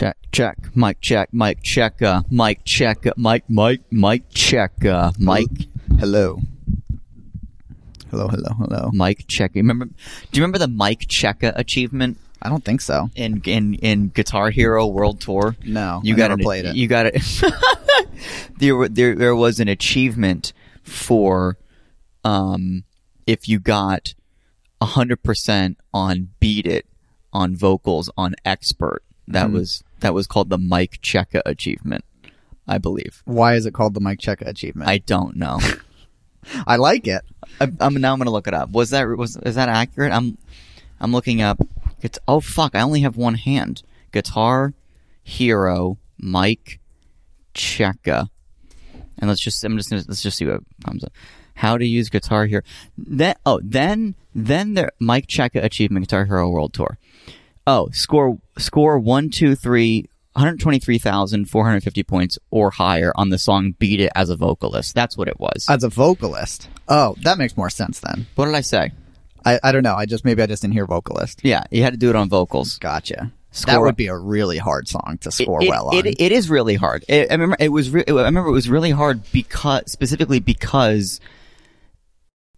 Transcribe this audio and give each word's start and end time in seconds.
Check, 0.00 0.16
check, 0.32 0.56
mic 0.74 0.98
check, 1.02 1.28
mic 1.34 1.62
check, 1.62 2.00
uh, 2.00 2.22
mic 2.30 2.64
check, 2.64 3.06
uh, 3.06 3.12
mic, 3.18 3.44
mic, 3.50 3.82
mic 3.92 4.22
check, 4.30 4.82
uh, 4.86 5.12
mic, 5.18 5.46
Hello. 5.98 6.40
Hello, 8.10 8.26
hello, 8.28 8.48
hello. 8.56 8.90
mic 8.94 9.26
check. 9.28 9.50
Remember? 9.54 9.84
Do 9.84 9.92
you 10.32 10.40
remember 10.42 10.56
the 10.56 10.68
Mike 10.68 11.00
Checka 11.00 11.52
achievement 11.54 12.16
I 12.40 12.48
don't 12.48 12.64
think 12.64 12.80
so. 12.80 13.10
in 13.14 13.42
in 13.44 13.74
in 13.74 14.08
Guitar 14.08 14.48
Hero 14.48 14.86
World 14.86 15.20
Tour? 15.20 15.54
No, 15.66 16.00
you 16.02 16.14
I 16.14 16.16
got 16.16 16.22
never 16.30 16.32
an- 16.40 16.44
played 16.44 16.64
it. 16.64 16.76
You 16.76 16.88
got 16.88 17.04
it. 17.04 17.22
there, 18.58 18.88
there, 18.88 19.14
there 19.14 19.36
was 19.36 19.60
an 19.60 19.68
achievement 19.68 20.54
for, 20.82 21.58
um, 22.24 22.84
if 23.26 23.48
you 23.50 23.58
got 23.60 24.14
hundred 24.82 25.22
percent 25.22 25.76
on 25.92 26.30
"Beat 26.40 26.64
It" 26.66 26.86
on 27.34 27.54
vocals 27.54 28.08
on 28.16 28.34
Expert. 28.46 29.02
That 29.28 29.48
Hmm. 29.48 29.52
was 29.52 29.84
that 30.00 30.14
was 30.14 30.26
called 30.26 30.50
the 30.50 30.58
Mike 30.58 31.00
Checka 31.02 31.42
achievement, 31.46 32.04
I 32.66 32.78
believe. 32.78 33.22
Why 33.24 33.54
is 33.54 33.66
it 33.66 33.74
called 33.74 33.94
the 33.94 34.00
Mike 34.00 34.18
Checka 34.18 34.46
achievement? 34.46 34.88
I 34.88 34.98
don't 34.98 35.36
know. 35.36 35.58
I 36.66 36.76
like 36.76 37.06
it. 37.06 37.22
I, 37.60 37.70
I'm 37.80 37.94
now 37.94 38.12
I'm 38.12 38.18
gonna 38.18 38.30
look 38.30 38.46
it 38.46 38.54
up. 38.54 38.70
Was 38.70 38.90
that 38.90 39.06
was 39.06 39.36
is 39.38 39.54
that 39.56 39.68
accurate? 39.68 40.12
I'm 40.12 40.38
I'm 41.00 41.12
looking 41.12 41.42
up. 41.42 41.60
It's 42.00 42.18
oh 42.26 42.40
fuck! 42.40 42.74
I 42.74 42.80
only 42.80 43.00
have 43.00 43.16
one 43.16 43.34
hand. 43.34 43.82
Guitar 44.12 44.74
Hero 45.22 45.98
Mike 46.18 46.80
Checka, 47.54 48.28
and 49.18 49.28
let's 49.28 49.40
just 49.40 49.62
I'm 49.64 49.76
just 49.76 49.90
gonna, 49.90 50.04
let's 50.08 50.22
just 50.22 50.38
see 50.38 50.46
what 50.46 50.62
comes 50.84 51.04
up. 51.04 51.12
How 51.54 51.76
to 51.76 51.86
use 51.86 52.08
Guitar 52.08 52.46
Hero? 52.46 52.62
Then 52.96 53.34
oh 53.44 53.60
then 53.62 54.14
then 54.34 54.74
the 54.74 54.92
Mike 54.98 55.26
Checka 55.26 55.62
Achievement 55.62 56.06
Guitar 56.06 56.24
Hero 56.24 56.48
World 56.48 56.72
Tour. 56.72 56.98
Oh 57.66 57.88
score 57.92 58.38
score 58.58 58.98
one 58.98 59.30
two 59.30 59.54
three. 59.54 60.06
123,450 60.34 62.02
points 62.04 62.38
or 62.52 62.70
higher 62.70 63.12
on 63.16 63.30
the 63.30 63.38
song 63.38 63.72
Beat 63.80 64.00
It 64.00 64.12
as 64.14 64.30
a 64.30 64.36
vocalist. 64.36 64.94
That's 64.94 65.16
what 65.16 65.26
it 65.26 65.40
was. 65.40 65.66
As 65.68 65.82
a 65.82 65.88
vocalist. 65.88 66.68
Oh, 66.88 67.16
that 67.22 67.36
makes 67.36 67.56
more 67.56 67.68
sense 67.68 67.98
then. 67.98 68.26
what 68.36 68.46
did 68.46 68.54
I 68.54 68.60
say? 68.60 68.92
I, 69.44 69.58
I 69.62 69.72
don't 69.72 69.82
know. 69.82 69.94
I 69.94 70.06
just 70.06 70.24
maybe 70.24 70.42
I 70.42 70.46
just 70.46 70.62
didn't 70.62 70.74
hear 70.74 70.86
vocalist. 70.86 71.40
Yeah, 71.42 71.64
you 71.70 71.82
had 71.82 71.92
to 71.94 71.98
do 71.98 72.10
it 72.10 72.16
on 72.16 72.28
vocals. 72.28 72.78
Gotcha. 72.78 73.32
that 73.66 73.80
would 73.80 73.96
be 73.96 74.06
a 74.06 74.16
really 74.16 74.58
hard 74.58 74.86
song 74.86 75.18
to 75.22 75.30
score 75.30 75.62
it, 75.62 75.68
well 75.68 75.88
on. 75.88 75.94
It, 76.06 76.20
it 76.20 76.32
is 76.32 76.50
really 76.50 76.76
hard. 76.76 77.04
It, 77.08 77.30
I 77.30 77.34
remember 77.34 77.56
it 77.58 77.70
was. 77.70 77.90
Re- 77.90 78.04
I 78.06 78.12
remember 78.12 78.48
it 78.50 78.52
was 78.52 78.68
really 78.68 78.90
hard 78.90 79.22
because 79.32 79.90
specifically 79.90 80.40
because 80.40 81.20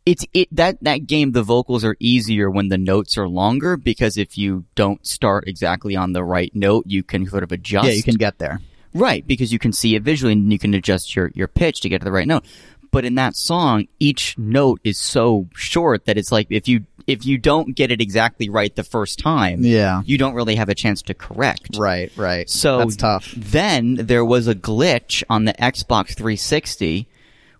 it's 0.04 0.24
it 0.34 0.48
that 0.52 0.82
that 0.82 1.06
game. 1.06 1.32
The 1.32 1.42
vocals 1.42 1.84
are 1.84 1.96
easier 2.00 2.50
when 2.50 2.68
the 2.68 2.78
notes 2.78 3.16
are 3.16 3.28
longer 3.28 3.76
because 3.76 4.16
if 4.18 4.36
you 4.36 4.64
don't 4.74 5.04
start 5.06 5.44
exactly 5.46 5.94
on 5.96 6.12
the 6.12 6.24
right 6.24 6.50
note, 6.54 6.84
you 6.86 7.02
can 7.02 7.26
sort 7.26 7.42
of 7.44 7.52
adjust. 7.52 7.86
yeah, 7.86 7.92
you 7.94 8.02
can 8.02 8.16
get 8.16 8.38
there. 8.38 8.60
Right, 8.94 9.26
because 9.26 9.52
you 9.52 9.58
can 9.58 9.72
see 9.72 9.94
it 9.94 10.02
visually 10.02 10.34
and 10.34 10.52
you 10.52 10.58
can 10.58 10.74
adjust 10.74 11.16
your, 11.16 11.30
your 11.34 11.48
pitch 11.48 11.80
to 11.80 11.88
get 11.88 12.00
to 12.00 12.04
the 12.04 12.12
right 12.12 12.28
note. 12.28 12.44
But 12.90 13.06
in 13.06 13.14
that 13.14 13.34
song, 13.36 13.88
each 13.98 14.36
note 14.36 14.80
is 14.84 14.98
so 14.98 15.48
short 15.54 16.04
that 16.04 16.18
it's 16.18 16.30
like 16.30 16.48
if 16.50 16.68
you 16.68 16.84
if 17.06 17.24
you 17.24 17.38
don't 17.38 17.74
get 17.74 17.90
it 17.90 18.00
exactly 18.02 18.48
right 18.50 18.74
the 18.76 18.84
first 18.84 19.18
time, 19.18 19.64
Yeah. 19.64 20.02
you 20.04 20.18
don't 20.18 20.34
really 20.34 20.56
have 20.56 20.68
a 20.68 20.74
chance 20.74 21.00
to 21.02 21.14
correct. 21.14 21.76
Right, 21.78 22.12
right. 22.16 22.48
So 22.50 22.78
that's 22.78 22.96
tough. 22.96 23.32
Then 23.36 23.94
there 23.94 24.24
was 24.24 24.46
a 24.46 24.54
glitch 24.54 25.22
on 25.30 25.46
the 25.46 25.54
Xbox 25.54 26.14
360 26.14 27.08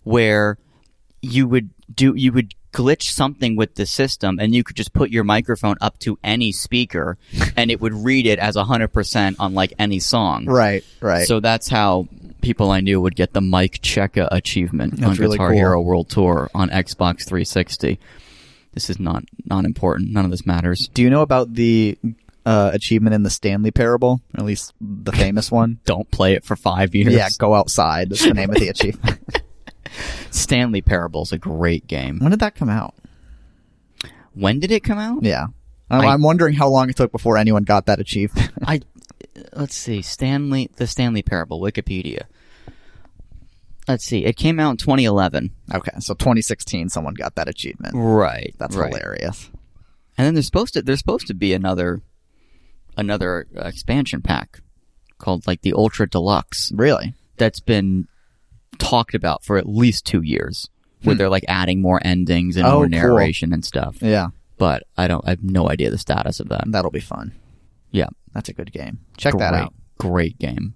where 0.04 0.58
you 1.22 1.48
would 1.48 1.70
do 1.94 2.14
you 2.14 2.32
would 2.32 2.54
glitch 2.72 3.02
something 3.02 3.54
with 3.54 3.74
the 3.74 3.86
system 3.86 4.38
and 4.40 4.54
you 4.54 4.64
could 4.64 4.76
just 4.76 4.92
put 4.92 5.10
your 5.10 5.24
microphone 5.24 5.76
up 5.80 5.98
to 5.98 6.18
any 6.24 6.52
speaker 6.52 7.18
and 7.56 7.70
it 7.70 7.80
would 7.80 7.92
read 7.92 8.26
it 8.26 8.38
as 8.38 8.56
100% 8.56 9.36
on 9.38 9.54
like 9.54 9.74
any 9.78 10.00
song. 10.00 10.46
Right, 10.46 10.84
right. 11.00 11.26
So 11.26 11.40
that's 11.40 11.68
how 11.68 12.08
people 12.40 12.70
I 12.70 12.80
knew 12.80 13.00
would 13.00 13.16
get 13.16 13.32
the 13.32 13.40
Mike 13.40 13.80
Checka 13.82 14.28
achievement 14.30 15.02
on 15.02 15.14
really 15.16 15.36
Guitar 15.36 15.50
cool. 15.50 15.56
Hero 15.56 15.80
World 15.80 16.08
Tour 16.08 16.50
on 16.54 16.70
Xbox 16.70 17.24
360. 17.24 17.98
This 18.72 18.88
is 18.88 18.98
not 18.98 19.24
not 19.44 19.64
important. 19.66 20.10
None 20.12 20.24
of 20.24 20.30
this 20.30 20.46
matters. 20.46 20.88
Do 20.94 21.02
you 21.02 21.10
know 21.10 21.20
about 21.20 21.52
the 21.52 21.98
uh, 22.46 22.70
achievement 22.72 23.14
in 23.14 23.22
the 23.22 23.28
Stanley 23.28 23.70
Parable? 23.70 24.22
At 24.34 24.44
least 24.44 24.72
the 24.80 25.12
famous 25.12 25.50
one. 25.50 25.78
Don't 25.84 26.10
play 26.10 26.32
it 26.34 26.44
for 26.44 26.56
five 26.56 26.94
years. 26.94 27.12
Yeah, 27.12 27.28
go 27.38 27.54
outside. 27.54 28.10
That's 28.10 28.24
the 28.24 28.32
name 28.32 28.50
of 28.50 28.56
the 28.56 28.68
achievement. 28.68 29.20
Stanley 30.30 30.82
Parable 30.82 31.22
is 31.22 31.32
a 31.32 31.38
great 31.38 31.86
game. 31.86 32.18
when 32.18 32.30
did 32.30 32.40
that 32.40 32.54
come 32.54 32.68
out? 32.68 32.94
When 34.34 34.60
did 34.60 34.70
it 34.70 34.80
come 34.84 34.98
out? 34.98 35.22
Yeah. 35.22 35.46
I'm, 35.90 36.00
I- 36.00 36.06
I'm 36.12 36.22
wondering 36.22 36.54
how 36.54 36.68
long 36.68 36.88
it 36.88 36.96
took 36.96 37.12
before 37.12 37.36
anyone 37.36 37.64
got 37.64 37.86
that 37.86 38.00
achievement. 38.00 38.50
I 38.66 38.80
let's 39.54 39.74
see. 39.76 40.00
Stanley 40.02 40.70
the 40.76 40.86
Stanley 40.86 41.22
Parable 41.22 41.60
Wikipedia. 41.60 42.22
Let's 43.88 44.04
see. 44.04 44.24
It 44.24 44.36
came 44.36 44.60
out 44.60 44.70
in 44.70 44.76
2011. 44.76 45.50
okay, 45.74 45.90
so 45.98 46.14
2016, 46.14 46.88
someone 46.88 47.14
got 47.14 47.34
that 47.34 47.48
achievement. 47.48 47.94
Right. 47.96 48.54
That's 48.58 48.76
right. 48.76 48.92
hilarious. 48.94 49.50
And 50.16 50.26
then 50.26 50.34
there's 50.34 50.46
supposed 50.46 50.74
to 50.74 50.82
there's 50.82 51.00
supposed 51.00 51.26
to 51.26 51.34
be 51.34 51.52
another 51.52 52.00
another 52.96 53.46
uh, 53.56 53.66
expansion 53.66 54.22
pack 54.22 54.60
called 55.18 55.46
like 55.46 55.62
the 55.62 55.72
Ultra 55.72 56.08
Deluxe 56.08 56.70
Really? 56.74 57.14
that's 57.38 57.60
been 57.60 58.06
talked 58.78 59.14
about 59.14 59.44
for 59.44 59.56
at 59.58 59.68
least 59.68 60.04
2 60.06 60.22
years 60.22 60.68
where 61.02 61.14
they're 61.16 61.28
like 61.28 61.44
adding 61.48 61.80
more 61.82 62.00
endings 62.04 62.56
and 62.56 62.64
Hmm. 62.66 62.72
Oh, 62.72 62.74
more 62.76 62.82
cool. 62.84 62.90
narration 62.90 63.52
and 63.52 63.64
stuff. 63.64 63.96
Yeah, 64.00 64.28
But 64.58 64.84
I 64.96 65.08
don't 65.08 65.24
I 65.26 65.30
have 65.30 65.42
no 65.42 65.68
idea 65.68 65.90
the 65.90 65.98
status 65.98 66.38
of 66.40 66.48
that. 66.50 66.64
that'll 66.68 66.90
be 66.92 67.00
fun. 67.00 67.32
Yeah. 67.90 68.08
That's 68.32 68.48
a 68.48 68.52
good 68.52 68.72
game. 68.72 69.00
Check 69.16 69.36
that 69.38 69.52
out. 69.54 69.74
Great 69.98 70.38
game. 70.38 70.74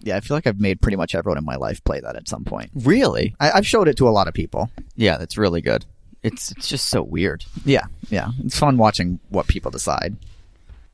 Yeah, 0.00 0.16
I 0.16 0.20
feel 0.20 0.36
like 0.36 0.46
I've 0.46 0.60
made 0.60 0.80
pretty 0.80 0.96
much 0.96 1.14
everyone 1.14 1.38
in 1.38 1.44
my 1.44 1.56
life 1.56 1.82
play 1.84 2.00
that 2.00 2.16
at 2.16 2.28
some 2.28 2.44
point. 2.44 2.70
Really? 2.74 3.34
I, 3.40 3.50
I've 3.52 3.66
showed 3.66 3.88
it 3.88 3.96
to 3.96 4.08
a 4.08 4.10
lot 4.10 4.28
of 4.28 4.34
people. 4.34 4.70
Yeah, 4.94 5.16
that's 5.16 5.38
really 5.38 5.60
good. 5.60 5.86
It's 6.22 6.52
it's 6.52 6.68
just 6.68 6.86
so 6.88 7.02
weird. 7.02 7.44
Yeah, 7.64 7.84
yeah. 8.10 8.28
It's 8.44 8.58
fun 8.58 8.76
watching 8.76 9.18
what 9.30 9.46
people 9.46 9.70
decide. 9.70 10.16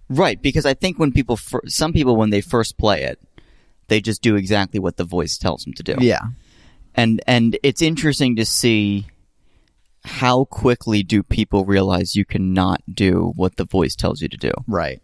Right, 0.09 0.41
because 0.41 0.66
I 0.66 0.75
think 0.75 0.98
when 0.98 1.12
people, 1.12 1.37
fir- 1.37 1.62
some 1.66 1.93
people, 1.93 2.14
when 2.16 2.31
they 2.31 2.41
first 2.43 2.76
play 2.78 3.03
it, 3.04 3.19
they 3.88 4.00
just 4.00 4.22
do 4.22 4.37
exactly 4.37 4.78
what 4.78 4.97
the 4.98 5.04
voice 5.04 5.37
tells 5.38 5.64
them 5.64 5.72
to 5.75 5.82
do. 5.82 5.97
Yeah, 6.00 6.20
and 6.94 7.21
and 7.27 7.59
it's 7.62 7.82
interesting 7.82 8.37
to 8.37 8.44
see 8.44 9.06
how 10.05 10.44
quickly 10.44 11.03
do 11.03 11.22
people 11.22 11.65
realize 11.65 12.15
you 12.15 12.25
cannot 12.25 12.82
do 12.93 13.32
what 13.37 13.56
the 13.56 13.65
voice 13.65 13.97
tells 13.97 14.21
you 14.21 14.28
to 14.28 14.37
do. 14.37 14.53
right. 14.66 15.00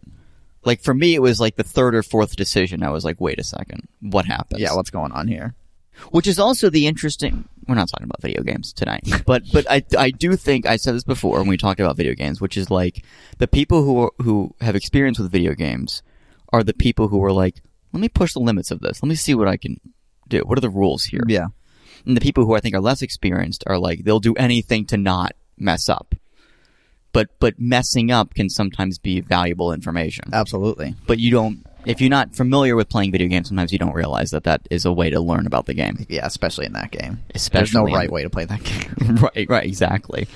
Like 0.63 0.81
for 0.81 0.93
me, 0.93 1.15
it 1.15 1.21
was 1.23 1.39
like 1.39 1.55
the 1.55 1.63
third 1.63 1.95
or 1.95 2.03
fourth 2.03 2.35
decision. 2.35 2.83
I 2.83 2.91
was 2.91 3.03
like, 3.03 3.19
wait 3.19 3.39
a 3.39 3.43
second, 3.43 3.87
what 3.99 4.25
happens? 4.25 4.61
Yeah, 4.61 4.75
what's 4.75 4.91
going 4.91 5.11
on 5.11 5.27
here? 5.27 5.55
Which 6.11 6.27
is 6.27 6.37
also 6.37 6.69
the 6.69 6.85
interesting. 6.85 7.47
We're 7.67 7.73
not 7.73 7.89
talking 7.89 8.05
about 8.05 8.21
video 8.21 8.43
games 8.43 8.71
tonight, 8.71 9.01
but 9.25 9.43
but 9.51 9.65
I 9.69 9.83
I 9.97 10.11
do 10.11 10.35
think 10.35 10.67
I 10.67 10.75
said 10.75 10.93
this 10.93 11.03
before 11.03 11.39
when 11.39 11.47
we 11.47 11.57
talked 11.57 11.79
about 11.79 11.97
video 11.97 12.13
games, 12.13 12.39
which 12.39 12.57
is 12.57 12.69
like 12.69 13.03
the 13.39 13.47
people 13.47 13.83
who 13.83 14.03
are, 14.03 14.11
who 14.19 14.55
have 14.61 14.75
experience 14.75 15.17
with 15.17 15.31
video 15.31 15.53
games 15.53 16.03
are 16.53 16.63
the 16.63 16.73
people 16.73 17.07
who 17.07 17.23
are 17.23 17.31
like, 17.31 17.61
let 17.91 17.99
me 17.99 18.09
push 18.09 18.33
the 18.33 18.39
limits 18.39 18.69
of 18.69 18.81
this. 18.81 19.01
Let 19.01 19.09
me 19.09 19.15
see 19.15 19.33
what 19.33 19.47
I 19.47 19.57
can 19.57 19.79
do. 20.27 20.39
What 20.45 20.57
are 20.57 20.61
the 20.61 20.69
rules 20.69 21.05
here? 21.05 21.23
Yeah, 21.27 21.47
And 22.05 22.15
the 22.15 22.21
people 22.21 22.45
who 22.45 22.55
I 22.55 22.59
think 22.59 22.75
are 22.75 22.81
less 22.81 23.01
experienced 23.01 23.63
are 23.67 23.77
like 23.77 24.03
they'll 24.03 24.19
do 24.19 24.33
anything 24.35 24.85
to 24.87 24.97
not 24.97 25.33
mess 25.57 25.89
up. 25.89 26.15
But 27.13 27.29
but 27.39 27.59
messing 27.59 28.11
up 28.11 28.33
can 28.33 28.49
sometimes 28.49 28.97
be 28.97 29.21
valuable 29.21 29.73
information. 29.73 30.25
absolutely. 30.33 30.95
But 31.07 31.19
you 31.19 31.31
don't 31.31 31.65
if 31.85 31.99
you're 31.99 32.09
not 32.09 32.35
familiar 32.35 32.75
with 32.75 32.89
playing 32.89 33.11
video 33.11 33.27
games, 33.27 33.47
sometimes 33.47 33.71
you 33.71 33.79
don't 33.79 33.93
realize 33.93 34.31
that 34.31 34.43
that 34.43 34.61
is 34.69 34.85
a 34.85 34.93
way 34.93 35.09
to 35.09 35.19
learn 35.19 35.47
about 35.47 35.65
the 35.65 35.73
game. 35.73 36.05
Yeah, 36.09 36.25
especially 36.25 36.65
in 36.67 36.73
that 36.73 36.91
game. 36.91 37.23
Especially 37.33 37.59
There's 37.59 37.73
no 37.73 37.95
right 37.95 38.11
way 38.11 38.23
to 38.23 38.29
play 38.29 38.45
that 38.45 38.63
game. 38.63 39.15
right, 39.35 39.49
right, 39.49 39.65
exactly. 39.65 40.27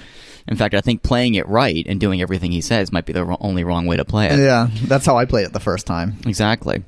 In 0.47 0.55
fact, 0.55 0.75
I 0.75 0.81
think 0.81 1.01
playing 1.03 1.35
it 1.35 1.47
right 1.47 1.85
and 1.87 1.99
doing 1.99 2.21
everything 2.21 2.51
he 2.51 2.61
says 2.61 2.91
might 2.91 3.05
be 3.05 3.13
the 3.13 3.37
only 3.39 3.63
wrong 3.63 3.85
way 3.87 3.97
to 3.97 4.05
play 4.05 4.27
it. 4.27 4.39
yeah, 4.39 4.69
that's 4.83 5.05
how 5.05 5.17
I 5.17 5.25
played 5.25 5.45
it 5.45 5.53
the 5.53 5.59
first 5.59 5.85
time. 5.87 6.17
Exactly. 6.25 6.83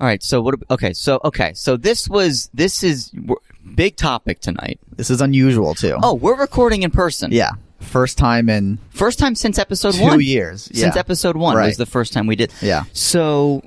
All 0.00 0.06
right. 0.06 0.22
So 0.22 0.40
what? 0.40 0.54
Okay. 0.70 0.92
So 0.94 1.20
okay. 1.24 1.52
So 1.54 1.76
this 1.76 2.08
was 2.08 2.50
this 2.54 2.82
is 2.82 3.12
big 3.74 3.96
topic 3.96 4.40
tonight. 4.40 4.78
This 4.96 5.10
is 5.10 5.20
unusual 5.20 5.74
too. 5.74 5.96
Oh, 6.02 6.14
we're 6.14 6.36
recording 6.38 6.82
in 6.82 6.90
person. 6.90 7.32
yeah, 7.32 7.50
first 7.80 8.18
time 8.18 8.48
in 8.48 8.78
First 8.90 9.18
time 9.18 9.34
since 9.34 9.58
episode 9.58 9.94
two 9.94 10.02
one. 10.02 10.20
Since 10.20 10.70
yeah. 10.72 10.92
episode 10.96 11.36
one 11.36 11.56
Right. 11.56 11.66
was 11.66 11.76
the 11.76 11.86
first 11.86 12.12
time 12.12 12.26
we 12.26 12.36
did. 12.36 12.52
Yeah. 12.60 12.84
So, 12.92 13.62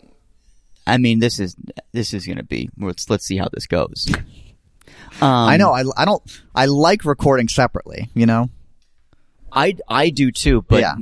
I 0.87 0.97
mean, 0.97 1.19
this 1.19 1.39
is 1.39 1.55
this 1.91 2.13
is 2.13 2.25
going 2.25 2.37
to 2.37 2.43
be. 2.43 2.69
Let's 2.77 3.09
let's 3.09 3.25
see 3.25 3.37
how 3.37 3.47
this 3.51 3.67
goes. 3.67 4.07
Um, 5.21 5.29
I 5.49 5.57
know. 5.57 5.71
I, 5.73 5.83
I 5.97 6.05
don't. 6.05 6.21
I 6.53 6.65
like 6.65 7.05
recording 7.05 7.47
separately. 7.47 8.09
You 8.13 8.25
know. 8.25 8.49
I 9.51 9.75
I 9.87 10.09
do 10.09 10.31
too. 10.31 10.63
But 10.67 10.81
Yeah. 10.81 10.95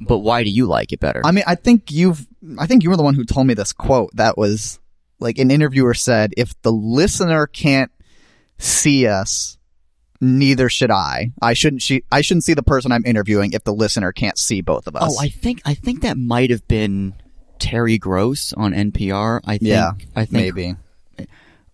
but 0.00 0.18
why 0.18 0.44
do 0.44 0.50
you 0.50 0.66
like 0.66 0.92
it 0.92 1.00
better? 1.00 1.20
I 1.24 1.32
mean, 1.32 1.44
I 1.46 1.54
think 1.56 1.90
you've. 1.90 2.26
I 2.58 2.66
think 2.66 2.84
you 2.84 2.90
were 2.90 2.96
the 2.96 3.02
one 3.02 3.14
who 3.14 3.24
told 3.24 3.46
me 3.48 3.54
this 3.54 3.72
quote. 3.72 4.10
That 4.14 4.38
was 4.38 4.78
like 5.18 5.38
an 5.38 5.50
interviewer 5.50 5.94
said, 5.94 6.32
"If 6.36 6.54
the 6.62 6.70
listener 6.70 7.46
can't 7.48 7.90
see 8.58 9.06
us, 9.06 9.58
neither 10.20 10.68
should 10.68 10.90
I. 10.90 11.32
I 11.40 11.52
shouldn't. 11.54 11.82
She, 11.82 12.02
I 12.10 12.20
shouldn't 12.20 12.44
see 12.44 12.54
the 12.54 12.62
person 12.62 12.92
I'm 12.92 13.04
interviewing 13.04 13.52
if 13.52 13.64
the 13.64 13.74
listener 13.74 14.12
can't 14.12 14.38
see 14.38 14.60
both 14.60 14.86
of 14.86 14.96
us." 14.96 15.14
Oh, 15.16 15.20
I 15.20 15.28
think 15.28 15.62
I 15.64 15.74
think 15.74 16.02
that 16.02 16.16
might 16.16 16.50
have 16.50 16.66
been 16.68 17.14
Terry 17.58 17.98
Gross 17.98 18.52
on 18.52 18.72
NPR. 18.72 19.40
I 19.44 19.58
think. 19.58 19.68
Yeah, 19.68 19.92
I 20.14 20.24
think 20.24 20.54
maybe. 20.54 20.76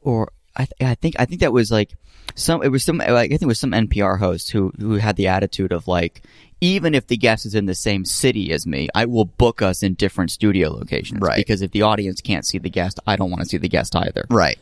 or 0.01 0.33
I, 0.57 0.67
th- 0.67 0.91
I 0.91 0.95
think 0.95 1.17
I 1.19 1.25
think 1.25 1.41
that 1.41 1.53
was 1.53 1.71
like 1.71 1.93
some 2.35 2.63
it 2.63 2.69
was 2.69 2.85
some 2.85 2.99
like, 2.99 3.09
I 3.11 3.29
think 3.29 3.43
it 3.43 3.47
was 3.47 3.61
some 3.61 3.73
NPR 3.73 4.19
host 4.19 4.51
who 4.51 4.73
who 4.79 4.95
had 4.95 5.17
the 5.17 5.29
attitude 5.29 5.73
of 5.73 5.89
like 5.89 6.23
even 6.63 6.95
if 6.95 7.09
the 7.09 7.17
guest 7.17 7.45
is 7.45 7.57
in 7.57 7.67
the 7.67 7.75
same 7.75 8.05
city 8.05 8.53
as 8.53 8.67
me, 8.69 8.89
I 8.95 9.07
will 9.07 9.25
book 9.25 9.61
us 9.63 9.83
in 9.83 9.95
different 9.95 10.31
studio 10.31 10.71
locations. 10.71 11.21
Right. 11.21 11.37
Because 11.37 11.61
if 11.61 11.73
the 11.73 11.83
audience 11.83 12.21
can't 12.21 12.47
see 12.47 12.59
the 12.59 12.71
guest, 12.71 13.01
I 13.05 13.17
don't 13.17 13.31
want 13.31 13.43
to 13.43 13.49
see 13.49 13.59
the 13.59 13.69
guest 13.69 13.97
either. 13.97 14.27
Right. 14.31 14.59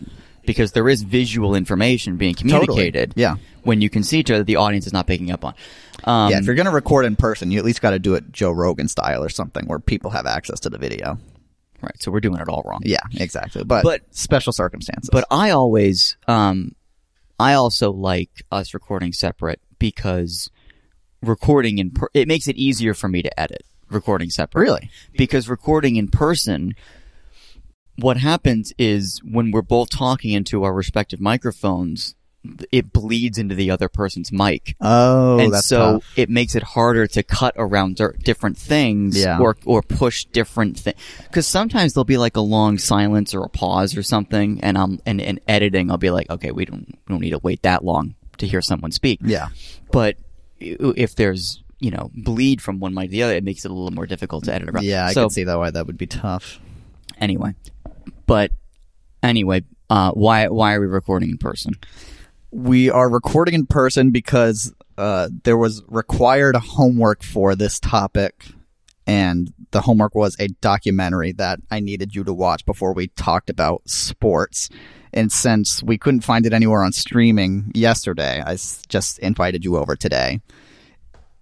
Because 0.51 0.73
there 0.73 0.89
is 0.89 1.03
visual 1.03 1.55
information 1.55 2.17
being 2.17 2.35
communicated. 2.35 3.13
Yeah. 3.15 3.37
When 3.63 3.81
you 3.81 3.89
can 3.89 4.03
see 4.03 4.19
each 4.19 4.31
other, 4.31 4.43
the 4.43 4.57
audience 4.57 4.87
is 4.87 4.93
not 4.93 5.07
picking 5.07 5.31
up 5.31 5.45
on. 5.45 5.55
Um, 6.05 6.31
yeah, 6.33 6.39
if 6.39 6.47
you're 6.47 6.55
going 6.57 6.67
to 6.67 6.73
record 6.73 7.05
in 7.05 7.15
person, 7.15 7.51
you 7.51 7.59
at 7.59 7.65
least 7.65 7.81
got 7.81 7.91
to 7.91 7.99
do 7.99 8.15
it 8.15 8.33
Joe 8.33 8.51
Rogan 8.51 8.89
style 8.89 9.23
or 9.23 9.29
something 9.29 9.67
where 9.67 9.79
people 9.79 10.11
have 10.11 10.27
access 10.27 10.59
to 10.61 10.71
the 10.71 10.79
video. 10.79 11.19
right. 11.83 11.95
So 12.03 12.11
we're 12.11 12.21
doing 12.21 12.41
it 12.41 12.49
all 12.49 12.63
wrong. 12.67 12.81
Yeah, 12.85 12.99
exactly. 13.15 13.63
But, 13.65 13.85
But- 13.85 14.03
special 14.11 14.53
circumstances. 14.53 15.11
But 15.13 15.25
I 15.31 15.51
always, 15.51 16.17
um, 16.27 16.75
I 17.39 17.55
also 17.55 17.93
like 17.93 18.43
us 18.51 18.75
recording 18.75 19.13
separate 19.13 19.61
because 19.79 20.51
recording 21.23 21.79
in 21.79 21.91
per- 21.91 22.09
it 22.15 22.27
makes 22.29 22.49
it 22.49 22.57
easier 22.57 22.95
for 22.95 23.09
me 23.09 23.23
to 23.23 23.41
edit 23.41 23.63
recording 23.91 24.31
separate. 24.31 24.63
Really? 24.63 24.91
Because 25.17 25.49
recording 25.49 25.97
in 25.97 26.09
person, 26.09 26.75
what 28.01 28.17
happens 28.17 28.73
is 28.79 29.21
when 29.25 29.51
we're 29.51 29.63
both 29.63 29.91
talking 29.91 30.33
into 30.33 30.65
our 30.65 30.73
respective 30.73 31.21
microphones, 31.21 32.15
it 32.73 32.91
bleeds 32.93 33.37
into 33.37 33.55
the 33.55 33.71
other 33.71 33.89
person's 33.89 34.33
mic. 34.33 34.75
oh, 34.81 35.39
and 35.39 35.53
that's 35.53 35.67
so 35.67 35.95
tough. 35.99 36.13
it 36.17 36.31
makes 36.31 36.55
it 36.55 36.63
harder 36.63 37.07
to 37.07 37.23
cut 37.23 37.53
around 37.59 38.01
different 38.25 38.57
things 38.57 39.23
Yeah. 39.23 39.39
or 39.39 39.57
or 39.67 39.83
push 39.83 40.25
different 40.25 40.79
things 40.79 40.97
because 41.25 41.47
sometimes 41.47 41.93
there'll 41.93 42.05
be 42.07 42.17
like 42.17 42.37
a 42.37 42.41
long 42.41 42.79
silence 42.79 43.35
or 43.35 43.45
a 43.45 43.49
pause 43.51 43.95
or 43.95 44.03
something 44.03 44.61
and 44.63 44.79
I'm 44.79 45.01
and, 45.05 45.21
and 45.21 45.39
editing 45.47 45.91
I'll 45.91 45.99
be 45.99 46.09
like 46.11 46.31
okay 46.31 46.51
we 46.51 46.65
don't 46.65 46.87
we 46.89 47.13
don't 47.13 47.21
need 47.21 47.31
to 47.31 47.41
wait 47.41 47.61
that 47.63 47.85
long 47.85 48.15
to 48.39 48.47
hear 48.47 48.63
someone 48.63 48.91
speak 48.91 49.21
Yeah. 49.23 49.49
but 49.93 50.17
if 50.59 51.15
there's 51.17 51.63
you 51.79 51.91
know 51.91 52.11
bleed 52.15 52.63
from 52.63 52.81
one 52.81 52.95
mic 52.95 53.09
to 53.09 53.13
the 53.13 53.23
other 53.23 53.35
it 53.35 53.45
makes 53.45 53.67
it 53.67 53.71
a 53.71 53.75
little 53.75 53.91
more 53.91 54.07
difficult 54.07 54.45
to 54.45 54.55
edit 54.55 54.71
around 54.71 54.85
Yeah, 54.85 55.05
I 55.07 55.13
so 55.13 55.25
can 55.25 55.31
see 55.31 55.45
that 55.45 55.59
why 55.59 55.71
that 55.71 55.87
would 55.87 55.99
be 55.99 56.07
tough. 56.07 56.59
anyway 57.19 57.55
but 58.27 58.51
anyway 59.23 59.63
uh 59.91 60.11
why 60.13 60.49
why 60.49 60.75
are 60.75 60.81
we 60.81 60.87
recording 60.87 61.31
in 61.31 61.39
person 61.39 61.75
We 62.53 62.91
are 62.91 63.09
recording 63.09 63.55
in 63.55 63.67
person 63.67 64.11
because 64.11 64.75
uh, 64.99 65.29
there 65.45 65.57
was 65.57 65.83
required 65.87 66.57
homework 66.57 67.23
for 67.23 67.55
this 67.55 67.79
topic, 67.79 68.45
and 69.07 69.53
the 69.71 69.81
homework 69.81 70.17
was 70.17 70.37
a 70.41 70.49
documentary 70.61 71.33
that 71.33 71.61
I 71.71 71.79
needed 71.79 72.15
you 72.15 72.25
to 72.25 72.35
watch 72.35 72.67
before 72.67 72.93
we 72.93 73.07
talked 73.07 73.51
about 73.51 73.89
sports. 73.89 74.69
And 75.13 75.31
since 75.31 75.81
we 75.83 75.97
couldn't 75.97 76.23
find 76.23 76.45
it 76.45 76.53
anywhere 76.53 76.83
on 76.83 76.93
streaming 76.93 77.71
yesterday, 77.73 78.43
I 78.45 78.57
just 78.89 79.21
invited 79.21 79.65
you 79.65 79.77
over 79.77 79.95
today 79.97 80.41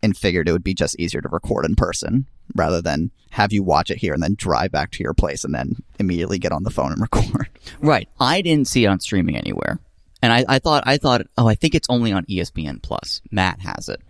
and 0.02 0.16
figured 0.16 0.48
it 0.48 0.52
would 0.52 0.64
be 0.64 0.74
just 0.74 0.98
easier 0.98 1.20
to 1.20 1.28
record 1.28 1.64
in 1.64 1.74
person 1.74 2.26
rather 2.54 2.80
than 2.80 3.10
have 3.30 3.52
you 3.52 3.62
watch 3.62 3.90
it 3.90 3.98
here 3.98 4.14
and 4.14 4.22
then 4.22 4.34
drive 4.36 4.70
back 4.72 4.90
to 4.92 5.02
your 5.02 5.12
place 5.14 5.44
and 5.44 5.54
then 5.54 5.76
immediately 5.98 6.38
get 6.38 6.52
on 6.52 6.62
the 6.64 6.70
phone 6.70 6.92
and 6.92 7.00
record. 7.12 7.48
Right. 7.80 8.08
I 8.18 8.40
didn't 8.42 8.68
see 8.68 8.84
it 8.84 8.88
on 8.88 9.00
streaming 9.00 9.36
anywhere. 9.36 9.78
And 10.22 10.32
I, 10.32 10.44
I 10.48 10.58
thought, 10.58 10.82
I 10.86 10.96
thought, 10.98 11.22
oh, 11.36 11.46
I 11.46 11.54
think 11.54 11.74
it's 11.74 11.88
only 11.90 12.10
on 12.12 12.24
ESPN 12.26 12.82
Plus. 12.82 13.20
Matt 13.30 13.60
has 13.60 13.88
it. 13.88 14.00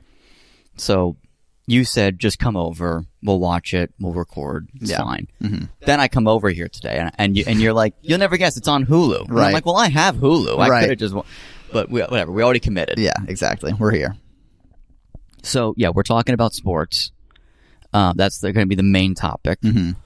So 0.76 1.16
you 1.66 1.84
said, 1.84 2.18
just 2.18 2.38
come 2.38 2.56
over. 2.56 3.04
We'll 3.22 3.40
watch 3.40 3.74
it. 3.74 3.92
We'll 4.00 4.12
record. 4.14 4.68
It's 4.80 4.90
Yeah. 4.90 4.98
fine. 4.98 5.28
Mm-hmm. 5.42 5.64
Then 5.80 6.00
I 6.00 6.08
come 6.08 6.26
over 6.26 6.48
here 6.48 6.68
today 6.68 6.96
and, 6.98 7.10
and 7.18 7.36
you, 7.36 7.44
and 7.46 7.60
you're 7.60 7.74
like, 7.74 7.94
you'll 8.00 8.18
never 8.18 8.36
guess 8.36 8.56
it's 8.56 8.68
on 8.68 8.86
Hulu. 8.86 9.22
And 9.22 9.30
I'm 9.30 9.36
Right. 9.36 9.52
like, 9.52 9.66
well, 9.66 9.76
I 9.76 9.88
have 9.88 10.16
Hulu. 10.16 10.58
I 10.58 10.68
Right. 10.68 10.80
could 10.88 10.90
have 10.90 10.98
just, 10.98 11.14
but 11.72 11.90
we, 11.90 12.00
whatever. 12.00 12.32
We 12.32 12.42
already 12.42 12.60
committed. 12.60 12.98
Yeah, 12.98 13.12
exactly. 13.26 13.72
We're 13.74 13.90
here. 13.92 14.16
So 15.42 15.74
yeah, 15.76 15.90
we're 15.90 16.02
talking 16.02 16.34
about 16.34 16.54
sports. 16.54 17.12
Uh, 17.92 18.12
that's 18.16 18.40
going 18.40 18.54
to 18.54 18.66
be 18.66 18.74
the 18.74 18.82
main 18.82 19.14
topic. 19.14 19.60
Mhm. 19.62 19.96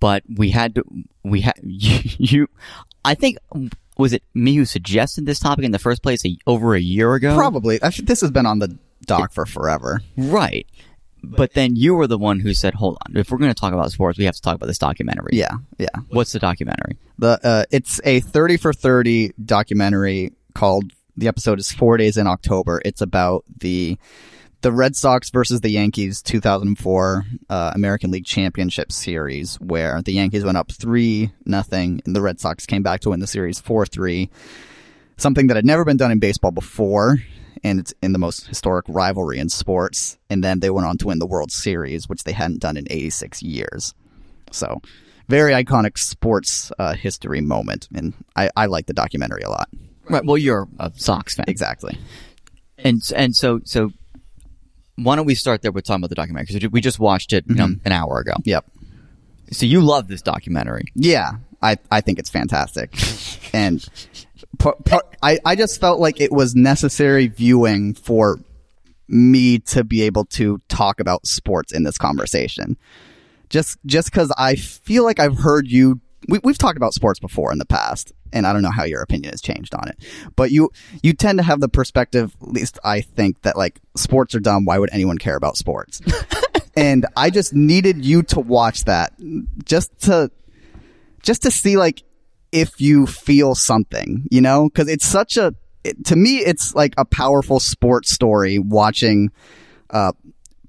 But 0.00 0.22
we 0.28 0.50
had 0.50 0.74
to, 0.76 0.84
we 1.24 1.40
had 1.40 1.54
you, 1.62 1.98
you. 2.18 2.48
I 3.04 3.14
think 3.14 3.38
was 3.96 4.12
it 4.12 4.22
me 4.34 4.54
who 4.54 4.64
suggested 4.64 5.26
this 5.26 5.38
topic 5.40 5.64
in 5.64 5.72
the 5.72 5.78
first 5.78 6.02
place 6.02 6.24
a, 6.24 6.36
over 6.46 6.74
a 6.74 6.80
year 6.80 7.14
ago? 7.14 7.34
Probably. 7.36 7.82
I 7.82 7.90
think 7.90 8.08
this 8.08 8.20
has 8.20 8.30
been 8.30 8.46
on 8.46 8.58
the 8.58 8.76
dock 9.06 9.32
for 9.32 9.46
forever. 9.46 10.00
right. 10.16 10.66
But 11.24 11.54
then 11.54 11.76
you 11.76 11.94
were 11.94 12.08
the 12.08 12.18
one 12.18 12.40
who 12.40 12.52
said, 12.52 12.74
"Hold 12.74 12.98
on, 13.06 13.16
if 13.16 13.30
we're 13.30 13.38
going 13.38 13.54
to 13.54 13.60
talk 13.60 13.72
about 13.72 13.92
sports, 13.92 14.18
we 14.18 14.24
have 14.24 14.34
to 14.34 14.42
talk 14.42 14.56
about 14.56 14.66
this 14.66 14.78
documentary." 14.78 15.30
Yeah, 15.34 15.52
yeah. 15.78 15.86
What's 16.08 16.32
the 16.32 16.40
documentary? 16.40 16.96
The 17.16 17.38
uh, 17.46 17.64
it's 17.70 18.00
a 18.02 18.18
thirty 18.18 18.56
for 18.56 18.72
thirty 18.72 19.32
documentary 19.44 20.32
called. 20.54 20.92
The 21.16 21.28
episode 21.28 21.58
is 21.58 21.70
four 21.70 21.98
days 21.98 22.16
in 22.16 22.26
October. 22.26 22.80
It's 22.84 23.02
about 23.02 23.44
the 23.58 23.98
the 24.62 24.72
Red 24.72 24.94
Sox 24.94 25.28
versus 25.30 25.60
the 25.60 25.70
Yankees 25.70 26.22
2004 26.22 27.24
uh, 27.50 27.72
American 27.74 28.12
League 28.12 28.24
Championship 28.24 28.92
Series, 28.92 29.56
where 29.56 30.00
the 30.02 30.12
Yankees 30.12 30.44
went 30.44 30.56
up 30.56 30.70
three 30.70 31.32
nothing, 31.44 32.00
and 32.06 32.16
the 32.16 32.22
Red 32.22 32.40
Sox 32.40 32.64
came 32.64 32.82
back 32.82 33.00
to 33.00 33.10
win 33.10 33.20
the 33.20 33.26
series 33.26 33.60
four 33.60 33.84
three. 33.84 34.30
Something 35.18 35.48
that 35.48 35.56
had 35.56 35.66
never 35.66 35.84
been 35.84 35.98
done 35.98 36.10
in 36.10 36.18
baseball 36.18 36.50
before, 36.50 37.18
and 37.62 37.78
it's 37.78 37.92
in 38.02 38.12
the 38.12 38.18
most 38.18 38.46
historic 38.46 38.86
rivalry 38.88 39.38
in 39.38 39.50
sports. 39.50 40.18
And 40.30 40.42
then 40.42 40.60
they 40.60 40.70
went 40.70 40.86
on 40.86 40.96
to 40.98 41.08
win 41.08 41.18
the 41.18 41.26
World 41.26 41.52
Series, 41.52 42.08
which 42.08 42.24
they 42.24 42.32
hadn't 42.32 42.60
done 42.60 42.78
in 42.78 42.86
86 42.88 43.42
years. 43.42 43.94
So, 44.50 44.80
very 45.28 45.52
iconic 45.52 45.98
sports 45.98 46.72
uh, 46.78 46.94
history 46.94 47.40
moment, 47.42 47.88
and 47.94 48.14
I, 48.34 48.50
I 48.56 48.66
like 48.66 48.86
the 48.86 48.94
documentary 48.94 49.42
a 49.42 49.50
lot. 49.50 49.68
Right. 50.12 50.24
Well, 50.24 50.38
you're 50.38 50.68
a 50.78 50.92
Sox 50.94 51.34
fan, 51.34 51.46
Exactly. 51.48 51.98
and 52.78 53.02
and 53.14 53.34
so 53.34 53.60
so. 53.64 53.90
Why 54.96 55.16
don't 55.16 55.24
we 55.26 55.34
start 55.34 55.62
there 55.62 55.72
with 55.72 55.84
talking 55.84 56.00
about 56.00 56.10
the 56.10 56.14
documentary? 56.14 56.54
Because 56.54 56.70
we 56.70 56.80
just 56.82 56.98
watched 56.98 57.32
it 57.32 57.44
you 57.48 57.54
know, 57.54 57.66
mm-hmm. 57.66 57.86
an 57.86 57.92
hour 57.92 58.20
ago. 58.20 58.34
Yep. 58.44 58.66
So 59.50 59.64
you 59.66 59.80
love 59.80 60.06
this 60.06 60.20
documentary. 60.20 60.84
Yeah, 60.94 61.32
I, 61.62 61.76
I 61.90 62.02
think 62.02 62.18
it's 62.18 62.30
fantastic. 62.30 62.94
and 63.54 63.88
I, 65.22 65.38
I 65.44 65.56
just 65.56 65.80
felt 65.80 66.00
like 66.00 66.20
it 66.20 66.32
was 66.32 66.54
necessary 66.54 67.28
viewing 67.28 67.94
for 67.94 68.38
me 69.08 69.58
to 69.58 69.84
be 69.84 70.02
able 70.02 70.24
to 70.24 70.60
talk 70.68 71.00
about 71.00 71.26
sports 71.26 71.72
in 71.72 71.84
this 71.84 71.98
conversation. 71.98 72.76
Just 73.50 73.78
just 73.84 74.10
because 74.10 74.32
I 74.36 74.56
feel 74.56 75.04
like 75.04 75.20
I've 75.20 75.38
heard 75.38 75.68
you. 75.68 76.00
We, 76.28 76.40
we've 76.42 76.58
talked 76.58 76.76
about 76.76 76.94
sports 76.94 77.18
before 77.20 77.52
in 77.52 77.58
the 77.58 77.66
past, 77.66 78.12
and 78.32 78.46
I 78.46 78.52
don't 78.52 78.62
know 78.62 78.70
how 78.70 78.84
your 78.84 79.02
opinion 79.02 79.32
has 79.32 79.40
changed 79.40 79.74
on 79.74 79.88
it. 79.88 80.04
But 80.36 80.50
you 80.50 80.70
you 81.02 81.12
tend 81.12 81.38
to 81.38 81.44
have 81.44 81.60
the 81.60 81.68
perspective, 81.68 82.34
at 82.40 82.48
least 82.48 82.78
I 82.84 83.00
think, 83.00 83.42
that 83.42 83.56
like 83.56 83.80
sports 83.96 84.34
are 84.34 84.40
dumb. 84.40 84.64
Why 84.64 84.78
would 84.78 84.90
anyone 84.92 85.18
care 85.18 85.36
about 85.36 85.56
sports? 85.56 86.00
and 86.76 87.06
I 87.16 87.30
just 87.30 87.54
needed 87.54 88.04
you 88.04 88.22
to 88.24 88.40
watch 88.40 88.84
that 88.84 89.12
just 89.64 89.98
to 90.02 90.30
just 91.22 91.42
to 91.42 91.50
see 91.50 91.76
like 91.76 92.02
if 92.50 92.80
you 92.80 93.06
feel 93.06 93.54
something, 93.54 94.26
you 94.30 94.40
know, 94.40 94.68
because 94.68 94.88
it's 94.88 95.06
such 95.06 95.36
a 95.36 95.54
it, 95.84 96.04
to 96.06 96.16
me 96.16 96.38
it's 96.38 96.74
like 96.74 96.94
a 96.98 97.04
powerful 97.04 97.58
sports 97.58 98.10
story 98.10 98.58
watching 98.58 99.30
uh, 99.90 100.12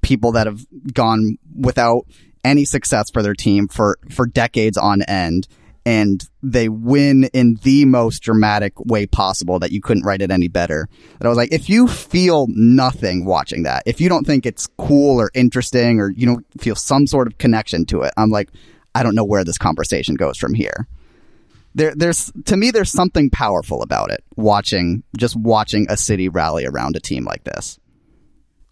people 0.02 0.34
that 0.34 0.48
have 0.48 0.66
gone 0.94 1.38
without 1.56 2.06
any 2.44 2.66
success 2.66 3.10
for 3.10 3.22
their 3.22 3.34
team 3.34 3.68
for 3.68 3.98
for 4.10 4.26
decades 4.26 4.78
on 4.78 5.02
end 5.04 5.48
and 5.86 6.30
they 6.42 6.70
win 6.70 7.26
in 7.34 7.56
the 7.64 7.86
most 7.86 8.20
dramatic 8.20 8.74
way 8.80 9.06
possible 9.06 9.60
that 9.60 9.72
you 9.72 9.82
couldn't 9.82 10.04
write 10.04 10.22
it 10.22 10.32
any 10.32 10.48
better. 10.48 10.88
That 11.20 11.26
I 11.26 11.30
was 11.30 11.38
like, 11.38 11.52
if 11.52 11.70
you 11.70 11.88
feel 11.88 12.48
nothing 12.50 13.26
watching 13.26 13.64
that, 13.64 13.84
if 13.86 14.00
you 14.00 14.08
don't 14.08 14.26
think 14.26 14.46
it's 14.46 14.68
cool 14.78 15.20
or 15.20 15.30
interesting 15.34 16.00
or 16.00 16.10
you 16.12 16.26
don't 16.26 16.46
feel 16.60 16.76
some 16.76 17.06
sort 17.06 17.28
of 17.28 17.38
connection 17.38 17.86
to 17.88 18.04
it, 18.04 18.14
I'm 18.16 18.30
like, 18.30 18.50
I 18.96 19.04
don't 19.04 19.16
know 19.16 19.26
where 19.26 19.44
this 19.44 19.58
conversation 19.58 20.16
goes 20.16 20.38
from 20.38 20.54
here. 20.54 20.88
There, 21.76 21.94
there's 21.96 22.32
to 22.46 22.56
me, 22.56 22.72
there's 22.72 22.92
something 22.92 23.30
powerful 23.30 23.82
about 23.82 24.12
it. 24.12 24.24
Watching, 24.38 25.04
just 25.18 25.36
watching 25.36 25.88
a 25.90 25.98
city 25.98 26.30
rally 26.30 26.66
around 26.66 26.96
a 26.96 27.00
team 27.00 27.26
like 27.26 27.44
this. 27.44 27.80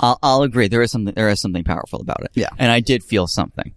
I'll, 0.01 0.19
I'll 0.21 0.41
agree. 0.41 0.67
There 0.67 0.81
is 0.81 0.91
something. 0.91 1.13
There 1.13 1.29
is 1.29 1.39
something 1.39 1.63
powerful 1.63 2.01
about 2.01 2.23
it. 2.23 2.31
Yeah. 2.33 2.49
and 2.57 2.71
I 2.71 2.79
did 2.79 3.03
feel 3.03 3.27
something. 3.27 3.73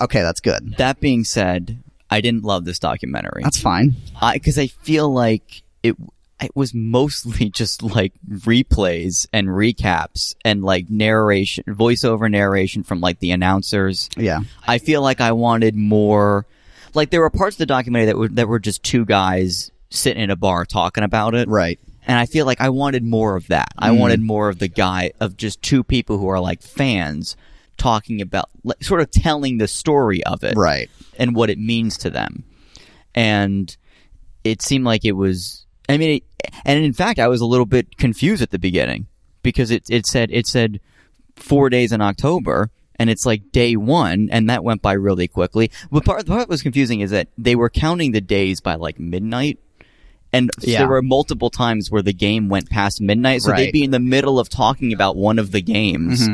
Okay, 0.00 0.22
that's 0.22 0.40
good. 0.40 0.76
That 0.78 1.00
being 1.00 1.24
said, 1.24 1.82
I 2.10 2.20
didn't 2.20 2.44
love 2.44 2.64
this 2.64 2.78
documentary. 2.78 3.42
That's 3.42 3.60
fine. 3.60 3.94
because 4.32 4.58
I, 4.58 4.68
feel 4.68 5.12
like 5.12 5.62
it. 5.82 5.96
It 6.40 6.54
was 6.54 6.74
mostly 6.74 7.48
just 7.54 7.82
like 7.82 8.12
replays 8.28 9.26
and 9.32 9.48
recaps 9.48 10.34
and 10.44 10.62
like 10.62 10.90
narration, 10.90 11.64
voiceover 11.68 12.30
narration 12.30 12.82
from 12.82 13.00
like 13.00 13.20
the 13.20 13.30
announcers. 13.30 14.10
Yeah. 14.16 14.40
I 14.66 14.78
feel 14.78 15.00
like 15.00 15.20
I 15.20 15.32
wanted 15.32 15.76
more. 15.76 16.46
Like 16.92 17.10
there 17.10 17.20
were 17.20 17.30
parts 17.30 17.54
of 17.54 17.58
the 17.58 17.66
documentary 17.66 18.06
that 18.06 18.18
were 18.18 18.28
that 18.28 18.48
were 18.48 18.58
just 18.58 18.82
two 18.82 19.04
guys 19.04 19.70
sitting 19.90 20.22
in 20.22 20.30
a 20.30 20.36
bar 20.36 20.64
talking 20.64 21.04
about 21.04 21.34
it. 21.34 21.48
Right. 21.48 21.78
And 22.06 22.18
I 22.18 22.26
feel 22.26 22.46
like 22.46 22.60
I 22.60 22.68
wanted 22.68 23.02
more 23.02 23.36
of 23.36 23.48
that. 23.48 23.72
I 23.78 23.90
mm. 23.90 23.98
wanted 23.98 24.20
more 24.20 24.48
of 24.48 24.58
the 24.58 24.68
guy 24.68 25.12
of 25.20 25.36
just 25.36 25.62
two 25.62 25.82
people 25.82 26.18
who 26.18 26.28
are 26.28 26.40
like 26.40 26.62
fans 26.62 27.36
talking 27.76 28.20
about, 28.20 28.50
like, 28.62 28.82
sort 28.84 29.00
of 29.00 29.10
telling 29.10 29.58
the 29.58 29.66
story 29.68 30.22
of 30.24 30.44
it, 30.44 30.56
Right. 30.56 30.90
and 31.18 31.34
what 31.34 31.50
it 31.50 31.58
means 31.58 31.96
to 31.98 32.10
them. 32.10 32.44
And 33.14 33.74
it 34.44 34.62
seemed 34.62 34.84
like 34.84 35.04
it 35.04 35.12
was. 35.12 35.66
I 35.88 35.98
mean, 35.98 36.16
it, 36.16 36.50
and 36.64 36.84
in 36.84 36.92
fact, 36.92 37.18
I 37.18 37.28
was 37.28 37.40
a 37.40 37.46
little 37.46 37.66
bit 37.66 37.96
confused 37.96 38.42
at 38.42 38.50
the 38.50 38.58
beginning 38.58 39.06
because 39.42 39.70
it 39.70 39.84
it 39.90 40.06
said 40.06 40.30
it 40.32 40.46
said 40.46 40.80
four 41.36 41.68
days 41.70 41.92
in 41.92 42.00
October, 42.00 42.70
and 42.96 43.10
it's 43.10 43.26
like 43.26 43.52
day 43.52 43.76
one, 43.76 44.28
and 44.30 44.48
that 44.50 44.64
went 44.64 44.82
by 44.82 44.92
really 44.92 45.28
quickly. 45.28 45.70
But 45.90 46.04
part 46.04 46.26
the 46.26 46.32
part 46.32 46.40
that 46.40 46.48
was 46.48 46.62
confusing 46.62 47.00
is 47.00 47.10
that 47.10 47.28
they 47.38 47.54
were 47.56 47.70
counting 47.70 48.12
the 48.12 48.20
days 48.20 48.60
by 48.60 48.74
like 48.74 48.98
midnight. 48.98 49.58
And 50.34 50.50
Yeah. 50.60 50.80
there 50.80 50.88
were 50.88 51.00
multiple 51.02 51.48
times 51.50 51.90
where 51.90 52.02
the 52.02 52.12
game 52.12 52.48
went 52.48 52.68
past 52.68 53.00
midnight, 53.00 53.42
so 53.42 53.52
they'd 53.52 53.66
Mm-hmm. 53.68 53.72
be 53.72 53.84
in 53.84 53.90
the 53.92 54.00
middle 54.00 54.38
of 54.38 54.48
talking 54.48 54.92
about 54.92 55.16
one 55.16 55.38
of 55.38 55.52
the 55.52 55.62
games, 55.62 56.28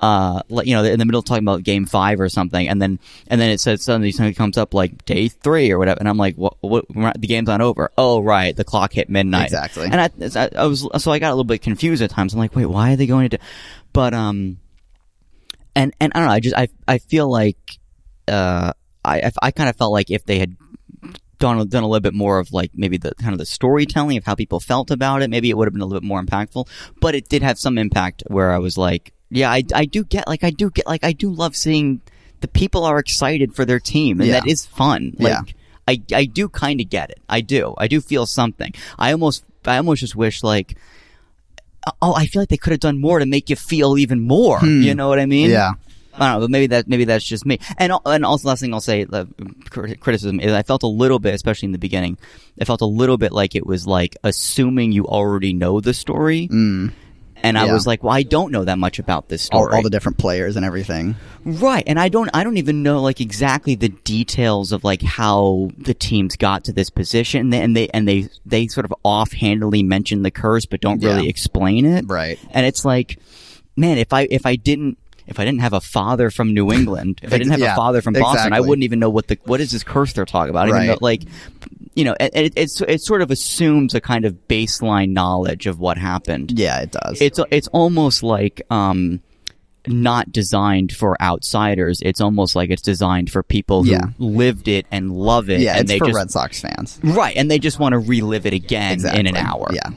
uh, 0.00 0.42
like 0.48 0.66
you 0.66 0.74
know, 0.76 0.84
in 0.84 0.98
the 0.98 1.04
middle 1.04 1.18
of 1.18 1.24
talking 1.24 1.42
about 1.42 1.62
game 1.64 1.84
five 1.86 2.20
or 2.20 2.28
something, 2.28 2.68
and 2.68 2.80
then 2.80 2.98
and 3.26 3.40
then 3.40 3.50
it 3.50 3.58
says 3.58 3.82
suddenly 3.82 4.12
something 4.12 4.34
comes 4.34 4.56
up 4.56 4.74
like 4.74 5.04
day 5.06 5.26
three 5.28 5.72
or 5.72 5.78
whatever, 5.78 5.98
and 5.98 6.08
I'm 6.08 6.16
like, 6.18 6.36
what? 6.36 6.54
what 6.60 6.84
the 7.20 7.26
game's 7.26 7.48
not 7.48 7.60
over. 7.60 7.90
Oh, 7.98 8.20
right, 8.20 8.54
the 8.54 8.64
clock 8.64 8.92
hit 8.92 9.08
midnight. 9.10 9.46
Exactly. 9.46 9.88
And 9.90 10.00
I, 10.00 10.10
I, 10.56 10.66
was 10.66 10.86
so 10.98 11.10
I 11.10 11.18
got 11.18 11.28
a 11.30 11.34
little 11.34 11.44
bit 11.44 11.62
confused 11.62 12.02
at 12.02 12.10
times. 12.10 12.32
I'm 12.34 12.38
like, 12.38 12.54
wait, 12.54 12.66
why 12.66 12.92
are 12.92 12.96
they 12.96 13.06
going 13.06 13.30
to? 13.30 13.38
But 13.92 14.14
um, 14.14 14.58
and 15.74 15.92
and 16.00 16.12
I 16.14 16.18
don't 16.20 16.28
know. 16.28 16.34
I 16.34 16.40
just 16.40 16.56
I 16.56 16.68
I 16.86 16.98
feel 16.98 17.28
like 17.30 17.56
uh, 18.28 18.72
I, 19.04 19.30
I 19.42 19.50
kind 19.50 19.68
of 19.70 19.76
felt 19.76 19.90
like 19.92 20.10
if 20.10 20.24
they 20.24 20.38
had 20.38 20.54
done 21.38 21.66
done 21.68 21.82
a 21.82 21.86
little 21.88 22.00
bit 22.00 22.14
more 22.14 22.38
of 22.38 22.52
like 22.52 22.70
maybe 22.74 22.96
the 22.98 23.14
kind 23.16 23.32
of 23.32 23.38
the 23.38 23.46
storytelling 23.46 24.16
of 24.16 24.24
how 24.24 24.34
people 24.34 24.60
felt 24.60 24.90
about 24.90 25.22
it, 25.22 25.30
maybe 25.30 25.50
it 25.50 25.56
would 25.56 25.66
have 25.66 25.72
been 25.72 25.82
a 25.82 25.86
little 25.86 26.00
bit 26.00 26.06
more 26.06 26.22
impactful. 26.22 26.68
But 27.00 27.14
it 27.14 27.28
did 27.28 27.42
have 27.42 27.58
some 27.58 27.78
impact 27.78 28.22
where 28.26 28.52
I 28.52 28.58
was 28.58 28.76
like, 28.78 29.12
yeah, 29.30 29.50
I 29.50 29.62
I 29.74 29.84
do 29.84 30.04
get 30.04 30.26
like 30.26 30.44
I 30.44 30.50
do 30.50 30.70
get 30.70 30.86
like 30.86 31.04
I 31.04 31.12
do 31.12 31.30
love 31.30 31.54
seeing 31.56 32.00
the 32.40 32.48
people 32.48 32.84
are 32.84 32.98
excited 32.98 33.54
for 33.54 33.64
their 33.64 33.80
team, 33.80 34.20
and 34.20 34.28
Yeah. 34.28 34.40
that 34.40 34.48
is 34.48 34.64
fun. 34.66 35.14
Like, 35.18 35.30
Yeah. 35.32 35.42
I 35.88 36.02
I 36.14 36.24
do 36.26 36.48
kind 36.48 36.80
of 36.80 36.88
get 36.90 37.10
it. 37.10 37.20
I 37.28 37.40
do. 37.40 37.74
I 37.78 37.88
do 37.88 38.00
feel 38.00 38.26
something. 38.26 38.72
I 38.98 39.12
almost 39.12 39.44
I 39.64 39.76
almost 39.78 40.00
just 40.00 40.14
wish 40.16 40.42
like. 40.42 40.76
Oh, 42.02 42.12
I 42.14 42.26
feel 42.26 42.42
like 42.42 42.50
they 42.50 42.58
could 42.58 42.72
have 42.72 42.80
done 42.80 43.00
more 43.00 43.18
to 43.18 43.24
make 43.24 43.48
you 43.48 43.56
feel 43.56 43.96
even 43.96 44.20
more. 44.20 44.62
You 44.62 44.94
know 44.94 45.08
what 45.08 45.18
I 45.18 45.24
mean? 45.26 45.46
Hmm. 45.46 45.52
Yeah. 45.52 45.72
I 46.18 46.26
don't 46.32 46.34
know, 46.40 46.44
but 46.46 46.50
maybe 46.50 46.66
that 46.68 46.88
maybe 46.88 47.04
that's 47.04 47.24
just 47.24 47.46
me. 47.46 47.58
And 47.78 47.92
and 48.04 48.24
also 48.24 48.48
last 48.48 48.60
thing 48.60 48.74
I'll 48.74 48.80
say, 48.80 49.06
crit- 49.70 50.00
criticism 50.00 50.40
is 50.40 50.52
I 50.52 50.62
felt 50.62 50.82
a 50.82 50.86
little 50.88 51.18
bit, 51.18 51.34
especially 51.34 51.66
in 51.66 51.72
the 51.72 51.78
beginning, 51.78 52.18
I 52.60 52.64
felt 52.64 52.80
a 52.80 52.86
little 52.86 53.18
bit 53.18 53.32
like 53.32 53.54
it 53.54 53.66
was 53.66 53.86
like 53.86 54.16
assuming 54.24 54.92
you 54.92 55.06
already 55.06 55.52
know 55.52 55.80
the 55.80 55.94
story, 55.94 56.48
and 56.50 57.56
I 57.56 57.68
Mm. 57.68 57.72
Was 57.72 57.86
like, 57.86 58.02
well, 58.02 58.12
I 58.12 58.24
don't 58.24 58.50
know 58.50 58.64
that 58.64 58.78
much 58.78 58.98
about 58.98 59.28
this 59.28 59.48
All, 59.52 59.62
story, 59.62 59.76
all 59.76 59.82
the 59.82 59.90
different 59.90 60.18
players 60.18 60.56
and 60.56 60.64
everything. 60.66 61.14
right? 61.44 61.84
And 61.86 61.96
I 62.00 62.08
don't 62.08 62.28
I 62.34 62.42
don't 62.42 62.56
even 62.56 62.82
know 62.82 63.00
like 63.00 63.20
exactly 63.20 63.76
the 63.76 63.90
details 63.90 64.72
of 64.72 64.82
like 64.82 65.02
how 65.02 65.70
the 65.78 65.94
teams 65.94 66.34
got 66.36 66.64
to 66.64 66.72
this 66.72 66.90
position, 66.90 67.52
and 67.54 67.76
they 67.76 67.88
and 67.90 68.08
they 68.08 68.28
they 68.44 68.66
sort 68.66 68.84
of 68.86 68.92
offhandedly 69.04 69.84
mention 69.84 70.22
the 70.22 70.32
curse, 70.32 70.66
but 70.66 70.80
don't 70.80 71.00
really 71.02 71.24
Yeah. 71.24 71.28
explain 71.30 71.86
it, 71.86 72.06
Right. 72.08 72.40
and 72.50 72.66
it's 72.66 72.84
like, 72.84 73.18
man, 73.76 73.98
if 73.98 74.12
I 74.12 74.22
if 74.30 74.44
I 74.44 74.56
didn't 74.56 74.98
if 75.28 75.38
I 75.38 75.44
didn't 75.44 75.60
have 75.60 75.72
a 75.74 75.80
father 75.80 76.30
from 76.30 76.54
New 76.54 76.72
England, 76.72 77.20
if 77.22 77.32
I 77.32 77.38
didn't 77.38 77.50
have 77.52 77.60
Yeah, 77.60 77.74
a 77.74 77.76
father 77.76 78.02
from 78.02 78.14
Boston, 78.14 78.52
I 78.52 78.60
wouldn't 78.60 78.82
even 78.84 78.98
know 78.98 79.10
what 79.10 79.28
the 79.28 79.38
what 79.44 79.60
is 79.60 79.70
this 79.70 79.84
curse 79.84 80.12
they're 80.14 80.24
talking 80.24 80.50
about. 80.50 80.66
Don't 80.66 80.76
even 80.76 80.88
Right. 80.90 81.02
like, 81.02 81.22
you 81.94 82.04
know, 82.04 82.16
it, 82.18 82.30
it, 82.34 82.52
it's 82.56 82.80
it 82.80 83.00
sort 83.02 83.22
of 83.22 83.30
assumes 83.30 83.94
a 83.94 84.00
kind 84.00 84.24
of 84.24 84.34
baseline 84.48 85.10
knowledge 85.10 85.66
of 85.66 85.78
what 85.78 85.98
happened. 85.98 86.58
Yeah, 86.58 86.80
it 86.80 86.90
does. 86.92 87.20
It's 87.20 87.38
it's 87.50 87.68
almost 87.68 88.22
like 88.22 88.62
um 88.70 89.20
not 89.86 90.30
designed 90.32 90.92
for 90.92 91.16
outsiders. 91.22 92.02
It's 92.04 92.20
almost 92.20 92.54
like 92.54 92.68
it's 92.70 92.82
designed 92.82 93.30
for 93.30 93.42
people 93.42 93.84
who 93.84 93.90
Yeah. 93.92 94.06
lived 94.18 94.68
it 94.68 94.86
and 94.90 95.12
love 95.12 95.48
it. 95.48 95.60
yeah, 95.60 95.72
and 95.72 95.82
it's 95.82 95.90
they 95.90 95.98
for 95.98 96.06
just 96.06 96.16
Red 96.16 96.30
Sox 96.30 96.60
fans. 96.60 96.98
right, 97.02 97.34
and 97.36 97.50
they 97.50 97.58
just 97.58 97.78
want 97.78 97.94
to 97.94 97.98
relive 97.98 98.44
it 98.44 98.52
again 98.52 98.92
Exactly. 98.94 99.20
in 99.20 99.26
an 99.26 99.36
hour. 99.36 99.68
Yeah. 99.72 99.90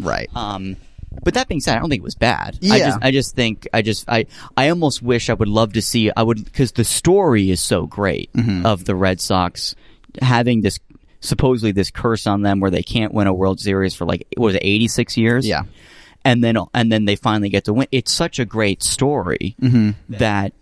Right. 0.00 0.28
Um, 0.34 0.76
but 1.22 1.34
that 1.34 1.48
being 1.48 1.60
said, 1.60 1.76
I 1.76 1.80
don't 1.80 1.90
think 1.90 2.00
it 2.00 2.04
was 2.04 2.14
bad. 2.14 2.58
I 2.62 2.76
Yeah. 2.76 2.86
just, 2.90 2.98
I 3.02 3.10
just 3.10 3.34
think, 3.34 3.68
I 3.72 3.82
just, 3.82 4.08
I, 4.08 4.26
I 4.56 4.68
almost 4.68 5.02
wish 5.02 5.28
I 5.28 5.34
would 5.34 5.48
love 5.48 5.72
to 5.74 5.82
see, 5.82 6.10
I 6.16 6.22
would, 6.22 6.44
because 6.44 6.72
the 6.72 6.84
story 6.84 7.50
is 7.50 7.60
so 7.60 7.86
great 7.86 8.32
Mm-hmm. 8.32 8.64
of 8.66 8.84
the 8.84 8.94
Red 8.94 9.20
Sox 9.20 9.74
having 10.22 10.60
this, 10.60 10.78
supposedly 11.20 11.72
this 11.72 11.90
curse 11.90 12.26
on 12.26 12.42
them 12.42 12.60
where 12.60 12.70
they 12.70 12.82
can't 12.82 13.12
win 13.12 13.26
a 13.26 13.34
World 13.34 13.60
Series 13.60 13.94
for 13.94 14.04
like, 14.06 14.26
what 14.36 14.46
was 14.46 14.54
it, 14.54 14.62
86 14.64 15.16
years? 15.16 15.46
Yeah. 15.46 15.62
And 16.24 16.44
then, 16.44 16.56
and 16.74 16.90
then 16.92 17.04
they 17.06 17.16
finally 17.16 17.48
get 17.48 17.64
to 17.64 17.72
win. 17.72 17.86
It's 17.92 18.12
such 18.12 18.38
a 18.38 18.44
great 18.44 18.82
story 18.82 19.56
Mm-hmm. 19.60 19.90
that 20.18 20.52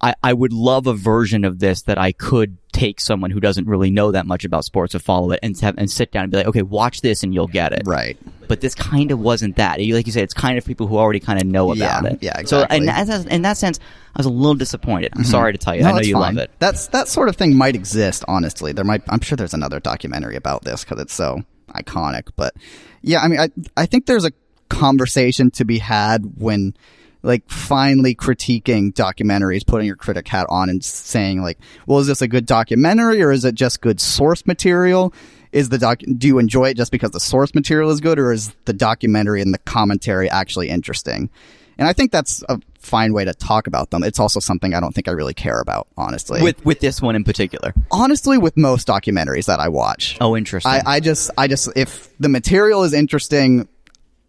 I, 0.00 0.14
I 0.22 0.32
would 0.32 0.52
love 0.52 0.86
a 0.86 0.94
version 0.94 1.44
of 1.44 1.58
this 1.58 1.82
that 1.82 1.98
I 1.98 2.12
could 2.12 2.56
take 2.80 3.00
someone 3.00 3.30
who 3.30 3.40
doesn't 3.40 3.66
really 3.66 3.90
know 3.90 4.10
that 4.12 4.26
much 4.26 4.44
about 4.44 4.64
sports 4.64 4.92
to 4.92 4.98
follow 4.98 5.32
it 5.32 5.40
and 5.42 5.58
have, 5.60 5.76
and 5.78 5.90
sit 5.90 6.10
down 6.12 6.24
and 6.24 6.30
be 6.32 6.38
like, 6.38 6.46
okay, 6.46 6.62
watch 6.62 7.00
this 7.02 7.22
and 7.22 7.34
you'll 7.34 7.46
get 7.46 7.72
it 7.72 7.82
Right. 7.84 8.16
but 8.48 8.60
this 8.60 8.74
kind 8.74 9.10
of 9.10 9.18
wasn't 9.18 9.56
that. 9.56 9.78
Like 9.80 10.06
you 10.06 10.12
said, 10.12 10.22
it's 10.24 10.34
kind 10.34 10.56
of 10.58 10.64
people 10.64 10.86
who 10.86 10.96
already 10.98 11.20
kind 11.20 11.40
of 11.40 11.46
know 11.46 11.72
about 11.72 12.04
Yeah, 12.04 12.10
it. 12.12 12.18
yeah, 12.22 12.36
So 12.44 12.62
exactly. 12.62 12.78
Mm-hmm. 12.80 13.00
in 13.00 13.06
that, 13.08 13.26
in 13.34 13.42
that 13.42 13.56
sense, 13.56 13.78
I 14.14 14.18
was 14.18 14.26
a 14.26 14.30
little 14.30 14.54
disappointed. 14.54 15.12
I'm 15.16 15.24
sorry 15.24 15.52
to 15.52 15.58
tell 15.58 15.74
you. 15.76 15.84
I 15.84 15.92
know 15.92 16.00
you 16.00 16.14
fine. 16.14 16.36
love 16.36 16.44
it. 16.44 16.50
That's 16.58 16.88
that 16.88 17.06
sort 17.08 17.28
of 17.28 17.36
thing 17.36 17.56
might 17.56 17.74
exist. 17.76 18.24
Honestly, 18.26 18.72
there 18.72 18.84
might. 18.84 19.02
I'm 19.08 19.20
sure 19.20 19.36
there's 19.36 19.54
another 19.54 19.78
documentary 19.80 20.36
about 20.36 20.64
this 20.64 20.82
because 20.84 21.00
it's 21.00 21.14
so 21.14 21.42
iconic. 21.70 22.28
But 22.34 22.54
yeah, 23.02 23.20
I 23.20 23.28
mean, 23.28 23.38
I 23.40 23.48
I 23.76 23.86
think 23.86 24.06
there's 24.06 24.24
a 24.24 24.32
conversation 24.68 25.50
to 25.52 25.64
be 25.64 25.78
had 25.78 26.22
when 26.36 26.74
like 27.22 27.48
finally 27.50 28.14
critiquing 28.14 28.92
documentaries, 28.92 29.66
putting 29.66 29.86
your 29.86 29.96
critic 29.96 30.26
hat 30.28 30.46
on 30.48 30.68
and 30.70 30.84
saying 30.84 31.42
like, 31.42 31.58
well, 31.86 31.98
is 31.98 32.06
this 32.06 32.22
a 32.22 32.28
good 32.28 32.46
documentary 32.46 33.22
or 33.22 33.30
is 33.30 33.44
it 33.44 33.54
just 33.54 33.80
good 33.80 34.00
source 34.00 34.46
material? 34.46 35.12
Is 35.52 35.68
the 35.68 35.78
doc? 35.78 36.00
Do 36.16 36.28
you 36.28 36.38
enjoy 36.38 36.70
it 36.70 36.76
just 36.76 36.92
because 36.92 37.10
the 37.10 37.18
source 37.20 37.54
material 37.56 37.90
is 37.90 38.00
good, 38.00 38.20
or 38.20 38.32
is 38.32 38.54
the 38.66 38.72
documentary 38.72 39.42
and 39.42 39.52
the 39.52 39.58
commentary 39.58 40.30
actually 40.30 40.68
interesting? 40.68 41.28
And 41.76 41.88
I 41.88 41.92
think 41.92 42.12
that's 42.12 42.44
a 42.48 42.60
fine 42.78 43.12
way 43.12 43.24
to 43.24 43.34
talk 43.34 43.66
about 43.66 43.90
them. 43.90 44.04
It's 44.04 44.20
also 44.20 44.38
something 44.38 44.74
I 44.74 44.80
don't 44.80 44.94
think 44.94 45.08
I 45.08 45.10
really 45.10 45.34
care 45.34 45.60
about, 45.60 45.88
honestly. 45.96 46.40
With 46.40 46.64
with 46.64 46.78
this 46.78 47.02
one 47.02 47.16
in 47.16 47.24
particular. 47.24 47.74
honestly, 47.90 48.38
with 48.38 48.56
most 48.56 48.86
documentaries 48.86 49.46
that 49.46 49.58
I 49.58 49.68
watch, 49.70 50.16
Oh, 50.20 50.36
interesting. 50.36 50.70
I, 50.70 50.82
I 50.86 51.00
just, 51.00 51.32
I 51.36 51.48
just, 51.48 51.68
if 51.74 52.16
the 52.20 52.28
material 52.28 52.84
is 52.84 52.92
interesting, 52.92 53.66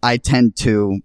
I 0.01 0.17
tend 0.17 0.55
to 0.57 1.01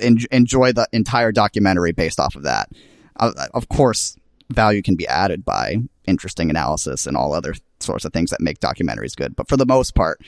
en- 0.00 0.18
enjoy 0.30 0.72
the 0.72 0.88
entire 0.92 1.32
documentary 1.32 1.92
based 1.92 2.20
off 2.20 2.34
of 2.34 2.42
that. 2.42 2.70
Uh, 3.18 3.32
of 3.54 3.68
course, 3.68 4.16
value 4.50 4.82
can 4.82 4.96
be 4.96 5.06
added 5.06 5.44
by 5.44 5.76
interesting 6.06 6.50
analysis 6.50 7.06
and 7.06 7.16
all 7.16 7.32
other 7.32 7.54
sorts 7.80 8.04
of 8.04 8.12
things 8.12 8.30
that 8.30 8.40
make 8.40 8.60
documentaries 8.60 9.16
good. 9.16 9.36
But 9.36 9.48
for 9.48 9.56
the 9.56 9.66
most 9.66 9.94
part, 9.94 10.20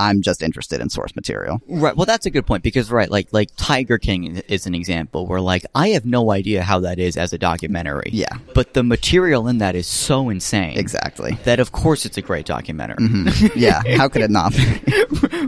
I'm 0.00 0.22
just 0.22 0.42
interested 0.42 0.80
in 0.80 0.90
source 0.90 1.14
material. 1.14 1.60
right. 1.68 1.96
Well, 1.96 2.06
that's 2.06 2.26
a 2.26 2.30
good 2.30 2.46
point 2.46 2.62
because 2.62 2.90
right, 2.90 3.10
like 3.10 3.28
like 3.32 3.50
Tiger 3.56 3.98
King 3.98 4.38
is 4.48 4.66
an 4.66 4.74
example 4.74 5.26
where 5.26 5.40
like 5.40 5.64
I 5.74 5.88
have 5.90 6.04
no 6.04 6.30
idea 6.32 6.62
how 6.62 6.80
that 6.80 6.98
is 6.98 7.16
as 7.16 7.32
a 7.32 7.38
documentary. 7.38 8.10
Yeah. 8.12 8.36
But 8.54 8.74
the 8.74 8.82
material 8.82 9.46
in 9.48 9.58
that 9.58 9.74
is 9.76 9.86
so 9.86 10.28
insane. 10.30 10.76
Exactly. 10.78 11.38
That 11.44 11.60
of 11.60 11.72
course 11.72 12.04
it's 12.06 12.16
a 12.18 12.22
great 12.22 12.46
documentary. 12.46 12.96
Mm-hmm. 13.06 13.58
yeah. 13.58 13.82
How 13.96 14.08
could 14.08 14.22
it 14.22 14.30
not 14.30 14.52
be? 14.52 14.64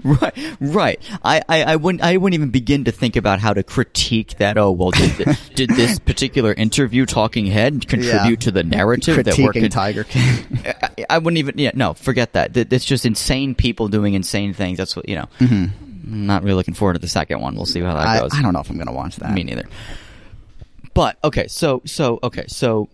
right, 0.05 0.57
right. 0.61 1.01
I, 1.25 1.43
I, 1.49 1.63
I 1.65 1.77
wouldn't, 1.77 2.03
I 2.03 2.17
wouldn't 2.17 2.35
even 2.35 2.51
begin 2.51 2.85
to 2.85 2.93
think 2.93 3.17
about 3.17 3.41
how 3.41 3.53
to 3.53 3.63
critique 3.63 4.37
that. 4.39 4.57
Oh, 4.59 4.71
well, 4.71 4.91
did, 4.91 5.37
did 5.55 5.71
this 5.71 5.99
particular 5.99 6.53
interview 6.53 7.07
talking 7.07 7.47
head 7.47 7.89
contribute 7.89 8.31
Yeah. 8.31 8.37
to 8.37 8.51
the 8.51 8.63
narrative 8.63 9.17
that 9.25 9.37
we're? 9.39 9.51
Critiquing 9.53 9.61
con- 9.63 9.71
Tiger 9.71 10.05
King. 10.05 10.25
I, 10.83 11.07
I 11.11 11.19
wouldn't 11.19 11.39
even. 11.39 11.59
Yeah, 11.59 11.73
no, 11.75 11.95
forget 11.95 12.33
that. 12.35 12.57
It's 12.57 12.85
just 12.85 13.05
insane 13.07 13.55
people 13.55 13.89
doing 13.89 14.15
insane 14.15 14.36
things. 14.55 14.79
That's 14.79 14.95
what 14.97 15.09
you 15.09 15.17
know. 15.17 15.29
I'm 15.41 16.27
not 16.27 16.43
really 16.43 16.55
looking 16.55 16.75
forward 16.75 16.93
to 16.95 16.99
the 17.01 17.09
second 17.09 17.41
one. 17.41 17.55
We'll 17.57 17.67
see 17.67 17.81
how 17.81 17.95
that 17.95 18.01
Mm-hmm. 18.07 18.09
I, 18.17 18.21
goes. 18.21 18.31
I 18.35 18.43
don't 18.43 18.53
know 18.53 18.61
if 18.61 18.71
I'm 18.71 18.77
going 18.77 18.87
to 18.87 18.93
watch 18.93 19.17
that. 19.17 19.33
Me 19.33 19.43
neither. 19.43 19.65
But 20.95 21.19
okay, 21.25 21.47
so 21.49 21.83
so 21.85 22.19
okay, 22.23 22.45
so 22.49 22.89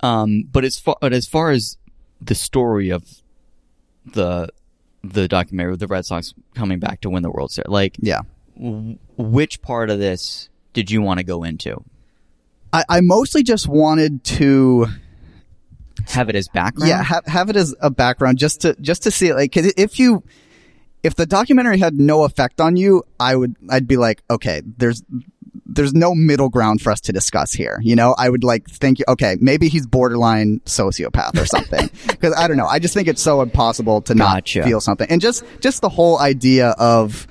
um 0.00 0.44
but 0.52 0.64
as 0.64 0.78
far 0.78 0.96
but 1.00 1.12
as 1.12 1.26
far 1.26 1.50
as 1.50 1.76
the 2.20 2.34
story 2.34 2.90
of 2.90 3.04
the 4.06 4.48
the 5.02 5.28
documentary 5.28 5.72
with 5.72 5.80
the 5.80 5.86
Red 5.86 6.06
Sox 6.06 6.34
coming 6.54 6.78
back 6.78 7.00
to 7.02 7.10
win 7.10 7.22
the 7.22 7.30
World 7.30 7.50
Series, 7.52 7.68
like 7.68 7.96
Yeah. 8.00 8.20
w- 8.56 8.98
which 9.16 9.60
part 9.62 9.90
of 9.90 9.98
this 9.98 10.48
did 10.72 10.90
you 10.90 11.02
want 11.02 11.18
to 11.18 11.24
go 11.24 11.42
into? 11.42 11.82
I, 12.72 12.84
I 12.88 13.00
mostly 13.02 13.42
just 13.42 13.68
wanted 13.68 14.24
to 14.24 14.86
Have 16.08 16.28
it 16.28 16.36
as 16.36 16.48
background? 16.48 16.88
yeah 16.88 17.02
have, 17.02 17.24
have 17.26 17.50
it 17.50 17.56
as 17.56 17.74
a 17.80 17.90
background 17.90 18.38
just 18.38 18.60
to 18.62 18.74
just 18.80 19.02
to 19.04 19.10
see 19.10 19.28
it 19.28 19.34
like 19.34 19.52
'cause 19.52 19.72
if 19.76 19.98
you 19.98 20.22
if 21.02 21.14
the 21.14 21.26
documentary 21.26 21.78
had 21.78 21.94
no 21.94 22.24
effect 22.24 22.60
on 22.60 22.76
you 22.76 23.02
i 23.20 23.34
would 23.36 23.56
i'd 23.70 23.86
be 23.86 23.96
like 23.96 24.22
okay 24.30 24.62
there's 24.78 25.02
there's 25.66 25.94
no 25.94 26.14
middle 26.14 26.48
ground 26.48 26.80
for 26.80 26.90
us 26.90 27.00
to 27.00 27.12
discuss 27.12 27.52
here 27.52 27.78
you 27.82 27.94
know 27.96 28.14
i 28.18 28.28
would 28.28 28.44
like 28.44 28.68
think 28.68 28.98
okay 29.08 29.36
maybe 29.40 29.68
he's 29.68 29.86
borderline 29.86 30.60
sociopath 30.66 31.40
or 31.40 31.46
something 31.46 31.88
because 32.06 32.34
i 32.36 32.46
don't 32.48 32.56
know 32.56 32.66
i 32.66 32.78
just 32.78 32.94
think 32.94 33.08
it's 33.08 33.22
so 33.22 33.40
impossible 33.42 34.00
to 34.02 34.14
not 34.14 34.36
Gotcha. 34.36 34.64
feel 34.64 34.80
something 34.80 35.08
and 35.10 35.20
just 35.20 35.44
just 35.60 35.80
the 35.80 35.88
whole 35.88 36.18
idea 36.18 36.70
of 36.70 37.26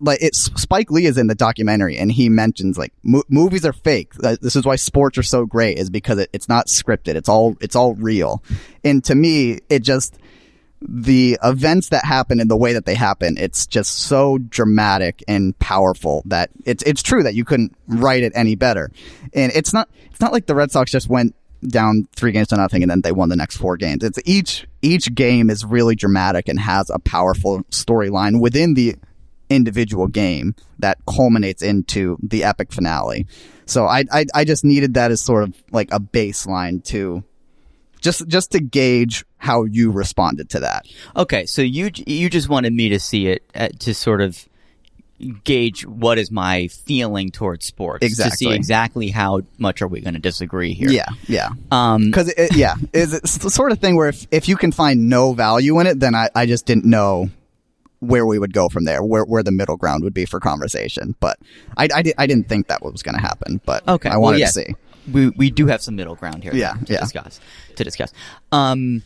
like 0.00 0.18
it's 0.22 0.50
Spike 0.60 0.90
Lee 0.90 1.06
is 1.06 1.18
in 1.18 1.26
the 1.26 1.34
documentary 1.34 1.98
and 1.98 2.10
he 2.10 2.28
mentions 2.28 2.78
like 2.78 2.92
mo- 3.02 3.22
movies 3.28 3.64
are 3.64 3.72
fake. 3.72 4.14
This 4.14 4.56
is 4.56 4.64
why 4.64 4.76
sports 4.76 5.18
are 5.18 5.22
so 5.22 5.44
great 5.44 5.78
is 5.78 5.90
because 5.90 6.18
it, 6.18 6.30
it's 6.32 6.48
not 6.48 6.66
scripted. 6.66 7.14
It's 7.14 7.28
all 7.28 7.56
it's 7.60 7.76
all 7.76 7.94
real. 7.94 8.42
And 8.82 9.04
to 9.04 9.14
me, 9.14 9.60
it 9.68 9.80
just 9.80 10.18
the 10.80 11.38
events 11.44 11.90
that 11.90 12.04
happen 12.04 12.40
and 12.40 12.50
the 12.50 12.56
way 12.56 12.72
that 12.72 12.86
they 12.86 12.94
happen, 12.94 13.36
it's 13.36 13.66
just 13.66 13.98
so 13.98 14.38
dramatic 14.38 15.22
and 15.28 15.58
powerful 15.58 16.22
that 16.26 16.50
it's 16.64 16.82
it's 16.84 17.02
true 17.02 17.22
that 17.22 17.34
you 17.34 17.44
couldn't 17.44 17.76
write 17.86 18.22
it 18.22 18.32
any 18.34 18.54
better. 18.54 18.90
And 19.34 19.52
it's 19.54 19.72
not 19.72 19.88
it's 20.10 20.20
not 20.20 20.32
like 20.32 20.46
the 20.46 20.54
Red 20.54 20.70
Sox 20.70 20.90
just 20.90 21.08
went 21.08 21.34
down 21.62 22.08
three 22.16 22.32
games 22.32 22.48
to 22.48 22.56
nothing 22.56 22.82
and 22.82 22.90
then 22.90 23.02
they 23.02 23.12
won 23.12 23.28
the 23.28 23.36
next 23.36 23.58
four 23.58 23.76
games. 23.76 24.02
It's 24.02 24.18
each 24.24 24.66
each 24.80 25.14
game 25.14 25.50
is 25.50 25.64
really 25.64 25.94
dramatic 25.94 26.48
and 26.48 26.58
has 26.58 26.88
a 26.88 26.98
powerful 26.98 27.62
storyline 27.70 28.40
within 28.40 28.72
the 28.72 28.96
individual 29.50 30.06
game 30.06 30.54
that 30.78 30.96
culminates 31.06 31.62
into 31.62 32.16
the 32.22 32.44
epic 32.44 32.72
finale. 32.72 33.26
So 33.66 33.84
I, 33.86 34.04
I 34.10 34.24
I 34.34 34.44
just 34.44 34.64
needed 34.64 34.94
that 34.94 35.10
as 35.10 35.20
sort 35.20 35.42
of 35.44 35.54
like 35.70 35.92
a 35.92 36.00
baseline 36.00 36.82
to 36.84 37.22
just 38.00 38.26
just 38.28 38.52
to 38.52 38.60
gauge 38.60 39.24
how 39.36 39.64
you 39.64 39.90
responded 39.90 40.48
to 40.50 40.60
that. 40.60 40.86
Okay, 41.16 41.44
so 41.46 41.60
you 41.62 41.90
you 42.06 42.30
just 42.30 42.48
wanted 42.48 42.72
me 42.72 42.88
to 42.90 42.98
see 42.98 43.26
it 43.26 43.42
uh, 43.54 43.68
to 43.80 43.92
sort 43.94 44.22
of 44.22 44.46
gauge 45.44 45.84
what 45.86 46.18
is 46.18 46.30
my 46.30 46.66
feeling 46.68 47.30
towards 47.30 47.66
sports 47.66 48.00
to 48.00 48.08
see 48.08 48.22
Exactly. 48.22 48.54
exactly 48.56 49.08
how 49.10 49.42
much 49.58 49.82
are 49.82 49.86
we 49.88 50.00
going 50.00 50.14
to 50.14 50.20
disagree 50.20 50.72
here. 50.72 50.88
Yeah, 50.90 51.08
yeah. 51.28 51.50
Um, 51.70 52.06
Because 52.06 52.30
it, 52.30 52.56
yeah, 52.56 52.74
it's 52.94 53.12
it's 53.12 53.36
the 53.38 53.50
sort 53.50 53.70
of 53.72 53.78
thing 53.80 53.96
where 53.96 54.08
if 54.08 54.26
if 54.30 54.48
you 54.48 54.56
can 54.56 54.72
find 54.72 55.10
no 55.10 55.34
value 55.34 55.78
in 55.80 55.86
it, 55.86 56.00
then 56.00 56.14
I 56.14 56.30
I 56.34 56.46
just 56.46 56.64
didn't 56.64 56.86
know 56.86 57.28
where 58.00 58.26
we 58.26 58.38
would 58.38 58.52
go 58.52 58.68
from 58.68 58.84
there, 58.84 59.02
where 59.02 59.24
where 59.24 59.42
the 59.42 59.52
middle 59.52 59.76
ground 59.76 60.02
would 60.04 60.14
be 60.14 60.24
for 60.26 60.40
conversation. 60.40 61.14
But 61.20 61.38
I 61.76 61.88
I, 61.94 62.02
di- 62.02 62.14
I 62.18 62.26
didn't 62.26 62.48
think 62.48 62.66
that 62.68 62.82
was 62.82 63.02
going 63.02 63.14
to 63.14 63.20
happen. 63.20 63.60
But 63.64 63.86
Okay, 63.88 64.08
I 64.08 64.12
well, 64.12 64.22
wanted 64.22 64.40
to 64.40 64.48
see. 64.48 64.74
we 65.12 65.28
we 65.30 65.50
do 65.50 65.66
have 65.66 65.82
some 65.82 65.96
middle 65.96 66.14
ground 66.16 66.42
here. 66.42 66.54
Yeah, 66.54 66.74
to 66.74 66.92
yeah. 66.92 67.00
discuss 67.00 67.40
to 67.76 67.84
discuss. 67.84 68.12
Um, 68.52 69.02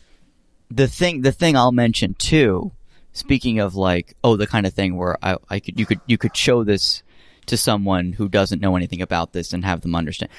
the 0.71 0.87
thing 0.87 1.21
the 1.21 1.31
thing 1.31 1.55
I'll 1.55 1.71
mention 1.71 2.15
too. 2.15 2.71
Speaking 3.13 3.59
of 3.59 3.75
like, 3.75 4.13
oh, 4.25 4.35
the 4.35 4.45
kind 4.47 4.65
of 4.65 4.73
thing 4.73 4.97
where 4.97 5.17
I, 5.23 5.37
I 5.49 5.59
could 5.61 5.79
you 5.79 5.85
could 5.85 6.01
you 6.05 6.17
could 6.17 6.35
show 6.35 6.65
this 6.65 7.01
to 7.45 7.55
someone 7.55 8.11
who 8.13 8.27
doesn't 8.27 8.59
know 8.61 8.75
anything 8.75 9.01
about 9.01 9.31
this 9.31 9.53
and 9.53 9.63
have 9.63 9.81
them 9.81 9.95
understand. 9.95 10.29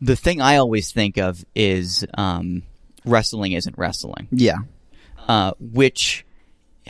The 0.00 0.16
thing 0.16 0.40
I 0.40 0.56
always 0.56 0.92
think 0.92 1.18
of 1.18 1.44
is 1.54 2.06
um, 2.14 2.62
wrestling 3.04 3.52
isn't 3.52 3.76
wrestling. 3.76 4.28
Yeah, 4.30 4.58
uh, 5.28 5.52
which 5.60 6.24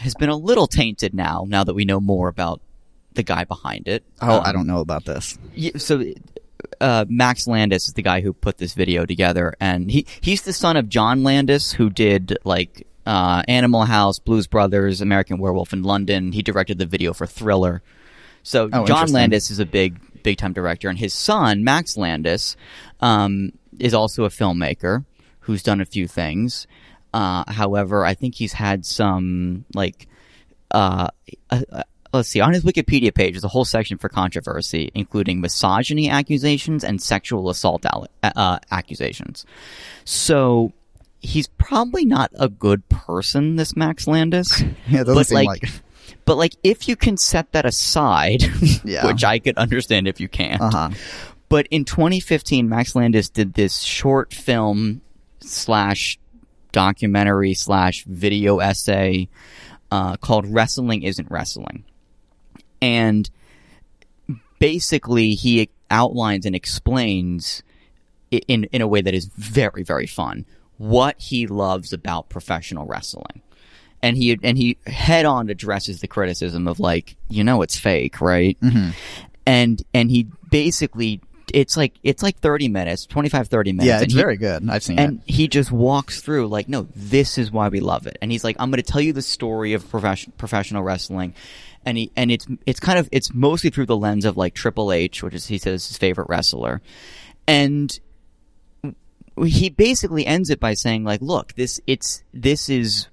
has 0.01 0.15
been 0.15 0.29
a 0.29 0.37
little 0.37 0.67
tainted 0.67 1.15
now. 1.15 1.45
Now 1.49 1.65
that 1.65 1.75
we 1.75 1.85
know 1.85 2.01
more 2.01 2.29
about 2.29 2.61
the 3.15 3.23
guy 3.23 3.45
behind 3.45 3.89
it. 3.89 4.05
Oh, 4.21 4.37
Um, 4.39 4.43
I 4.45 4.53
don't 4.53 4.67
know 4.67 4.81
about 4.81 5.05
this. 5.05 5.39
yeah, 5.55 5.73
so 5.77 6.03
uh, 6.81 7.05
Max 7.09 7.47
Landis 7.47 7.89
is 7.89 7.95
the 7.95 8.03
guy 8.03 8.21
who 8.21 8.33
put 8.33 8.59
this 8.59 8.75
video 8.75 9.05
together, 9.07 9.55
and 9.61 9.91
he 9.91 10.07
he's 10.21 10.43
the 10.43 10.53
son 10.53 10.77
of 10.77 10.89
John 10.89 11.23
Landis, 11.23 11.73
who 11.73 11.91
did 11.91 12.37
like 12.45 12.87
uh, 13.07 13.43
Animal 13.49 13.83
House, 13.85 14.19
Blues 14.19 14.47
Brothers, 14.47 15.01
American 15.01 15.39
Werewolf 15.39 15.73
in 15.73 15.83
London. 15.83 16.33
He 16.33 16.43
directed 16.43 16.79
the 16.79 16.87
video 16.87 17.13
for 17.13 17.27
Thriller. 17.27 17.83
So 18.43 18.69
Oh, 18.73 18.87
John. 18.87 19.11
Landis 19.13 19.51
is 19.51 19.59
a 19.59 19.67
big 19.67 19.99
big 20.23 20.37
time 20.39 20.53
director, 20.53 20.89
and 20.89 20.99
his 20.99 21.13
son 21.15 21.65
Max 21.65 21.97
Landis 21.97 22.57
um, 23.01 23.53
is 23.79 23.93
also 23.95 24.25
a 24.25 24.29
filmmaker 24.31 25.05
who's 25.41 25.63
done 25.63 25.81
a 25.81 25.85
few 25.87 26.07
things. 26.07 26.67
Uh, 27.13 27.45
however, 27.51 28.05
I 28.05 28.15
think 28.15 28.35
he's 28.35 28.53
had 28.53 28.87
some 28.87 29.65
like 29.75 30.07
uh, 30.71 31.09
uh, 31.51 31.63
uh, 31.73 31.83
let's 32.13 32.29
see 32.29 32.41
on 32.41 32.53
his 32.53 32.63
wikipedia 32.65 33.13
page 33.15 33.35
there's 33.35 33.45
a 33.45 33.49
whole 33.49 33.65
section 33.65 33.99
for 33.99 34.09
controversy 34.09 34.91
including 34.95 35.41
misogyny 35.41 36.09
accusations 36.09 36.85
and 36.85 37.01
sexual 37.03 37.51
assault 37.51 37.85
alle- 37.87 38.07
uh, 38.23 38.59
accusations 38.71 39.45
so 40.05 40.73
he's 41.21 41.49
probably 41.59 42.05
not 42.05 42.31
a 42.39 42.49
good 42.49 42.89
person 42.89 43.57
this 43.57 43.75
max 43.77 44.07
landis 44.07 44.61
Yeah, 44.89 45.01
doesn't 45.05 45.15
but 45.15 45.27
seem 45.27 45.37
like, 45.37 45.49
like 45.65 45.73
but 46.25 46.37
like 46.37 46.55
if 46.63 46.87
you 46.89 46.95
can 46.97 47.17
set 47.17 47.51
that 47.53 47.67
aside 47.67 48.43
Yeah. 48.85 49.07
which 49.07 49.25
i 49.25 49.39
could 49.41 49.57
understand 49.57 50.07
if 50.07 50.21
you 50.21 50.29
can't 50.29 50.61
Uh 50.63 50.71
huh. 50.71 50.91
but 51.49 51.67
in 51.73 51.85
2015, 51.85 52.69
Max 52.69 52.95
Landis 52.95 53.29
did 53.29 53.55
this 53.55 53.81
short 53.81 54.33
film 54.33 55.01
slash 55.41 56.17
documentary 56.73 57.55
slash 57.55 58.05
video 58.05 58.59
essay 58.59 59.29
uh, 59.91 60.17
called 60.17 60.47
"Wrestling 60.47 61.03
Isn't 61.03 61.31
Wrestling," 61.31 61.85
and 62.81 63.29
basically 64.59 65.35
he 65.35 65.71
outlines 65.91 66.47
and 66.47 66.55
explains 66.55 67.63
in 68.31 68.65
in 68.65 68.81
a 68.81 68.87
way 68.87 69.01
that 69.01 69.15
is 69.15 69.27
very 69.37 69.83
very 69.83 70.07
fun 70.07 70.47
what 70.79 71.21
he 71.21 71.47
loves 71.47 71.93
about 71.93 72.31
professional 72.31 72.87
wrestling. 72.87 73.43
And 74.03 74.17
he 74.17 74.39
and 74.43 74.57
he 74.57 74.79
head 74.87 75.27
on 75.27 75.51
addresses 75.51 76.01
the 76.01 76.09
criticism 76.09 76.67
of 76.67 76.81
like 76.81 77.17
you 77.29 77.45
know 77.45 77.61
it's 77.61 77.79
fake 77.79 78.21
right? 78.21 78.57
And 79.47 79.83
and 79.93 80.11
he 80.11 80.29
basically 80.51 81.21
it's 81.55 81.77
like 81.77 81.95
it's 82.03 82.23
like 82.23 82.39
30 82.39 82.69
minutes 82.69 83.07
25 83.07 83.49
30 83.49 83.73
minutes 83.73 83.87
Yeah, 83.87 84.01
it's 84.03 84.13
he- 84.15 84.21
very 84.21 84.37
good. 84.37 84.69
I've 84.69 84.83
seen 84.83 84.99
it. 84.99 85.03
and 85.03 85.23
he 85.27 85.49
just 85.49 85.71
walks 85.73 86.21
through 86.21 86.49
like 86.49 86.69
no 86.69 86.87
this 86.95 87.39
is 87.39 87.51
why 87.51 87.69
we 87.69 87.81
love 87.81 88.07
it 88.07 88.17
and 88.23 88.31
he's 88.33 88.45
like 88.45 88.57
i'm 88.59 88.71
going 88.71 88.83
to 88.83 88.91
tell 88.93 89.01
you 89.01 89.13
the 89.13 89.23
story 89.23 89.73
of 89.75 89.89
profession, 89.91 90.33
professional 90.39 90.83
wrestling 90.83 91.35
and 91.85 91.97
he 91.99 92.11
and 92.17 92.31
it's 92.31 92.47
it's 92.67 92.81
kind 92.81 92.99
of 92.99 93.09
it's 93.13 93.33
mostly 93.35 93.71
through 93.71 93.87
the 93.87 93.97
lens 93.97 94.25
of 94.25 94.37
like 94.37 94.55
triple 94.55 94.93
h 94.93 95.23
which 95.23 95.35
is 95.35 95.47
he 95.47 95.59
says 95.59 95.87
his 95.89 95.97
favorite 95.99 96.29
wrestler 96.29 96.81
and 97.47 98.01
he 99.45 99.71
basically 99.71 100.27
ends 100.27 100.51
it 100.51 100.61
by 100.61 100.75
saying 100.75 101.05
like 101.05 101.21
look 101.23 101.55
this 101.55 101.81
it's 101.87 102.23
this 102.35 102.69
is 102.69 103.09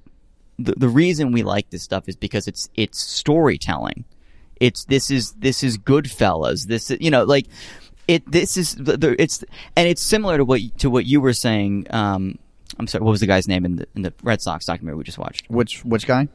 the, 0.60 0.73
the 0.76 0.89
reason 0.89 1.32
we 1.32 1.43
like 1.43 1.69
this 1.69 1.84
stuff 1.84 2.10
is 2.10 2.15
because 2.15 2.47
it's 2.47 2.69
it's 2.76 3.00
storytelling 3.00 4.04
it's 4.60 4.86
this 4.86 5.12
is 5.12 5.34
this 5.34 5.62
is 5.62 5.78
Goodfellas. 5.78 6.65
This 6.65 6.89
is 6.89 6.97
you 7.00 7.12
know 7.12 7.23
like 7.26 7.45
it. 8.08 8.30
This 8.32 8.58
is 8.58 8.76
the, 8.76 8.98
the 8.98 9.22
it's 9.22 9.43
and 9.76 9.88
it's 9.88 10.02
similar 10.02 10.38
to 10.38 10.46
what 10.46 10.62
to 10.80 10.89
what 10.89 11.06
you 11.06 11.22
were 11.22 11.34
saying. 11.34 11.88
Um, 11.89 12.39
I'm 12.80 12.88
sorry. 12.88 13.04
What 13.04 13.12
was 13.12 13.20
the 13.22 13.28
guy's 13.28 13.48
name 13.48 13.65
in 13.65 13.78
the 13.78 13.88
in 13.96 14.02
the 14.02 14.13
Red 14.24 14.41
Sox 14.41 14.65
documentary 14.65 14.98
we 14.98 15.04
just 15.04 15.17
watched? 15.17 15.50
which 15.50 15.84
which 15.86 16.06
guy? 16.08 16.28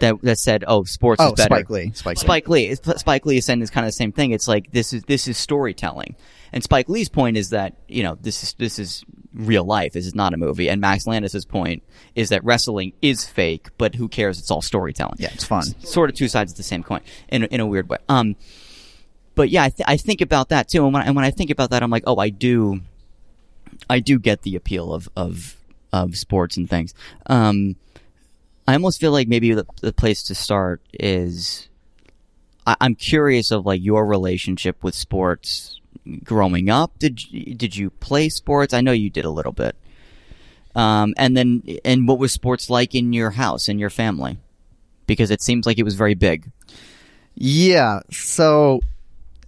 That 0.00 0.20
that 0.22 0.38
said, 0.38 0.64
oh, 0.66 0.84
sports 0.84 1.20
Oh, 1.22 1.28
is 1.28 1.32
better. 1.34 1.54
Spike 1.54 1.70
Lee. 1.70 1.92
Spike 1.94 2.16
Lee. 2.16 2.20
Spike 2.20 2.48
Lee. 2.48 2.66
It's- 2.70 3.00
Spike 3.00 3.26
Lee 3.26 3.36
is 3.36 3.44
saying 3.44 3.60
it's 3.62 3.70
kind 3.70 3.84
of 3.84 3.88
the 3.88 3.92
same 3.92 4.12
thing. 4.12 4.32
It's 4.32 4.48
like 4.48 4.72
this 4.72 4.92
is 4.92 5.02
this 5.04 5.28
is 5.28 5.36
storytelling, 5.38 6.16
and 6.52 6.64
Spike 6.64 6.88
Lee's 6.88 7.08
point 7.08 7.36
is 7.36 7.50
that 7.50 7.74
you 7.86 8.02
know 8.02 8.16
this 8.20 8.42
is 8.42 8.54
this 8.54 8.78
is 8.78 9.04
real 9.34 9.64
life. 9.64 9.92
This 9.92 10.06
is 10.06 10.14
not 10.14 10.32
a 10.32 10.36
movie. 10.36 10.68
And 10.68 10.80
Max 10.80 11.06
Landis's 11.06 11.44
point 11.44 11.82
is 12.14 12.30
that 12.30 12.42
wrestling 12.44 12.92
is 13.02 13.24
fake, 13.26 13.68
but 13.78 13.94
who 13.96 14.08
cares? 14.08 14.38
It's 14.38 14.50
all 14.50 14.62
storytelling. 14.62 15.16
Yeah, 15.18 15.30
it's 15.34 15.44
fun. 15.44 15.62
sort 15.84 16.08
of 16.08 16.16
two 16.16 16.28
sides 16.28 16.52
of 16.52 16.56
the 16.56 16.62
same 16.62 16.82
coin 16.82 17.00
in 17.28 17.42
a, 17.42 17.46
in 17.46 17.60
a 17.60 17.66
weird 17.66 17.88
way. 17.88 17.98
Um, 18.08 18.36
but 19.34 19.50
yeah, 19.50 19.64
I, 19.64 19.68
th- 19.70 19.86
I 19.86 19.96
think 19.96 20.20
about 20.20 20.50
that 20.50 20.68
too, 20.68 20.84
and 20.84 20.92
when 20.92 21.02
I, 21.02 21.06
and 21.06 21.16
when 21.16 21.24
I 21.24 21.30
think 21.30 21.50
about 21.50 21.70
that, 21.70 21.82
I'm 21.82 21.90
like, 21.90 22.04
oh, 22.06 22.16
I 22.16 22.30
do, 22.30 22.80
I 23.88 24.00
do 24.00 24.18
get 24.18 24.42
the 24.42 24.56
appeal 24.56 24.92
of 24.92 25.08
of 25.16 25.56
of 25.92 26.16
sports 26.16 26.56
and 26.56 26.68
things. 26.68 26.94
Um, 27.26 27.76
I 28.66 28.72
almost 28.74 29.00
feel 29.00 29.12
like 29.12 29.28
maybe 29.28 29.52
the, 29.52 29.66
the 29.80 29.92
place 29.92 30.22
to 30.24 30.34
start 30.34 30.80
is 30.92 31.68
I, 32.66 32.76
I'm 32.80 32.94
curious 32.94 33.50
of 33.50 33.66
like 33.66 33.82
your 33.82 34.06
relationship 34.06 34.82
with 34.82 34.94
sports 34.94 35.80
growing 36.22 36.70
up. 36.70 36.98
Did 36.98 37.30
you, 37.30 37.54
did 37.54 37.76
you 37.76 37.90
play 37.90 38.28
sports? 38.28 38.74
I 38.74 38.80
know 38.80 38.92
you 38.92 39.10
did 39.10 39.24
a 39.24 39.30
little 39.30 39.52
bit. 39.52 39.76
Um, 40.74 41.14
and 41.16 41.36
then 41.36 41.62
and 41.84 42.08
what 42.08 42.18
was 42.18 42.32
sports 42.32 42.68
like 42.68 42.94
in 42.94 43.12
your 43.12 43.30
house 43.30 43.68
in 43.68 43.78
your 43.78 43.90
family? 43.90 44.38
Because 45.06 45.30
it 45.30 45.42
seems 45.42 45.66
like 45.66 45.78
it 45.78 45.84
was 45.84 45.94
very 45.94 46.14
big. 46.14 46.50
Yeah. 47.34 48.00
So, 48.10 48.80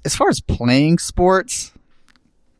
as 0.06 0.14
far 0.16 0.28
as 0.28 0.40
playing 0.40 0.98
sports, 0.98 1.72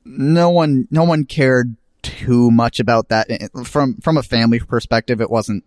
no 0.04 0.50
one 0.50 0.88
no 0.90 1.04
one 1.04 1.24
cared 1.24 1.76
too 2.02 2.50
much 2.50 2.80
about 2.80 3.08
that 3.08 3.28
from 3.64 3.96
from 3.98 4.18
a 4.18 4.22
family 4.22 4.58
perspective. 4.58 5.20
It 5.20 5.30
wasn't 5.30 5.64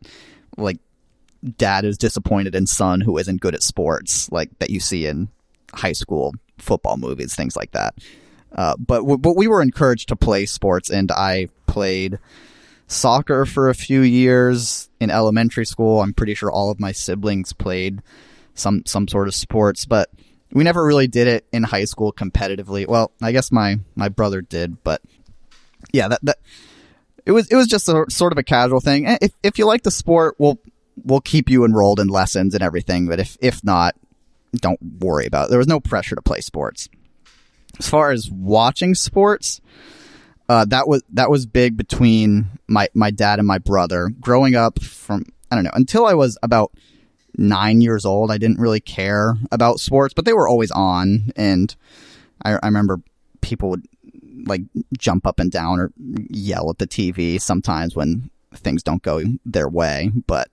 like 0.58 0.78
dad 1.58 1.86
is 1.86 1.98
disappointed 1.98 2.54
in 2.54 2.68
son 2.68 3.00
who 3.02 3.18
isn't 3.18 3.40
good 3.42 3.56
at 3.56 3.64
sports, 3.64 4.30
like 4.32 4.50
that 4.60 4.70
you 4.70 4.82
see 4.82 5.06
in 5.06 5.30
high 5.74 5.94
school 5.94 6.36
football 6.58 6.98
movies, 6.98 7.34
things 7.34 7.56
like 7.56 7.72
that. 7.72 7.96
Uh, 8.54 8.76
but 8.78 8.98
w- 8.98 9.18
but 9.18 9.38
we 9.38 9.48
were 9.48 9.62
encouraged 9.62 10.10
to 10.10 10.16
play 10.18 10.46
sports, 10.46 10.90
and 10.90 11.12
I 11.12 11.48
played 11.66 12.20
soccer 12.88 13.46
for 13.46 13.70
a 13.70 13.76
few 13.76 14.02
years 14.02 14.90
in 15.00 15.10
elementary 15.12 15.66
school. 15.66 16.02
I'm 16.02 16.14
pretty 16.14 16.34
sure 16.34 16.52
all 16.52 16.72
of 16.72 16.80
my 16.80 16.92
siblings 16.92 17.54
played 17.54 18.02
some 18.54 18.84
some 18.86 19.08
sort 19.08 19.30
of 19.30 19.36
sports, 19.36 19.86
but 19.86 20.10
we 20.52 20.64
never 20.64 20.84
really 20.84 21.08
did 21.08 21.28
it 21.28 21.46
in 21.52 21.64
high 21.64 21.86
school 21.86 22.12
competitively. 22.12 22.88
Well, 22.88 23.12
I 23.22 23.32
guess 23.32 23.52
my 23.52 23.80
my 23.96 24.10
brother 24.10 24.42
did, 24.42 24.84
but 24.84 25.02
yeah, 25.92 26.08
that 26.08 26.20
that 26.24 26.38
it 27.26 27.32
was 27.32 27.48
it 27.50 27.56
was 27.56 27.68
just 27.68 27.88
a, 27.90 28.06
sort 28.10 28.32
of 28.32 28.38
a 28.38 28.44
casual 28.44 28.80
thing. 28.80 29.06
If 29.22 29.32
if 29.44 29.60
you 29.60 29.66
like 29.66 29.84
the 29.84 29.92
sport, 29.92 30.36
we'll 30.40 30.60
we'll 31.04 31.22
keep 31.22 31.50
you 31.50 31.66
enrolled 31.66 32.00
in 32.00 32.08
lessons 32.08 32.54
and 32.54 32.64
everything. 32.64 33.08
But 33.08 33.20
if 33.20 33.38
if 33.42 33.64
not, 33.64 33.96
don't 34.56 34.80
worry 35.00 35.26
about 35.26 35.46
it. 35.46 35.50
There 35.50 35.60
was 35.60 35.68
no 35.68 35.80
pressure 35.80 36.16
to 36.16 36.22
play 36.22 36.42
sports. 36.42 36.90
As 37.78 37.88
far 37.88 38.12
as 38.12 38.30
watching 38.30 38.96
sports, 38.96 39.62
uh, 40.50 40.66
that 40.66 40.88
was 40.88 41.04
that 41.14 41.30
was 41.30 41.46
big 41.46 41.78
between 41.78 42.48
my 42.68 42.90
my 42.94 43.12
dad 43.12 43.40
and 43.40 43.48
my 43.48 43.60
brother. 43.60 44.10
Growing 44.20 44.56
up 44.56 44.82
from 44.82 45.26
I 45.52 45.56
don't 45.56 45.64
know 45.64 45.72
until 45.74 46.06
I 46.06 46.16
was 46.16 46.38
about 46.42 46.72
nine 47.40 47.82
years 47.82 48.06
old, 48.06 48.32
I 48.32 48.38
didn't 48.38 48.60
really 48.60 48.80
care 48.80 49.36
about 49.52 49.80
sports, 49.80 50.14
but 50.14 50.26
they 50.26 50.34
were 50.34 50.48
always 50.48 50.72
on, 50.72 51.32
and 51.36 51.76
I, 52.44 52.54
I 52.62 52.66
remember 52.66 53.02
people 53.42 53.70
would 53.70 53.86
like 54.46 54.62
jump 54.98 55.26
up 55.26 55.40
and 55.40 55.52
down 55.52 55.80
or 55.80 55.92
yell 56.30 56.70
at 56.70 56.78
the 56.78 56.88
TV 56.88 57.42
sometimes 57.42 57.96
when 57.96 58.30
things 58.54 58.84
don't 58.84 59.02
go 59.02 59.22
their 59.46 59.70
way, 59.70 60.12
but 60.28 60.50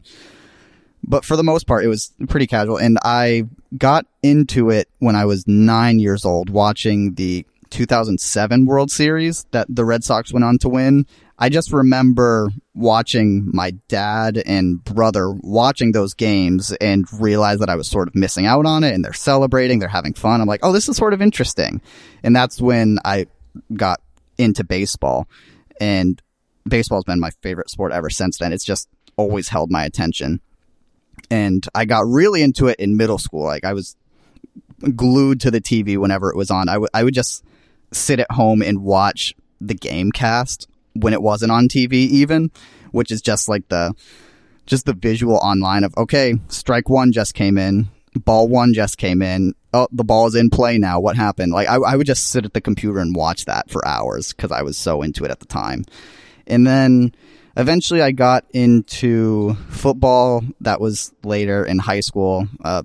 but 1.09 1.25
for 1.25 1.37
the 1.37 1.45
most 1.45 1.67
part, 1.67 1.85
it 1.85 1.89
was 1.89 2.13
pretty 2.29 2.49
casual. 2.49 2.79
And 2.79 2.99
I 3.05 3.45
got 3.79 4.07
into 4.23 4.71
it 4.71 4.89
when 4.99 5.15
I 5.15 5.25
was 5.25 5.47
nine 5.47 6.01
years 6.01 6.25
old, 6.25 6.51
watching 6.51 7.15
the 7.15 7.47
2007 7.71 8.67
World 8.67 8.91
Series 8.91 9.45
that 9.53 9.67
the 9.69 9.85
Red 9.85 10.03
Sox 10.03 10.33
went 10.33 10.45
on 10.45 10.59
to 10.59 10.69
win. 10.69 11.07
I 11.39 11.51
just 11.51 11.73
remember 11.73 12.49
watching 12.75 13.51
my 13.53 13.73
dad 13.89 14.43
and 14.47 14.83
brother 14.83 15.31
watching 15.31 15.93
those 15.93 16.15
games 16.15 16.73
and 16.73 17.07
realize 17.13 17.59
that 17.59 17.69
I 17.69 17.77
was 17.77 17.89
sort 17.89 18.09
of 18.09 18.15
missing 18.15 18.47
out 18.47 18.65
on 18.65 18.85
it 18.85 18.95
and 18.95 19.05
they're 19.05 19.13
celebrating, 19.13 19.79
they're 19.79 19.89
having 19.89 20.15
fun. 20.15 20.41
I'm 20.41 20.47
like, 20.47 20.61
oh, 20.63 20.73
this 20.73 20.89
is 20.89 20.97
sort 20.97 21.13
of 21.13 21.21
interesting. 21.21 21.83
And 22.23 22.35
that's 22.35 22.61
when 22.61 22.99
I 23.05 23.27
got 23.75 24.01
into 24.39 24.65
baseball. 24.65 25.29
And 25.79 26.23
baseball's 26.67 27.05
been 27.05 27.21
my 27.21 27.31
favorite 27.43 27.69
sport 27.69 27.93
ever 27.93 28.09
since 28.09 28.39
then. 28.39 28.55
It's 28.55 28.65
just 28.65 28.89
always 29.17 29.49
held 29.49 29.71
my 29.71 29.85
attention. 29.85 30.41
And 31.31 31.67
I 31.75 31.85
got 31.85 32.07
really 32.07 32.43
into 32.43 32.69
it 32.69 32.79
in 32.79 32.97
middle 32.97 33.19
school. 33.19 33.45
Like 33.45 33.65
I 33.65 33.75
was 33.75 33.95
glued 34.95 35.41
to 35.43 35.51
the 35.51 35.61
TV 35.61 35.99
whenever 35.99 36.31
it 36.31 36.37
was 36.37 36.51
on. 36.51 36.71
I, 36.71 36.75
w- 36.75 36.89
I 36.95 37.05
would 37.05 37.15
just 37.15 37.45
sit 37.93 38.21
at 38.21 38.31
home 38.31 38.63
and 38.63 38.83
watch 38.83 39.35
the 39.61 39.75
game 39.75 40.13
cast 40.13 40.67
when 41.01 41.13
it 41.13 41.23
wasn't 41.23 41.53
on 41.53 41.69
TV 41.69 41.93
even, 41.93 42.51
which 42.93 43.11
is 43.11 43.21
just 43.21 43.49
like 43.49 43.69
the 43.69 43.95
just 44.67 44.87
the 44.87 44.95
visual 44.95 45.37
online 45.37 45.85
of 45.85 45.95
okay, 45.97 46.35
strike 46.49 46.89
one 46.89 47.13
just 47.13 47.35
came 47.35 47.59
in, 47.59 47.89
ball 48.19 48.49
one 48.49 48.75
just 48.75 48.99
came 48.99 49.23
in. 49.23 49.55
Oh, 49.73 49.89
the 49.93 50.05
ball 50.05 50.27
is 50.27 50.35
in 50.35 50.51
play 50.51 50.79
now. 50.79 51.01
What 51.01 51.17
happened? 51.17 51.53
Like 51.53 51.69
I, 51.69 51.77
I 51.77 51.97
would 51.97 52.07
just 52.07 52.29
sit 52.29 52.45
at 52.45 52.55
the 52.55 52.61
computer 52.61 52.99
and 52.99 53.15
watch 53.15 53.45
that 53.45 53.71
for 53.71 53.87
hours 53.87 54.33
because 54.33 54.53
I 54.53 54.63
was 54.63 54.77
so 54.77 55.03
into 55.03 55.25
it 55.25 55.31
at 55.31 55.41
the 55.41 55.47
time. 55.47 55.85
And 56.47 56.67
then 56.67 57.15
eventually 57.57 58.01
I 58.03 58.13
got 58.13 58.45
into 58.53 59.55
football. 59.69 60.43
That 60.61 60.81
was 60.81 61.13
later 61.25 61.65
in 61.65 61.79
high 61.79 62.01
school. 62.01 62.49
Uh, 62.65 62.83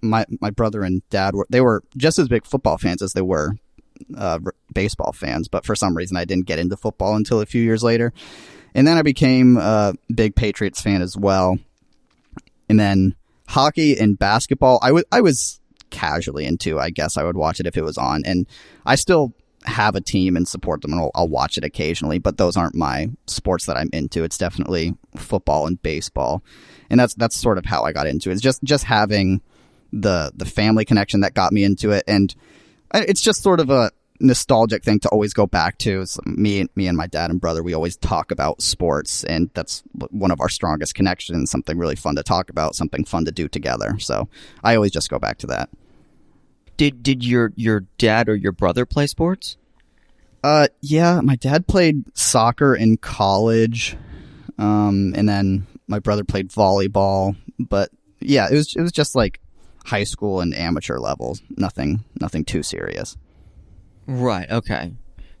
my 0.00 0.24
my 0.40 0.50
brother 0.50 0.82
and 0.82 1.02
dad 1.10 1.34
were 1.34 1.46
they 1.50 1.60
were 1.60 1.82
just 1.96 2.18
as 2.18 2.28
big 2.28 2.46
football 2.46 2.78
fans 2.78 3.02
as 3.02 3.14
they 3.14 3.22
were 3.22 3.56
uh, 4.16 4.38
baseball 4.72 5.12
fans, 5.12 5.48
but 5.48 5.64
for 5.64 5.74
some 5.74 5.96
reason 5.96 6.16
I 6.16 6.24
didn't 6.24 6.46
get 6.46 6.58
into 6.58 6.76
football 6.76 7.14
until 7.16 7.40
a 7.40 7.46
few 7.46 7.62
years 7.62 7.82
later. 7.82 8.12
And 8.74 8.86
then 8.86 8.98
I 8.98 9.02
became 9.02 9.56
a 9.56 9.94
big 10.14 10.34
Patriots 10.34 10.80
fan 10.80 11.02
as 11.02 11.16
well. 11.16 11.58
And 12.68 12.78
then 12.78 13.14
hockey 13.48 13.98
and 13.98 14.18
basketball, 14.18 14.78
I 14.82 14.92
was 14.92 15.04
I 15.10 15.20
was 15.20 15.60
casually 15.90 16.44
into. 16.44 16.78
I 16.78 16.90
guess 16.90 17.16
I 17.16 17.24
would 17.24 17.36
watch 17.36 17.60
it 17.60 17.66
if 17.66 17.76
it 17.76 17.84
was 17.84 17.98
on, 17.98 18.22
and 18.24 18.46
I 18.86 18.94
still 18.94 19.32
have 19.64 19.96
a 19.96 20.00
team 20.00 20.36
and 20.36 20.46
support 20.46 20.82
them, 20.82 20.92
and 20.92 21.00
I'll, 21.00 21.10
I'll 21.14 21.28
watch 21.28 21.58
it 21.58 21.64
occasionally. 21.64 22.18
But 22.18 22.36
those 22.36 22.56
aren't 22.56 22.74
my 22.74 23.10
sports 23.26 23.66
that 23.66 23.76
I'm 23.76 23.90
into. 23.92 24.22
It's 24.22 24.38
definitely 24.38 24.94
football 25.16 25.66
and 25.66 25.82
baseball, 25.82 26.42
and 26.90 27.00
that's 27.00 27.14
that's 27.14 27.36
sort 27.36 27.58
of 27.58 27.64
how 27.64 27.82
I 27.82 27.92
got 27.92 28.06
into 28.06 28.30
it. 28.30 28.34
It's 28.34 28.42
just 28.42 28.62
just 28.62 28.84
having 28.84 29.40
the 29.92 30.32
the 30.36 30.46
family 30.46 30.84
connection 30.84 31.20
that 31.20 31.34
got 31.34 31.52
me 31.52 31.64
into 31.64 31.90
it, 31.90 32.04
and 32.06 32.34
it's 32.94 33.20
just 33.20 33.42
sort 33.42 33.60
of 33.60 33.70
a 33.70 33.90
nostalgic 34.20 34.82
thing 34.82 34.98
to 35.00 35.08
always 35.10 35.32
go 35.32 35.46
back 35.46 35.78
to. 35.78 36.02
It's 36.02 36.18
me, 36.26 36.66
me 36.74 36.86
and 36.86 36.96
my 36.96 37.06
dad 37.06 37.30
and 37.30 37.40
brother, 37.40 37.62
we 37.62 37.74
always 37.74 37.96
talk 37.96 38.30
about 38.30 38.62
sports, 38.62 39.24
and 39.24 39.50
that's 39.54 39.82
one 40.10 40.30
of 40.30 40.40
our 40.40 40.48
strongest 40.48 40.94
connections. 40.94 41.50
Something 41.50 41.78
really 41.78 41.96
fun 41.96 42.16
to 42.16 42.22
talk 42.22 42.50
about, 42.50 42.74
something 42.74 43.04
fun 43.04 43.24
to 43.26 43.32
do 43.32 43.48
together. 43.48 43.98
So 43.98 44.28
I 44.62 44.74
always 44.74 44.92
just 44.92 45.10
go 45.10 45.18
back 45.18 45.38
to 45.38 45.46
that. 45.48 45.70
Did 46.76 47.02
did 47.02 47.24
your 47.24 47.52
your 47.56 47.80
dad 47.98 48.28
or 48.28 48.36
your 48.36 48.52
brother 48.52 48.86
play 48.86 49.06
sports? 49.06 49.56
Uh, 50.44 50.68
yeah, 50.80 51.20
my 51.20 51.34
dad 51.34 51.66
played 51.66 52.04
soccer 52.16 52.74
in 52.74 52.96
college, 52.96 53.96
um, 54.58 55.12
and 55.16 55.28
then 55.28 55.66
my 55.88 55.98
brother 55.98 56.22
played 56.22 56.50
volleyball. 56.50 57.36
But 57.58 57.90
yeah, 58.20 58.48
it 58.50 58.54
was 58.54 58.76
it 58.76 58.80
was 58.80 58.92
just 58.92 59.16
like 59.16 59.40
high 59.88 60.04
school 60.04 60.40
and 60.40 60.54
amateur 60.54 60.98
levels. 60.98 61.42
Nothing 61.56 62.04
nothing 62.20 62.44
too 62.44 62.62
serious. 62.62 63.16
Right. 64.06 64.50
Okay. 64.50 64.92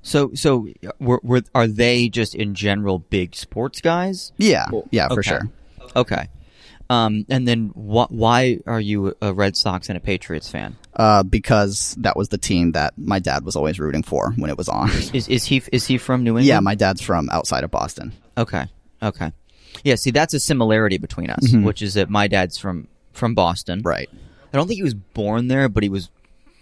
So 0.02 0.30
so 0.34 0.68
were, 0.98 1.20
were 1.22 1.42
are 1.54 1.66
they 1.66 2.08
just 2.08 2.34
in 2.34 2.54
general 2.54 2.98
big 2.98 3.34
sports 3.34 3.80
guys? 3.80 4.32
Yeah. 4.38 4.66
Yeah, 4.90 5.08
for 5.08 5.20
Okay. 5.20 5.28
sure. 5.28 5.42
Okay. 5.96 6.28
Um, 6.90 7.26
and 7.28 7.46
then 7.46 7.68
wh- 7.74 8.10
why 8.10 8.60
are 8.66 8.80
you 8.80 9.14
a 9.20 9.34
Red 9.34 9.56
Sox 9.58 9.88
and 9.90 9.98
a 9.98 10.00
Patriots 10.00 10.48
fan? 10.48 10.76
Uh, 10.94 11.22
because 11.22 11.94
that 11.98 12.16
was 12.16 12.30
the 12.30 12.38
team 12.38 12.72
that 12.72 12.94
my 12.96 13.18
dad 13.18 13.44
was 13.44 13.56
always 13.56 13.78
rooting 13.78 14.02
for 14.02 14.32
when 14.36 14.48
it 14.50 14.56
was 14.56 14.68
on. 14.70 14.88
Is 15.12 15.28
is 15.28 15.44
he 15.44 15.62
is 15.70 15.86
he 15.86 15.98
from 15.98 16.24
New 16.24 16.30
England? 16.30 16.46
yeah, 16.46 16.60
my 16.60 16.74
dad's 16.74 17.02
from 17.02 17.28
outside 17.30 17.62
of 17.64 17.70
Boston. 17.70 18.12
Okay. 18.38 18.64
Okay. 19.02 19.32
Yeah. 19.84 19.96
See, 19.96 20.10
that's 20.12 20.32
a 20.34 20.40
similarity 20.40 20.96
between 20.98 21.28
us, 21.30 21.52
which 21.52 21.82
is 21.82 21.94
that 21.94 22.08
my 22.08 22.26
dad's 22.26 22.56
from 22.56 22.88
from 23.12 23.34
Boston. 23.34 23.80
Mm-hmm. 23.80 23.88
Right. 23.88 24.10
I 24.52 24.56
don't 24.56 24.66
think 24.66 24.76
he 24.78 24.82
was 24.82 24.94
born 24.94 25.48
there, 25.48 25.68
but 25.68 25.82
he 25.82 25.88
was 25.88 26.10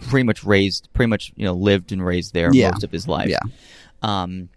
pretty 0.08 0.24
much 0.24 0.44
raised, 0.44 0.88
pretty 0.92 1.08
much 1.08 1.32
you 1.36 1.44
know 1.44 1.54
lived 1.54 1.92
and 1.92 2.04
raised 2.04 2.34
there 2.34 2.50
Yeah. 2.52 2.70
most 2.70 2.84
of 2.84 2.90
his 2.92 3.06
life. 3.08 3.28
Yeah. 3.28 3.38
Um, 4.02 4.48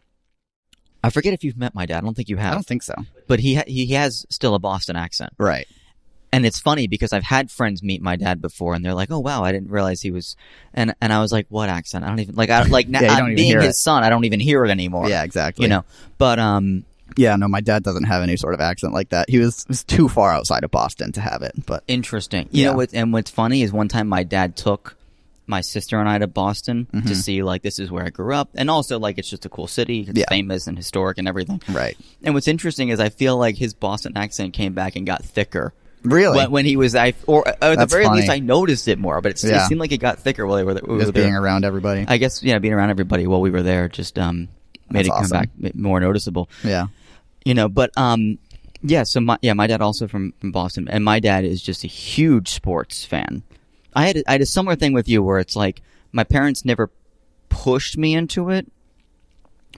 I 1.04 1.10
forget 1.10 1.34
if 1.34 1.44
you've 1.44 1.58
met 1.58 1.74
my 1.74 1.86
dad. 1.86 1.98
I 1.98 2.02
don't 2.02 2.14
think 2.16 2.28
you 2.30 2.38
have. 2.38 2.52
I 2.52 2.56
don't 2.56 2.66
think 2.68 2.84
so. 2.84 2.94
but 3.28 3.40
he 3.40 3.56
ha- 3.56 3.64
he 3.68 3.88
has 3.94 4.26
still 4.30 4.54
a 4.56 4.60
Boston 4.60 4.96
accent. 4.96 5.34
Right. 5.38 5.68
and 6.32 6.46
it's 6.46 6.60
funny 6.60 6.86
because 6.88 7.12
I've 7.12 7.24
had 7.24 7.50
friends 7.50 7.82
meet 7.82 8.02
my 8.04 8.16
dad 8.16 8.40
before, 8.42 8.76
and 8.76 8.84
they're 8.86 8.94
like, 8.94 9.10
"Oh 9.12 9.20
wow, 9.20 9.44
I 9.44 9.52
didn't 9.52 9.72
realize 9.72 10.02
he 10.02 10.12
was," 10.12 10.36
and 10.74 10.94
and 11.02 11.12
I 11.14 11.20
was 11.22 11.32
like, 11.32 11.48
"What 11.50 11.70
accent? 11.70 12.04
I 12.06 12.10
don't 12.10 12.20
even 12.20 12.36
like, 12.36 12.50
I 12.52 12.62
like 12.64 12.88
now, 12.90 13.00
Yeah, 13.02 13.08
you 13.08 13.14
I- 13.14 13.20
don't 13.20 13.32
even 13.32 13.36
being 13.38 13.62
his 13.62 13.76
it. 13.76 13.80
son, 13.80 14.04
I 14.04 14.10
don't 14.10 14.26
even 14.26 14.40
hear 14.40 14.64
it 14.66 14.70
anymore." 14.70 15.10
Yeah, 15.10 15.24
exactly. 15.24 15.64
you 15.64 15.70
know. 15.70 15.86
But 16.20 16.38
um, 16.38 16.84
Yeah, 17.18 17.36
no, 17.36 17.48
my 17.48 17.62
dad 17.62 17.84
doesn't 17.84 18.04
have 18.06 18.22
any 18.24 18.38
sort 18.38 18.54
of 18.54 18.62
accent 18.62 18.94
like 18.94 19.10
that. 19.10 19.30
He 19.30 19.40
was, 19.40 19.66
was 19.68 19.84
too 19.84 20.08
far 20.10 20.32
outside 20.32 20.64
of 20.64 20.72
Boston 20.72 21.12
to 21.14 21.22
have 21.22 21.42
it. 21.42 21.54
But 21.66 21.84
interesting. 21.88 22.48
You 22.52 22.64
Yeah. 22.64 22.72
know 22.72 22.78
what? 22.78 22.94
And 22.94 23.12
what's 23.14 23.32
funny 23.32 23.62
is 23.64 23.72
one 23.72 23.88
time 23.88 24.08
my 24.08 24.24
dad 24.24 24.56
took 24.56 24.96
my 25.48 25.62
sister 25.62 26.00
and 26.00 26.08
I 26.08 26.20
to 26.20 26.28
Boston 26.28 26.88
Mm-hmm. 26.94 27.08
to 27.08 27.16
see 27.16 27.42
like 27.42 27.64
this 27.64 27.80
is 27.80 27.90
where 27.90 28.06
I 28.06 28.10
grew 28.10 28.36
up, 28.36 28.50
and 28.56 28.70
also 28.70 29.00
like 29.00 29.18
it's 29.18 29.30
just 29.30 29.46
a 29.46 29.50
cool 29.50 29.66
city, 29.68 30.02
it's 30.08 30.18
Yeah. 30.20 30.26
famous 30.30 30.68
and 30.68 30.78
historic 30.78 31.18
and 31.18 31.28
everything. 31.28 31.60
right, 31.70 31.98
And 32.24 32.36
what's 32.36 32.48
interesting 32.48 32.90
is 32.90 33.00
I 33.00 33.10
feel 33.10 33.36
like 33.38 33.56
his 33.56 33.74
Boston 33.74 34.14
accent 34.16 34.54
came 34.54 34.74
back 34.74 34.96
and 34.96 35.08
got 35.08 35.26
thicker. 35.26 35.74
really, 36.04 36.38
When, 36.38 36.52
when 36.52 36.66
he 36.66 36.78
was, 36.78 36.96
I 36.96 37.14
or, 37.28 37.42
or 37.48 37.54
at 37.62 37.78
the 37.80 37.86
very 37.88 38.06
funny. 38.06 38.22
least, 38.22 38.32
I 38.32 38.40
noticed 38.40 38.88
it 38.88 39.00
more. 39.00 39.20
But 39.22 39.32
it's, 39.32 39.44
it 39.44 39.50
Yeah. 39.50 39.68
seemed 39.68 39.80
like 39.82 39.92
it 39.92 39.98
got 39.98 40.20
thicker 40.20 40.46
while 40.46 40.56
they 40.58 40.64
were, 40.64 40.76
we 40.86 40.94
were 40.94 41.00
just 41.02 41.14
there. 41.14 41.24
being 41.24 41.36
around 41.36 41.66
everybody. 41.66 42.06
I 42.08 42.18
guess 42.18 42.42
yeah, 42.44 42.60
being 42.60 42.74
around 42.76 42.92
everybody 42.92 43.26
while 43.28 43.42
we 43.42 43.50
were 43.50 43.64
there 43.64 43.90
just 43.90 44.18
um 44.20 44.50
made 44.92 45.06
That's 45.06 45.08
it 45.08 45.12
come 45.12 45.24
awesome. 45.24 45.50
back 45.62 45.76
more 45.76 46.00
noticeable. 46.00 46.48
yeah, 46.64 46.88
You 47.50 47.56
know, 47.56 47.68
but 47.68 47.90
um 47.98 48.38
yeah, 48.84 49.02
so 49.02 49.22
my 49.22 49.40
yeah, 49.42 49.54
my 49.54 49.66
dad 49.66 49.82
also 49.82 50.08
from 50.08 50.34
from 50.40 50.52
Boston 50.52 50.88
and 50.88 51.04
my 51.04 51.20
dad 51.20 51.46
is 51.46 51.64
just 51.64 51.84
a 51.84 51.88
huge 51.88 52.50
sports 52.50 53.06
fan. 53.06 53.42
I 53.96 54.06
had 54.06 54.18
a, 54.18 54.30
I 54.30 54.34
had 54.34 54.42
a 54.42 54.46
similar 54.46 54.76
thing 54.76 54.94
with 54.94 55.10
you 55.10 55.24
where 55.24 55.40
it's 55.40 55.56
like 55.56 55.82
my 56.12 56.24
parents 56.24 56.64
never 56.64 56.92
pushed 57.50 57.98
me 57.98 58.14
into 58.14 58.52
it, 58.52 58.72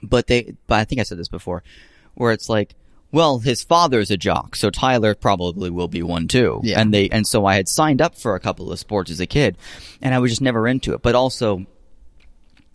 but 0.02 0.26
they 0.26 0.54
but 0.66 0.80
I 0.80 0.84
think 0.84 1.00
I 1.00 1.04
said 1.04 1.16
this 1.16 1.28
before 1.28 1.62
where 2.12 2.32
it's 2.32 2.50
like 2.50 2.74
well, 3.10 3.38
his 3.38 3.62
father's 3.62 4.10
a 4.10 4.18
jock, 4.18 4.54
so 4.54 4.68
Tyler 4.68 5.14
probably 5.14 5.70
will 5.70 5.88
be 5.88 6.02
one 6.02 6.28
too. 6.28 6.60
Yeah. 6.62 6.78
And 6.78 6.92
they 6.92 7.08
and 7.08 7.26
so 7.26 7.46
I 7.46 7.54
had 7.54 7.68
signed 7.68 8.02
up 8.02 8.16
for 8.16 8.34
a 8.34 8.40
couple 8.40 8.70
of 8.70 8.78
sports 8.78 9.10
as 9.10 9.18
a 9.18 9.26
kid, 9.26 9.56
and 10.02 10.14
I 10.14 10.18
was 10.18 10.30
just 10.30 10.42
never 10.42 10.68
into 10.68 10.92
it. 10.92 11.00
But 11.00 11.14
also, 11.14 11.64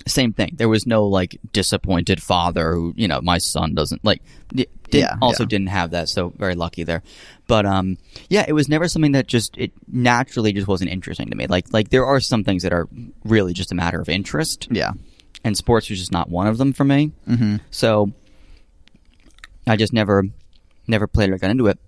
same 0.09 0.33
thing. 0.33 0.51
There 0.53 0.69
was 0.69 0.85
no 0.85 1.05
like 1.05 1.39
disappointed 1.53 2.21
father 2.21 2.73
who, 2.73 2.93
you 2.95 3.07
know, 3.07 3.21
my 3.21 3.37
son 3.37 3.75
doesn't 3.75 4.03
like. 4.03 4.21
Did, 4.53 4.69
Yeah, 4.91 5.15
also 5.21 5.43
yeah. 5.43 5.47
didn't 5.49 5.67
have 5.67 5.91
that, 5.91 6.07
so 6.07 6.29
very 6.29 6.55
lucky 6.55 6.83
there. 6.83 7.03
But 7.47 7.65
um, 7.65 7.97
yeah, 8.29 8.45
it 8.47 8.53
was 8.53 8.69
never 8.69 8.87
something 8.87 9.11
that 9.13 9.27
just 9.27 9.57
it 9.57 9.71
naturally 9.87 10.53
just 10.53 10.67
wasn't 10.67 10.91
interesting 10.91 11.29
to 11.29 11.35
me. 11.35 11.47
Like 11.47 11.73
like 11.73 11.89
there 11.89 12.05
are 12.05 12.19
some 12.19 12.43
things 12.43 12.63
that 12.63 12.71
are 12.71 12.87
really 13.25 13.53
just 13.53 13.71
a 13.71 13.75
matter 13.75 13.99
of 13.99 14.07
interest, 14.07 14.67
yeah, 14.71 14.91
and 15.43 15.57
sports 15.57 15.89
was 15.89 15.99
just 15.99 16.11
not 16.11 16.29
one 16.29 16.47
of 16.47 16.57
them 16.57 16.71
for 16.73 16.85
me. 16.85 17.11
Mm-hmm. 17.27 17.57
So 17.69 18.13
I 19.65 19.75
just 19.75 19.93
never 19.93 20.23
never 20.87 21.07
played 21.07 21.29
or 21.31 21.37
got 21.37 21.51
into 21.51 21.67
it. 21.67 21.79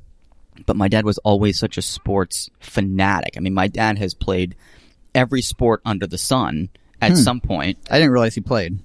But 0.66 0.76
my 0.76 0.90
dad 0.90 1.06
was 1.06 1.18
always 1.20 1.58
such 1.58 1.78
a 1.78 1.82
sports 1.82 2.50
fanatic. 2.60 3.36
I 3.38 3.40
mean, 3.40 3.54
my 3.54 3.68
dad 3.68 3.98
has 3.98 4.14
played 4.14 4.56
every 5.16 5.42
sport 5.42 5.82
under 5.86 6.06
the 6.06 6.18
sun 6.18 6.70
at 7.02 7.12
hmm. 7.12 7.18
some 7.18 7.42
point. 7.42 7.78
I 7.90 7.98
didn't 7.98 8.12
realize 8.12 8.36
he 8.36 8.42
played. 8.42 8.80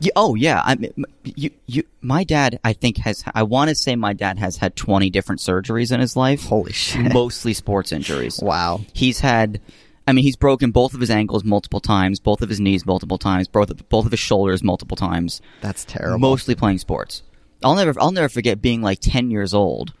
Yeah, 0.00 0.12
oh 0.14 0.36
yeah, 0.36 0.62
I 0.64 0.76
mean, 0.76 0.92
you, 1.24 1.50
you, 1.66 1.82
my 2.00 2.22
dad, 2.22 2.60
I 2.62 2.72
think 2.72 2.98
has. 2.98 3.24
I 3.34 3.42
want 3.42 3.68
to 3.70 3.74
say 3.74 3.96
my 3.96 4.12
dad 4.12 4.38
has 4.38 4.56
had 4.56 4.76
twenty 4.76 5.10
different 5.10 5.40
surgeries 5.40 5.90
in 5.90 5.98
his 5.98 6.16
life. 6.16 6.44
Holy 6.44 6.72
shit! 6.72 7.12
Mostly 7.12 7.52
sports 7.52 7.90
injuries. 7.90 8.38
Wow. 8.40 8.82
He's 8.92 9.18
had 9.18 9.60
I 10.06 10.12
mean, 10.12 10.24
he's 10.24 10.36
broken 10.36 10.70
both 10.70 10.94
of 10.94 11.00
his 11.00 11.10
ankles 11.10 11.44
multiple 11.44 11.80
times, 11.80 12.18
both 12.18 12.40
of 12.42 12.48
his 12.48 12.60
knees 12.60 12.86
multiple 12.86 13.18
times, 13.18 13.46
both 13.46 13.70
of, 13.70 13.88
both 13.90 14.06
of 14.06 14.12
his 14.12 14.20
shoulders 14.20 14.62
multiple 14.62 14.96
times. 14.96 15.42
That's 15.60 15.84
terrible. 15.84 16.18
Mostly 16.18 16.54
playing 16.54 16.78
sports. 16.78 17.22
I'll 17.62 17.74
never 17.74 17.92
I'll 18.00 18.12
never 18.12 18.28
forget 18.28 18.62
being 18.62 18.82
like 18.82 19.00
10 19.00 19.30
years 19.30 19.52
old 19.52 19.92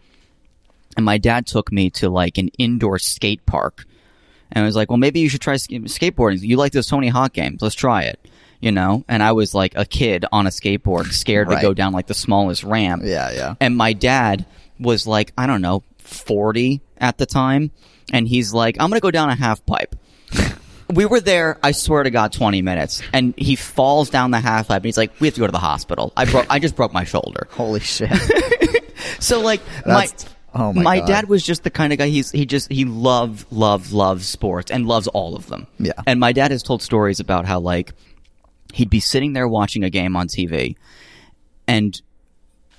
and 0.96 1.04
my 1.04 1.18
dad 1.18 1.46
took 1.46 1.70
me 1.70 1.90
to 1.90 2.08
like 2.08 2.38
an 2.38 2.48
indoor 2.58 2.98
skate 2.98 3.44
park 3.46 3.84
and 4.52 4.62
I 4.64 4.66
was 4.66 4.76
like, 4.76 4.88
"Well, 4.90 4.98
maybe 4.98 5.20
you 5.20 5.28
should 5.28 5.40
try 5.40 5.56
sk- 5.56 5.70
skateboarding. 5.70 6.40
You 6.40 6.56
like 6.56 6.72
those 6.72 6.86
Tony 6.86 7.08
Hawk 7.08 7.32
games? 7.32 7.62
Let's 7.62 7.74
try 7.74 8.02
it." 8.02 8.18
You 8.60 8.72
know, 8.72 9.04
and 9.08 9.22
I 9.22 9.32
was 9.32 9.54
like 9.54 9.74
a 9.76 9.84
kid 9.84 10.24
on 10.32 10.46
a 10.48 10.50
skateboard, 10.50 11.12
scared 11.12 11.46
Right. 11.48 11.56
to 11.56 11.62
go 11.62 11.74
down 11.74 11.92
like 11.92 12.08
the 12.08 12.14
smallest 12.14 12.64
ramp. 12.64 13.02
yeah, 13.04 13.30
yeah. 13.30 13.54
And 13.60 13.76
my 13.76 13.92
dad 13.92 14.46
was 14.80 15.06
like, 15.06 15.32
I 15.38 15.46
don't 15.46 15.62
know, 15.62 15.84
40 15.98 16.80
at 16.98 17.18
the 17.18 17.26
time. 17.26 17.70
And 18.12 18.26
he's 18.26 18.52
like, 18.52 18.76
I'm 18.80 18.88
going 18.90 18.98
to 18.98 19.02
go 19.02 19.12
down 19.12 19.30
a 19.30 19.36
half 19.36 19.64
pipe. 19.64 19.94
we 20.92 21.06
were 21.06 21.20
there, 21.20 21.56
I 21.62 21.70
swear 21.70 22.02
to 22.02 22.10
God, 22.10 22.32
20 22.32 22.62
minutes. 22.62 23.00
And 23.12 23.32
he 23.38 23.54
falls 23.54 24.10
down 24.10 24.32
the 24.32 24.40
half 24.40 24.66
pipe 24.66 24.78
and 24.78 24.84
he's 24.86 24.96
like, 24.98 25.12
we 25.20 25.28
have 25.28 25.34
to 25.34 25.40
go 25.40 25.46
to 25.46 25.52
the 25.52 25.58
hospital. 25.58 26.12
I 26.16 26.24
broke, 26.24 26.46
I 26.50 26.58
just 26.58 26.74
broke 26.74 26.92
my 26.92 27.04
shoulder. 27.04 27.46
Holy 27.52 27.78
shit. 27.80 28.10
So 29.20 29.40
like, 29.40 29.60
my, 29.86 30.06
That's- 30.06 30.26
oh 30.54 30.72
my 30.72 30.98
God. 31.00 31.06
dad 31.08 31.28
was 31.28 31.42
just 31.44 31.62
the 31.64 31.70
kind 31.70 31.92
of 31.92 31.98
guy, 31.98 32.08
he's, 32.08 32.30
he 32.30 32.46
just, 32.46 32.70
he 32.70 32.84
loved, 32.84 33.46
loved, 33.52 33.92
loves 33.92 34.26
sports 34.26 34.70
and 34.70 34.86
loves 34.86 35.06
all 35.08 35.36
of 35.36 35.46
them. 35.48 35.66
Yeah. 35.78 35.92
And 36.06 36.18
my 36.20 36.32
dad 36.32 36.50
has 36.50 36.62
told 36.62 36.82
stories 36.82 37.20
about 37.20 37.44
how 37.46 37.60
like, 37.60 37.92
he'd 38.74 38.90
be 38.90 39.00
sitting 39.00 39.32
there 39.32 39.48
watching 39.48 39.82
a 39.84 39.90
game 39.90 40.14
on 40.16 40.28
TV 40.28 40.76
and 41.66 42.00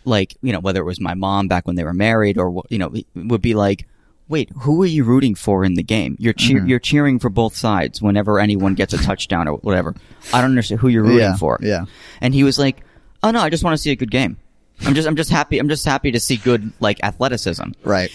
like 0.06 0.36
you 0.42 0.54
know 0.54 0.60
whether 0.60 0.80
it 0.82 0.86
was 0.86 1.00
my 1.00 1.14
mom 1.14 1.48
back 1.48 1.68
when 1.68 1.76
they 1.76 1.84
were 1.84 1.94
married 1.94 2.38
or 2.38 2.64
you 2.70 2.78
know 2.78 2.94
would 3.16 3.42
be 3.42 3.54
like 3.54 3.86
wait 4.30 4.50
who 4.62 4.82
are 4.82 4.86
you 4.88 5.04
rooting 5.04 5.36
for 5.36 5.66
in 5.66 5.74
the 5.74 5.84
game 5.84 6.16
you're 6.20 6.32
cheer- 6.34 6.60
Mm-hmm. 6.60 6.68
you're 6.68 6.80
cheering 6.80 7.20
for 7.20 7.30
both 7.30 7.56
sides 7.56 8.02
whenever 8.02 8.40
anyone 8.40 8.76
gets 8.76 8.94
a 8.94 8.98
touchdown 9.04 9.48
or 9.48 9.58
whatever 9.58 9.94
i 10.34 10.40
don't 10.42 10.52
understand 10.52 10.80
who 10.80 10.88
you're 10.88 11.04
rooting 11.04 11.20
Yeah, 11.20 11.36
for 11.36 11.60
yeah. 11.62 11.86
and 12.22 12.34
he 12.34 12.44
was 12.44 12.58
like 12.58 12.82
oh 13.24 13.32
no 13.32 13.42
i 13.42 13.50
just 13.50 13.64
want 13.64 13.74
to 13.76 13.78
see 13.82 13.92
a 13.92 13.96
good 13.96 14.10
game 14.12 14.38
i'm 14.86 14.94
just 14.96 15.08
i'm 15.08 15.16
just 15.16 15.30
happy 15.30 15.60
i'm 15.60 15.70
just 15.70 15.86
happy 15.86 16.12
to 16.12 16.20
see 16.20 16.38
good 16.38 16.72
like 16.80 17.04
athleticism 17.04 17.72
right. 17.84 18.12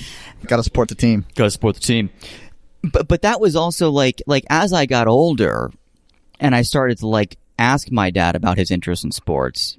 Got 0.47 0.57
to 0.59 0.63
support 0.63 0.89
the 0.91 0.95
team. 0.95 1.25
gotta 1.37 1.51
support 1.51 1.75
the 1.77 1.81
team. 1.81 2.11
But 2.83 3.09
but 3.09 3.23
that 3.23 3.41
was 3.41 3.57
also 3.57 3.91
like 3.91 4.21
like 4.27 4.45
as 4.51 4.75
I 4.75 4.85
got 4.85 5.09
older 5.09 5.71
and 6.39 6.55
I 6.55 6.61
started 6.61 6.99
to 6.99 7.07
like 7.07 7.39
ask 7.59 7.91
my 7.91 8.11
dad 8.11 8.37
about 8.37 8.59
his 8.59 8.71
interest 8.71 9.05
in 9.05 9.11
sports, 9.13 9.79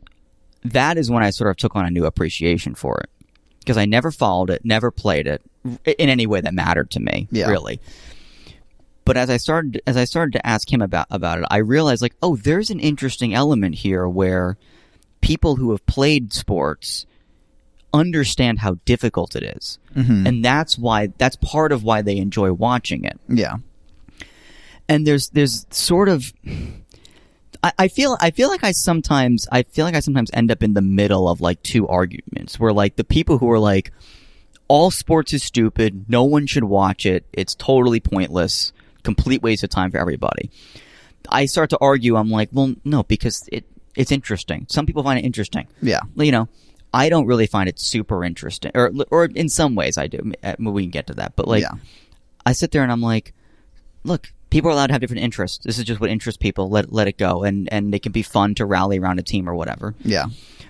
that 0.63 0.97
is 0.97 1.11
when 1.11 1.21
I 1.21 1.29
sort 1.29 1.51
of 1.51 1.57
took 1.57 1.75
on 1.75 1.85
a 1.85 1.91
new 1.91 2.05
appreciation 2.05 2.73
for 2.73 2.99
it. 2.99 3.09
Because 3.59 3.77
I 3.77 3.85
never 3.85 4.09
followed 4.09 4.49
it, 4.49 4.65
never 4.65 4.89
played 4.89 5.27
it 5.27 5.43
in 5.85 6.09
any 6.09 6.25
way 6.25 6.41
that 6.41 6.53
mattered 6.55 6.89
to 6.91 6.99
me, 6.99 7.27
Yeah. 7.31 7.47
really. 7.49 7.79
But 9.05 9.17
as 9.17 9.29
I 9.29 9.37
started 9.37 9.83
as 9.85 9.97
I 9.97 10.05
started 10.05 10.31
to 10.33 10.47
ask 10.47 10.71
him 10.73 10.81
about 10.81 11.05
about 11.11 11.37
it, 11.39 11.45
I 11.51 11.57
realized 11.57 12.01
like, 12.01 12.15
oh, 12.23 12.37
there's 12.37 12.71
an 12.71 12.79
interesting 12.79 13.35
element 13.35 13.75
here 13.75 14.07
where 14.07 14.57
people 15.25 15.55
who 15.55 15.71
have 15.71 15.83
played 15.87 16.31
sports 16.31 17.07
understand 17.91 18.59
how 18.59 18.77
difficult 18.85 19.35
it 19.35 19.57
is. 19.57 19.79
Mm-hmm. 19.95 20.27
And 20.27 20.45
that's 20.45 20.77
why 20.77 21.07
that's 21.17 21.35
part 21.37 21.71
of 21.71 21.83
why 21.83 22.03
they 22.03 22.17
enjoy 22.17 22.53
watching 22.53 23.05
it. 23.05 23.19
Yeah. 23.27 23.57
And 24.87 25.07
there's 25.07 25.29
there's 25.29 25.65
sort 25.71 26.09
of 26.09 26.31
I, 27.63 27.73
I 27.79 27.87
feel 27.87 28.17
I 28.21 28.29
feel 28.29 28.49
like 28.49 28.63
I 28.63 28.71
sometimes 28.71 29.47
I 29.51 29.63
feel 29.63 29.85
like 29.85 29.95
I 29.95 29.99
sometimes 29.99 30.29
end 30.31 30.51
up 30.51 30.61
in 30.61 30.75
the 30.75 30.81
middle 30.83 31.27
of 31.27 31.41
like 31.41 31.63
two 31.63 31.87
arguments 31.87 32.59
where 32.59 32.71
like 32.71 32.95
the 32.95 33.03
people 33.03 33.39
who 33.39 33.49
are 33.49 33.59
like 33.59 33.91
all 34.67 34.91
sports 34.91 35.33
is 35.33 35.41
stupid, 35.41 36.05
no 36.07 36.23
one 36.23 36.45
should 36.45 36.65
watch 36.65 37.07
it, 37.07 37.25
it's 37.33 37.55
totally 37.55 37.99
pointless, 37.99 38.73
complete 39.01 39.41
waste 39.41 39.63
of 39.63 39.71
time 39.71 39.89
for 39.89 39.97
everybody. 39.97 40.51
I 41.29 41.47
start 41.47 41.71
to 41.71 41.79
argue, 41.81 42.15
I'm 42.15 42.29
like, 42.29 42.49
well, 42.51 42.75
no, 42.83 43.01
because 43.01 43.49
it 43.51 43.65
it's 43.95 44.11
interesting. 44.11 44.65
Some 44.69 44.85
people 44.85 45.03
find 45.03 45.19
it 45.19 45.25
interesting 45.25 45.67
Yeah. 45.81 46.01
you 46.15 46.31
know, 46.31 46.47
I 46.93 47.09
don't 47.09 47.25
really 47.25 47.47
find 47.47 47.67
it 47.69 47.79
super 47.79 48.23
interesting, 48.23 48.71
or 48.75 48.91
or 49.11 49.25
in 49.25 49.49
some 49.49 49.75
ways 49.75 49.97
I 49.97 50.07
do. 50.07 50.31
Uh, 50.43 50.55
We 50.59 50.83
can 50.83 50.91
get 50.91 51.07
to 51.07 51.13
that, 51.15 51.35
but 51.35 51.47
like, 51.47 51.61
Yeah. 51.61 51.71
I 52.45 52.53
sit 52.53 52.71
there 52.71 52.83
and 52.83 52.91
I'm 52.91 53.01
like, 53.01 53.33
look, 54.03 54.31
people 54.49 54.69
are 54.69 54.73
allowed 54.73 54.87
to 54.87 54.93
have 54.93 55.01
different 55.01 55.23
interests. 55.23 55.65
This 55.65 55.77
is 55.79 55.83
just 55.83 55.99
what 55.99 56.09
interests 56.09 56.37
people. 56.37 56.69
Let 56.69 56.93
let 56.93 57.07
it 57.07 57.17
go, 57.17 57.43
and 57.43 57.67
and 57.71 57.93
it 57.93 58.01
can 58.03 58.11
be 58.11 58.21
fun 58.21 58.55
to 58.55 58.65
rally 58.65 58.99
around 58.99 59.19
a 59.19 59.23
team 59.23 59.49
or 59.49 59.55
whatever. 59.55 59.95
Yeah. 60.03 60.25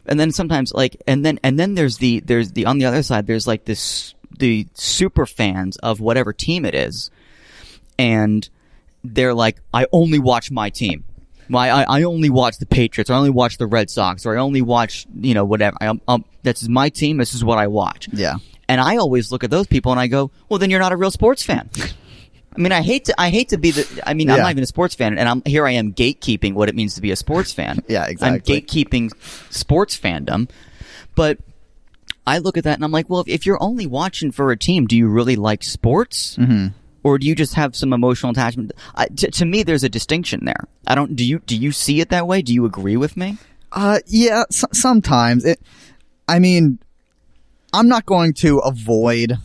And 0.08 0.20
then 0.20 0.32
sometimes 0.32 0.74
like, 0.74 1.02
and 1.08 1.26
then 1.26 1.40
and 1.44 1.60
then 1.60 1.76
there's 1.76 1.98
the 1.98 2.22
there's 2.22 2.52
the 2.54 2.66
on 2.66 2.78
the 2.80 2.86
other 2.86 3.04
side 3.04 3.28
there's 3.28 3.46
like 3.48 3.66
this 3.66 4.14
the 4.38 4.68
super 4.74 5.26
fans 5.26 5.78
of 5.78 6.00
whatever 6.00 6.34
team 6.34 6.66
it 6.66 6.74
is, 6.76 7.12
and 8.00 8.48
they're 9.04 9.34
like, 9.34 9.58
I 9.74 9.86
only 9.92 10.20
watch 10.20 10.50
my 10.52 10.70
team. 10.70 11.04
My, 11.48 11.70
I, 11.70 12.00
I 12.00 12.04
only 12.04 12.30
watch 12.30 12.58
the 12.58 12.66
Patriots. 12.66 13.10
or 13.10 13.14
I 13.14 13.18
only 13.18 13.30
watch 13.30 13.58
the 13.58 13.68
Red 13.68 13.90
Sox, 13.90 14.26
or 14.26 14.36
I 14.38 14.42
only 14.42 14.62
watch, 14.62 15.06
you 15.20 15.34
know, 15.34 15.46
whatever. 15.46 15.78
I, 15.82 15.88
um, 16.08 16.26
this 16.44 16.64
is 16.64 16.70
my 16.70 16.90
team. 16.90 17.18
This 17.18 17.34
is 17.34 17.44
what 17.44 17.58
I 17.58 17.68
watch. 17.68 18.08
Yeah. 18.12 18.36
And 18.68 18.82
I 18.82 18.98
always 18.98 19.32
look 19.32 19.44
at 19.44 19.52
those 19.52 19.68
people 19.68 19.92
and 19.92 20.02
I 20.02 20.08
go, 20.08 20.32
well, 20.50 20.58
then 20.58 20.70
you're 20.72 20.80
not 20.80 20.92
a 20.92 20.98
real 20.98 21.12
sports 21.12 21.44
fan. 21.44 21.70
I 22.56 22.60
mean, 22.60 22.72
I 22.72 22.82
hate 22.82 23.06
to, 23.06 23.16
I 23.20 23.30
hate 23.30 23.50
to 23.50 23.58
be 23.58 23.72
the, 23.72 24.02
I 24.06 24.14
mean, 24.14 24.30
I'm 24.30 24.38
not 24.44 24.52
even 24.52 24.64
a 24.64 24.68
sports 24.68 24.96
fan 24.96 25.18
and 25.20 25.28
I'm, 25.30 25.44
here 25.46 25.68
I 25.68 25.72
am 25.72 25.94
gatekeeping 25.94 26.54
what 26.54 26.70
it 26.70 26.74
means 26.76 26.96
to 26.96 27.02
be 27.02 27.12
a 27.12 27.16
sports 27.16 27.52
fan. 27.52 27.84
Yeah, 27.88 28.06
exactly. 28.06 28.56
I'm 28.56 28.62
gatekeeping 28.62 29.12
sports 29.54 30.00
fandom. 30.00 30.50
But 31.16 31.38
I 32.26 32.40
look 32.40 32.58
at 32.58 32.64
that 32.64 32.76
and 32.76 32.84
I'm 32.84 32.92
like, 32.92 33.10
well, 33.10 33.20
if, 33.22 33.28
if 33.28 33.46
you're 33.46 33.62
only 33.62 33.86
watching 33.86 34.32
for 34.32 34.52
a 34.52 34.58
team, 34.58 34.88
do 34.88 34.96
you 34.98 35.08
really 35.08 35.36
like 35.36 35.64
sports? 35.64 36.38
Mm-hmm. 36.38 36.68
Or 37.06 37.20
do 37.20 37.28
you 37.28 37.36
just 37.36 37.54
have 37.54 37.76
some 37.76 37.94
emotional 37.94 38.32
attachment? 38.32 38.72
I, 38.96 39.06
to, 39.06 39.30
to 39.30 39.46
me, 39.46 39.62
there's 39.62 39.84
a 39.84 39.90
distinction 39.90 40.44
there. 40.44 40.68
I 40.88 40.96
don't, 40.96 41.16
do 41.16 41.24
you, 41.24 41.38
do 41.38 41.56
you 41.56 41.72
see 41.72 42.02
it 42.02 42.10
that 42.10 42.26
way? 42.26 42.42
Do 42.42 42.52
you 42.52 42.66
agree 42.66 42.98
with 42.98 43.16
me? 43.16 43.38
Uh, 43.72 44.00
yeah, 44.08 44.46
sometimes 44.50 45.46
it. 45.46 45.62
I 46.28 46.40
mean, 46.40 46.80
I'm 47.74 47.88
not 47.88 48.08
going 48.08 48.34
to 48.36 48.58
avoid 48.58 49.38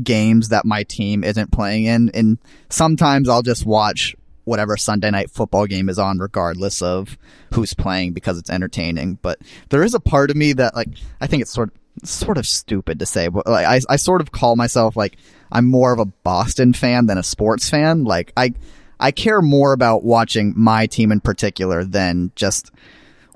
games 0.00 0.50
that 0.50 0.64
my 0.64 0.84
team 0.84 1.24
isn't 1.24 1.50
playing 1.50 1.86
in, 1.86 2.10
and 2.14 2.38
sometimes 2.68 3.28
I'll 3.28 3.42
just 3.42 3.66
watch 3.66 4.14
whatever 4.44 4.76
Sunday 4.76 5.10
night 5.10 5.28
football 5.28 5.66
game 5.66 5.88
is 5.88 5.98
on, 5.98 6.18
regardless 6.18 6.82
of 6.82 7.18
who's 7.52 7.74
playing, 7.74 8.12
because 8.12 8.38
it's 8.38 8.50
entertaining. 8.50 9.18
But 9.22 9.40
there 9.70 9.82
is 9.82 9.94
a 9.94 9.98
part 9.98 10.30
of 10.30 10.36
me 10.36 10.52
that, 10.52 10.76
like, 10.76 10.90
I 11.20 11.26
think 11.26 11.42
it's 11.42 11.52
sort 11.52 11.72
sort 12.04 12.38
of 12.38 12.46
stupid 12.46 13.00
to 13.00 13.06
say, 13.06 13.26
but 13.26 13.46
like, 13.46 13.66
I 13.66 13.80
I 13.92 13.96
sort 13.96 14.20
of 14.20 14.30
call 14.30 14.54
myself 14.54 14.96
like 14.96 15.16
I'm 15.50 15.66
more 15.66 15.92
of 15.92 15.98
a 15.98 16.04
Boston 16.06 16.72
fan 16.72 17.06
than 17.06 17.18
a 17.18 17.22
sports 17.22 17.68
fan. 17.70 18.04
Like, 18.04 18.32
I 18.36 18.54
I 18.98 19.10
care 19.10 19.42
more 19.42 19.72
about 19.72 20.04
watching 20.04 20.54
my 20.56 20.86
team 20.86 21.12
in 21.12 21.20
particular 21.20 21.84
than 21.84 22.32
just 22.34 22.70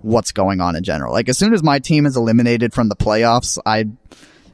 what's 0.03 0.33
going 0.33 0.61
on 0.61 0.77
in 0.77 0.83
general. 0.83 1.13
Like 1.13 1.29
as 1.29 1.37
soon 1.37 1.53
as 1.53 1.63
my 1.63 1.79
team 1.79 2.07
is 2.07 2.17
eliminated 2.17 2.73
from 2.73 2.89
the 2.89 2.97
playoffs, 2.97 3.59
I 3.67 3.87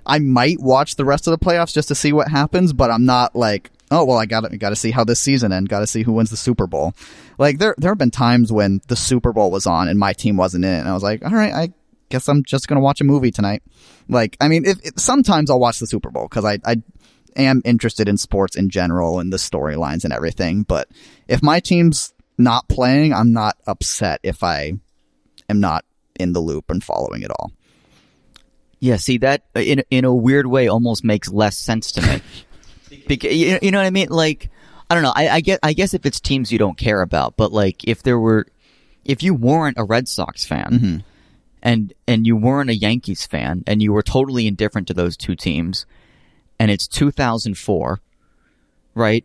I 0.04 0.18
might 0.18 0.60
watch 0.60 0.96
the 0.96 1.04
rest 1.04 1.26
of 1.28 1.30
the 1.38 1.44
playoffs 1.44 1.72
just 1.72 1.88
to 1.88 1.94
see 1.94 2.12
what 2.12 2.28
happens, 2.28 2.72
but 2.72 2.90
I'm 2.90 3.04
not 3.04 3.36
like, 3.36 3.70
oh 3.92 4.04
well, 4.04 4.18
I 4.18 4.26
got 4.26 4.42
got 4.58 4.70
to 4.70 4.76
see 4.76 4.90
how 4.90 5.04
this 5.04 5.20
season 5.20 5.52
ends, 5.52 5.68
got 5.68 5.80
to 5.80 5.86
see 5.86 6.02
who 6.02 6.12
wins 6.12 6.30
the 6.30 6.36
Super 6.36 6.66
Bowl. 6.66 6.94
Like 7.38 7.58
there 7.58 7.76
there 7.78 7.92
have 7.92 7.98
been 7.98 8.10
times 8.10 8.52
when 8.52 8.80
the 8.88 8.96
Super 8.96 9.32
Bowl 9.32 9.52
was 9.52 9.66
on 9.66 9.86
and 9.88 9.98
my 10.00 10.12
team 10.12 10.36
wasn't 10.36 10.64
in 10.64 10.72
it, 10.72 10.78
and 10.80 10.88
I 10.88 10.94
was 10.94 11.04
like, 11.04 11.24
all 11.24 11.30
right, 11.30 11.52
I 11.52 11.72
guess 12.08 12.28
I'm 12.28 12.42
just 12.42 12.66
gonna 12.66 12.80
watch 12.80 13.00
a 13.00 13.04
movie 13.04 13.30
tonight. 13.30 13.62
Like 14.08 14.36
I 14.40 14.48
mean, 14.48 14.64
if, 14.64 14.78
if- 14.84 14.94
sometimes 14.98 15.50
I'll 15.50 15.60
watch 15.60 15.78
the 15.78 15.86
Super 15.86 16.10
Bowl 16.10 16.26
because 16.28 16.44
I 16.44 16.58
I 16.64 16.82
am 17.42 17.62
interested 17.64 18.08
in 18.08 18.16
sports 18.16 18.56
in 18.56 18.70
general 18.70 19.20
and 19.20 19.32
the 19.32 19.36
storylines 19.36 20.04
and 20.04 20.12
everything, 20.12 20.62
but 20.62 20.88
if 21.28 21.42
my 21.42 21.60
team's 21.60 22.14
not 22.38 22.68
playing, 22.68 23.12
I'm 23.12 23.32
not 23.32 23.56
upset 23.66 24.20
if 24.22 24.42
I 24.42 24.74
am 25.48 25.60
not 25.60 25.84
in 26.18 26.32
the 26.32 26.40
loop 26.40 26.70
and 26.70 26.82
following 26.82 27.22
it 27.22 27.30
all. 27.30 27.52
Yeah, 28.78 28.96
see 28.96 29.18
that 29.18 29.44
uh, 29.56 29.60
in 29.60 29.82
in 29.90 30.04
a 30.04 30.14
weird 30.14 30.46
way 30.46 30.68
almost 30.68 31.02
makes 31.02 31.30
less 31.30 31.56
sense 31.56 31.92
to 31.92 32.02
me. 32.02 32.20
because 33.06 33.34
you, 33.34 33.58
you 33.62 33.70
know 33.70 33.78
what 33.78 33.86
I 33.86 33.90
mean? 33.90 34.08
Like 34.10 34.50
I 34.90 34.94
don't 34.94 35.02
know. 35.02 35.12
I, 35.14 35.28
I 35.28 35.40
get 35.40 35.60
I 35.62 35.72
guess 35.72 35.94
if 35.94 36.04
it's 36.04 36.20
teams 36.20 36.52
you 36.52 36.58
don't 36.58 36.76
care 36.76 37.00
about, 37.00 37.36
but 37.36 37.52
like 37.52 37.84
if 37.84 38.02
there 38.02 38.18
were 38.18 38.46
if 39.04 39.22
you 39.22 39.34
weren't 39.34 39.78
a 39.78 39.84
Red 39.84 40.08
Sox 40.08 40.44
fan 40.44 41.04
and 41.62 41.94
and 42.06 42.26
you 42.26 42.36
weren't 42.36 42.70
a 42.70 42.76
Yankees 42.76 43.26
fan 43.26 43.64
and 43.66 43.82
you 43.82 43.92
were 43.92 44.02
totally 44.02 44.46
indifferent 44.46 44.88
to 44.88 44.94
those 44.94 45.16
two 45.16 45.34
teams 45.34 45.86
and 46.58 46.70
it's 46.70 46.86
2004, 46.88 48.00
right? 48.94 49.24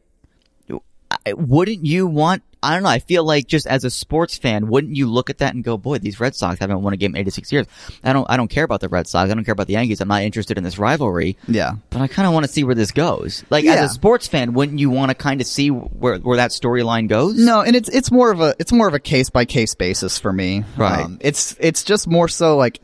Wouldn't 1.28 1.86
you 1.86 2.08
want 2.08 2.42
I 2.64 2.76
don't 2.76 2.84
know. 2.84 2.90
I 2.90 3.00
feel 3.00 3.24
like 3.26 3.48
just 3.48 3.66
as 3.66 3.84
a 3.84 3.90
sports 3.90 4.38
fan, 4.38 4.68
wouldn't 4.68 4.96
you 4.96 5.08
look 5.10 5.32
at 5.32 5.40
that 5.40 5.56
and 5.56 5.64
go, 5.64 5.78
"Boy, 5.80 5.98
these 5.98 6.20
Red 6.20 6.36
Sox 6.36 6.60
haven't 6.60 6.84
won 6.84 6.94
a 6.94 6.98
game 6.98 7.16
in 7.16 7.20
86 7.20 7.52
years. 7.52 7.66
I 8.04 8.14
don't. 8.14 8.28
I 8.30 8.38
don't 8.38 8.50
care 8.50 8.64
about 8.64 8.82
the 8.82 8.88
Red 8.88 9.08
Sox. 9.08 9.32
I 9.32 9.34
don't 9.34 9.44
care 9.44 9.54
about 9.54 9.66
the 9.66 9.74
Yankees. 9.74 10.00
I'm 10.00 10.08
not 10.08 10.22
interested 10.22 10.60
in 10.60 10.64
this 10.64 10.78
rivalry. 10.78 11.38
Yeah. 11.48 11.72
But 11.90 12.02
I 12.02 12.08
kind 12.08 12.28
of 12.28 12.36
want 12.36 12.46
to 12.46 12.52
see 12.52 12.64
where 12.64 12.76
this 12.76 12.92
goes. 12.92 13.44
Like 13.50 13.64
Yeah. 13.66 13.74
as 13.84 13.90
a 13.92 13.94
sports 13.96 14.28
fan, 14.28 14.54
wouldn't 14.54 14.78
you 14.80 14.92
want 14.92 15.10
to 15.10 15.16
kind 15.16 15.42
of 15.42 15.48
see 15.48 15.70
where 15.70 16.18
where 16.20 16.38
that 16.38 16.52
storyline 16.52 17.08
goes? 17.08 17.36
No, 17.36 17.62
and 17.62 17.76
it's 17.76 17.90
it's 17.90 18.12
more 18.12 18.30
of 18.30 18.42
a 18.42 18.54
it's 18.60 18.72
more 18.72 18.88
of 18.88 18.94
a 18.94 19.00
case 19.00 19.32
by 19.32 19.44
case 19.46 19.74
basis 19.74 20.20
for 20.20 20.32
me. 20.32 20.58
Um, 20.60 20.66
Right. 20.78 21.08
it's 21.20 21.56
it's 21.60 21.84
just 21.84 22.08
more 22.08 22.28
so 22.28 22.58
like 22.58 22.80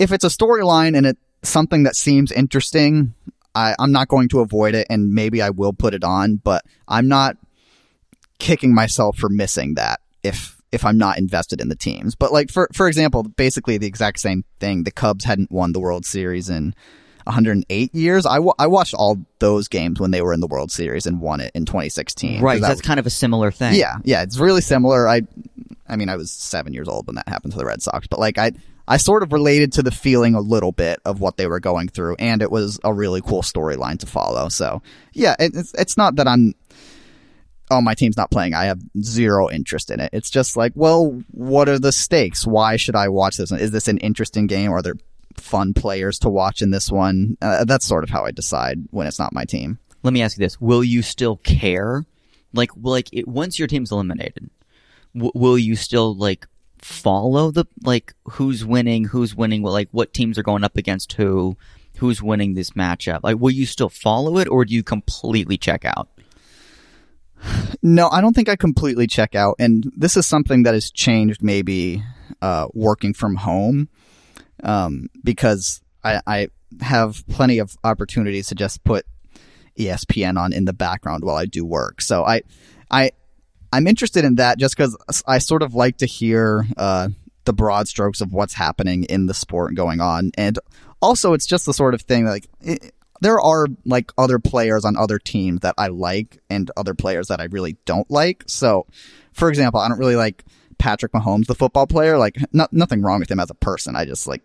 if 0.00 0.10
it's 0.12 0.24
a 0.24 0.28
storyline 0.28 0.96
and 0.96 1.06
it's 1.06 1.20
something 1.44 1.84
that 1.84 1.94
seems 1.94 2.32
interesting, 2.32 3.14
I, 3.54 3.74
I'm 3.78 3.92
not 3.92 4.08
going 4.08 4.28
to 4.30 4.40
avoid 4.40 4.74
it, 4.74 4.86
and 4.90 5.12
maybe 5.12 5.42
I 5.42 5.50
will 5.50 5.72
put 5.72 5.94
it 5.94 6.04
on. 6.04 6.36
But 6.36 6.64
I'm 6.88 7.08
not 7.08 7.36
kicking 8.38 8.74
myself 8.74 9.18
for 9.18 9.28
missing 9.28 9.74
that 9.74 10.00
if 10.22 10.56
if 10.72 10.84
I'm 10.84 10.98
not 10.98 11.18
invested 11.18 11.60
in 11.60 11.68
the 11.68 11.76
teams. 11.76 12.14
But 12.14 12.32
like 12.32 12.50
for 12.50 12.68
for 12.74 12.88
example, 12.88 13.22
basically 13.24 13.76
the 13.78 13.86
exact 13.86 14.20
same 14.20 14.44
thing. 14.60 14.84
The 14.84 14.90
Cubs 14.92 15.24
hadn't 15.24 15.50
won 15.50 15.72
the 15.72 15.80
World 15.80 16.06
Series 16.06 16.48
in 16.48 16.74
108 17.24 17.94
years. 17.94 18.26
I, 18.26 18.36
w- 18.36 18.54
I 18.58 18.66
watched 18.66 18.94
all 18.94 19.18
those 19.40 19.68
games 19.68 20.00
when 20.00 20.10
they 20.10 20.22
were 20.22 20.32
in 20.32 20.40
the 20.40 20.46
World 20.46 20.70
Series 20.72 21.06
and 21.06 21.20
won 21.20 21.40
it 21.40 21.52
in 21.54 21.64
2016. 21.66 22.40
Right, 22.40 22.60
that 22.60 22.68
That's 22.68 22.80
kind 22.80 22.98
of 22.98 23.06
a 23.06 23.10
similar 23.10 23.50
thing. 23.50 23.74
yeah, 23.74 23.96
yeah, 24.04 24.22
it's 24.22 24.38
really 24.38 24.60
similar. 24.62 25.08
I, 25.08 25.22
I 25.88 25.96
mean, 25.96 26.08
I 26.08 26.16
was 26.16 26.30
seven 26.30 26.72
years 26.72 26.88
old 26.88 27.06
when 27.06 27.16
that 27.16 27.28
happened 27.28 27.52
to 27.52 27.58
the 27.58 27.66
Red 27.66 27.82
Sox, 27.82 28.06
but 28.06 28.18
like 28.18 28.38
I, 28.38 28.52
I 28.90 28.96
sort 28.96 29.22
of 29.22 29.32
related 29.32 29.72
to 29.74 29.84
the 29.84 29.92
feeling 29.92 30.34
a 30.34 30.40
little 30.40 30.72
bit 30.72 30.98
of 31.04 31.20
what 31.20 31.36
they 31.36 31.46
were 31.46 31.60
going 31.60 31.86
through, 31.88 32.16
and 32.18 32.42
it 32.42 32.50
was 32.50 32.80
a 32.82 32.92
really 32.92 33.20
cool 33.20 33.40
storyline 33.40 34.00
to 34.00 34.06
follow. 34.06 34.48
So 34.48 34.82
yeah, 35.12 35.36
it, 35.38 35.52
it's 35.54 35.72
it's 35.74 35.96
not 35.96 36.16
that 36.16 36.26
I'm, 36.26 36.54
oh, 37.70 37.80
my 37.80 37.94
team's 37.94 38.16
not 38.16 38.32
playing. 38.32 38.52
I 38.52 38.64
have 38.64 38.80
zero 39.00 39.48
interest 39.48 39.92
in 39.92 40.00
it. 40.00 40.10
It's 40.12 40.28
just 40.28 40.56
like, 40.56 40.72
well, 40.74 41.22
what 41.30 41.68
are 41.68 41.78
the 41.78 41.92
stakes? 41.92 42.44
Why 42.44 42.74
should 42.74 42.96
I 42.96 43.06
watch 43.08 43.36
this? 43.36 43.52
Is 43.52 43.70
this 43.70 43.86
an 43.86 43.98
interesting 43.98 44.48
game? 44.48 44.72
Are 44.72 44.82
there 44.82 44.96
fun 45.36 45.72
players 45.72 46.18
to 46.18 46.28
watch 46.28 46.60
in 46.60 46.72
this 46.72 46.90
one? 46.90 47.36
Uh, 47.40 47.64
that's 47.64 47.86
sort 47.86 48.02
of 48.02 48.10
how 48.10 48.24
I 48.24 48.32
decide 48.32 48.88
when 48.90 49.06
it's 49.06 49.20
not 49.20 49.32
my 49.32 49.44
team. 49.44 49.78
Let 50.02 50.12
me 50.12 50.20
ask 50.20 50.36
you 50.36 50.44
this: 50.44 50.60
Will 50.60 50.82
you 50.82 51.02
still 51.02 51.36
care? 51.36 52.06
Like, 52.52 52.70
like 52.76 53.08
it, 53.12 53.28
once 53.28 53.56
your 53.56 53.68
team's 53.68 53.92
eliminated, 53.92 54.50
w- 55.14 55.30
will 55.32 55.56
you 55.56 55.76
still 55.76 56.16
like 56.16 56.48
follow 56.82 57.50
the 57.50 57.66
like 57.82 58.14
who's 58.24 58.64
winning, 58.64 59.04
who's 59.04 59.34
winning, 59.34 59.62
what 59.62 59.72
like 59.72 59.88
what 59.92 60.12
teams 60.12 60.38
are 60.38 60.42
going 60.42 60.64
up 60.64 60.76
against 60.76 61.12
who, 61.14 61.56
who's 61.98 62.22
winning 62.22 62.54
this 62.54 62.70
matchup? 62.70 63.20
Like, 63.22 63.38
will 63.38 63.50
you 63.50 63.66
still 63.66 63.88
follow 63.88 64.38
it, 64.38 64.48
or 64.48 64.64
do 64.64 64.74
you 64.74 64.82
completely 64.82 65.58
check 65.58 65.84
out? 65.84 66.08
No, 67.82 68.08
I 68.08 68.20
don't 68.20 68.34
think 68.34 68.48
I 68.48 68.56
completely 68.56 69.06
check 69.06 69.34
out. 69.34 69.56
And 69.58 69.90
this 69.96 70.16
is 70.16 70.26
something 70.26 70.64
that 70.64 70.74
has 70.74 70.90
changed 70.90 71.42
maybe 71.42 72.02
uh, 72.42 72.68
working 72.74 73.14
from 73.14 73.36
home 73.36 73.88
um, 74.62 75.08
because 75.24 75.80
I, 76.04 76.20
I 76.26 76.48
have 76.82 77.26
plenty 77.28 77.58
of 77.58 77.76
opportunities 77.82 78.48
to 78.48 78.54
just 78.54 78.84
put 78.84 79.06
ESPN 79.78 80.38
on 80.38 80.52
in 80.52 80.66
the 80.66 80.72
background 80.72 81.24
while 81.24 81.36
I 81.36 81.46
do 81.46 81.64
work. 81.64 82.02
So 82.02 82.24
I, 82.24 82.42
I, 82.90 83.12
I'm 83.72 83.86
interested 83.86 84.24
in 84.24 84.36
that 84.36 84.58
just 84.58 84.76
because 84.76 84.96
I 85.26 85.38
sort 85.38 85.62
of 85.62 85.74
like 85.74 85.98
to 85.98 86.06
hear 86.06 86.66
uh, 86.76 87.08
the 87.44 87.52
broad 87.52 87.88
strokes 87.88 88.20
of 88.20 88.32
what's 88.32 88.54
happening 88.54 89.04
in 89.04 89.26
the 89.26 89.34
sport 89.34 89.74
going 89.74 90.00
on, 90.00 90.32
and 90.36 90.58
also 91.00 91.32
it's 91.32 91.46
just 91.46 91.66
the 91.66 91.74
sort 91.74 91.94
of 91.94 92.02
thing 92.02 92.26
like 92.26 92.48
it, 92.60 92.92
there 93.20 93.40
are 93.40 93.66
like 93.84 94.12
other 94.18 94.38
players 94.38 94.84
on 94.84 94.96
other 94.96 95.18
teams 95.18 95.60
that 95.60 95.74
I 95.78 95.88
like 95.88 96.38
and 96.48 96.70
other 96.76 96.94
players 96.94 97.28
that 97.28 97.40
I 97.40 97.44
really 97.44 97.76
don't 97.84 98.10
like. 98.10 98.44
So, 98.46 98.86
for 99.32 99.48
example, 99.48 99.80
I 99.80 99.88
don't 99.88 99.98
really 99.98 100.16
like 100.16 100.44
Patrick 100.78 101.12
Mahomes, 101.12 101.46
the 101.46 101.54
football 101.54 101.86
player. 101.86 102.18
Like, 102.18 102.38
no, 102.52 102.66
nothing 102.72 103.02
wrong 103.02 103.20
with 103.20 103.30
him 103.30 103.40
as 103.40 103.50
a 103.50 103.54
person. 103.54 103.94
I 103.94 104.04
just 104.04 104.26
like 104.26 104.42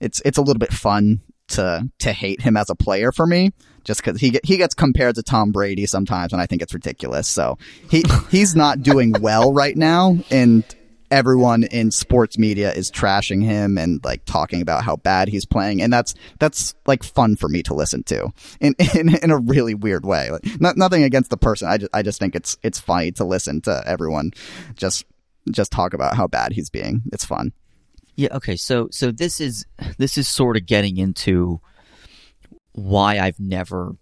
it's 0.00 0.20
it's 0.24 0.38
a 0.38 0.42
little 0.42 0.58
bit 0.58 0.72
fun 0.72 1.20
to 1.48 1.88
to 1.98 2.12
hate 2.12 2.40
him 2.40 2.56
as 2.56 2.70
a 2.70 2.74
player 2.74 3.12
for 3.12 3.26
me, 3.26 3.52
just 3.84 4.02
because 4.02 4.20
he 4.20 4.38
he 4.44 4.56
gets 4.56 4.74
compared 4.74 5.14
to 5.16 5.22
Tom 5.22 5.52
Brady 5.52 5.86
sometimes, 5.86 6.32
and 6.32 6.40
I 6.40 6.46
think 6.46 6.62
it's 6.62 6.74
ridiculous. 6.74 7.28
So 7.28 7.58
he 7.90 8.04
he's 8.30 8.54
not 8.54 8.82
doing 8.82 9.14
well 9.20 9.52
right 9.52 9.76
now, 9.76 10.18
and 10.30 10.64
everyone 11.10 11.64
in 11.64 11.90
sports 11.90 12.38
media 12.38 12.72
is 12.72 12.90
trashing 12.90 13.42
him 13.42 13.76
and 13.76 14.02
like 14.04 14.24
talking 14.24 14.62
about 14.62 14.84
how 14.84 14.96
bad 14.96 15.28
he's 15.28 15.44
playing, 15.44 15.82
and 15.82 15.92
that's 15.92 16.14
that's 16.38 16.74
like 16.86 17.02
fun 17.02 17.36
for 17.36 17.48
me 17.48 17.62
to 17.64 17.74
listen 17.74 18.02
to 18.04 18.32
in 18.60 18.74
in, 18.94 19.16
in 19.16 19.30
a 19.30 19.38
really 19.38 19.74
weird 19.74 20.04
way. 20.04 20.30
Like, 20.30 20.60
not, 20.60 20.76
nothing 20.76 21.02
against 21.02 21.30
the 21.30 21.36
person, 21.36 21.68
I 21.68 21.78
just 21.78 21.90
I 21.94 22.02
just 22.02 22.18
think 22.18 22.34
it's 22.34 22.56
it's 22.62 22.78
funny 22.80 23.12
to 23.12 23.24
listen 23.24 23.60
to 23.62 23.82
everyone 23.86 24.32
just 24.76 25.04
just 25.50 25.72
talk 25.72 25.94
about 25.94 26.16
how 26.16 26.26
bad 26.26 26.52
he's 26.52 26.70
being. 26.70 27.02
It's 27.12 27.24
fun. 27.24 27.52
Yeah. 28.16 28.36
Okay. 28.36 28.56
So 28.56 28.88
so 28.90 29.10
this 29.10 29.40
is 29.40 29.66
this 29.98 30.18
is 30.18 30.28
sort 30.28 30.56
of 30.56 30.66
getting 30.66 30.98
into 30.98 31.60
why 32.84 33.18
I've 33.18 33.38
never 33.40 33.96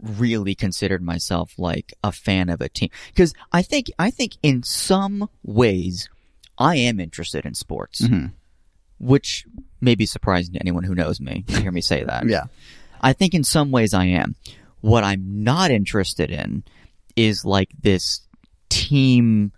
really 0.00 0.54
considered 0.54 1.02
myself 1.02 1.52
like 1.58 1.94
a 2.02 2.12
fan 2.12 2.48
of 2.50 2.60
a 2.60 2.68
team 2.68 2.90
because 3.08 3.32
I 3.52 3.62
think 3.62 3.90
I 3.98 4.10
think 4.10 4.36
in 4.42 4.62
some 4.62 5.28
ways 5.42 6.08
I 6.58 6.76
am 6.76 7.00
interested 7.00 7.46
in 7.46 7.54
sports, 7.54 8.02
Mhm. 8.02 8.32
which 8.98 9.46
may 9.80 9.94
be 9.94 10.06
surprising 10.06 10.54
to 10.54 10.60
anyone 10.60 10.84
who 10.84 10.94
knows 10.94 11.20
me 11.20 11.44
to 11.48 11.60
hear 11.60 11.72
me 11.72 11.80
say 11.80 12.04
that. 12.04 12.26
Yeah. 12.28 12.44
I 13.00 13.12
think 13.12 13.34
in 13.34 13.44
some 13.44 13.70
ways 13.70 13.92
I 13.94 14.04
am. 14.06 14.34
What 14.80 15.04
I'm 15.04 15.42
not 15.44 15.70
interested 15.70 16.30
in 16.30 16.64
is 17.16 17.44
like 17.44 17.70
this 17.82 18.20
team 18.68 19.52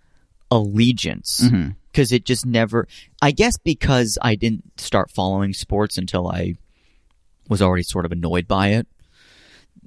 allegiance 0.51 1.43
because 1.91 2.11
it 2.11 2.25
just 2.25 2.45
never. 2.45 2.87
I 3.21 3.31
guess 3.31 3.57
because 3.57 4.17
I 4.21 4.35
didn't 4.35 4.79
start 4.79 5.11
following 5.11 5.53
sports 5.53 5.97
until 5.97 6.27
I 6.27 6.55
was 7.49 7.61
already 7.61 7.83
sort 7.83 8.05
of 8.05 8.11
annoyed 8.11 8.47
by 8.47 8.69
it. 8.69 8.87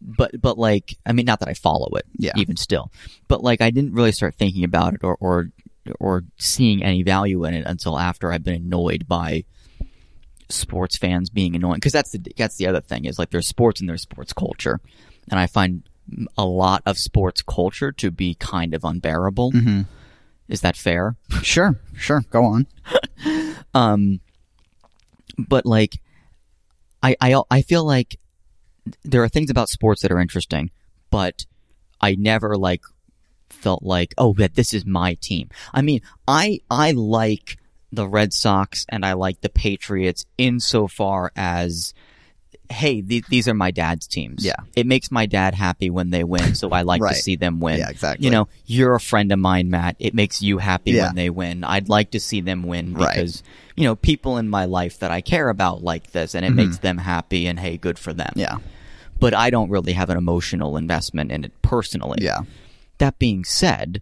But 0.00 0.40
but 0.40 0.56
like 0.58 0.96
I 1.04 1.12
mean, 1.12 1.26
not 1.26 1.40
that 1.40 1.48
I 1.48 1.54
follow 1.54 1.88
it, 1.96 2.06
Yeah. 2.18 2.32
even 2.36 2.56
still. 2.56 2.90
But 3.28 3.42
like 3.42 3.60
I 3.60 3.70
didn't 3.70 3.92
really 3.92 4.12
start 4.12 4.34
thinking 4.34 4.64
about 4.64 4.94
it 4.94 5.04
or 5.04 5.16
or 5.20 5.50
or 5.98 6.24
seeing 6.38 6.82
any 6.82 7.02
value 7.02 7.44
in 7.44 7.54
it 7.54 7.64
until 7.66 7.98
after 7.98 8.32
I've 8.32 8.44
been 8.44 8.54
annoyed 8.62 9.06
by 9.08 9.44
sports 10.48 10.96
fans 10.96 11.30
being 11.30 11.54
annoying 11.54 11.76
because 11.76 11.92
that's 11.92 12.10
the 12.10 12.20
that's 12.36 12.56
the 12.56 12.66
other 12.66 12.80
thing 12.80 13.04
is 13.04 13.18
like 13.18 13.30
there's 13.30 13.46
sports 13.46 13.80
and 13.80 13.88
there's 13.88 14.02
sports 14.02 14.32
culture, 14.32 14.80
and 15.30 15.38
I 15.38 15.46
find 15.46 15.82
a 16.36 16.44
lot 16.44 16.82
of 16.86 16.98
sports 16.98 17.40
culture 17.42 17.92
to 17.92 18.10
be 18.10 18.34
kind 18.34 18.74
of 18.74 18.84
unbearable. 18.84 19.52
Mhm. 19.52 19.86
Is 20.48 20.62
that 20.62 20.76
fair? 20.76 21.14
Sure, 21.42 21.78
sure. 21.96 22.22
Go 22.30 22.44
on. 22.44 22.66
Um, 23.72 24.18
but 25.38 25.64
like, 25.64 26.00
I, 27.02 27.16
I, 27.20 27.40
I 27.50 27.62
feel 27.62 27.84
like 27.84 28.18
there 29.04 29.22
are 29.22 29.28
things 29.28 29.50
about 29.50 29.68
sports 29.68 30.02
that 30.02 30.12
are 30.12 30.20
interesting, 30.20 30.70
but 31.10 31.46
I 32.00 32.14
never 32.18 32.56
like 32.56 32.82
felt 33.50 33.82
like, 33.82 34.14
oh, 34.16 34.34
that 34.34 34.54
this 34.54 34.72
is 34.72 34.86
my 34.86 35.14
team. 35.20 35.48
I 35.72 35.82
mean, 35.82 36.00
I, 36.26 36.60
I 36.70 36.92
like 36.92 37.58
the 37.92 38.08
Red 38.08 38.32
Sox 38.32 38.86
and 38.88 39.04
I 39.04 39.14
like 39.14 39.40
the 39.40 39.48
Patriots 39.48 40.24
insofar 40.38 41.32
as, 41.36 41.92
hey, 42.70 43.02
th- 43.02 43.26
these 43.28 43.48
are 43.48 43.54
my 43.54 43.70
dad's 43.70 44.06
teams. 44.06 44.44
Yeah. 44.44 44.54
It 44.76 44.86
makes 44.86 45.10
my 45.10 45.26
dad 45.26 45.54
happy 45.54 45.90
when 45.90 46.10
they 46.10 46.22
win, 46.24 46.54
so 46.54 46.70
I 46.70 46.82
like 46.82 47.02
Right. 47.02 47.14
to 47.16 47.20
see 47.22 47.36
them 47.36 47.58
win. 47.60 47.78
Yeah, 47.78 47.90
exactly. 47.90 48.24
You 48.24 48.30
know, 48.30 48.48
you're 48.66 48.94
a 48.94 49.00
friend 49.00 49.32
of 49.32 49.38
mine, 49.38 49.70
Matt. 49.70 49.96
It 49.98 50.14
makes 50.14 50.40
you 50.40 50.58
happy 50.58 50.92
Yeah. 50.92 51.06
when 51.06 51.16
they 51.16 51.30
win. 51.30 51.64
I'd 51.64 51.88
like 51.88 52.12
to 52.12 52.20
see 52.20 52.40
them 52.40 52.62
win 52.62 52.94
Right. 52.94 53.14
because, 53.14 53.42
you 53.76 53.84
know, 53.84 53.96
people 53.96 54.36
in 54.38 54.48
my 54.48 54.66
life 54.66 54.98
that 55.00 55.10
I 55.10 55.20
care 55.20 55.48
about 55.48 55.82
like 55.82 56.12
this 56.12 56.34
and 56.34 56.44
it 56.46 56.50
makes 56.50 56.78
them 56.78 56.98
happy 56.98 57.46
and 57.46 57.58
hey, 57.58 57.76
good 57.76 57.98
for 57.98 58.12
them. 58.12 58.28
Mm-hmm. 58.30 58.40
Yeah, 58.40 58.56
But 59.18 59.34
I 59.34 59.50
don't 59.50 59.70
really 59.70 59.92
have 59.94 60.08
an 60.10 60.16
emotional 60.16 60.76
investment 60.76 61.32
in 61.32 61.44
it 61.44 61.52
personally. 61.62 62.18
yeah, 62.22 62.40
That 62.98 63.18
being 63.18 63.44
said, 63.44 64.00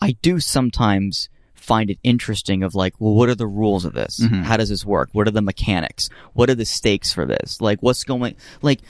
I 0.00 0.12
do 0.22 0.38
sometimes 0.40 1.28
find 1.62 1.90
it 1.90 1.98
interesting 2.02 2.62
of 2.62 2.74
like, 2.74 2.94
well, 2.98 3.14
what 3.14 3.28
are 3.28 3.34
the 3.34 3.46
rules 3.46 3.84
of 3.84 3.92
this? 3.94 4.20
Mm-hmm. 4.20 4.42
How 4.42 4.56
does 4.56 4.68
this 4.68 4.84
work? 4.84 5.08
What 5.12 5.28
are 5.28 5.30
the 5.32 5.42
mechanics? 5.42 6.08
What 6.34 6.50
are 6.50 6.54
the 6.54 6.64
stakes 6.64 7.12
for 7.12 7.24
this? 7.24 7.60
Like, 7.60 7.80
what's 7.82 8.04
going, 8.04 8.34
like, 8.62 8.80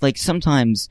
like 0.00 0.16
sometimes 0.16 0.88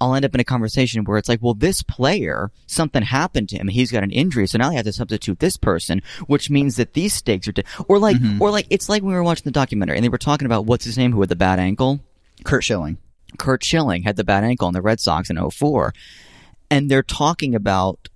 I'll 0.00 0.14
end 0.14 0.24
up 0.24 0.34
in 0.34 0.40
a 0.40 0.44
conversation 0.44 1.02
where 1.04 1.18
it's 1.18 1.28
like, 1.28 1.40
well, 1.42 1.54
this 1.54 1.82
player, 1.82 2.50
something 2.66 3.02
happened 3.02 3.48
to 3.50 3.56
him. 3.58 3.68
He's 3.68 3.90
got 3.90 4.02
an 4.04 4.10
injury. 4.12 4.46
So 4.46 4.58
now 4.58 4.70
they 4.70 4.76
have 4.76 4.84
to 4.84 4.92
substitute 4.92 5.40
this 5.40 5.56
person, 5.56 6.02
which 6.26 6.50
means 6.50 6.76
that 6.76 6.92
these 6.94 7.14
stakes 7.14 7.48
are, 7.48 7.52
di- 7.52 7.64
or 7.88 7.98
like, 7.98 8.16
Mm-hmm. 8.16 8.40
or 8.40 8.50
like, 8.50 8.66
it's 8.70 8.88
like 8.88 9.02
when 9.02 9.10
we 9.10 9.16
were 9.16 9.24
watching 9.24 9.44
the 9.44 9.50
documentary 9.50 9.96
and 9.96 10.04
they 10.04 10.08
were 10.08 10.18
talking 10.18 10.46
about 10.46 10.66
what's 10.66 10.84
his 10.84 10.96
name 10.98 11.12
who 11.12 11.20
had 11.20 11.28
the 11.30 11.36
bad 11.36 11.58
ankle. 11.58 12.00
Curt 12.44 12.62
Schilling. 12.64 12.98
Curt 13.38 13.64
Schilling 13.64 14.02
had 14.04 14.16
the 14.16 14.24
bad 14.24 14.44
ankle 14.44 14.68
in 14.68 14.74
the 14.74 14.82
Red 14.82 15.00
Sox 15.00 15.30
in 15.30 15.50
04. 15.50 15.92
And 16.70 16.88
they're 16.90 17.02
talking 17.02 17.54
about, 17.56 18.08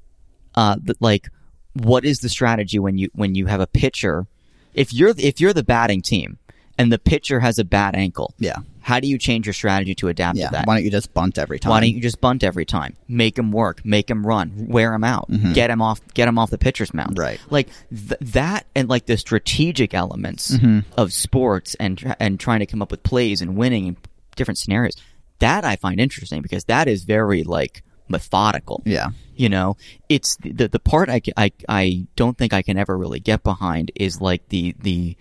uh, 0.55 0.77
the, 0.81 0.95
like, 1.01 1.31
what 1.75 2.04
is 2.04 2.18
the 2.20 2.29
strategy 2.29 2.79
when 2.79 2.98
you, 2.98 3.10
when 3.14 3.35
you 3.35 3.46
have 3.46 3.60
a 3.60 3.66
pitcher? 3.66 4.27
If 4.75 4.92
you're, 4.92 5.14
if 5.18 5.40
you're 5.40 5.52
the 5.52 5.62
batting 5.62 6.02
team 6.02 6.38
and 6.79 6.90
the 6.92 6.98
pitcher 6.98 7.40
has 7.40 7.58
a 7.58 7.64
bad 7.64 7.94
ankle, 7.94 8.35
Yeah, 8.38 8.56
how 8.81 8.98
do 9.00 9.06
you 9.06 9.18
change 9.18 9.46
your 9.46 9.52
strategy 9.52 9.94
to 9.96 10.08
adapt 10.08 10.38
yeah. 10.38 10.46
to 10.46 10.52
that? 10.52 10.66
Why 10.66 10.77
don't 10.77 10.85
you 10.85 10.90
just 10.90 11.12
bunt 11.14 11.38
every 11.38 11.58
time? 11.58 11.70
Why 11.70 11.81
don't 11.81 11.90
you 11.90 12.00
just 12.00 12.20
bunt 12.20 12.42
every 12.42 12.64
time? 12.64 12.96
Make 13.06 13.38
him 13.38 13.52
work. 13.52 13.85
Make 13.85 14.10
him 14.10 14.27
run. 14.27 14.66
Wear 14.68 14.94
him 14.94 15.04
out. 15.04 15.29
Get 15.52 15.70
him 15.70 15.83
off. 15.83 16.00
Get 16.14 16.27
him 16.29 16.38
off 16.38 16.50
the 16.50 16.58
pitcher's 16.58 16.92
mound. 16.94 17.10
Mm-hmm. 17.16 17.20
Right. 17.20 17.40
Like 17.50 17.68
th- 17.90 18.18
that, 18.33 18.66
and 18.75 18.88
like 18.88 19.06
the 19.06 19.16
strategic 19.18 19.92
elements 19.94 20.50
Mm-hmm. 20.56 20.81
of 20.98 21.12
sports 21.12 21.75
and 21.77 22.16
and 22.18 22.40
trying 22.40 22.60
to 22.60 22.66
come 22.66 22.81
up 22.83 22.90
with 22.90 23.02
plays 23.02 23.40
and 23.42 23.56
winning 23.56 23.87
in 23.88 23.96
different 24.37 24.58
scenarios. 24.58 24.94
That 25.40 25.64
I 25.64 25.77
find 25.77 26.00
interesting 26.00 26.40
because 26.42 26.64
that 26.64 26.88
is 26.88 27.04
very 27.04 27.42
like 27.44 27.83
methodical. 28.13 28.81
Yeah, 28.85 29.08
You 29.35 29.48
know, 29.48 29.77
it's 30.08 30.37
the 30.37 30.69
the 30.69 30.79
part 30.79 31.08
I, 31.08 31.21
I 31.37 31.50
I 31.69 32.06
don't 32.15 32.38
think 32.38 32.52
I 32.52 32.63
can 32.63 32.77
ever 32.79 32.96
really 32.96 33.19
get 33.21 33.42
behind 33.42 33.90
is 33.96 34.21
like 34.21 34.48
the 34.50 34.77
the 34.79 35.17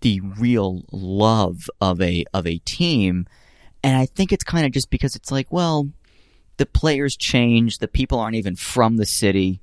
the 0.00 0.20
real 0.20 0.84
love 0.92 1.68
of 1.80 2.00
a 2.00 2.24
of 2.32 2.46
a 2.46 2.58
team, 2.58 3.26
and 3.82 3.96
I 3.96 4.06
think 4.06 4.32
it's 4.32 4.44
kind 4.44 4.64
of 4.66 4.72
just 4.72 4.90
because 4.90 5.16
it's 5.16 5.32
like, 5.32 5.50
well, 5.50 5.88
the 6.58 6.66
players 6.66 7.16
change. 7.16 7.78
The 7.78 7.88
people 7.88 8.20
aren't 8.20 8.36
even 8.36 8.54
from 8.56 8.96
the 8.96 9.06
city. 9.06 9.60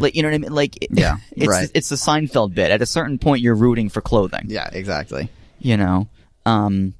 Like 0.00 0.16
you 0.16 0.22
know 0.22 0.28
what 0.28 0.34
I 0.34 0.38
mean? 0.38 0.52
Like 0.52 0.76
it- 0.82 0.90
Mm-hmm. 0.90 0.98
Yeah, 0.98 1.16
it's 1.36 1.46
right. 1.48 1.70
it's 1.74 1.88
the 1.88 1.96
Seinfeld 1.96 2.54
bit. 2.54 2.70
At 2.72 2.82
a 2.82 2.86
certain 2.86 3.18
point, 3.18 3.40
you're 3.42 3.54
rooting 3.54 3.88
for 3.88 4.00
clothing. 4.00 4.46
Yeah, 4.48 4.68
exactly. 4.72 5.28
You 5.60 5.76
know. 5.76 6.08
Um, 6.44 6.94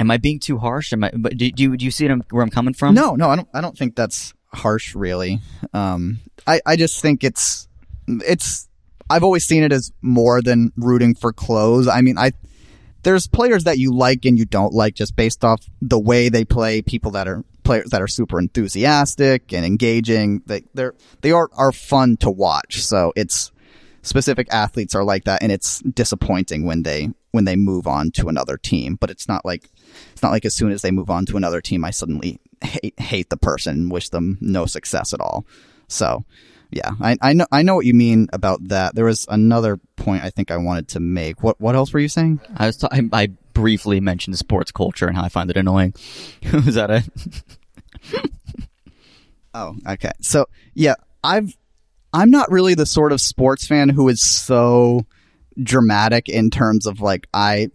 am 0.00 0.10
I 0.10 0.16
being 0.16 0.40
too 0.40 0.58
harsh? 0.58 0.92
Am 0.92 1.04
I? 1.04 1.12
But 1.14 1.36
do, 1.36 1.50
do 1.50 1.62
you 1.62 1.76
do 1.76 1.84
you 1.84 1.90
see 1.90 2.06
it, 2.06 2.12
where 2.30 2.42
I'm 2.42 2.50
coming 2.50 2.74
from? 2.74 2.94
No, 2.94 3.14
no, 3.14 3.28
I 3.28 3.36
don't. 3.36 3.48
I 3.54 3.60
don't 3.60 3.76
think 3.76 3.94
that's 3.94 4.34
harsh, 4.52 4.94
really. 4.94 5.40
Um, 5.72 6.20
I, 6.46 6.60
I 6.66 6.76
just 6.76 7.00
think 7.00 7.22
it's, 7.22 7.68
it's. 8.08 8.68
I've 9.08 9.22
always 9.22 9.44
seen 9.44 9.62
it 9.62 9.72
as 9.72 9.92
more 10.02 10.40
than 10.40 10.72
rooting 10.76 11.14
for 11.14 11.32
clothes. 11.32 11.86
I 11.86 12.00
mean, 12.00 12.16
I 12.16 12.32
there's 13.02 13.26
players 13.26 13.64
that 13.64 13.78
you 13.78 13.92
like 13.92 14.24
and 14.24 14.38
you 14.38 14.44
don't 14.44 14.72
like 14.72 14.94
just 14.94 15.16
based 15.16 15.44
off 15.44 15.64
the 15.80 15.98
way 15.98 16.28
they 16.28 16.44
play. 16.44 16.82
People 16.82 17.12
that 17.12 17.28
are 17.28 17.44
players 17.64 17.90
that 17.90 18.02
are 18.02 18.08
super 18.08 18.38
enthusiastic 18.38 19.52
and 19.52 19.64
engaging. 19.64 20.42
They 20.46 20.64
they're 20.74 20.94
they 21.20 21.32
are 21.32 21.50
are 21.54 21.72
fun 21.72 22.16
to 22.18 22.30
watch. 22.30 22.82
So 22.82 23.12
it's 23.16 23.52
specific 24.02 24.48
athletes 24.50 24.94
are 24.94 25.04
like 25.04 25.24
that, 25.24 25.42
and 25.42 25.52
it's 25.52 25.80
disappointing 25.80 26.64
when 26.64 26.82
they 26.82 27.10
when 27.32 27.44
they 27.44 27.56
move 27.56 27.86
on 27.86 28.10
to 28.12 28.28
another 28.28 28.56
team. 28.56 28.96
But 28.96 29.10
it's 29.10 29.28
not 29.28 29.44
like 29.44 29.70
it's 30.12 30.22
not 30.22 30.32
like 30.32 30.44
as 30.44 30.54
soon 30.54 30.72
as 30.72 30.82
they 30.82 30.90
move 30.90 31.10
on 31.10 31.26
to 31.26 31.36
another 31.36 31.60
team, 31.60 31.84
I 31.84 31.90
suddenly 31.90 32.40
hate 32.62 32.98
hate 32.98 33.30
the 33.30 33.36
person 33.36 33.74
and 33.74 33.92
wish 33.92 34.08
them 34.10 34.38
no 34.40 34.66
success 34.66 35.14
at 35.14 35.20
all. 35.20 35.46
So 35.88 36.24
yeah, 36.70 36.92
I, 37.00 37.16
I 37.20 37.32
know 37.32 37.46
I 37.50 37.62
know 37.62 37.74
what 37.74 37.86
you 37.86 37.94
mean 37.94 38.28
about 38.32 38.68
that. 38.68 38.94
There 38.94 39.04
was 39.04 39.26
another 39.28 39.78
point 39.96 40.22
I 40.24 40.30
think 40.30 40.50
I 40.50 40.56
wanted 40.56 40.88
to 40.88 41.00
make. 41.00 41.42
What 41.42 41.60
what 41.60 41.74
else 41.74 41.92
were 41.92 42.00
you 42.00 42.08
saying? 42.08 42.40
I 42.56 42.66
was. 42.66 42.76
T- 42.76 42.88
I, 42.90 43.02
I 43.12 43.28
briefly 43.52 44.00
mentioned 44.00 44.38
sports 44.38 44.70
culture 44.70 45.06
and 45.06 45.16
how 45.16 45.24
I 45.24 45.28
find 45.28 45.50
it 45.50 45.56
annoying. 45.56 45.94
Was 46.52 46.76
that 46.76 46.90
it? 46.90 47.04
Oh, 49.52 49.74
okay. 49.84 50.12
So 50.20 50.46
yeah, 50.74 50.94
I've 51.24 51.56
I'm 52.12 52.30
not 52.30 52.50
really 52.50 52.74
the 52.74 52.86
sort 52.86 53.12
of 53.12 53.20
sports 53.20 53.66
fan 53.66 53.88
who 53.88 54.08
is 54.08 54.22
so 54.22 55.06
dramatic 55.60 56.28
in 56.28 56.50
terms 56.50 56.86
of 56.86 57.00
like 57.00 57.26
I 57.34 57.68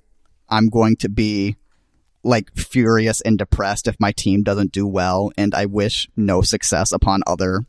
I'm 0.49 0.69
going 0.69 0.95
to 0.97 1.09
be 1.09 1.57
like 2.25 2.53
furious 2.55 3.21
and 3.21 3.37
depressed 3.37 3.87
if 3.87 3.95
my 3.99 4.11
team 4.11 4.43
doesn't 4.43 4.71
do 4.71 4.87
well 4.87 5.31
and 5.37 5.53
I 5.53 5.65
wish 5.67 6.09
no 6.17 6.41
success 6.41 6.91
upon 6.91 7.21
other 7.27 7.61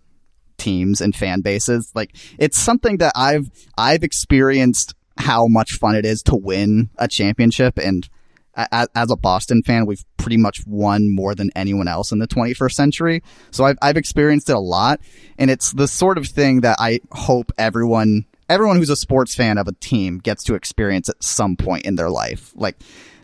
teams 0.57 1.01
and 1.01 1.15
fan 1.15 1.43
bases. 1.43 1.93
Like 1.95 2.17
it's 2.39 2.59
something 2.59 2.97
that 2.99 3.13
I've 3.15 3.51
I've 3.77 4.03
experienced 4.03 4.95
how 5.19 5.47
much 5.47 5.75
fun 5.75 5.95
it 5.95 6.05
is 6.05 6.23
to 6.25 6.37
win 6.37 6.91
a 6.99 7.07
championship 7.07 7.79
and 7.79 8.09
as 8.57 9.11
a 9.11 9.17
Boston 9.17 9.63
fan, 9.63 9.85
we've 9.85 10.03
pretty 10.17 10.39
much 10.39 10.67
won 10.67 11.15
more 11.15 11.35
than 11.35 11.51
anyone 11.55 11.89
else 11.89 12.11
in 12.11 12.19
the 12.19 12.27
21st 12.27 12.73
century. 12.73 13.23
So 13.51 13.65
I've, 13.65 13.77
I've 13.83 13.99
experienced 13.99 14.49
it 14.49 14.57
a 14.57 14.59
lot. 14.59 15.01
And 15.39 15.51
it's 15.51 15.73
the 15.73 15.87
sort 15.87 16.17
of 16.17 16.27
thing 16.27 16.63
that 16.63 16.77
I 16.81 17.01
hope 17.13 17.53
everyone, 17.59 18.25
everyone 18.49 18.79
who's 18.79 18.89
a 18.89 18.97
sports 18.97 19.35
fan 19.35 19.59
of 19.59 19.69
a 19.69 19.73
team 19.73 20.19
gets 20.19 20.43
to 20.45 20.55
experience 20.55 21.11
at 21.11 21.23
some 21.23 21.57
point 21.57 21.85
in 21.85 21.97
their 21.97 22.09
life. 22.09 22.53
Like, 22.55 22.77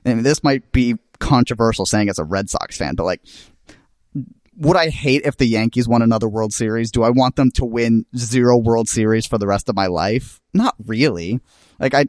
this 0.05 0.45
might 0.45 0.71
be 0.71 0.97
controversial 1.23 1.87
saying 1.87 2.09
as 2.09 2.19
a 2.19 2.25
Red 2.25 2.51
Sox 2.51 2.77
fan, 2.77 2.97
but 2.97 3.05
like, 3.05 3.23
would 4.57 4.77
I 4.77 4.91
hate 4.91 5.23
if 5.25 5.37
the 5.37 5.47
Yankees 5.47 5.89
won 5.89 6.03
another 6.03 6.29
World 6.29 6.53
Series? 6.53 6.91
Do 6.91 7.05
I 7.05 7.11
want 7.11 7.37
them 7.37 7.51
to 7.53 7.65
win 7.65 8.05
zero 8.17 8.59
World 8.59 8.89
Series 8.89 9.25
for 9.25 9.39
the 9.39 9.47
rest 9.47 9.69
of 9.69 9.77
my 9.77 9.87
life? 9.87 10.41
Not 10.53 10.75
really. 10.85 11.41
Like 11.79 11.95
I, 11.95 12.07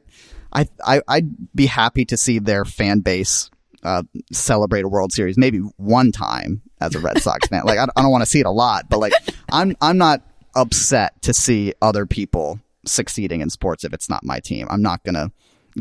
I, 0.51 0.68
I 0.86 1.01
I'd 1.07 1.55
be 1.55 1.68
happy 1.68 2.05
to 2.05 2.18
see 2.18 2.39
their 2.39 2.66
fan 2.66 2.99
base 2.99 3.49
uh, 3.84 4.03
celebrate 4.32 4.84
a 4.84 4.88
World 4.88 5.11
Series 5.11 5.38
maybe 5.38 5.59
one 5.78 6.11
time 6.11 6.61
as 6.82 6.95
a 6.95 6.99
Red 6.99 7.22
Sox 7.22 7.47
fan. 7.47 7.64
Like 7.66 7.78
I, 7.78 7.88
I 7.95 8.01
don't 8.01 8.11
want 8.11 8.24
to 8.24 8.30
see 8.30 8.39
it 8.39 8.45
a 8.45 8.51
lot, 8.51 8.89
but 8.89 8.99
like 8.99 9.14
I'm 9.51 9.76
I'm 9.80 9.97
not 9.97 10.22
upset 10.55 11.22
to 11.22 11.34
see 11.34 11.74
other 11.82 12.05
people 12.05 12.59
succeeding 12.86 13.41
in 13.41 13.49
sports 13.49 13.84
if 13.84 13.93
it's 13.93 14.09
not 14.09 14.24
my 14.24 14.39
team. 14.39 14.68
I'm 14.70 14.82
not 14.82 15.03
gonna 15.03 15.32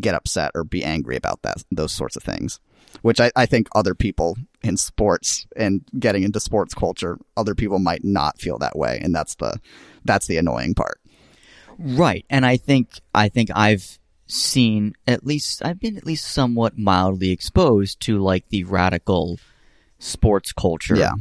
get 0.00 0.14
upset 0.14 0.50
or 0.54 0.64
be 0.64 0.84
angry 0.84 1.16
about 1.16 1.42
that 1.42 1.56
those 1.70 1.92
sorts 1.92 2.16
of 2.16 2.22
things. 2.22 2.60
Which 3.00 3.20
I, 3.20 3.30
I 3.34 3.46
think 3.46 3.68
other 3.74 3.94
people 3.94 4.36
in 4.62 4.76
sports 4.76 5.46
and 5.56 5.82
getting 5.98 6.24
into 6.24 6.40
sports 6.40 6.74
culture, 6.74 7.18
other 7.38 7.54
people 7.54 7.78
might 7.78 8.04
not 8.04 8.38
feel 8.38 8.58
that 8.58 8.76
way, 8.76 9.00
and 9.02 9.14
that's 9.14 9.34
the 9.36 9.58
that's 10.04 10.26
the 10.26 10.36
annoying 10.36 10.74
part. 10.74 11.00
Right. 11.78 12.26
And 12.28 12.44
I 12.44 12.58
think 12.58 12.90
I 13.14 13.28
think 13.30 13.50
I've 13.54 13.98
seen 14.26 14.94
at 15.06 15.24
least 15.26 15.64
I've 15.64 15.80
been 15.80 15.96
at 15.96 16.06
least 16.06 16.26
somewhat 16.26 16.78
mildly 16.78 17.30
exposed 17.30 18.00
to 18.00 18.18
like 18.18 18.48
the 18.50 18.64
radical 18.64 19.38
sports 19.98 20.52
culture 20.52 20.96
Yeah. 20.96 21.14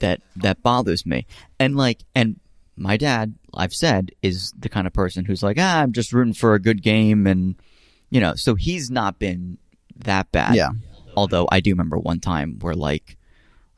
that 0.00 0.20
that 0.36 0.62
bothers 0.62 1.06
me. 1.06 1.26
And 1.60 1.76
like 1.76 2.00
and 2.14 2.40
my 2.76 2.96
dad, 2.96 3.34
I've 3.54 3.72
said, 3.72 4.10
is 4.20 4.52
the 4.58 4.68
kind 4.68 4.86
of 4.88 4.92
person 4.92 5.24
who's 5.24 5.44
like, 5.44 5.58
ah, 5.60 5.80
I'm 5.82 5.92
just 5.92 6.12
rooting 6.12 6.34
for 6.34 6.54
a 6.54 6.60
good 6.60 6.82
game 6.82 7.26
and 7.28 7.54
you 8.14 8.20
know, 8.20 8.36
so 8.36 8.54
he's 8.54 8.92
not 8.92 9.18
been 9.18 9.58
that 9.96 10.30
bad. 10.30 10.54
Yeah. 10.54 10.70
Although 11.16 11.48
I 11.50 11.58
do 11.58 11.70
remember 11.70 11.98
one 11.98 12.20
time 12.20 12.60
where 12.60 12.74
like 12.74 13.16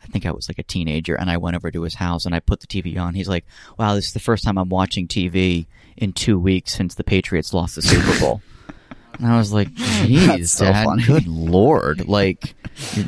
I 0.04 0.06
think 0.08 0.26
I 0.26 0.30
was 0.30 0.46
like 0.46 0.58
a 0.58 0.62
teenager 0.62 1.14
and 1.14 1.30
I 1.30 1.38
went 1.38 1.56
over 1.56 1.70
to 1.70 1.82
his 1.82 1.94
house 1.94 2.26
and 2.26 2.34
I 2.34 2.40
put 2.40 2.60
the 2.60 2.66
TV 2.66 2.98
on. 2.98 3.14
He's 3.14 3.30
like, 3.30 3.46
"Wow, 3.78 3.94
this 3.94 4.08
is 4.08 4.12
the 4.12 4.20
first 4.20 4.44
time 4.44 4.58
I'm 4.58 4.68
watching 4.68 5.08
TV 5.08 5.64
in 5.96 6.12
2 6.12 6.38
weeks 6.38 6.74
since 6.74 6.94
the 6.94 7.02
Patriots 7.02 7.54
lost 7.54 7.76
the 7.76 7.82
Super 7.82 8.20
Bowl." 8.20 8.42
and 9.18 9.26
I 9.26 9.38
was 9.38 9.54
like, 9.54 9.68
"Jeez, 9.70 10.48
so 10.48 10.66
Dad, 10.66 10.84
funny. 10.84 11.02
good 11.04 11.26
lord. 11.54 12.06
Like 12.06 12.54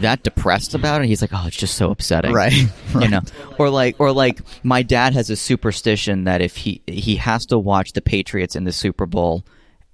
that 0.01 0.23
depressed 0.23 0.73
about 0.73 1.03
it?" 1.03 1.09
He's 1.09 1.21
like, 1.21 1.33
"Oh, 1.35 1.45
it's 1.47 1.59
just 1.59 1.75
so 1.75 1.91
upsetting." 1.91 2.33
Right. 2.33 2.55
You 2.99 3.09
know. 3.11 3.21
Or 3.59 3.69
like 3.69 3.97
or 4.01 4.13
like 4.13 4.41
my 4.63 4.83
dad 4.83 5.13
has 5.13 5.29
a 5.29 5.37
superstition 5.37 6.25
that 6.25 6.41
if 6.41 6.57
he 6.57 6.81
he 6.87 7.17
has 7.17 7.45
to 7.47 7.59
watch 7.59 7.93
the 7.93 8.01
Patriots 8.01 8.57
in 8.57 8.65
the 8.65 8.73
Super 8.73 9.05
Bowl 9.05 9.45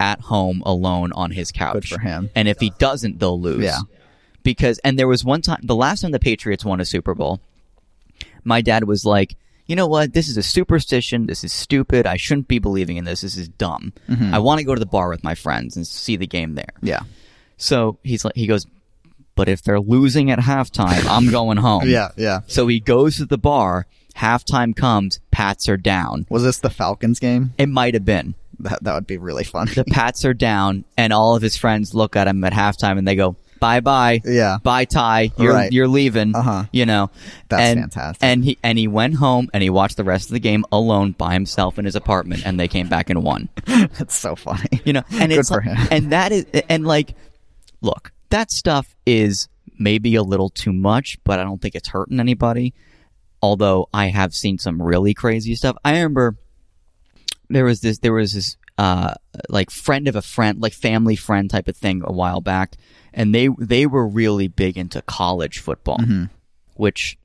at 0.01 0.20
home 0.20 0.62
alone 0.66 1.12
on 1.12 1.30
his 1.30 1.53
couch. 1.53 1.74
Good 1.74 1.88
for 1.88 2.01
him. 2.01 2.30
And 2.34 2.49
if 2.49 2.59
he 2.61 2.70
doesn't, 2.78 3.18
they'll 3.20 3.40
lose 3.40 3.62
Yeah. 3.64 3.78
because 4.42 4.78
and 4.84 4.99
there 4.99 5.09
was 5.09 5.24
one 5.24 5.40
time 5.42 5.61
the 5.62 5.74
last 5.76 6.01
time 6.03 6.11
the 6.11 6.18
Patriots 6.18 6.64
won 6.64 6.80
a 6.80 6.84
Super 6.84 7.14
Bowl, 7.14 7.40
my 8.45 8.61
dad 8.61 8.84
was 8.84 9.05
like, 9.05 9.36
"You 9.66 9.76
know 9.76 9.86
what? 9.86 10.12
This 10.12 10.28
is 10.28 10.36
a 10.36 10.42
superstition. 10.42 11.26
This 11.26 11.45
is 11.45 11.53
stupid. 11.53 12.07
I 12.07 12.16
shouldn't 12.16 12.49
be 12.49 12.59
believing 12.59 12.97
in 12.97 13.05
this. 13.05 13.22
This 13.22 13.36
is 13.36 13.49
dumb. 13.49 13.92
Mm-hmm. 14.09 14.34
I 14.34 14.38
want 14.38 14.59
to 14.59 14.64
go 14.64 14.74
to 14.74 14.80
the 14.80 14.86
bar 14.86 15.09
with 15.09 15.24
my 15.24 15.34
friends 15.34 15.76
and 15.76 15.86
see 15.86 16.16
the 16.16 16.26
game 16.26 16.55
there." 16.55 16.74
Yeah. 16.82 17.01
So 17.57 17.99
he's 18.03 18.24
like, 18.24 18.34
he 18.36 18.47
goes, 18.47 18.66
"But 19.36 19.49
if 19.49 19.62
they're 19.62 19.80
losing 19.80 20.30
at 20.30 20.38
halftime, 20.40 21.07
I'm 21.09 21.30
going 21.30 21.57
home." 21.59 21.88
Yeah. 21.88 22.09
Yeah. 22.16 22.40
So 22.47 22.66
he 22.66 22.80
goes 22.80 23.16
to 23.18 23.26
the 23.26 23.38
bar. 23.38 23.86
Halftime 24.16 24.76
comes. 24.76 25.18
Pats 25.32 25.68
are 25.68 25.76
down. 25.76 26.26
Was 26.28 26.42
this 26.45 26.59
the 26.59 26.70
Falcons 26.70 27.18
game? 27.18 27.53
It 27.59 27.68
might 27.68 27.95
have 27.95 28.05
been. 28.05 28.34
That 28.61 28.82
that 28.84 28.94
would 28.94 29.07
be 29.07 29.18
really 29.18 29.44
funny. 29.44 29.72
The 29.72 29.84
Pats 29.84 30.24
are 30.24 30.34
down, 30.34 30.84
and 30.96 31.12
all 31.12 31.36
of 31.36 31.42
his 31.42 31.57
friends 31.57 31.94
look 31.94 32.16
at 32.16 32.26
him 32.28 32.42
at 32.44 32.52
halftime 32.52 32.98
and 32.98 33.07
they 33.07 33.16
go, 33.16 33.36
"Bye 33.61 33.80
bye, 33.80 34.20
Yeah. 34.24 34.59
bye 34.62 34.84
Ty, 34.84 35.32
you're 35.38 35.52
Right. 35.55 35.72
you're 35.72 35.88
leaving." 35.88 36.34
Uh-huh. 36.34 36.64
You 36.72 36.86
know, 36.86 37.11
That's 37.48 37.62
and, 37.62 37.80
fantastic. 37.80 38.22
And 38.22 38.44
he 38.44 38.59
and 38.62 38.78
he 38.78 38.88
went 38.88 39.14
home 39.14 39.48
and 39.52 39.62
he 39.62 39.70
watched 39.70 39.96
the 39.96 40.05
rest 40.05 40.28
of 40.28 40.32
the 40.32 40.40
game 40.40 40.64
alone 40.72 41.12
by 41.12 41.32
himself 41.34 41.78
in 41.78 41.84
his 41.84 41.96
apartment, 41.96 42.42
and 42.46 42.59
they 42.61 42.68
came 42.68 42.88
back 42.88 43.11
and 43.11 43.22
won. 43.22 43.48
That's 43.66 44.14
so 44.16 44.36
funny. 44.36 44.80
You 44.84 44.92
know, 44.94 45.02
and 45.11 45.30
Good 45.30 45.38
it's 45.40 45.48
for 45.48 45.62
like- 45.66 45.76
him. 45.76 45.88
and 45.90 46.12
that 46.12 46.32
is 46.32 46.46
and 46.68 46.86
like, 46.86 47.14
look, 47.82 48.12
that 48.30 48.50
stuff 48.50 48.94
is 49.07 49.48
maybe 49.78 50.14
a 50.14 50.22
little 50.22 50.50
too 50.50 50.72
much, 50.72 51.18
but 51.24 51.38
I 51.40 51.44
don't 51.44 51.61
think 51.61 51.74
it's 51.74 51.88
hurting 51.88 52.20
anybody. 52.20 52.72
Although 53.42 53.88
I 53.92 54.07
have 54.07 54.32
seen 54.34 54.57
some 54.59 54.80
really 54.80 55.12
crazy 55.12 55.55
stuff. 55.55 55.76
I 55.84 55.92
remember 55.96 56.36
there 57.51 57.64
was 57.64 57.80
this 57.80 57.99
there 57.99 58.12
was 58.12 58.32
this 58.32 58.57
uh 58.78 59.14
like 59.49 59.70
friend 59.70 60.09
of 60.09 60.16
a 60.16 60.22
friend 60.22 60.61
like 60.61 60.72
family 60.72 61.16
friend 61.16 61.49
type 61.51 61.68
of 61.68 61.76
thing 61.76 62.03
a 62.05 62.12
while 62.12 62.40
back 62.40 62.76
and 63.12 63.34
they 63.34 63.49
they 63.59 63.86
were 63.86 64.07
really 64.07 64.49
big 64.49 64.76
into 64.76 65.01
college 65.03 65.59
football 65.61 65.99
which 66.74 67.16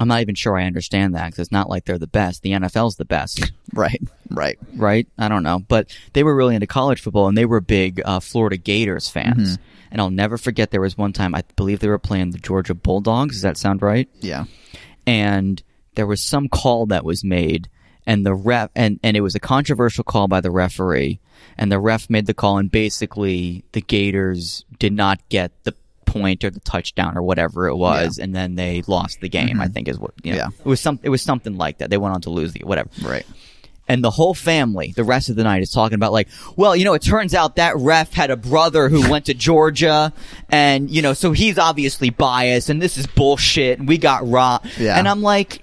I'm 0.00 0.08
not 0.08 0.22
even 0.22 0.34
sure 0.34 0.56
I 0.58 0.64
understand 0.64 1.14
that 1.14 1.26
because 1.26 1.38
it's 1.40 1.52
not 1.52 1.68
like 1.68 1.84
they're 1.84 1.98
the 1.98 2.06
best. 2.06 2.42
The 2.42 2.52
NFL's 2.52 2.96
the 2.96 3.04
best, 3.04 3.52
Right. 3.74 4.00
Right. 4.30 4.58
right? 4.74 5.06
I 5.18 5.28
don't 5.28 5.42
know, 5.42 5.58
but 5.58 5.94
they 6.14 6.22
were 6.24 6.34
really 6.34 6.54
into 6.54 6.66
college 6.66 7.02
football 7.02 7.28
and 7.28 7.36
they 7.36 7.44
were 7.44 7.60
big 7.60 8.00
uh, 8.04 8.18
Florida 8.20 8.56
Gators 8.56 9.08
fans. 9.10 9.58
And 9.90 10.00
I'll 10.00 10.08
never 10.10 10.38
forget 10.38 10.70
there 10.70 10.80
was 10.80 10.96
one 10.96 11.12
time 11.12 11.34
I 11.34 11.42
believe 11.56 11.80
they 11.80 11.88
were 11.88 11.98
playing 11.98 12.30
the 12.30 12.38
Georgia 12.38 12.74
Bulldogs. 12.74 13.36
Does 13.36 13.42
that 13.42 13.58
sound 13.58 13.82
right? 13.82 14.08
Yeah. 14.20 14.44
and 15.06 15.62
there 15.94 16.06
was 16.06 16.22
some 16.22 16.48
call 16.48 16.86
that 16.86 17.04
was 17.04 17.22
made 17.22 17.68
and 18.06 18.26
the 18.26 18.34
ref 18.34 18.70
and, 18.74 18.98
and 19.02 19.16
it 19.16 19.20
was 19.20 19.34
a 19.34 19.40
controversial 19.40 20.04
call 20.04 20.28
by 20.28 20.40
the 20.40 20.50
referee 20.50 21.20
and 21.56 21.70
the 21.70 21.78
ref 21.78 22.08
made 22.08 22.26
the 22.26 22.34
call 22.34 22.58
and 22.58 22.70
basically 22.70 23.64
the 23.72 23.80
gators 23.80 24.64
did 24.78 24.92
not 24.92 25.20
get 25.28 25.52
the 25.64 25.74
point 26.04 26.44
or 26.44 26.50
the 26.50 26.60
touchdown 26.60 27.16
or 27.16 27.22
whatever 27.22 27.68
it 27.68 27.76
was 27.76 28.18
and 28.18 28.34
then 28.34 28.54
they 28.54 28.82
lost 28.86 29.20
the 29.20 29.28
game 29.28 29.60
i 29.60 29.64
mm-hmm. 29.64 29.72
think 29.72 29.88
is 29.88 29.98
what 29.98 30.12
you 30.22 30.32
know. 30.32 30.38
Yeah. 30.38 30.48
it 30.48 30.66
was 30.66 30.80
some 30.80 30.98
it 31.02 31.08
was 31.08 31.22
something 31.22 31.56
like 31.56 31.78
that. 31.78 31.90
They 31.90 31.96
went 31.96 32.14
on 32.14 32.20
to 32.22 32.30
lose 32.30 32.52
the 32.52 32.62
whatever. 32.64 32.90
Right. 33.02 33.26
And 33.88 34.02
the 34.02 34.10
whole 34.10 34.34
family, 34.34 34.92
the 34.94 35.04
rest 35.04 35.28
of 35.28 35.36
the 35.36 35.44
night 35.44 35.62
is 35.62 35.70
talking 35.70 35.96
about 35.96 36.12
like, 36.12 36.28
well, 36.56 36.76
you 36.76 36.84
know, 36.84 36.94
it 36.94 37.02
turns 37.02 37.34
out 37.34 37.56
that 37.56 37.76
ref 37.76 38.12
had 38.12 38.30
a 38.30 38.36
brother 38.36 38.88
who 38.88 39.10
went 39.10 39.26
to 39.26 39.34
Georgia 39.34 40.12
and, 40.48 40.90
you 40.90 41.02
know, 41.02 41.12
so 41.14 41.32
he's 41.32 41.58
obviously 41.58 42.10
biased 42.10 42.70
and 42.70 42.80
this 42.80 42.96
is 42.96 43.06
bullshit 43.06 43.78
and 43.80 43.88
we 43.88 43.98
got 43.98 44.26
raw. 44.28 44.60
Yeah. 44.78 44.98
And 44.98 45.08
I'm 45.08 45.20
like, 45.20 45.62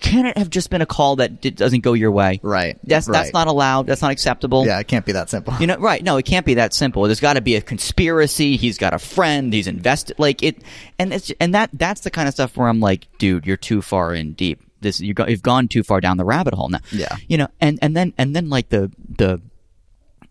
can 0.00 0.26
it 0.26 0.36
have 0.36 0.50
just 0.50 0.70
been 0.70 0.82
a 0.82 0.86
call 0.86 1.16
that 1.16 1.40
d- 1.40 1.50
doesn't 1.50 1.80
go 1.80 1.94
your 1.94 2.10
way? 2.10 2.40
Right. 2.42 2.78
That's, 2.84 3.06
that's 3.06 3.32
not 3.32 3.46
allowed. 3.46 3.86
That's 3.86 4.02
not 4.02 4.10
acceptable. 4.10 4.66
Yeah, 4.66 4.78
it 4.78 4.88
can't 4.88 5.06
be 5.06 5.12
that 5.12 5.30
simple. 5.30 5.54
You 5.58 5.66
know, 5.66 5.76
right? 5.76 6.02
No, 6.02 6.18
it 6.18 6.26
can't 6.26 6.46
be 6.46 6.54
that 6.54 6.74
simple. 6.74 7.04
There's 7.04 7.20
got 7.20 7.34
to 7.34 7.40
be 7.40 7.56
a 7.56 7.60
conspiracy. 7.60 8.56
He's 8.56 8.78
got 8.78 8.94
a 8.94 8.98
friend. 8.98 9.52
He's 9.52 9.66
invested. 9.66 10.18
Like 10.18 10.42
it, 10.42 10.62
and 10.98 11.12
it's 11.12 11.32
and 11.40 11.54
that 11.54 11.70
that's 11.72 12.02
the 12.02 12.10
kind 12.10 12.28
of 12.28 12.34
stuff 12.34 12.56
where 12.56 12.68
I'm 12.68 12.80
like, 12.80 13.06
dude, 13.18 13.46
you're 13.46 13.56
too 13.56 13.82
far 13.82 14.14
in 14.14 14.34
deep. 14.34 14.60
This 14.80 15.00
you 15.00 15.14
you've 15.28 15.42
gone 15.42 15.68
too 15.68 15.82
far 15.82 16.00
down 16.00 16.16
the 16.16 16.24
rabbit 16.24 16.54
hole 16.54 16.68
now. 16.68 16.80
Yeah. 16.92 17.14
You 17.28 17.38
know, 17.38 17.48
and 17.60 17.78
and 17.82 17.96
then 17.96 18.14
and 18.18 18.34
then 18.34 18.48
like 18.50 18.68
the 18.70 18.90
the. 19.16 19.40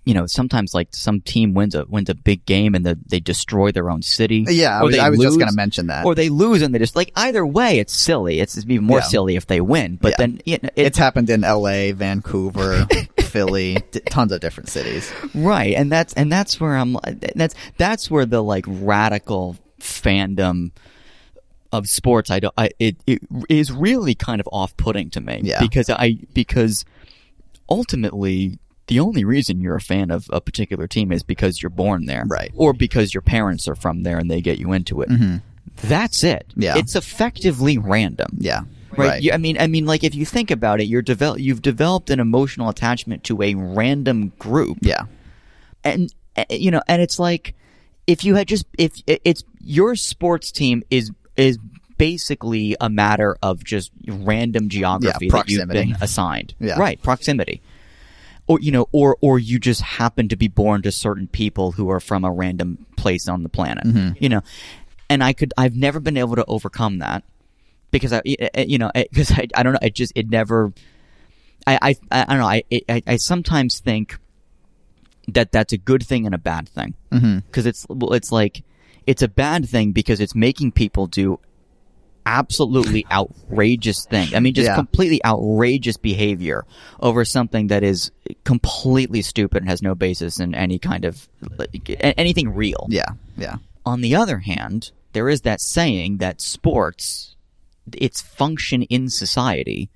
You 0.06 0.16
know, 0.16 0.26
sometimes 0.26 0.74
like 0.74 0.88
some 0.96 1.22
team 1.22 1.54
wins 1.54 1.76
a 1.76 1.86
wins 1.86 2.10
a 2.10 2.16
big 2.16 2.44
game 2.46 2.74
and 2.74 2.84
the, 2.84 2.98
they 3.06 3.20
destroy 3.20 3.72
their 3.72 3.92
own 3.92 4.02
city. 4.02 4.44
Yeah, 4.48 4.80
I 4.80 4.82
was, 4.84 4.98
I 4.98 5.10
was 5.10 5.20
just 5.20 5.38
going 5.38 5.50
to 5.52 5.56
mention 5.56 5.88
that. 5.88 6.04
Or 6.04 6.16
they 6.16 6.30
lose 6.30 6.64
and 6.64 6.74
they 6.74 6.80
just 6.80 6.96
like 6.96 7.12
either 7.16 7.46
way, 7.46 7.78
it's 7.78 7.94
silly. 7.94 8.40
It's 8.40 8.58
even 8.58 8.86
more 8.86 9.00
Yeah. 9.00 9.04
silly 9.04 9.36
if 9.36 9.46
they 9.46 9.62
win. 9.62 9.98
But 10.02 10.12
Yeah. 10.12 10.16
then 10.18 10.42
you 10.46 10.58
know, 10.64 10.70
it's 10.76 10.98
happened 10.98 11.30
in 11.30 11.44
L.A., 11.44 11.92
Vancouver, 11.92 12.88
Philly, 13.20 13.84
d- 13.92 14.00
tons 14.10 14.32
of 14.32 14.40
different 14.40 14.70
cities. 14.70 15.12
Right, 15.36 15.76
and 15.76 15.92
that's 15.92 16.14
and 16.16 16.32
that's 16.32 16.60
where 16.60 16.76
I'm. 16.76 16.98
That's 17.36 17.54
that's 17.78 18.10
where 18.10 18.26
the 18.26 18.42
like 18.42 18.66
radical 18.68 19.58
fandom 19.80 20.72
of 21.72 21.88
sports. 21.88 22.32
I 22.32 22.40
don't. 22.40 22.54
I 22.58 22.70
it, 22.80 22.98
it 23.08 23.22
is 23.50 23.72
really 23.72 24.16
kind 24.16 24.40
of 24.42 24.48
off 24.52 24.76
putting 24.78 25.10
to 25.12 25.22
me. 25.22 25.42
Yeah. 25.44 25.60
because 25.60 25.90
I 25.90 26.18
because 26.34 26.86
ultimately 27.70 28.60
the 28.88 29.00
only 29.00 29.24
reason 29.24 29.62
you're 29.62 29.76
a 29.76 29.82
fan 29.82 30.10
of 30.10 30.28
a 30.34 30.42
particular 30.42 30.88
team 30.88 31.12
is 31.12 31.22
because 31.22 31.62
you're 31.62 31.70
born 31.70 32.06
there, 32.06 32.24
Right. 32.28 32.52
Or 32.56 32.74
because 32.74 33.14
your 33.14 33.22
parents 33.22 33.68
are 33.68 33.76
from 33.76 34.02
there 34.04 34.18
and 34.18 34.32
they 34.32 34.42
get 34.42 34.58
you 34.58 34.72
into 34.74 35.02
it. 35.02 35.10
That's 35.84 36.24
it. 36.24 36.48
Mm-hmm. 36.50 36.62
Yeah. 36.64 36.78
it's 36.78 36.96
effectively 36.96 37.78
random. 37.78 38.30
Yeah. 38.40 38.62
Right. 38.98 39.22
You- 39.22 39.32
I 39.34 39.38
mean, 39.38 39.58
I 39.60 39.68
mean, 39.68 39.86
like 39.86 40.04
if 40.04 40.16
you 40.16 40.26
think 40.26 40.50
about 40.50 40.82
it, 40.82 40.86
you're 40.86 41.04
develop, 41.04 41.40
you've 41.40 41.62
developed 41.62 42.10
an 42.10 42.20
emotional 42.20 42.68
attachment 42.70 43.24
to 43.26 43.42
a 43.44 43.54
random 43.54 44.34
group 44.40 44.80
Yeah. 44.82 45.04
and 45.84 46.12
uh, 46.36 46.46
you 46.50 46.72
know, 46.72 46.82
and 46.88 47.00
it's 47.02 47.20
like 47.20 47.54
if 48.08 48.24
you 48.24 48.34
had 48.36 48.48
just 48.48 48.66
if 48.80 48.94
it's 49.06 49.44
your 49.62 49.96
sports 49.96 50.52
team 50.52 50.82
is 50.90 51.12
is 51.40 51.58
basically 51.98 52.76
a 52.80 52.90
matter 52.90 53.38
of 53.44 53.64
just 53.64 53.92
random 54.08 54.70
geography 54.70 55.28
Yeah, 55.28 55.32
that 55.32 55.50
you've 55.50 55.68
been 55.68 55.96
assigned. 56.02 56.56
Yeah. 56.60 56.80
Right, 56.80 57.02
proximity. 57.02 57.62
Or 58.48 58.60
you 58.60 58.72
know, 58.72 58.88
or 58.92 59.18
or 59.22 59.38
you 59.38 59.60
just 59.60 59.82
happen 59.82 60.28
to 60.30 60.36
be 60.36 60.48
born 60.48 60.82
to 60.82 60.92
certain 60.92 61.28
people 61.28 61.72
who 61.74 61.90
are 61.92 62.00
from 62.00 62.26
a 62.26 62.32
random 62.32 62.86
place 62.98 63.28
on 63.28 63.44
the 63.44 63.50
planet. 63.50 63.86
Mm-hmm. 63.86 64.24
You 64.24 64.30
know, 64.30 64.42
and 65.10 65.24
I 65.24 65.34
could 65.34 65.54
I've 65.58 65.76
never 65.76 66.00
been 66.00 66.18
able 66.18 66.36
to 66.36 66.46
overcome 66.46 67.00
that 67.00 67.24
because 67.92 68.12
I 68.12 68.22
eh, 68.26 68.50
eh, 68.54 68.66
you 68.68 68.78
know 68.78 68.92
eh, 68.96 69.06
because 69.12 69.32
I, 69.32 69.48
I 69.56 69.64
don't 69.64 69.74
know 69.74 69.80
it 69.82 69.94
just 69.94 70.14
it 70.16 70.30
never 70.30 70.74
I 71.68 71.78
I 71.82 71.96
I 72.12 72.26
don't 72.26 72.40
know 72.40 72.48
I 72.48 72.64
I, 72.90 73.04
I 73.06 73.16
sometimes 73.18 73.80
think 73.80 74.18
that 75.28 75.52
that's 75.52 75.74
a 75.74 75.78
good 75.78 76.04
thing 76.06 76.26
and 76.26 76.34
a 76.34 76.40
bad 76.40 76.68
thing 76.68 76.96
mm-hmm. 77.12 77.40
because 77.40 77.66
it's 77.66 77.86
it's 77.90 78.32
like 78.32 78.64
it's 79.08 79.22
a 79.22 79.28
bad 79.28 79.68
thing 79.68 79.92
because 79.92 80.20
it's 80.20 80.36
making 80.36 80.72
people 80.74 81.08
do 81.08 81.40
absolutely 82.26 83.06
outrageous 83.12 84.06
things. 84.06 84.34
I 84.34 84.40
mean, 84.40 84.54
just 84.54 84.68
Yeah. 84.68 84.76
completely 84.76 85.24
outrageous 85.26 85.98
behavior 85.98 86.66
over 87.00 87.26
something 87.26 87.68
that 87.68 87.84
is 87.84 88.12
completely 88.44 89.22
stupid 89.22 89.64
and 89.64 89.70
has 89.70 89.82
no 89.82 89.96
basis 89.96 90.40
in 90.40 90.54
any 90.54 90.78
kind 90.78 91.06
of 91.06 91.28
like, 91.58 91.90
anything 92.02 92.54
real. 92.54 92.88
Yeah. 92.90 93.10
Yeah. 93.38 93.56
On 93.86 94.02
the 94.02 94.16
other 94.16 94.40
hand, 94.40 94.92
there 95.14 95.30
is 95.30 95.42
that 95.42 95.60
saying 95.62 96.18
that 96.18 96.40
sports, 96.42 97.36
its 97.98 98.22
function 98.22 98.84
in 98.84 99.10
society, 99.10 99.90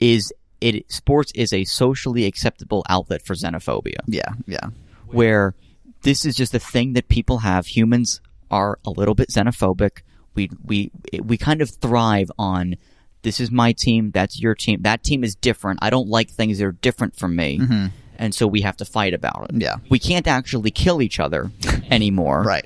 is 0.00 0.32
it 0.60 0.90
sports 0.90 1.30
is 1.36 1.52
a 1.52 1.62
socially 1.64 2.24
acceptable 2.24 2.84
outlet 2.88 3.22
for 3.24 3.34
xenophobia 3.34 3.98
Yeah. 4.08 4.32
Yeah. 4.48 4.70
where 5.06 5.54
this 6.02 6.24
is 6.24 6.34
just 6.34 6.52
a 6.54 6.58
thing 6.58 6.94
that 6.94 7.08
people 7.08 7.38
have. 7.38 7.66
Humans 7.68 8.20
are 8.50 8.78
a 8.84 8.90
little 8.90 9.14
bit 9.14 9.28
xenophobic. 9.30 10.02
We 10.34 10.50
we 10.64 10.90
we 11.22 11.36
kind 11.36 11.60
of 11.62 11.70
thrive 11.70 12.30
on 12.38 12.76
this 13.22 13.40
is 13.40 13.50
my 13.50 13.72
team, 13.72 14.10
that's 14.12 14.40
your 14.40 14.54
team. 14.54 14.82
That 14.82 15.02
team 15.02 15.24
is 15.24 15.34
different. 15.34 15.80
I 15.82 15.90
don't 15.90 16.08
like 16.08 16.30
things 16.30 16.58
that 16.58 16.64
are 16.66 16.72
different 16.72 17.16
from 17.16 17.34
me. 17.34 17.60
And 18.16 18.34
so 18.34 18.46
we 18.46 18.60
have 18.62 18.76
to 18.78 18.84
fight 18.84 19.12
about 19.14 19.46
it. 19.48 19.52
Mm-hmm. 19.52 19.60
Yeah. 19.60 19.76
We 19.90 19.98
can't 19.98 20.26
actually 20.26 20.70
kill 20.70 21.02
each 21.02 21.18
other 21.20 21.50
anymore. 21.90 22.42
Right. 22.42 22.64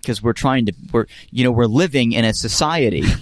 Because 0.00 0.22
we're 0.22 0.34
trying 0.34 0.66
to 0.66 0.72
we're 0.92 1.06
you 1.30 1.44
know, 1.44 1.50
we're 1.50 1.64
living 1.66 2.12
in 2.12 2.24
a 2.24 2.34
society. 2.34 3.04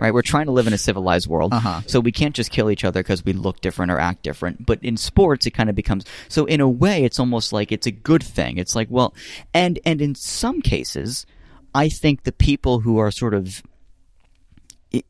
Right, 0.00 0.14
we're 0.14 0.22
trying 0.22 0.46
to 0.46 0.52
live 0.52 0.68
in 0.68 0.72
a 0.72 0.78
civilized 0.78 1.26
world, 1.26 1.52
Uh-huh. 1.52 1.80
so 1.88 1.98
we 1.98 2.12
can't 2.12 2.32
just 2.32 2.52
kill 2.52 2.70
each 2.70 2.84
other 2.84 3.00
because 3.02 3.24
we 3.24 3.32
look 3.32 3.60
different 3.60 3.90
or 3.90 3.98
act 3.98 4.22
different. 4.22 4.64
But 4.64 4.78
in 4.80 4.96
sports, 4.96 5.44
it 5.44 5.50
kind 5.50 5.68
of 5.68 5.74
becomes 5.74 6.04
so. 6.28 6.44
In 6.44 6.60
a 6.60 6.68
way, 6.68 7.02
it's 7.02 7.18
almost 7.18 7.52
like 7.52 7.72
it's 7.72 7.88
a 7.88 7.90
good 7.90 8.22
thing. 8.22 8.58
It's 8.58 8.76
like 8.76 8.86
well, 8.92 9.12
and 9.52 9.80
and 9.84 10.00
in 10.00 10.14
some 10.14 10.62
cases, 10.62 11.26
I 11.74 11.88
think 11.88 12.24
the 12.24 12.32
people 12.32 12.80
who 12.80 12.98
are 12.98 13.10
sort 13.10 13.34
of, 13.34 13.62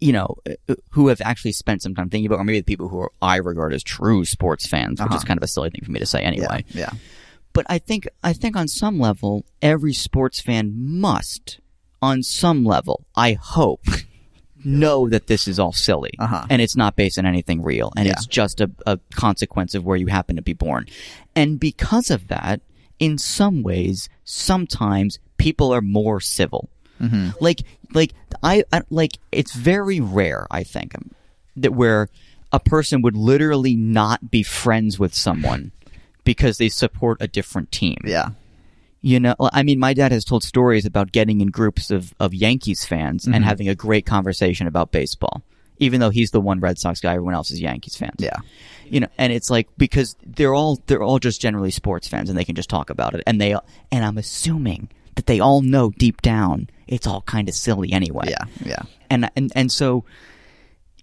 you 0.01 0.13
know, 0.13 0.37
uh, 0.69 0.75
who 0.91 1.09
have 1.09 1.21
actually 1.25 1.53
spent 1.53 1.83
some 1.83 1.95
time 1.95 2.11
thinking 2.11 2.27
about, 2.27 2.41
or 2.41 2.45
maybe 2.45 2.59
the 2.61 2.65
people 2.65 2.89
who 2.89 2.99
are 3.01 3.13
I 3.23 3.37
regard 3.37 3.73
as 3.73 3.83
true 3.83 4.25
sports 4.25 4.67
fans, 4.67 5.01
which 5.01 5.09
is 5.11 5.17
Uh-huh. 5.17 5.25
kind 5.27 5.39
of 5.39 5.45
a 5.45 5.49
silly 5.49 5.71
thing 5.71 5.83
for 5.85 5.93
me 5.93 6.01
to 6.01 6.07
say 6.07 6.21
anyway 6.23 6.65
Yeah. 6.71 6.91
but 7.53 7.65
I 7.69 7.79
think 7.79 8.09
I 8.23 8.33
think 8.33 8.57
on 8.57 8.67
some 8.69 8.99
level 8.99 9.45
every 9.63 9.93
sports 9.95 10.41
fan 10.41 10.73
must 10.77 11.61
on 12.03 12.23
some 12.23 12.65
level 12.65 13.07
I 13.17 13.33
hope 13.35 13.85
know 14.65 15.09
that 15.09 15.29
this 15.29 15.47
is 15.47 15.61
all 15.61 15.73
silly 15.73 16.11
Uh-huh. 16.19 16.45
and 16.51 16.61
it's 16.61 16.75
not 16.77 16.97
based 16.97 17.17
on 17.19 17.25
anything 17.27 17.63
real 17.63 17.93
and 17.97 18.07
Yeah. 18.07 18.13
it's 18.13 18.27
just 18.27 18.61
a, 18.61 18.69
a 18.87 18.99
consequence 19.15 19.77
of 19.77 19.85
where 19.85 19.97
you 19.97 20.09
happen 20.09 20.35
to 20.37 20.43
be 20.43 20.53
born 20.55 20.87
and 21.37 21.61
because 21.61 22.11
of 22.11 22.27
that 22.29 22.61
in 22.99 23.17
some 23.19 23.63
ways 23.63 24.09
sometimes 24.25 25.21
people 25.39 25.73
are 25.73 25.81
more 25.81 26.21
civil 26.21 26.69
Mm-hmm. 27.01 27.31
like 27.41 27.63
like 27.95 28.13
I, 28.43 28.65
I 28.73 28.83
like 28.91 29.19
it's 29.31 29.55
very 29.55 30.01
rare 30.01 30.49
I 30.51 30.65
think 30.65 30.97
um, 30.97 31.13
that 31.57 31.73
where 31.73 32.09
a 32.53 32.59
person 32.59 33.03
would 33.03 33.17
literally 33.17 33.77
not 33.77 34.33
be 34.33 34.43
friends 34.43 34.99
with 34.99 35.15
someone 35.15 35.71
because 36.25 36.59
they 36.59 36.69
support 36.69 37.19
a 37.21 37.29
different 37.29 37.71
team. 37.71 37.99
Yeah. 38.05 38.31
You 39.01 39.21
know, 39.21 39.37
I 39.41 39.63
mean, 39.63 39.79
my 39.79 39.95
dad 39.95 40.11
has 40.11 40.25
told 40.25 40.43
stories 40.43 40.85
about 40.87 41.13
getting 41.13 41.41
in 41.41 41.49
groups 41.53 41.93
of, 41.93 42.13
of 42.19 42.35
Yankees 42.35 42.85
fans 42.85 43.25
Mm-hmm. 43.27 43.35
and 43.35 43.45
having 43.45 43.69
a 43.69 43.77
great 43.77 44.05
conversation 44.05 44.67
about 44.67 44.91
baseball, 44.91 45.43
even 45.79 46.01
though 46.01 46.11
he's 46.11 46.33
the 46.33 46.41
one 46.41 46.59
Red 46.59 46.79
Sox 46.81 47.01
guy, 47.01 47.13
everyone 47.15 47.35
else 47.35 47.53
is 47.53 47.61
Yankees 47.61 47.95
fans. 47.97 48.17
Yeah. 48.19 48.39
You 48.91 49.01
know, 49.01 49.09
and 49.19 49.33
it's 49.33 49.51
like 49.51 49.69
because 49.79 50.17
they're 50.27 50.53
all 50.55 50.81
they're 50.87 51.03
all 51.03 51.21
just 51.21 51.41
generally 51.41 51.71
sports 51.71 52.09
fans 52.09 52.29
and 52.29 52.37
they 52.37 52.45
can 52.45 52.57
just 52.57 52.69
talk 52.71 52.91
about 52.91 53.15
it, 53.15 53.23
and 53.25 53.41
they 53.41 53.53
and 53.93 54.05
I'm 54.05 54.19
assuming 54.19 54.89
that 55.19 55.27
they 55.27 55.41
all 55.41 55.61
know 55.61 55.91
deep 55.99 56.23
down 56.23 56.71
it's 56.87 57.07
all 57.07 57.21
kind 57.23 57.49
of 57.49 57.55
silly 57.55 57.93
anyway 57.93 58.25
Yeah. 58.31 58.45
Yeah. 58.65 58.83
and 59.11 59.29
and 59.37 59.53
and 59.55 59.71
so 59.71 60.05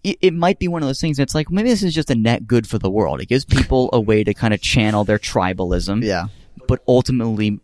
it, 0.04 0.18
it 0.22 0.34
might 0.34 0.58
be 0.60 0.68
one 0.68 0.82
of 0.84 0.88
those 0.88 1.02
things 1.02 1.18
that's 1.18 1.36
like 1.36 1.50
maybe 1.52 1.70
this 1.70 1.84
is 1.84 1.94
just 1.94 2.10
a 2.12 2.16
net 2.16 2.46
good 2.48 2.68
for 2.68 2.78
the 2.78 2.90
world. 2.92 3.22
It 3.22 3.26
gives 3.28 3.44
people 3.44 3.90
a 3.92 4.00
way 4.00 4.24
to 4.24 4.34
kind 4.36 4.54
of 4.54 4.62
channel 4.62 5.04
their 5.04 5.18
tribalism. 5.18 6.04
Yeah. 6.04 6.26
But 6.68 6.82
ultimately, 6.88 7.60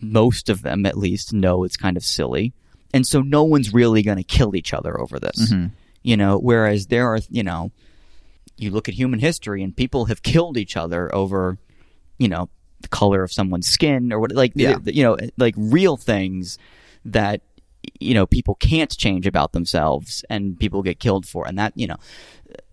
most 0.00 0.48
of 0.48 0.62
them 0.62 0.86
at 0.86 0.96
least 0.96 1.32
know 1.34 1.64
it's 1.64 1.76
kind 1.76 1.96
of 1.98 2.04
silly, 2.04 2.54
and 2.94 3.06
so 3.06 3.20
no 3.20 3.44
one's 3.44 3.74
really 3.74 4.02
going 4.02 4.16
to 4.16 4.24
kill 4.24 4.56
each 4.56 4.72
other 4.72 4.98
over 4.98 5.18
this. 5.20 5.52
Mm-hmm. 5.52 5.66
You 6.02 6.16
know, 6.16 6.38
whereas 6.38 6.86
there 6.86 7.06
are 7.12 7.18
you 7.28 7.42
know, 7.42 7.70
you 8.56 8.70
look 8.70 8.88
at 8.88 8.94
human 8.94 9.20
history 9.20 9.62
and 9.62 9.76
people 9.76 10.06
have 10.06 10.22
killed 10.22 10.56
each 10.56 10.76
other 10.78 11.14
over, 11.14 11.58
you 12.18 12.28
know, 12.28 12.48
the 12.86 12.96
color 12.96 13.22
of 13.22 13.32
someone's 13.32 13.66
skin 13.66 14.12
or 14.12 14.20
what 14.20 14.32
like 14.32 14.52
Yeah. 14.54 14.76
you 14.84 15.02
know 15.02 15.16
like 15.36 15.54
real 15.56 15.96
things 15.96 16.58
that 17.04 17.40
you 18.00 18.14
know 18.14 18.26
people 18.26 18.54
can't 18.56 18.96
change 18.96 19.26
about 19.26 19.52
themselves 19.52 20.24
and 20.30 20.58
people 20.58 20.82
get 20.82 20.98
killed 20.98 21.26
for. 21.26 21.46
And 21.46 21.58
that 21.58 21.72
you 21.76 21.86
know 21.86 21.96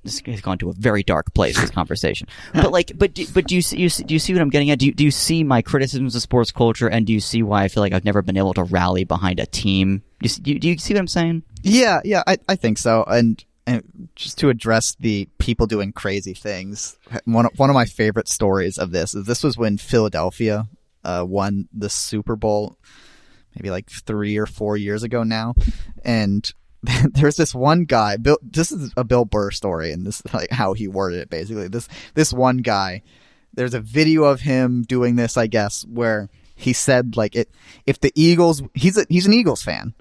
this 0.03 0.21
has 0.25 0.41
gone 0.41 0.57
to 0.57 0.69
a 0.69 0.73
very 0.73 1.01
dark 1.03 1.33
place 1.33 1.59
this 1.59 1.69
conversation. 1.71 2.27
But 2.53 2.71
like 2.71 2.91
but 2.95 3.13
do, 3.13 3.25
but 3.33 3.47
do 3.47 3.55
you 3.55 3.61
see, 3.61 3.77
you 3.77 3.89
see 3.89 4.03
do 4.03 4.13
you 4.13 4.19
see 4.19 4.33
what 4.33 4.41
i'm 4.41 4.49
getting 4.49 4.69
at? 4.71 4.79
Do 4.79 4.85
you, 4.87 4.93
do 4.93 5.03
you 5.03 5.11
see 5.11 5.43
my 5.43 5.61
criticisms 5.61 6.15
of 6.15 6.21
sports 6.21 6.51
culture 6.51 6.87
and 6.87 7.05
do 7.07 7.13
you 7.13 7.19
see 7.19 7.41
why 7.43 7.63
i 7.63 7.67
feel 7.67 7.81
like 7.81 7.93
i've 7.93 8.05
never 8.05 8.21
been 8.21 8.37
able 8.37 8.53
to 8.55 8.63
rally 8.63 9.03
behind 9.03 9.39
a 9.39 9.45
team? 9.45 10.03
Do 10.19 10.25
you, 10.25 10.29
see- 10.29 10.41
do 10.59 10.69
you 10.69 10.77
see 10.77 10.93
what 10.93 10.99
i'm 10.99 11.07
saying? 11.07 11.43
Yeah, 11.63 12.01
yeah, 12.03 12.23
I, 12.27 12.37
I 12.49 12.55
think 12.55 12.77
so. 12.77 13.03
And, 13.07 13.43
and 13.65 14.09
just 14.15 14.37
to 14.39 14.49
address 14.49 14.95
the 14.99 15.27
people 15.37 15.67
doing 15.67 15.93
crazy 15.93 16.33
things, 16.33 16.97
one 17.25 17.45
of, 17.45 17.51
one 17.57 17.69
of 17.69 17.73
my 17.73 17.85
favorite 17.85 18.27
stories 18.27 18.77
of 18.77 18.91
this 18.91 19.15
is 19.15 19.25
this 19.25 19.43
was 19.43 19.57
when 19.57 19.77
Philadelphia 19.77 20.67
uh, 21.03 21.25
won 21.27 21.67
the 21.73 21.89
Super 21.89 22.35
Bowl, 22.35 22.77
maybe 23.55 23.69
like 23.69 23.89
three 23.89 24.37
or 24.37 24.45
four 24.45 24.77
years 24.77 25.03
ago 25.03 25.23
now, 25.23 25.53
and 26.03 26.51
there's 27.13 27.37
this 27.37 27.55
one 27.55 27.85
guy. 27.85 28.17
Bill, 28.17 28.37
this 28.41 28.71
is 28.71 28.91
a 28.97 29.03
Bill 29.03 29.25
Burr 29.25 29.51
story, 29.51 29.91
and 29.91 30.05
this 30.05 30.21
is 30.25 30.33
like 30.33 30.51
how 30.51 30.73
he 30.73 30.87
worded 30.87 31.19
it. 31.19 31.29
Basically, 31.29 31.67
this 31.67 31.87
this 32.13 32.33
one 32.33 32.57
guy. 32.57 33.03
There's 33.55 33.75
a 33.75 33.79
video 33.79 34.23
of 34.23 34.41
him 34.41 34.81
doing 34.81 35.15
this, 35.15 35.37
I 35.37 35.45
guess, 35.45 35.85
where 35.85 36.27
he 36.55 36.73
said 36.73 37.15
like 37.15 37.35
it. 37.35 37.51
If 37.85 37.99
the 37.99 38.11
Eagles, 38.15 38.63
he's 38.73 38.97
a, 38.97 39.05
he's 39.09 39.27
an 39.27 39.33
Eagles 39.33 39.61
fan. 39.61 39.93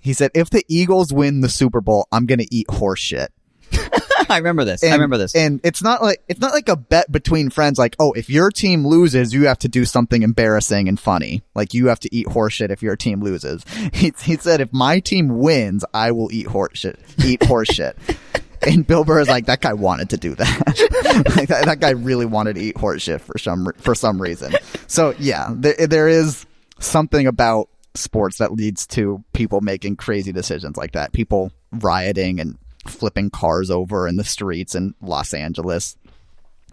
He 0.00 0.12
said 0.12 0.30
if 0.34 0.50
the 0.50 0.64
Eagles 0.68 1.12
win 1.12 1.40
the 1.40 1.48
Super 1.48 1.80
Bowl, 1.80 2.08
I'm 2.10 2.26
gonna 2.26 2.46
eat 2.50 2.70
horse 2.70 3.00
shit. 3.00 3.32
I 4.28 4.36
remember 4.38 4.64
this. 4.64 4.82
I 4.84 4.88
And- 4.88 4.94
remember 4.94 5.18
this. 5.18 5.34
And 5.34 5.60
it's 5.64 5.82
not 5.82 6.02
like 6.02 6.22
it's 6.28 6.40
not 6.40 6.52
like 6.52 6.68
a 6.68 6.76
bet 6.76 7.10
between 7.10 7.50
friends. 7.50 7.78
Like, 7.78 7.96
oh, 7.98 8.12
if 8.12 8.30
your 8.30 8.50
team 8.50 8.86
loses, 8.86 9.32
you 9.34 9.46
have 9.46 9.58
to 9.60 9.68
do 9.68 9.84
something 9.84 10.22
embarrassing 10.22 10.88
and 10.88 10.98
funny. 10.98 11.42
Like 11.54 11.74
you 11.74 11.86
have 11.88 12.00
to 12.00 12.14
eat 12.14 12.26
horseshit 12.26 12.70
if 12.70 12.82
your 12.82 12.96
team 12.96 13.20
loses. 13.20 13.64
He, 13.92 14.12
he 14.22 14.36
said, 14.36 14.60
if 14.60 14.72
my 14.72 15.00
team 15.00 15.38
wins, 15.38 15.84
I 15.92 16.12
will 16.12 16.32
eat 16.32 16.46
horseshit. 16.46 16.96
Eat 17.24 17.40
horseshit. 17.40 17.94
And 18.62 18.86
Bill 18.86 19.04
Burr 19.04 19.20
is 19.20 19.28
like 19.28 19.46
that 19.46 19.62
guy 19.62 19.72
wanted 19.72 20.10
to 20.10 20.18
do 20.18 20.34
that. 20.34 21.24
like 21.34 21.48
that, 21.48 21.64
that 21.64 21.80
guy 21.80 21.90
really 21.92 22.26
wanted 22.26 22.56
to 22.56 22.60
eat 22.60 22.74
horseshit 22.76 23.22
for 23.22 23.38
some 23.38 23.72
for 23.78 23.94
some 23.94 24.20
reason. 24.20 24.52
So 24.86 25.14
yeah, 25.18 25.48
there 25.56 25.86
there 25.86 26.08
is 26.08 26.44
something 26.78 27.26
about 27.26 27.70
sports 27.94 28.38
that 28.38 28.52
leads 28.52 28.86
to 28.86 29.22
people 29.32 29.60
making 29.60 29.96
crazy 29.96 30.32
decisions 30.32 30.76
like 30.76 30.92
that. 30.92 31.12
People 31.12 31.52
rioting 31.72 32.40
and 32.40 32.56
flipping 32.86 33.30
cars 33.30 33.70
over 33.70 34.08
in 34.08 34.16
the 34.16 34.24
streets 34.24 34.74
in 34.74 34.94
Los 35.00 35.34
Angeles 35.34 35.96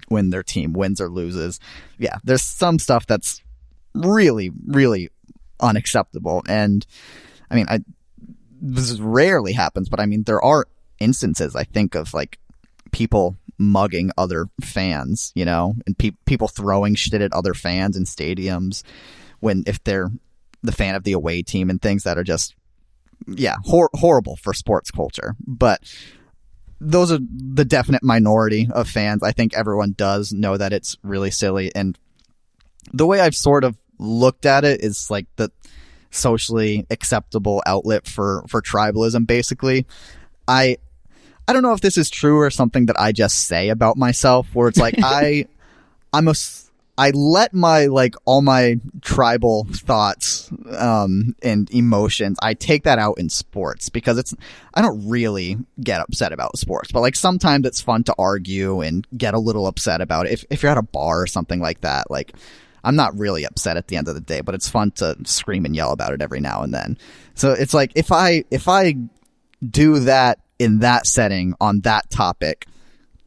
when 0.07 0.29
their 0.29 0.43
team 0.43 0.73
wins 0.73 1.01
or 1.01 1.09
loses. 1.09 1.59
Yeah, 1.97 2.17
there's 2.23 2.41
some 2.41 2.79
stuff 2.79 3.05
that's 3.05 3.41
really, 3.93 4.51
really 4.65 5.09
unacceptable. 5.59 6.43
And 6.47 6.85
I 7.49 7.55
mean, 7.55 7.65
I 7.69 7.79
this 8.59 8.99
rarely 8.99 9.53
happens, 9.53 9.89
but 9.89 9.99
I 9.99 10.05
mean, 10.05 10.23
there 10.23 10.41
are 10.41 10.67
instances 10.99 11.55
I 11.55 11.63
think 11.63 11.95
of 11.95 12.13
like 12.13 12.39
people 12.91 13.35
mugging 13.59 14.11
other 14.17 14.47
fans, 14.61 15.31
you 15.35 15.45
know, 15.45 15.75
and 15.85 15.97
pe- 15.97 16.11
people 16.25 16.47
throwing 16.47 16.95
shit 16.95 17.21
at 17.21 17.33
other 17.33 17.53
fans 17.53 17.97
in 17.97 18.03
stadiums 18.03 18.83
when 19.39 19.63
if 19.67 19.83
they're 19.83 20.11
the 20.63 20.71
fan 20.71 20.95
of 20.95 21.03
the 21.03 21.13
away 21.13 21.41
team 21.41 21.69
and 21.69 21.81
things 21.81 22.03
that 22.03 22.17
are 22.17 22.23
just 22.23 22.55
yeah 23.27 23.55
hor- 23.63 23.89
horrible 23.93 24.35
for 24.37 24.53
sports 24.53 24.91
culture. 24.91 25.35
But 25.45 25.81
those 26.79 27.11
are 27.11 27.19
the 27.19 27.65
definite 27.65 28.03
minority 28.03 28.67
of 28.71 28.87
fans. 28.87 29.23
I 29.23 29.31
think 29.31 29.55
everyone 29.55 29.93
does 29.97 30.31
know 30.31 30.57
that 30.57 30.73
it's 30.73 30.97
really 31.01 31.31
silly. 31.31 31.73
And 31.73 31.97
the 32.93 33.05
way 33.05 33.19
i've 33.19 33.35
sort 33.35 33.65
of 33.65 33.77
looked 33.99 34.45
at 34.45 34.63
it 34.63 34.81
is 34.81 35.09
like 35.09 35.25
the 35.35 35.51
socially 36.09 36.85
acceptable 36.89 37.61
outlet 37.65 38.07
for 38.07 38.45
for 38.47 38.61
tribalism 38.61 39.27
basically. 39.27 39.85
I 40.47 40.77
i 41.47 41.53
don't 41.53 41.63
know 41.63 41.73
if 41.73 41.81
this 41.81 41.97
is 41.97 42.09
true 42.09 42.37
or 42.37 42.49
something 42.49 42.85
that 42.85 42.99
i 42.99 43.11
just 43.11 43.47
say 43.47 43.69
about 43.69 43.97
myself 43.97 44.47
where 44.53 44.67
it's 44.67 44.77
like 44.77 44.95
i 45.03 45.45
i'm 46.13 46.27
a 46.27 46.33
I 46.97 47.11
let 47.11 47.53
my 47.53 47.85
like 47.85 48.15
all 48.25 48.41
my 48.41 48.79
tribal 49.01 49.67
thoughts 49.71 50.51
um 50.71 51.35
and 51.43 51.69
emotions 51.71 52.37
I 52.41 52.55
take 52.55 52.83
that 52.85 52.97
out 52.97 53.19
in 53.19 53.29
sports 53.29 53.89
because 53.89 54.17
it's 54.17 54.33
I 54.73 54.81
don't 54.81 55.07
really 55.07 55.57
get 55.79 56.01
upset 56.01 56.33
about 56.33 56.57
sports 56.57 56.91
but 56.91 57.01
like 57.01 57.15
sometimes 57.15 57.67
it's 57.67 57.81
fun 57.81 58.03
to 58.05 58.15
argue 58.17 58.81
and 58.81 59.07
get 59.15 59.33
a 59.33 59.39
little 59.39 59.67
upset 59.67 60.01
about 60.01 60.25
it. 60.25 60.33
If 60.33 60.45
if 60.49 60.63
you're 60.63 60.71
at 60.71 60.77
a 60.77 60.83
bar 60.83 61.21
or 61.21 61.27
something 61.27 61.59
like 61.59 61.81
that 61.81 62.09
like 62.09 62.33
I'm 62.83 62.95
not 62.95 63.17
really 63.17 63.45
upset 63.45 63.77
at 63.77 63.87
the 63.87 63.95
end 63.95 64.07
of 64.07 64.15
the 64.15 64.21
day 64.21 64.41
but 64.41 64.55
it's 64.55 64.69
fun 64.69 64.91
to 64.91 65.15
scream 65.25 65.65
and 65.65 65.75
yell 65.75 65.91
about 65.91 66.13
it 66.13 66.21
every 66.21 66.39
now 66.39 66.63
and 66.63 66.73
then. 66.73 66.97
So 67.35 67.51
it's 67.51 67.73
like 67.73 67.91
if 67.95 68.11
I 68.11 68.43
if 68.49 68.67
I 68.67 68.95
do 69.67 69.99
that 69.99 70.39
in 70.57 70.79
that 70.79 71.05
setting 71.05 71.53
on 71.61 71.81
that 71.81 72.09
topic 72.09 72.65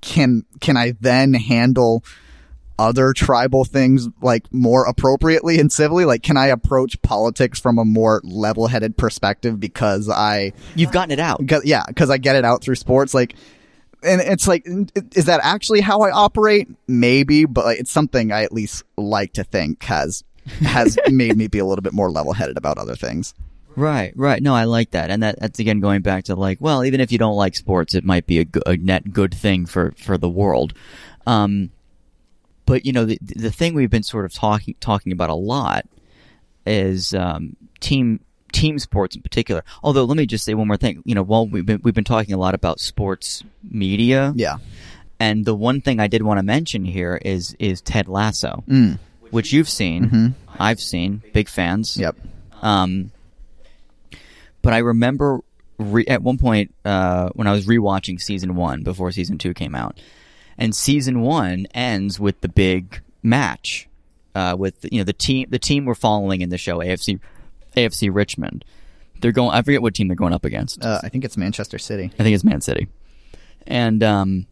can 0.00 0.44
can 0.60 0.76
I 0.76 0.94
then 1.00 1.34
handle 1.34 2.02
other 2.80 3.12
tribal 3.12 3.62
things 3.66 4.08
like 4.22 4.50
more 4.52 4.86
appropriately 4.86 5.60
and 5.60 5.70
civilly 5.70 6.06
like 6.06 6.22
can 6.22 6.38
i 6.38 6.46
approach 6.46 7.00
politics 7.02 7.60
from 7.60 7.78
a 7.78 7.84
more 7.84 8.22
level-headed 8.24 8.96
perspective 8.96 9.60
because 9.60 10.08
i 10.08 10.50
You've 10.74 10.90
gotten 10.90 11.10
it 11.10 11.20
out. 11.20 11.38
because 11.40 11.62
yeah 11.66 11.84
because 11.86 12.08
i 12.08 12.16
get 12.16 12.36
it 12.36 12.44
out 12.46 12.62
through 12.62 12.76
sports 12.76 13.12
like 13.12 13.34
and 14.02 14.22
it's 14.22 14.48
like 14.48 14.66
is 15.14 15.26
that 15.26 15.40
actually 15.42 15.82
how 15.82 16.00
i 16.00 16.10
operate 16.10 16.68
maybe 16.88 17.44
but 17.44 17.76
it's 17.76 17.90
something 17.90 18.32
i 18.32 18.44
at 18.44 18.52
least 18.52 18.82
like 18.96 19.34
to 19.34 19.44
think 19.44 19.82
has 19.82 20.24
has 20.62 20.98
made 21.08 21.36
me 21.36 21.48
be 21.48 21.58
a 21.58 21.66
little 21.66 21.82
bit 21.82 21.92
more 21.92 22.10
level-headed 22.10 22.56
about 22.56 22.78
other 22.78 22.96
things 22.96 23.34
Right, 23.76 24.12
right. 24.16 24.42
No, 24.42 24.52
I 24.52 24.64
like 24.64 24.90
that, 24.90 25.10
and 25.10 25.22
that, 25.22 25.38
that's 25.38 25.60
again 25.60 25.78
going 25.78 26.02
back 26.02 26.24
to 26.24 26.34
like, 26.34 26.60
well, 26.60 26.84
even 26.84 27.00
if 27.00 27.12
you 27.12 27.18
don't 27.18 27.36
like 27.36 27.54
sports, 27.54 27.94
it 27.94 28.04
might 28.04 28.26
be 28.26 28.40
a, 28.40 28.44
go- 28.44 28.60
a 28.66 28.76
net 28.76 29.12
good 29.12 29.32
thing 29.32 29.64
for 29.64 29.92
for 29.96 30.18
the 30.18 30.28
world. 30.28 30.74
Um, 31.24 31.70
but 32.70 32.86
you 32.86 32.92
know, 32.92 33.04
the 33.04 33.18
the 33.20 33.50
thing 33.50 33.74
we've 33.74 33.90
been 33.90 34.02
sort 34.04 34.24
of 34.24 34.32
talking 34.32 34.74
talking 34.80 35.12
about 35.12 35.28
a 35.30 35.34
lot 35.34 35.86
is 36.66 37.14
um, 37.14 37.56
team 37.80 38.20
team 38.52 38.78
sports 38.78 39.16
in 39.16 39.22
particular. 39.22 39.64
Although, 39.82 40.04
let 40.04 40.16
me 40.16 40.26
just 40.26 40.44
say 40.44 40.54
one 40.54 40.68
more 40.68 40.76
thing. 40.76 41.02
You 41.04 41.14
know, 41.16 41.22
while 41.22 41.46
we've 41.46 41.66
been 41.66 41.80
we've 41.82 41.94
been 41.94 42.04
talking 42.04 42.32
a 42.34 42.38
lot 42.38 42.54
about 42.54 42.78
sports 42.80 43.42
media, 43.68 44.32
yeah 44.36 44.58
and 45.20 45.44
the 45.44 45.54
one 45.54 45.80
thing 45.82 46.00
I 46.00 46.06
did 46.06 46.22
want 46.22 46.38
to 46.38 46.42
mention 46.42 46.84
here 46.84 47.20
is 47.22 47.54
is 47.58 47.80
Ted 47.82 48.08
Lasso, 48.08 48.64
mm. 48.66 48.98
which 49.30 49.52
you've 49.52 49.68
seen, 49.68 50.08
Mhm. 50.08 50.34
I've 50.58 50.80
seen, 50.80 51.22
big 51.32 51.48
fans. 51.48 51.96
yep 51.96 52.16
Um, 52.62 53.12
but 54.62 54.72
I 54.72 54.78
remember 54.78 55.40
re- 55.78 56.06
at 56.06 56.22
one 56.22 56.38
point 56.38 56.74
uh, 56.84 57.28
when 57.34 57.46
I 57.46 57.52
was 57.52 57.66
rewatching 57.66 58.20
season 58.20 58.54
one 58.56 58.82
before 58.82 59.12
season 59.12 59.38
two 59.38 59.54
came 59.54 59.74
out, 59.74 60.00
and 60.60 60.76
season 60.76 61.22
one 61.22 61.66
ends 61.74 62.20
with 62.20 62.40
the 62.42 62.48
big 62.48 63.00
match 63.22 63.88
uh, 64.36 64.54
with 64.56 64.86
you 64.92 64.98
know 64.98 65.04
the 65.04 65.12
team 65.12 65.48
the 65.50 65.58
team 65.58 65.86
we're 65.86 65.94
following 65.96 66.40
in 66.42 66.50
the 66.50 66.58
show 66.58 66.78
AFC 66.78 67.18
AFC 67.76 68.10
Richmond. 68.14 68.64
They're 69.20 69.32
going. 69.32 69.50
I 69.50 69.62
forget 69.62 69.82
what 69.82 69.94
team 69.94 70.06
they're 70.08 70.14
going 70.16 70.32
up 70.32 70.44
against. 70.44 70.84
uh, 70.84 71.00
i 71.02 71.08
think 71.08 71.24
it's 71.24 71.36
manchester 71.36 71.78
city 71.78 72.10
I 72.18 72.22
think 72.22 72.34
it's 72.34 72.44
Man 72.44 72.60
City. 72.60 72.86
And 73.66 74.02
um, 74.02 74.46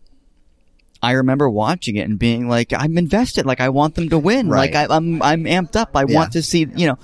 I 1.03 1.13
remember 1.13 1.49
watching 1.49 1.97
it 1.97 2.03
and 2.09 2.19
being 2.19 2.49
like, 2.49 2.73
I'm 2.73 2.99
invested. 2.99 3.47
Like 3.47 3.61
I 3.61 3.69
want 3.71 3.95
them 3.95 4.09
to 4.11 4.19
win. 4.19 4.49
Right. 4.51 4.73
Like 4.75 4.91
I, 4.91 4.95
I'm 4.95 5.23
I'm 5.23 5.45
amped 5.45 5.77
up. 5.77 5.97
I 5.97 6.05
Yeah. 6.07 6.15
want 6.17 6.33
to 6.33 6.43
see 6.43 6.67
you 6.77 6.89
know, 6.89 6.99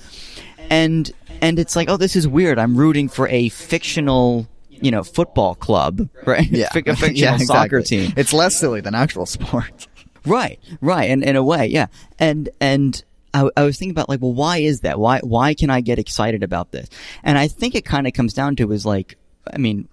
and 0.70 1.11
and 1.40 1.59
it's 1.59 1.74
like, 1.76 1.88
oh, 1.88 1.96
this 1.96 2.16
is 2.16 2.28
weird. 2.28 2.59
I'm 2.59 2.76
rooting 2.76 3.09
for 3.09 3.26
a 3.28 3.48
fictional 3.48 4.46
you 4.81 4.91
know 4.91 5.03
football 5.03 5.55
club, 5.55 6.09
right? 6.27 6.49
yeah 6.51 6.68
a 6.72 6.72
fictional 6.97 7.14
yeah, 7.14 7.37
soccer 7.39 7.81
team. 7.83 8.12
it's 8.16 8.33
less 8.33 8.57
silly 8.57 8.81
than 8.81 8.95
actual 8.95 9.27
sports 9.27 9.89
Right, 10.27 10.59
right, 10.81 11.11
and 11.11 11.22
in 11.22 11.37
a 11.37 11.43
way, 11.43 11.66
yeah, 11.66 11.89
and 12.18 12.49
and 12.59 13.05
I, 13.35 13.49
I 13.59 13.64
was 13.64 13.79
thinking 13.79 13.91
about 13.91 14.09
like, 14.09 14.22
well, 14.22 14.33
why 14.33 14.59
is 14.59 14.81
that? 14.81 14.99
Why 14.99 15.20
why 15.20 15.53
can 15.53 15.68
I 15.68 15.83
get 15.83 15.99
excited 15.99 16.43
about 16.43 16.72
this? 16.72 16.89
And 17.22 17.37
I 17.37 17.47
think 17.49 17.75
it 17.75 17.85
kind 17.85 18.07
of 18.07 18.14
comes 18.14 18.33
down 18.33 18.57
to 18.57 18.72
is 18.72 18.87
like, 18.87 19.18
I 19.53 19.59
mean, 19.59 19.87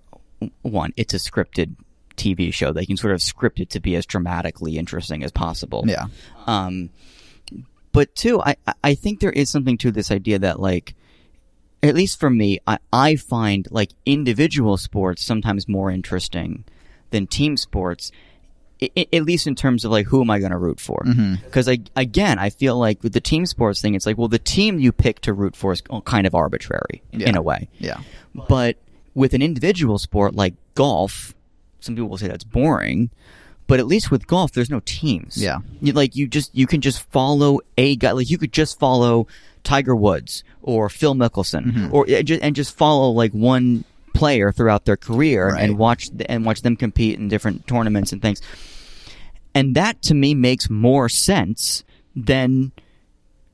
one, 0.62 0.94
it's 0.96 1.14
a 1.14 1.18
scripted 1.18 1.76
TV 2.16 2.54
show. 2.54 2.72
They 2.72 2.86
can 2.86 2.96
sort 2.96 3.14
of 3.14 3.22
script 3.22 3.60
it 3.60 3.72
to 3.72 3.82
be 3.82 3.96
as 3.96 4.06
dramatically 4.06 4.78
interesting 4.78 5.22
as 5.22 5.32
possible. 5.32 5.84
yeah 5.86 6.06
Um, 6.48 6.92
but 7.92 8.16
two, 8.16 8.42
I- 8.42 8.56
I 8.84 8.96
think 8.96 9.20
there 9.20 9.32
is 9.32 9.50
something 9.50 9.78
to 9.80 9.92
this 9.92 10.12
idea 10.12 10.40
that 10.40 10.60
like, 10.62 10.96
at 11.84 11.96
least 11.96 12.20
for 12.20 12.30
me, 12.30 12.60
I 12.68 12.78
I 12.94 13.16
find 13.16 13.68
like 13.72 13.92
individual 14.06 14.78
sports 14.78 15.24
sometimes 15.24 15.68
more 15.68 15.90
interesting 15.92 16.64
than 17.12 17.28
team 17.28 17.58
sports. 17.58 18.12
I- 18.82 19.08
at 19.14 19.24
least 19.26 19.46
in 19.46 19.54
terms 19.54 19.86
of 19.86 19.92
like 19.92 20.08
who 20.08 20.22
am 20.22 20.30
I 20.32 20.40
going 20.40 20.52
to 20.52 20.58
root 20.58 20.80
for? 20.80 21.04
Mm-hmm. 21.06 21.36
Because 21.46 21.70
I 21.70 21.80
again 21.96 22.40
I 22.40 22.50
feel 22.50 22.78
like 22.80 23.04
with 23.04 23.14
the 23.14 23.22
team 23.22 23.46
sports 23.46 23.80
thing, 23.82 23.94
it's 23.96 24.06
like 24.08 24.18
well 24.18 24.28
the 24.28 24.40
team 24.40 24.80
you 24.80 24.92
pick 24.92 25.20
to 25.22 25.34
root 25.34 25.56
for 25.56 25.72
is 25.72 25.84
kind 26.06 26.26
of 26.26 26.34
arbitrary 26.34 27.04
in 27.12 27.36
a 27.36 27.42
way. 27.42 27.70
yeah 27.78 28.00
But 28.34 28.78
with 29.14 29.34
an 29.36 29.42
individual 29.42 29.98
sport 30.00 30.34
like 30.36 30.56
golf, 30.74 31.36
some 31.80 31.96
people 31.96 32.10
will 32.10 32.18
say 32.18 32.28
that's 32.28 32.44
boring. 32.44 33.12
But 33.68 33.80
at 33.80 33.86
least 33.88 34.12
with 34.12 34.28
golf, 34.28 34.52
there's 34.52 34.70
no 34.70 34.82
teams. 34.84 35.38
Yeah. 35.38 35.60
You, 35.80 35.94
like 35.94 36.16
you 36.16 36.28
just 36.28 36.54
you 36.56 36.66
can 36.68 36.82
just 36.82 37.04
follow 37.12 37.60
a 37.78 37.96
guy. 37.96 38.12
Like 38.12 38.30
you 38.30 38.38
could 38.38 38.52
just 38.52 38.80
follow 38.80 39.28
Tiger 39.64 39.96
Woods 39.96 40.44
or 40.62 40.90
Phil 40.90 41.16
Mickelson, 41.16 41.66
Mm-hmm. 41.66 41.94
or 41.94 42.06
and 42.42 42.56
just, 42.56 42.76
follow 42.76 43.10
like 43.12 43.32
one 43.32 43.84
player 44.14 44.52
throughout 44.52 44.86
their 44.86 44.98
career 44.98 45.50
Right. 45.50 45.64
and 45.70 45.78
watch 45.78 46.10
and 46.28 46.46
watch 46.46 46.62
them 46.62 46.76
compete 46.76 47.18
in 47.20 47.28
different 47.30 47.66
tournaments 47.68 48.12
and 48.12 48.22
things. 48.22 48.42
And 49.54 49.76
that 49.76 50.02
to 50.04 50.14
me 50.14 50.34
makes 50.34 50.70
more 50.70 51.10
sense 51.10 51.84
than 52.16 52.72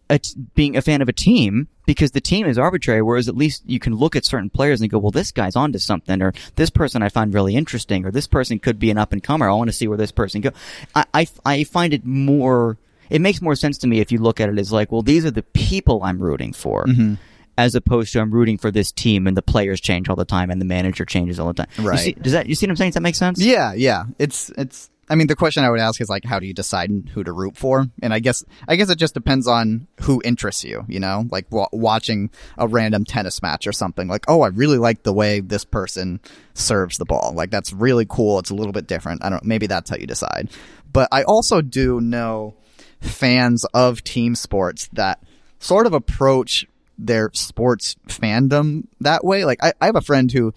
a 0.09 0.19
t- 0.19 0.33
being 0.55 0.77
a 0.77 0.81
fan 0.81 1.01
of 1.01 1.09
a 1.09 1.13
team 1.13 1.67
because 1.85 2.11
the 2.11 2.21
team 2.21 2.45
is 2.47 2.57
arbitrary, 2.57 3.01
whereas 3.01 3.27
at 3.27 3.35
least 3.35 3.63
you 3.65 3.79
can 3.79 3.93
look 3.95 4.15
at 4.15 4.25
certain 4.25 4.49
players 4.49 4.81
and 4.81 4.89
go, 4.89 4.97
well, 4.99 5.11
this 5.11 5.31
guy's 5.31 5.55
onto 5.55 5.79
something, 5.79 6.21
or 6.21 6.33
this 6.55 6.69
person 6.69 7.01
I 7.01 7.09
find 7.09 7.33
really 7.33 7.55
interesting, 7.55 8.05
or 8.05 8.11
this 8.11 8.27
person 8.27 8.59
could 8.59 8.77
be 8.79 8.89
an 8.91 8.97
up 8.97 9.11
and 9.11 9.23
comer. 9.23 9.49
I 9.49 9.53
want 9.53 9.69
to 9.69 9.73
see 9.75 9.87
where 9.87 9.97
this 9.97 10.11
person 10.11 10.41
go. 10.41 10.51
I, 10.95 11.05
I, 11.13 11.27
I 11.45 11.63
find 11.65 11.93
it 11.93 12.05
more, 12.05 12.77
it 13.09 13.21
makes 13.21 13.41
more 13.41 13.55
sense 13.55 13.77
to 13.79 13.87
me 13.87 13.99
if 13.99 14.11
you 14.11 14.19
look 14.19 14.39
at 14.39 14.49
it 14.49 14.57
as 14.59 14.71
like, 14.71 14.91
well, 14.91 15.01
these 15.01 15.25
are 15.25 15.31
the 15.31 15.43
people 15.43 16.01
I'm 16.03 16.19
rooting 16.19 16.53
for. 16.53 16.85
Mm-hmm. 16.85 17.15
as 17.59 17.73
opposed 17.73 18.13
to 18.13 18.19
I'm 18.19 18.29
rooting 18.31 18.59
for 18.59 18.69
this 18.69 18.91
team 18.91 19.25
and 19.25 19.35
the 19.35 19.41
players 19.41 19.81
change 19.81 20.09
all 20.09 20.15
the 20.15 20.25
time 20.25 20.51
and 20.51 20.61
the 20.61 20.65
manager 20.65 21.05
changes 21.05 21.39
all 21.39 21.47
the 21.47 21.53
time. 21.55 21.67
You 21.79 21.87
Right. 21.89 21.99
see- 21.99 22.11
does 22.13 22.33
that 22.33 22.45
you 22.47 22.53
see 22.53 22.67
what 22.67 22.71
I'm 22.71 22.75
saying? 22.75 22.89
Does 22.91 22.95
that 22.95 23.01
make 23.01 23.15
sense? 23.15 23.41
Yeah, 23.41 23.73
yeah. 23.73 24.03
It's 24.19 24.51
it's. 24.57 24.91
I 25.09 25.15
mean, 25.15 25.27
the 25.27 25.35
question 25.37 25.63
I 25.63 25.69
would 25.71 25.79
ask 25.79 25.99
is 26.01 26.09
like, 26.09 26.25
how 26.25 26.37
do 26.37 26.45
you 26.45 26.53
decide 26.53 26.91
who 27.13 27.23
to 27.23 27.31
root 27.31 27.55
for? 27.57 27.87
And 28.03 28.13
I 28.13 28.19
guess 28.19 28.43
I 28.67 28.75
guess 28.75 28.89
it 28.91 28.99
just 28.99 29.13
depends 29.15 29.47
on 29.47 29.87
who 30.01 30.21
interests 30.23 30.63
you. 30.65 30.85
You 30.87 30.99
know, 30.99 31.25
like 31.31 31.47
wa 31.49 31.67
watching 31.71 32.29
a 32.59 32.67
random 32.67 33.05
tennis 33.05 33.41
match 33.41 33.65
or 33.65 33.71
something. 33.71 34.07
Like, 34.07 34.25
oh, 34.27 34.41
I 34.41 34.49
really 34.49 34.77
like 34.77 35.01
the 35.01 35.13
way 35.13 35.39
this 35.39 35.63
person 35.65 36.19
serves 36.53 36.97
the 36.99 37.05
ball. 37.05 37.31
Like, 37.35 37.49
that's 37.51 37.73
really 37.73 38.05
cool. 38.07 38.37
It's 38.37 38.49
a 38.51 38.55
little 38.55 38.73
bit 38.73 38.85
different. 38.85 39.23
I 39.23 39.29
don't. 39.29 39.43
Maybe 39.45 39.65
that's 39.65 39.89
how 39.89 39.95
you 39.97 40.05
decide. 40.05 40.49
But 40.93 41.07
I 41.11 41.23
also 41.23 41.61
do 41.61 41.99
know 42.01 42.53
fans 43.01 43.65
of 43.73 44.03
team 44.03 44.35
sports 44.35 44.89
that 44.93 45.23
sort 45.59 45.85
of 45.85 45.93
approach 45.93 46.65
their 46.97 47.29
sports 47.33 47.95
fandom 48.07 48.85
that 49.01 49.23
way. 49.23 49.45
Like, 49.45 49.63
I, 49.63 49.73
I 49.79 49.85
have 49.85 49.95
a 49.95 50.01
friend 50.01 50.31
who 50.31 50.53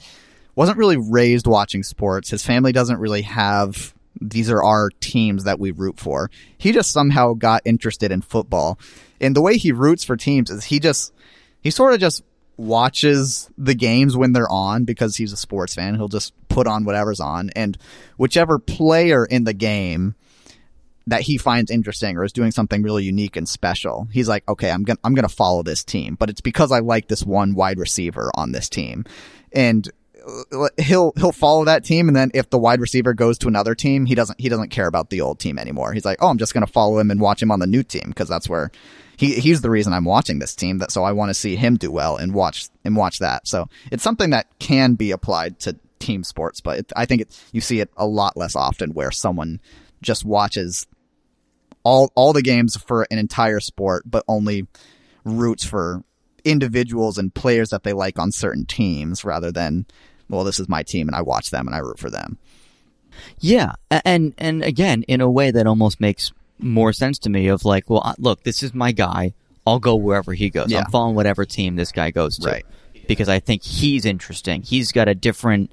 wasn't 0.55 0.79
really 0.79 0.97
raised 0.97 1.47
watching 1.47 1.83
sports. 1.83 2.31
His 2.31 2.45
family 2.45 2.73
doesn't 2.73 2.99
really 2.99 3.23
have 3.23 3.95
these 4.21 4.51
are 4.51 4.63
our 4.63 4.91
teams 5.01 5.45
that 5.45 5.59
we 5.59 5.71
root 5.71 5.99
for. 5.99 6.31
He 6.59 6.73
just 6.73 6.93
somehow 6.93 7.33
got 7.35 7.63
interested 7.65 8.13
in 8.13 8.21
football. 8.21 8.79
And 9.21 9.35
the 9.35 9.41
way 9.41 9.57
he 9.57 9.73
roots 9.73 10.05
for 10.05 10.17
teams 10.17 10.51
is 10.51 10.65
he 10.65 10.81
just 10.81 11.13
he 11.63 11.71
sort 11.71 11.95
of 11.95 12.01
just 12.01 12.23
watches 12.57 13.49
the 13.57 13.75
games 13.75 14.17
when 14.17 14.33
they're 14.33 14.51
on 14.51 14.85
because 14.85 15.17
he's 15.17 15.33
a 15.33 15.37
sports 15.37 15.75
fan. 15.75 15.95
He'll 15.95 16.09
just 16.09 16.35
put 16.49 16.67
on 16.67 16.85
whatever's 16.85 17.21
on 17.21 17.51
and 17.57 17.79
whichever 18.17 18.59
player 18.59 19.25
in 19.25 19.45
the 19.45 19.55
game 19.55 20.15
that 21.11 21.23
he 21.23 21.37
finds 21.37 21.71
interesting 21.71 22.17
or 22.17 22.25
is 22.25 22.33
doing 22.33 22.51
something 22.51 22.83
really 22.83 23.05
unique 23.05 23.37
and 23.37 23.49
special. 23.49 24.09
He's 24.13 24.29
like, 24.29 24.49
okay, 24.49 24.71
I'm 24.71 24.85
gonna 24.85 24.99
I'm 25.05 25.15
gonna 25.15 25.29
follow 25.29 25.63
this 25.63 25.85
team, 25.85 26.15
but 26.15 26.31
it's 26.31 26.41
because 26.41 26.73
I 26.73 26.79
like 26.79 27.09
this 27.09 27.25
one 27.25 27.55
wide 27.55 27.79
receiver 27.79 28.31
on 28.35 28.53
this 28.53 28.69
team, 28.69 29.05
and 29.53 29.89
uh, 30.53 30.69
he'll 30.79 31.13
he'll 31.17 31.33
follow 31.33 31.65
that 31.65 31.85
team, 31.85 32.09
and 32.09 32.17
then 32.17 32.31
if 32.33 32.51
the 32.51 32.59
wide 32.59 32.81
receiver 32.81 33.13
goes 33.13 33.39
to 33.39 33.49
another 33.49 33.75
team, 33.75 34.07
he 34.07 34.15
doesn't 34.15 34.41
he 34.41 34.49
doesn't 34.49 34.71
care 34.71 34.87
about 34.87 35.11
the 35.11 35.21
old 35.21 35.41
team 35.41 35.59
anymore. 35.59 35.93
He's 35.93 36.05
like, 36.05 36.19
oh, 36.21 36.29
I'm 36.29 36.39
just 36.39 36.55
gonna 36.55 36.67
follow 36.67 36.99
him 36.99 37.11
and 37.11 37.21
watch 37.21 37.43
him 37.43 37.51
on 37.51 37.61
the 37.61 37.67
new 37.67 37.83
team 37.83 38.05
because 38.07 38.29
that's 38.29 38.49
where 38.49 38.71
he 39.17 39.35
he's 39.35 39.61
the 39.61 39.71
reason 39.71 39.93
I'm 39.93 40.05
watching 40.05 40.39
this 40.39 40.55
team. 40.55 40.79
That 40.79 40.93
so 40.93 41.03
I 41.03 41.13
want 41.13 41.31
to 41.31 41.35
see 41.35 41.57
him 41.57 41.77
do 41.77 41.91
well 41.91 42.17
and 42.17 42.33
watch 42.33 42.69
and 42.85 42.97
watch 42.97 43.19
that. 43.19 43.49
So 43.49 43.69
it's 43.91 44.05
something 44.05 44.31
that 44.31 44.47
can 44.61 44.95
be 44.95 45.11
applied 45.11 45.59
to 45.61 45.77
team 45.99 46.23
sports, 46.23 46.61
but 46.61 46.79
it, 46.79 46.93
I 46.97 47.05
think 47.05 47.27
you 47.53 47.61
see 47.61 47.81
it 47.81 47.91
a 47.97 48.07
lot 48.07 48.37
less 48.37 48.55
often 48.57 48.95
where 48.95 49.11
someone 49.11 49.61
just 50.03 50.25
watches 50.25 50.87
all 51.85 52.11
all 52.15 52.33
the 52.33 52.43
games 52.43 52.77
for 52.77 53.07
an 53.11 53.19
entire 53.19 53.61
sport, 53.61 54.05
but 54.07 54.25
only 54.29 54.67
roots 55.25 55.65
for 55.65 56.03
individuals 56.45 57.19
and 57.19 57.35
players 57.35 57.71
that 57.71 57.83
they 57.83 57.93
like 57.93 58.19
on 58.19 58.33
certain 58.33 58.65
teams, 58.65 59.25
rather 59.25 59.53
than 59.53 59.87
well, 60.29 60.45
this 60.45 60.61
is 60.61 60.69
my 60.69 60.83
team 60.83 61.09
and 61.09 61.17
I 61.17 61.23
watch 61.23 61.51
them 61.51 61.67
and 61.67 61.75
I 61.75 61.79
root 61.79 61.99
for 61.99 62.11
them. 62.11 62.39
Yeah, 63.39 63.73
and 63.91 64.35
and 64.39 64.63
again, 64.63 65.03
in 65.05 65.21
a 65.21 65.31
way 65.31 65.51
that 65.51 65.67
almost 65.67 66.01
makes 66.01 66.33
more 66.59 66.93
sense 66.93 67.19
to 67.21 67.31
me. 67.31 67.49
Of 67.49 67.65
like, 67.65 67.91
well, 67.91 68.15
look, 68.19 68.43
this 68.45 68.63
is 68.63 68.75
my 68.75 68.93
guy. 68.93 69.35
I'll 69.67 69.79
go 69.79 69.95
wherever 69.97 70.33
he 70.33 70.51
goes. 70.51 70.71
Yeah. 70.71 70.81
I'm 70.81 70.91
following 70.91 71.15
whatever 71.15 71.45
team 71.45 71.77
this 71.77 71.93
guy 71.93 72.11
goes 72.11 72.39
to, 72.39 72.49
Right. 72.49 72.67
Because 73.07 73.29
I 73.29 73.41
think 73.41 73.63
he's 73.63 74.05
interesting. 74.05 74.63
He's 74.63 74.93
got 74.93 75.09
a 75.09 75.15
different 75.15 75.73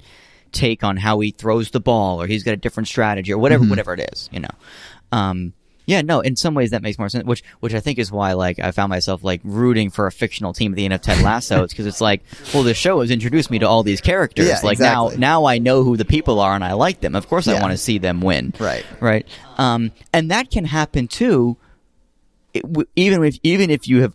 take 0.52 0.82
on 0.82 0.96
how 0.96 1.20
he 1.20 1.30
throws 1.30 1.70
the 1.70 1.80
ball, 1.80 2.20
or 2.20 2.26
he's 2.26 2.42
got 2.42 2.52
a 2.52 2.56
different 2.56 2.88
strategy, 2.88 3.32
or 3.32 3.38
whatever, 3.38 3.64
whatever 3.64 3.94
it 3.94 4.10
is. 4.12 4.28
You 4.32 4.40
know. 4.40 4.50
Um, 5.12 5.52
yeah, 5.88 6.02
no. 6.02 6.20
In 6.20 6.36
some 6.36 6.54
ways, 6.54 6.70
that 6.70 6.82
makes 6.82 6.98
more 6.98 7.08
sense. 7.08 7.24
Which, 7.24 7.42
which 7.60 7.72
I 7.72 7.80
think 7.80 7.98
is 7.98 8.12
why, 8.12 8.34
like, 8.34 8.58
I 8.58 8.70
found 8.72 8.90
myself 8.90 9.24
like 9.24 9.40
rooting 9.42 9.88
for 9.90 10.06
a 10.06 10.12
fictional 10.12 10.52
team 10.52 10.72
at 10.72 10.76
the 10.76 10.84
end 10.84 10.92
of 10.92 11.00
Ted 11.00 11.22
Lasso. 11.24 11.64
it's 11.64 11.72
because 11.72 11.86
it's 11.86 12.00
like, 12.02 12.22
well, 12.52 12.62
the 12.62 12.74
show 12.74 13.00
has 13.00 13.10
introduced 13.10 13.50
me 13.50 13.58
to 13.60 13.66
all 13.66 13.82
these 13.82 14.02
characters. 14.02 14.46
Yeah, 14.48 14.60
like 14.62 14.78
now, 14.78 15.06
exactly. 15.06 15.20
now 15.20 15.46
I 15.46 15.56
know 15.58 15.82
who 15.82 15.96
the 15.96 16.04
people 16.04 16.40
are 16.40 16.54
and 16.54 16.62
I 16.62 16.74
like 16.74 17.00
them. 17.00 17.16
Of 17.16 17.26
course, 17.26 17.48
I 17.48 17.58
want 17.58 17.72
to 17.72 17.78
see 17.78 17.96
them 17.98 18.20
win. 18.20 18.52
Right. 18.60 18.84
Right. 19.00 19.26
Um, 19.56 19.90
and 20.12 20.30
that 20.30 20.50
can 20.50 20.66
happen 20.66 21.08
too. 21.08 21.56
It, 22.52 22.62
w- 22.62 22.86
even 22.94 23.24
if 23.24 23.38
even 23.42 23.70
if 23.70 23.88
you 23.88 24.02
have 24.02 24.14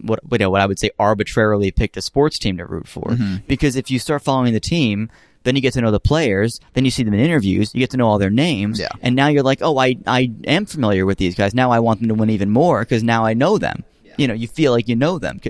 what 0.00 0.20
you 0.30 0.38
know 0.38 0.50
what 0.50 0.60
I 0.60 0.66
would 0.66 0.78
say 0.78 0.90
arbitrarily 0.98 1.70
picked 1.70 1.96
a 1.96 2.02
sports 2.02 2.38
team 2.38 2.56
to 2.58 2.64
root 2.66 2.88
for, 2.88 3.02
Mm-hmm. 3.02 3.36
because 3.46 3.76
if 3.76 3.90
you 3.90 3.98
start 3.98 4.22
following 4.22 4.52
the 4.54 4.60
team. 4.60 5.10
Then 5.44 5.56
you 5.56 5.62
get 5.62 5.72
to 5.74 5.80
know 5.80 5.90
the 5.90 6.00
players. 6.00 6.60
Then 6.74 6.84
you 6.84 6.90
see 6.90 7.02
them 7.02 7.14
in 7.14 7.20
interviews. 7.20 7.74
You 7.74 7.80
get 7.80 7.90
to 7.90 7.96
know 7.96 8.06
all 8.06 8.18
their 8.18 8.30
names. 8.30 8.80
Yeah. 8.80 8.88
And 9.00 9.16
now 9.16 9.28
you're 9.28 9.42
like, 9.42 9.60
oh, 9.62 9.78
I, 9.78 9.96
I 10.06 10.30
am 10.46 10.66
familiar 10.66 11.06
with 11.06 11.18
these 11.18 11.34
guys. 11.34 11.54
Now 11.54 11.70
I 11.70 11.78
want 11.78 12.00
them 12.00 12.08
to 12.08 12.14
win 12.14 12.30
even 12.30 12.50
more 12.50 12.80
because 12.80 13.02
now 13.02 13.24
I 13.24 13.34
know 13.34 13.56
them. 13.56 13.84
Yeah. 14.04 14.14
You 14.18 14.28
know, 14.28 14.34
you 14.34 14.48
feel 14.48 14.72
like 14.72 14.88
you 14.88 14.96
know 14.96 15.18
them. 15.18 15.40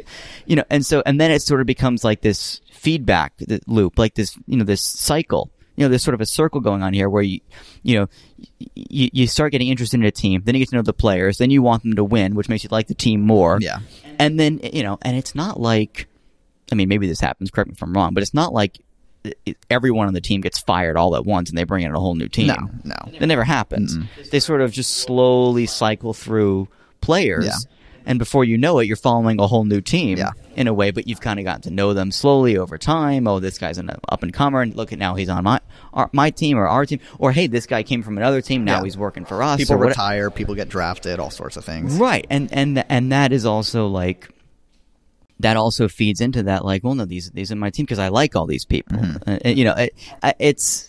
You 0.47 0.57
know, 0.57 0.65
and 0.71 0.85
so, 0.85 1.03
and 1.05 1.21
then 1.21 1.31
it 1.31 1.43
sort 1.43 1.61
of 1.61 1.67
becomes 1.67 2.05
like 2.05 2.21
this 2.21 2.61
feedback 2.73 3.33
loop, 3.67 3.99
like 3.99 4.15
this, 4.15 4.37
you 4.47 4.57
know, 4.57 4.65
this 4.65 4.83
cycle. 4.83 5.51
You 5.77 5.85
know, 5.85 5.89
there's 5.91 6.03
sort 6.03 6.15
of 6.15 6.21
a 6.21 6.27
circle 6.27 6.61
going 6.61 6.83
on 6.83 6.93
here 6.93 7.09
where 7.09 7.23
you, 7.23 7.41
you 7.83 7.99
know, 7.99 8.09
you, 8.75 9.11
you 9.13 9.27
start 9.29 9.53
getting 9.53 9.69
interested 9.69 10.01
in 10.01 10.07
a 10.07 10.11
team, 10.11 10.43
then 10.45 10.57
you 10.57 10.59
get 10.59 10.71
to 10.71 10.77
know 10.77 10.83
the 10.83 10.93
players, 10.93 11.39
then 11.39 11.51
you 11.51 11.63
want 11.63 11.85
them 11.85 11.95
to 11.95 12.03
win, 12.03 12.35
which 12.35 12.49
makes 12.49 12.65
you 12.65 12.69
like 12.73 12.89
the 12.89 12.95
team 12.95 13.21
more. 13.21 13.59
Yeah. 13.61 13.79
And 14.19 14.41
then, 14.41 14.59
you 14.61 14.83
know, 14.83 14.99
and 15.03 15.17
it's 15.17 15.37
not 15.37 15.61
like, 15.61 16.09
I 16.73 16.75
mean, 16.75 16.89
maybe 16.89 17.07
this 17.07 17.21
happens, 17.21 17.53
correct 17.53 17.69
me 17.69 17.75
if 17.75 17.83
I'm 17.83 17.93
wrong, 17.93 18.13
but 18.13 18.25
it's 18.25 18.35
not 18.35 18.53
like 18.53 18.81
everyone 19.71 20.07
on 20.09 20.15
the 20.15 20.21
team 20.21 20.41
gets 20.41 20.59
fired 20.59 20.97
all 20.97 21.17
at 21.17 21.25
once 21.25 21.49
and 21.51 21.59
they 21.59 21.65
bring 21.65 21.85
in 21.85 21.95
a 21.95 22.01
whole 22.01 22.15
new 22.15 22.29
team. 22.29 22.49
No, 22.49 22.57
no. 22.85 23.19
That 23.19 23.27
never 23.27 23.45
happens. 23.45 23.97
They 24.31 24.41
sort 24.41 24.61
of 24.61 24.73
just 24.73 24.97
slowly 24.99 25.67
cycle 25.67 26.15
through 26.15 26.69
players. 27.01 27.47
Yeah. 27.47 27.53
And 28.07 28.19
before 28.19 28.43
you 28.43 28.57
know 28.57 28.79
it, 28.79 28.87
you're 28.87 28.97
following 28.97 29.39
a 29.39 29.47
whole 29.47 29.67
new 29.67 29.83
team 29.83 30.17
Yeah. 30.17 30.31
in 30.57 30.67
a 30.67 30.73
way, 30.73 30.93
but 30.93 31.07
you've 31.07 31.21
kind 31.21 31.39
of 31.39 31.45
gotten 31.45 31.61
to 31.63 31.71
know 31.71 31.93
them 31.93 32.11
slowly 32.11 32.57
over 32.57 32.79
time. 32.79 33.27
Oh, 33.29 33.39
this 33.39 33.59
guy's 33.59 33.77
an 33.77 33.91
up 34.09 34.23
and 34.23 34.33
comer, 34.33 34.63
and 34.63 34.75
look 34.75 34.95
at 34.95 34.99
now 34.99 35.15
he's 35.15 35.29
on 35.29 35.45
my 35.45 35.61
our, 35.93 36.09
my 36.15 36.31
team 36.31 36.57
or 36.57 36.67
our 36.67 36.87
team. 36.87 37.01
Or 37.19 37.33
hey, 37.33 37.49
this 37.49 37.67
guy 37.67 37.83
came 37.83 38.03
from 38.03 38.17
another 38.17 38.41
team. 38.41 38.65
Now 38.65 38.79
Yeah. 38.79 38.85
he's 38.85 38.97
working 38.97 39.27
for 39.27 39.43
us. 39.43 39.59
People 39.59 39.75
or 39.75 39.79
what- 39.79 39.89
retire, 39.89 40.31
people 40.31 40.55
get 40.55 40.71
drafted, 40.71 41.21
all 41.21 41.29
sorts 41.31 41.59
of 41.59 41.67
things. 41.67 41.97
Right, 41.99 42.27
and 42.31 42.49
and 42.51 42.83
and 42.89 43.13
that 43.13 43.33
is 43.35 43.45
also 43.45 43.89
like 43.89 44.31
that 45.41 45.57
also 45.57 45.89
feeds 45.89 46.21
into 46.21 46.45
that. 46.45 46.65
Like, 46.65 46.85
well, 46.85 46.95
no, 46.95 47.05
these 47.05 47.31
these 47.31 47.53
are 47.53 47.57
my 47.57 47.71
team 47.71 47.85
because 47.85 47.99
I 47.99 48.09
like 48.09 48.37
all 48.37 48.47
these 48.47 48.65
people. 48.65 48.99
Mm-hmm. 48.99 49.31
Uh, 49.31 49.51
you 49.51 49.65
know, 49.65 49.75
it, 49.75 49.95
it's 50.39 50.89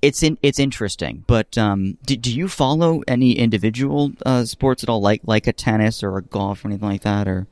it's 0.00 0.22
in, 0.22 0.38
it's 0.42 0.58
interesting. 0.58 1.24
But 1.26 1.56
um, 1.56 1.98
do, 2.04 2.16
do 2.16 2.34
you 2.34 2.48
follow 2.48 3.02
any 3.06 3.32
individual 3.32 4.12
uh, 4.26 4.44
sports 4.44 4.82
at 4.82 4.88
all, 4.88 5.00
like 5.00 5.22
like 5.24 5.46
a 5.46 5.52
tennis 5.52 6.02
or 6.02 6.16
a 6.18 6.22
golf 6.22 6.64
or 6.64 6.68
anything 6.68 6.88
like 6.88 7.02
that? 7.02 7.28
Or 7.28 7.46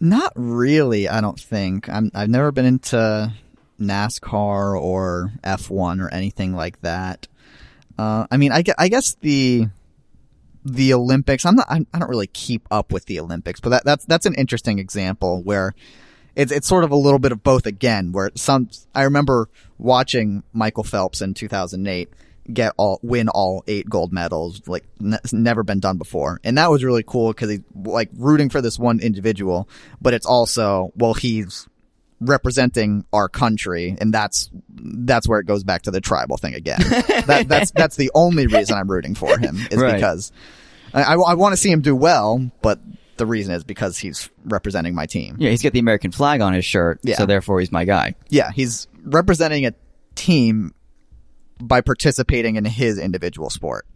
Not 0.00 0.32
really, 0.36 1.08
I 1.08 1.20
don't 1.20 1.40
think. 1.40 1.88
I'm 1.88 2.10
I've 2.14 2.30
never 2.30 2.52
been 2.52 2.66
into 2.66 3.32
NASCAR 3.80 4.80
or 4.80 5.32
F1 5.42 6.00
or 6.00 6.12
anything 6.12 6.54
like 6.54 6.80
that. 6.82 7.26
Uh, 7.98 8.26
I 8.30 8.36
mean, 8.36 8.52
I, 8.52 8.62
I 8.78 8.88
guess 8.88 9.14
the 9.20 9.68
the 10.64 10.94
Olympics. 10.94 11.44
I'm 11.44 11.56
not. 11.56 11.66
I'm, 11.68 11.86
I 11.92 11.98
don't 11.98 12.08
really 12.08 12.26
keep 12.26 12.66
up 12.70 12.92
with 12.92 13.06
the 13.06 13.20
Olympics, 13.20 13.60
but 13.60 13.70
that, 13.70 13.84
that's 13.84 14.04
that's 14.04 14.26
an 14.26 14.34
interesting 14.34 14.78
example 14.78 15.42
where 15.42 15.74
it's 16.36 16.52
it's 16.52 16.66
sort 16.66 16.84
of 16.84 16.90
a 16.90 16.96
little 16.96 17.18
bit 17.18 17.32
of 17.32 17.42
both 17.42 17.66
again. 17.66 18.12
Where 18.12 18.30
some 18.34 18.70
I 18.94 19.02
remember 19.02 19.48
watching 19.78 20.42
Michael 20.52 20.84
Phelps 20.84 21.20
in 21.20 21.34
2008 21.34 22.08
get 22.52 22.72
all 22.76 22.98
win 23.02 23.28
all 23.28 23.62
eight 23.68 23.88
gold 23.88 24.12
medals 24.12 24.62
like 24.66 24.84
n- 25.00 25.18
never 25.32 25.62
been 25.62 25.78
done 25.78 25.96
before 25.96 26.40
and 26.42 26.58
that 26.58 26.70
was 26.72 26.82
really 26.82 27.04
cool 27.04 27.28
because 27.28 27.48
he's 27.48 27.60
like 27.84 28.10
rooting 28.16 28.48
for 28.48 28.60
this 28.60 28.80
one 28.80 28.98
individual 28.98 29.68
but 30.00 30.12
it's 30.12 30.26
also 30.26 30.92
well 30.96 31.14
he's 31.14 31.68
representing 32.24 33.04
our 33.12 33.28
country 33.28 33.96
and 34.00 34.12
that's 34.14 34.50
that's 34.74 35.28
where 35.28 35.40
it 35.40 35.46
goes 35.46 35.64
back 35.64 35.82
to 35.82 35.90
the 35.90 36.00
tribal 36.00 36.36
thing 36.36 36.54
again 36.54 36.78
that, 37.26 37.46
that's 37.48 37.70
that's 37.72 37.96
the 37.96 38.10
only 38.14 38.46
reason 38.46 38.76
i'm 38.76 38.90
rooting 38.90 39.14
for 39.14 39.36
him 39.38 39.56
is 39.70 39.78
Right. 39.80 39.94
because 39.94 40.30
i, 40.94 41.14
I, 41.14 41.34
want 41.34 41.52
to 41.52 41.56
see 41.56 41.70
him 41.70 41.80
do 41.80 41.96
well 41.96 42.50
but 42.62 42.78
the 43.16 43.26
reason 43.26 43.54
is 43.54 43.64
because 43.64 43.98
he's 43.98 44.30
representing 44.44 44.94
my 44.94 45.06
team 45.06 45.36
yeah, 45.38 45.50
he's 45.50 45.62
got 45.62 45.72
the 45.72 45.78
American 45.80 46.12
flag 46.12 46.40
on 46.40 46.52
his 46.54 46.64
shirt, 46.64 47.00
Yeah. 47.02 47.16
so 47.16 47.26
therefore 47.26 47.60
he's 47.60 47.72
my 47.72 47.84
guy. 47.84 48.14
yeah 48.28 48.50
he's 48.52 48.88
representing 49.04 49.66
a 49.66 49.74
team 50.14 50.72
by 51.60 51.80
participating 51.80 52.56
in 52.56 52.64
his 52.64 52.98
individual 52.98 53.50
sport 53.50 53.86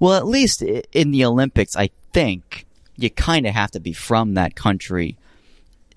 Well, 0.00 0.14
at 0.14 0.26
least 0.26 0.62
in 0.62 1.10
the 1.10 1.24
Olympics, 1.24 1.76
I 1.76 1.90
think 2.12 2.66
you 2.96 3.10
kind 3.10 3.46
of 3.46 3.54
have 3.54 3.70
to 3.72 3.80
be 3.80 3.92
from 3.92 4.34
that 4.34 4.54
country 4.54 5.16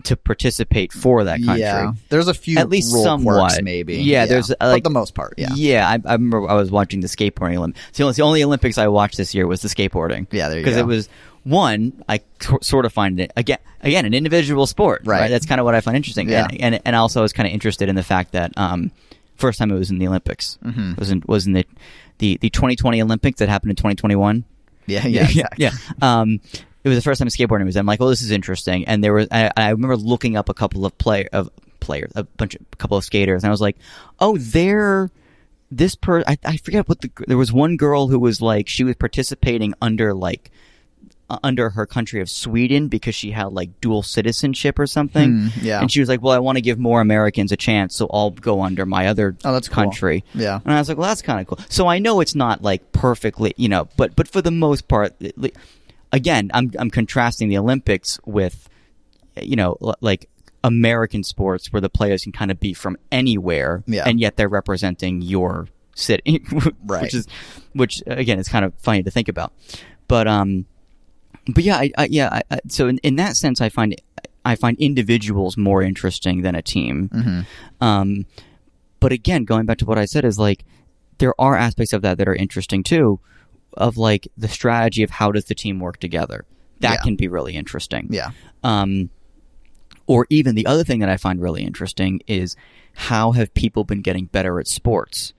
to 0.03 0.15
participate 0.15 0.93
for 0.93 1.23
that 1.23 1.39
country. 1.43 1.61
Yeah, 1.61 1.93
there's 2.09 2.27
a 2.27 2.33
few 2.33 2.57
At 2.59 2.69
least 2.69 2.91
somewhat. 2.91 3.33
quirks, 3.49 3.61
maybe. 3.63 3.95
Yeah, 3.97 4.25
there's, 4.25 4.51
uh, 4.51 4.55
like- 4.61 4.83
the 4.83 4.89
most 4.89 5.15
part. 5.15 5.33
Yeah, 5.37 5.49
Yeah, 5.55 5.87
I, 5.89 5.93
I 6.09 6.13
remember 6.13 6.47
I 6.49 6.53
was 6.53 6.69
watching 6.71 6.99
the 7.01 7.07
skateboarding 7.07 7.57
Olympics. 7.57 7.97
The 7.97 8.03
only, 8.03 8.13
the 8.13 8.21
only 8.21 8.43
Olympics 8.43 8.77
I 8.77 8.87
watched 8.87 9.17
this 9.17 9.33
year 9.33 9.47
was 9.47 9.61
the 9.61 9.67
skateboarding. 9.69 10.27
Yeah, 10.31 10.49
there 10.49 10.59
you 10.59 10.63
Because 10.63 10.77
it 10.77 10.85
was 10.85 11.09
one, 11.43 12.03
I 12.07 12.19
c- 12.41 12.57
sort 12.61 12.85
of 12.85 12.93
find 12.93 13.19
it 13.19 13.31
again, 13.35 13.57
again, 13.81 14.05
an 14.05 14.13
individual 14.13 14.67
sport. 14.67 15.01
Right. 15.05 15.29
That's 15.29 15.45
kind 15.45 15.59
of 15.59 15.65
what 15.65 15.75
I 15.75 15.81
find 15.81 15.95
interesting. 15.97 16.29
Yeah. 16.29 16.47
And, 16.51 16.61
and 16.61 16.81
and 16.85 16.95
also 16.95 17.19
I 17.19 17.23
was 17.23 17.33
kind 17.33 17.47
of 17.47 17.53
interested 17.53 17.87
in 17.89 17.95
the 17.95 18.03
fact 18.03 18.33
that 18.33 18.51
um, 18.57 18.91
first 19.37 19.57
time 19.59 19.71
it 19.71 19.77
was 19.79 19.89
in 19.89 19.97
the 19.97 20.07
Olympics 20.07 20.57
Mm-hmm. 20.63 20.93
was 20.99 21.09
in 21.09 21.23
was 21.25 21.47
in 21.47 21.53
the 21.53 21.65
the 22.19 22.37
the 22.41 22.49
2020 22.49 23.01
Olympics 23.01 23.39
that 23.39 23.47
happened 23.49 23.69
in 23.71 23.75
2021. 23.77 24.43
yeah, 24.87 25.07
yeah, 25.07 25.21
exactly. 25.23 25.63
yeah. 25.63 25.71
Um, 26.01 26.39
it 26.87 26.89
was 26.89 26.97
the 26.97 27.01
first 27.03 27.19
time 27.19 27.27
skateboarding 27.27 27.65
was. 27.65 27.75
I'm 27.77 27.85
like, 27.85 27.99
well, 27.99 28.09
this 28.09 28.21
is 28.21 28.31
interesting. 28.31 28.85
And 28.85 29.03
there 29.03 29.13
was, 29.13 29.27
I, 29.31 29.51
I 29.57 29.69
remember 29.69 29.97
looking 29.97 30.37
up 30.37 30.49
a 30.49 30.53
couple 30.53 30.85
of 30.85 30.97
play 30.97 31.27
of 31.33 31.49
players, 31.79 32.11
a 32.15 32.23
bunch 32.23 32.55
of, 32.55 32.61
a 32.71 32.75
couple 32.77 32.97
of 32.97 33.03
skaters, 33.03 33.43
and 33.43 33.49
I 33.49 33.51
was 33.51 33.61
like, 33.61 33.77
oh, 34.19 34.37
they're 34.37 35.11
this 35.69 35.95
per. 35.95 36.21
I, 36.25 36.37
I 36.45 36.57
forget 36.57 36.87
what 36.87 37.01
the. 37.01 37.11
There 37.27 37.37
was 37.37 37.51
one 37.51 37.75
girl 37.77 38.07
who 38.07 38.19
was 38.19 38.41
like, 38.41 38.67
she 38.69 38.83
was 38.83 38.95
participating 38.95 39.73
under 39.81 40.13
like. 40.13 40.49
Under 41.43 41.71
her 41.71 41.85
country 41.85 42.21
of 42.21 42.29
Sweden 42.29 42.87
because 42.87 43.13
she 43.13 43.31
had 43.31 43.47
like 43.51 43.81
dual 43.81 44.01
citizenship 44.01 44.79
or 44.79 44.87
something. 44.87 45.49
Hmm, 45.49 45.65
yeah. 45.65 45.81
And 45.81 45.91
she 45.91 45.99
was 45.99 46.07
like, 46.07 46.21
Well, 46.21 46.31
I 46.31 46.39
want 46.39 46.55
to 46.57 46.61
give 46.61 46.79
more 46.79 47.01
Americans 47.01 47.51
a 47.51 47.57
chance, 47.57 47.97
so 47.97 48.07
I'll 48.13 48.31
go 48.31 48.61
under 48.61 48.85
my 48.85 49.07
other 49.07 49.35
Oh, 49.43 49.51
that's 49.51 49.67
cool. 49.67 49.83
country. 49.83 50.23
Yeah. 50.33 50.61
And 50.63 50.73
I 50.73 50.79
was 50.79 50.87
like, 50.87 50.97
well, 50.97 51.09
that's 51.09 51.21
kind 51.21 51.41
of 51.41 51.47
cool. 51.47 51.59
So 51.67 51.85
I 51.85 51.99
know 51.99 52.21
it's 52.21 52.33
not 52.33 52.61
like 52.63 52.93
perfectly, 52.93 53.53
you 53.57 53.67
know, 53.67 53.89
but 53.97 54.15
but 54.15 54.29
for 54.29 54.41
the 54.41 54.51
most 54.51 54.87
part, 54.87 55.15
again, 56.11 56.49
I'm 56.53 56.71
I'm 56.79 56.89
contrasting 56.89 57.49
the 57.49 57.57
Olympics 57.57 58.19
with, 58.25 58.69
you 59.41 59.55
know, 59.55 59.77
l- 59.81 59.95
like 60.01 60.29
American 60.63 61.23
sports 61.23 61.71
where 61.71 61.81
the 61.81 61.89
players 61.89 62.23
can 62.23 62.31
kind 62.31 62.51
of 62.51 62.59
be 62.59 62.73
from 62.73 62.97
anywhere, 63.11 63.83
Yeah. 63.87 64.03
and 64.05 64.19
yet 64.19 64.37
they're 64.37 64.49
representing 64.49 65.21
your 65.21 65.67
city, 65.95 66.43
Right. 66.85 67.03
Which 67.03 67.13
is, 67.13 67.27
which 67.73 68.03
again, 68.07 68.39
is 68.39 68.47
kind 68.49 68.65
of 68.65 68.73
funny 68.77 69.03
to 69.03 69.11
think 69.11 69.27
about, 69.29 69.53
but 70.07 70.27
um, 70.27 70.65
but 71.53 71.63
yeah, 71.63 71.77
I, 71.77 71.91
I 71.97 72.07
yeah, 72.11 72.41
I, 72.51 72.59
so 72.67 72.87
in, 72.87 72.97
in 72.99 73.15
that 73.17 73.37
sense, 73.37 73.61
I 73.61 73.69
find 73.69 73.95
I 74.43 74.55
find 74.55 74.77
individuals 74.79 75.57
more 75.57 75.81
interesting 75.81 76.41
than 76.41 76.55
a 76.55 76.61
team. 76.61 77.09
Mm-hmm. 77.09 77.83
Um, 77.83 78.25
but 78.99 79.11
again, 79.11 79.43
going 79.45 79.65
back 79.65 79.77
to 79.79 79.85
what 79.85 79.97
I 79.97 80.05
said 80.05 80.25
is 80.25 80.39
like 80.39 80.63
there 81.19 81.33
are 81.39 81.55
aspects 81.55 81.93
of 81.93 82.01
that 82.01 82.17
that 82.17 82.27
are 82.27 82.35
interesting 82.35 82.83
too, 82.83 83.19
of 83.77 83.97
like 83.97 84.27
the 84.37 84.47
strategy 84.47 85.03
of 85.03 85.09
how 85.09 85.31
does 85.31 85.45
the 85.45 85.55
team 85.55 85.79
work 85.79 85.99
together. 85.99 86.45
That 86.79 86.93
Yeah. 86.99 87.01
can 87.03 87.15
be 87.15 87.27
really 87.27 87.55
interesting. 87.55 88.07
Yeah. 88.11 88.31
Um, 88.63 89.09
or 90.05 90.25
even 90.29 90.55
the 90.55 90.65
other 90.65 90.83
thing 90.83 90.99
that 90.99 91.09
I 91.09 91.17
find 91.17 91.41
really 91.41 91.63
interesting 91.63 92.21
is 92.27 92.55
how 92.93 93.31
have 93.33 93.53
people 93.53 93.83
been 93.83 94.01
getting 94.01 94.25
better 94.25 94.59
at 94.59 94.67
sports? 94.67 95.33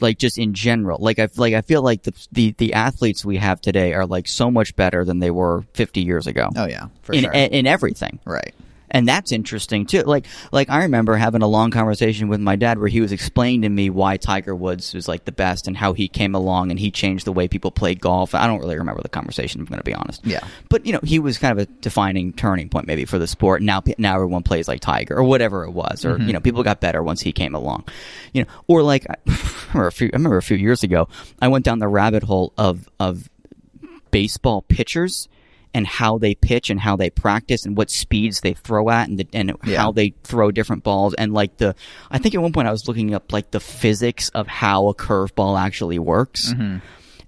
Like 0.00 0.18
just 0.18 0.38
in 0.38 0.54
general, 0.54 0.98
like 1.00 1.18
I 1.18 1.28
like 1.36 1.54
I 1.54 1.60
feel 1.60 1.82
like 1.82 2.02
the 2.04 2.12
the 2.32 2.54
the 2.58 2.72
athletes 2.72 3.24
we 3.24 3.36
have 3.36 3.60
today 3.60 3.92
are 3.92 4.06
like 4.06 4.26
so 4.26 4.50
much 4.50 4.74
better 4.74 5.04
than 5.04 5.18
they 5.20 5.30
were 5.30 5.64
50 5.74 6.00
years 6.00 6.26
ago 6.26 6.48
Oh 6.56 6.66
yeah, 6.66 6.86
for 7.02 7.12
in 7.12 7.22
sure. 7.22 7.32
in 7.32 7.66
everything 7.66 8.18
right. 8.24 8.54
And 8.92 9.08
that's 9.08 9.32
interesting 9.32 9.86
too. 9.86 10.02
Like, 10.02 10.26
like 10.52 10.70
I 10.70 10.82
remember 10.82 11.16
having 11.16 11.42
a 11.42 11.46
long 11.46 11.70
conversation 11.70 12.28
with 12.28 12.40
my 12.40 12.54
dad 12.54 12.78
where 12.78 12.88
he 12.88 13.00
was 13.00 13.10
explaining 13.10 13.62
to 13.62 13.68
me 13.68 13.90
why 13.90 14.18
Tiger 14.18 14.54
Woods 14.54 14.94
was 14.94 15.08
like 15.08 15.24
the 15.24 15.32
best 15.32 15.66
and 15.66 15.76
how 15.76 15.94
he 15.94 16.06
came 16.06 16.34
along 16.34 16.70
and 16.70 16.78
he 16.78 16.90
changed 16.90 17.24
the 17.24 17.32
way 17.32 17.48
people 17.48 17.70
played 17.70 18.00
golf. 18.00 18.34
I 18.34 18.46
don't 18.46 18.60
really 18.60 18.76
remember 18.76 19.02
the 19.02 19.08
conversation. 19.08 19.60
I'm 19.60 19.66
going 19.66 19.80
to 19.80 19.84
be 19.84 19.94
honest. 19.94 20.24
Yeah. 20.24 20.46
but 20.68 20.86
you 20.86 20.92
know, 20.92 21.00
he 21.02 21.18
was 21.18 21.38
kind 21.38 21.58
of 21.58 21.66
a 21.66 21.70
defining 21.80 22.32
turning 22.34 22.68
point 22.68 22.86
maybe 22.86 23.06
for 23.06 23.18
the 23.18 23.26
sport. 23.26 23.62
Now, 23.62 23.82
now 23.98 24.14
everyone 24.14 24.42
plays 24.42 24.68
like 24.68 24.80
Tiger 24.80 25.16
or 25.16 25.24
whatever 25.24 25.64
it 25.64 25.70
was, 25.70 26.04
or 26.04 26.14
mm-hmm. 26.14 26.26
you 26.26 26.32
know, 26.34 26.40
people 26.40 26.62
got 26.62 26.80
better 26.80 27.02
once 27.02 27.22
he 27.22 27.32
came 27.32 27.54
along. 27.54 27.84
You 28.32 28.42
know, 28.42 28.48
or 28.68 28.82
like 28.82 29.06
I 29.28 29.32
remember 29.72 29.86
a 29.88 29.92
few. 29.92 30.10
I 30.12 30.16
remember 30.16 30.36
a 30.36 30.42
few 30.42 30.56
years 30.56 30.82
ago, 30.82 31.08
I 31.40 31.48
went 31.48 31.64
down 31.64 31.78
the 31.78 31.88
rabbit 31.88 32.22
hole 32.22 32.52
of 32.58 32.88
of 33.00 33.30
baseball 34.10 34.62
pitchers 34.62 35.28
and 35.74 35.86
how 35.86 36.18
they 36.18 36.34
pitch 36.34 36.70
and 36.70 36.78
how 36.80 36.96
they 36.96 37.10
practice 37.10 37.64
and 37.64 37.76
what 37.76 37.90
speeds 37.90 38.40
they 38.40 38.54
throw 38.54 38.90
at 38.90 39.08
and 39.08 39.18
the, 39.18 39.26
and 39.32 39.52
Yeah. 39.64 39.78
how 39.78 39.92
they 39.92 40.14
throw 40.24 40.50
different 40.50 40.82
balls 40.84 41.14
and 41.14 41.32
like 41.32 41.56
the 41.58 41.74
I 42.10 42.18
think 42.18 42.34
at 42.34 42.42
one 42.42 42.52
point 42.52 42.68
I 42.68 42.72
was 42.72 42.86
looking 42.88 43.14
up 43.14 43.32
like 43.32 43.50
the 43.50 43.60
physics 43.60 44.28
of 44.30 44.46
how 44.46 44.88
a 44.88 44.94
curveball 44.94 45.58
actually 45.58 45.98
works 45.98 46.52
mm-hmm. 46.52 46.78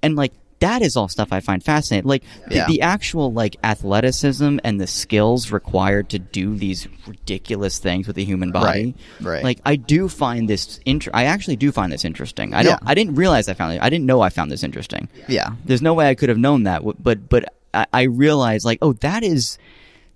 and 0.02 0.16
like 0.16 0.32
that 0.60 0.80
is 0.82 0.96
all 0.96 1.08
stuff 1.08 1.28
I 1.30 1.40
find 1.40 1.62
fascinating. 1.62 2.08
Like 2.08 2.22
the, 2.48 2.54
Yeah. 2.54 2.66
the 2.66 2.80
actual 2.82 3.30
like 3.32 3.56
athleticism 3.62 4.58
and 4.64 4.80
the 4.80 4.86
skills 4.86 5.50
required 5.50 6.08
to 6.10 6.18
do 6.18 6.56
these 6.56 6.88
ridiculous 7.06 7.78
things 7.78 8.06
with 8.06 8.16
the 8.16 8.24
human 8.24 8.50
body. 8.50 8.94
Right, 9.20 9.26
right. 9.32 9.44
Like 9.44 9.60
I 9.66 9.76
do 9.76 10.08
find 10.08 10.48
this 10.48 10.80
inter- 10.86 11.10
I 11.12 11.24
actually 11.24 11.56
do 11.56 11.70
find 11.70 11.92
this 11.92 12.04
interesting. 12.04 12.54
I 12.54 12.62
don't. 12.62 12.72
Yeah. 12.72 12.78
I 12.88 12.94
didn't 12.94 13.16
realize 13.16 13.48
I 13.48 13.54
found 13.54 13.74
it. 13.74 13.82
I 13.82 13.90
didn't 13.90 14.06
know 14.06 14.22
I 14.22 14.30
found 14.30 14.50
this 14.50 14.62
interesting. 14.62 15.08
Yeah. 15.28 15.50
There's 15.66 15.82
no 15.82 15.92
way 15.92 16.08
I 16.08 16.14
could 16.14 16.30
have 16.30 16.38
known 16.38 16.62
that, 16.62 16.82
but 17.02 17.28
but 17.28 17.52
I, 17.74 17.86
I 17.92 18.02
realized 18.02 18.64
like, 18.64 18.78
oh, 18.82 18.92
that 18.94 19.22
is 19.22 19.58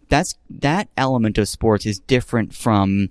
that's 0.08 0.36
that 0.48 0.88
element 0.96 1.36
of 1.38 1.48
sports 1.48 1.84
is 1.84 1.98
different 1.98 2.54
from 2.54 3.10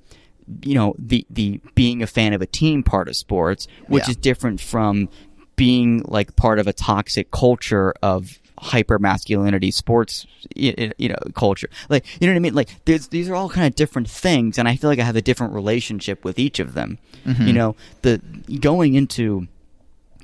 you 0.63 0.73
know 0.75 0.95
the 0.97 1.25
the 1.29 1.59
being 1.75 2.01
a 2.01 2.07
fan 2.07 2.33
of 2.33 2.41
a 2.41 2.47
team 2.47 2.81
part 2.83 3.07
of 3.07 3.15
sports, 3.15 3.67
which 3.87 4.05
Yeah. 4.05 4.11
is 4.11 4.15
different 4.17 4.61
from 4.61 5.09
being 5.55 6.01
like 6.05 6.35
part 6.35 6.59
of 6.59 6.67
a 6.67 6.73
toxic 6.73 7.31
culture 7.31 7.93
of 8.01 8.39
hyper 8.59 8.97
masculinity 8.97 9.69
sports 9.69 10.25
you 10.55 10.73
know 10.99 11.15
culture. 11.35 11.69
Like 11.89 12.05
you 12.19 12.25
know 12.27 12.33
what 12.33 12.37
i 12.37 12.39
mean? 12.39 12.55
Like 12.55 12.69
there's, 12.85 13.07
these 13.09 13.29
are 13.29 13.35
all 13.35 13.49
kind 13.49 13.67
of 13.67 13.75
different 13.75 14.09
things 14.09 14.57
and 14.57 14.67
i 14.67 14.75
feel 14.75 14.89
like 14.89 14.97
i 14.99 15.03
have 15.03 15.15
a 15.15 15.21
different 15.21 15.53
relationship 15.53 16.23
with 16.25 16.39
each 16.39 16.59
of 16.59 16.73
them. 16.73 16.97
Mm-hmm. 17.25 17.47
You 17.47 17.53
know 17.53 17.75
the 18.01 18.19
going 18.59 18.95
into 18.95 19.47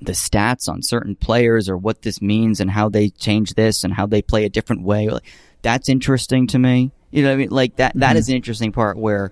the 0.05 0.13
stats 0.13 0.69
on 0.69 0.81
certain 0.81 1.15
players 1.15 1.69
or 1.69 1.77
what 1.77 2.01
this 2.01 2.21
means 2.21 2.59
and 2.59 2.69
how 2.69 2.89
they 2.89 3.09
change 3.09 3.53
this 3.55 3.83
and 3.83 3.93
how 3.93 4.05
they 4.05 4.21
play 4.21 4.45
a 4.45 4.49
different 4.49 4.83
way. 4.83 5.09
Like, 5.09 5.25
that's 5.61 5.89
interesting 5.89 6.47
to 6.47 6.59
me. 6.59 6.91
You 7.11 7.23
know 7.23 7.29
what 7.29 7.33
I 7.33 7.37
mean? 7.37 7.49
Like 7.49 7.75
that, 7.77 7.93
that 7.95 8.09
mm-hmm. 8.09 8.17
is 8.17 8.29
an 8.29 8.35
interesting 8.35 8.71
part 8.71 8.97
where 8.97 9.31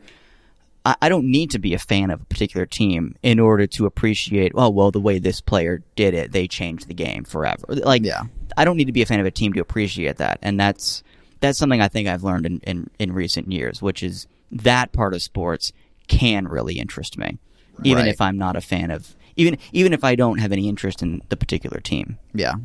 I, 0.86 0.96
I 1.02 1.10
don't 1.10 1.26
need 1.26 1.52
to 1.52 1.60
be 1.60 1.74
a 1.74 1.80
fan 1.80 2.12
of 2.12 2.22
a 2.22 2.26
particular 2.26 2.66
team 2.66 3.16
in 3.24 3.40
order 3.40 3.68
to 3.68 3.86
appreciate, 3.86 4.52
oh, 4.56 4.70
well, 4.70 4.92
the 4.92 5.00
way 5.00 5.20
this 5.20 5.42
player 5.42 5.84
did 5.96 6.14
it, 6.14 6.32
they 6.32 6.48
changed 6.48 6.88
the 6.88 6.94
game 6.94 7.24
forever. 7.24 7.66
Like, 7.68 8.04
Yeah. 8.04 8.24
I 8.58 8.66
don't 8.66 8.78
need 8.78 8.86
to 8.86 8.92
be 8.92 9.02
a 9.02 9.06
fan 9.06 9.20
of 9.20 9.26
a 9.26 9.32
team 9.32 9.54
to 9.54 9.62
appreciate 9.62 10.18
that. 10.18 10.40
And 10.42 10.60
that's, 10.60 11.04
that's 11.40 11.58
something 11.58 11.82
I 11.82 11.88
think 11.88 12.08
I've 12.08 12.24
learned 12.24 12.46
in, 12.46 12.60
in, 12.60 12.90
in 13.00 13.14
recent 13.14 13.52
years, 13.52 13.82
which 13.82 14.04
is 14.04 14.28
that 14.52 14.92
part 14.92 15.14
of 15.14 15.22
sports 15.22 15.72
can 16.08 16.48
really 16.48 16.78
interest 16.78 17.18
me. 17.18 17.40
Even 17.84 18.04
Right. 18.04 18.14
if 18.14 18.22
I'm 18.22 18.38
not 18.38 18.56
a 18.56 18.62
fan 18.62 18.92
of, 18.92 19.16
even, 19.36 19.58
even 19.72 19.94
if 19.94 20.04
I 20.04 20.16
don't 20.16 20.40
have 20.40 20.52
any 20.52 20.68
interest 20.70 21.02
in 21.02 21.22
the 21.30 21.38
particular 21.38 21.80
team. 21.80 22.18
Yeah. 22.34 22.56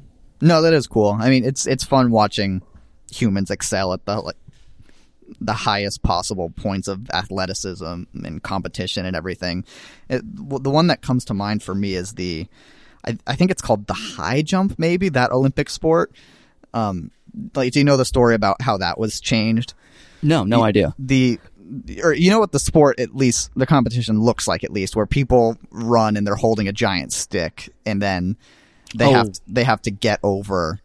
No, 0.41 0.63
that 0.63 0.75
is 0.75 0.87
cool. 0.87 1.17
I 1.19 1.31
mean, 1.31 1.45
it's 1.45 1.67
it's 1.67 1.85
fun 1.85 2.11
watching 2.11 2.63
humans 3.11 3.51
excel 3.51 3.93
at 3.93 4.05
the 4.05 4.21
like 4.21 4.37
the 5.41 5.53
highest 5.53 6.03
possible 6.03 6.51
points 6.51 6.89
of 6.89 7.09
athleticism 7.11 8.03
and 8.13 8.43
competition 8.43 9.07
and 9.07 9.17
everything. 9.17 9.65
It, 10.09 10.23
the 10.25 10.71
one 10.71 10.89
that 10.89 11.03
comes 11.03 11.25
to 11.27 11.35
mind 11.35 11.63
for 11.63 11.75
me 11.75 11.95
is 11.95 12.13
the 12.13 12.47
I, 13.07 13.19
I 13.27 13.37
think 13.37 13.51
it's 13.51 13.63
called 13.63 13.87
the 13.87 13.95
high 13.95 14.43
jump 14.43 14.79
maybe 14.79 15.09
that 15.11 15.33
Olympic 15.33 15.71
sport. 15.71 16.13
Um 16.75 17.11
like 17.55 17.73
do 17.73 17.81
you 17.81 17.85
know 17.85 17.97
the 17.97 18.05
story 18.05 18.35
about 18.35 18.61
how 18.63 18.77
that 18.79 18.99
was 18.99 19.21
changed? 19.21 19.75
No, 20.23 20.45
no 20.45 20.63
idea. 20.63 20.95
the 20.99 21.39
or 22.03 22.13
you 22.13 22.31
know 22.31 22.39
what 22.39 22.53
the 22.53 22.59
sport 22.59 23.01
at 23.01 23.15
least 23.15 23.51
the 23.57 23.67
competition 23.67 24.21
looks 24.21 24.47
like 24.47 24.63
at 24.65 24.71
least 24.73 24.95
where 24.97 25.07
people 25.07 25.57
run 25.71 26.17
and 26.17 26.27
they're 26.27 26.35
holding 26.37 26.69
a 26.69 26.73
giant 26.73 27.13
stick 27.13 27.69
and 27.85 28.01
then 28.01 28.37
they 28.95 29.07
Oh. 29.07 29.13
have 29.13 29.31
they 29.49 29.65
have 29.65 29.83
to 29.83 29.91
get 29.91 30.21
over 30.23 30.81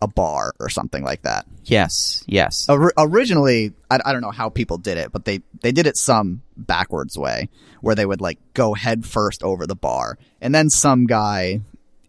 a 0.00 0.08
bar 0.08 0.52
or 0.58 0.68
something 0.68 1.04
like 1.04 1.22
that. 1.22 1.46
Yes, 1.64 2.24
yes. 2.26 2.66
Ori- 2.68 2.92
originally, 2.98 3.72
I, 3.88 4.00
I 4.04 4.12
don't 4.12 4.20
know 4.22 4.32
how 4.32 4.48
people 4.48 4.76
did 4.78 4.98
it, 4.98 5.12
but 5.12 5.24
they 5.24 5.42
they 5.60 5.70
did 5.72 5.86
it 5.86 5.96
some 5.96 6.42
backwards 6.56 7.16
way 7.16 7.48
where 7.82 7.94
they 7.94 8.04
would 8.06 8.20
like 8.20 8.38
go 8.54 8.74
head 8.74 9.04
first 9.06 9.42
over 9.44 9.64
the 9.66 9.76
bar, 9.76 10.18
and 10.40 10.52
then 10.54 10.70
some 10.70 11.06
guy 11.06 11.60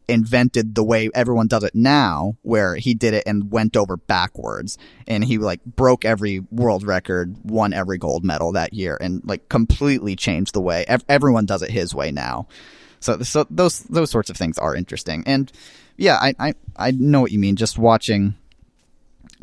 invented 0.07 0.75
the 0.75 0.83
way 0.83 1.09
everyone 1.13 1.47
does 1.47 1.63
it 1.63 1.75
now, 1.75 2.35
where 2.41 2.75
he 2.75 2.93
did 2.93 3.13
it 3.13 3.23
and 3.25 3.51
went 3.51 3.75
over 3.75 3.97
backwards, 3.97 4.77
and 5.07 5.23
he 5.23 5.37
like 5.37 5.63
broke 5.65 6.05
every 6.05 6.39
world 6.51 6.83
record, 6.83 7.35
won 7.43 7.73
every 7.73 7.97
gold 7.97 8.23
medal 8.23 8.51
that 8.51 8.73
year, 8.73 8.97
and 8.99 9.21
like 9.25 9.49
completely 9.49 10.15
changed 10.15 10.53
the 10.53 10.61
way 10.61 10.85
ev- 10.87 11.05
everyone 11.07 11.45
does 11.45 11.61
it 11.61 11.71
his 11.71 11.93
way 11.93 12.11
now. 12.11 12.47
So, 12.99 13.21
so 13.21 13.45
those 13.49 13.81
those 13.83 14.11
sorts 14.11 14.29
of 14.29 14.37
things 14.37 14.57
are 14.57 14.75
interesting, 14.75 15.23
and 15.25 15.51
yeah, 15.97 16.17
I 16.19 16.33
I, 16.39 16.53
I 16.75 16.91
know 16.91 17.21
what 17.21 17.31
you 17.31 17.39
mean. 17.39 17.55
Just 17.55 17.77
watching 17.77 18.35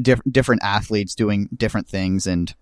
diff- 0.01 0.23
different 0.31 0.63
athletes 0.63 1.15
doing 1.15 1.49
different 1.55 1.89
things 1.89 2.27
and 2.27 2.55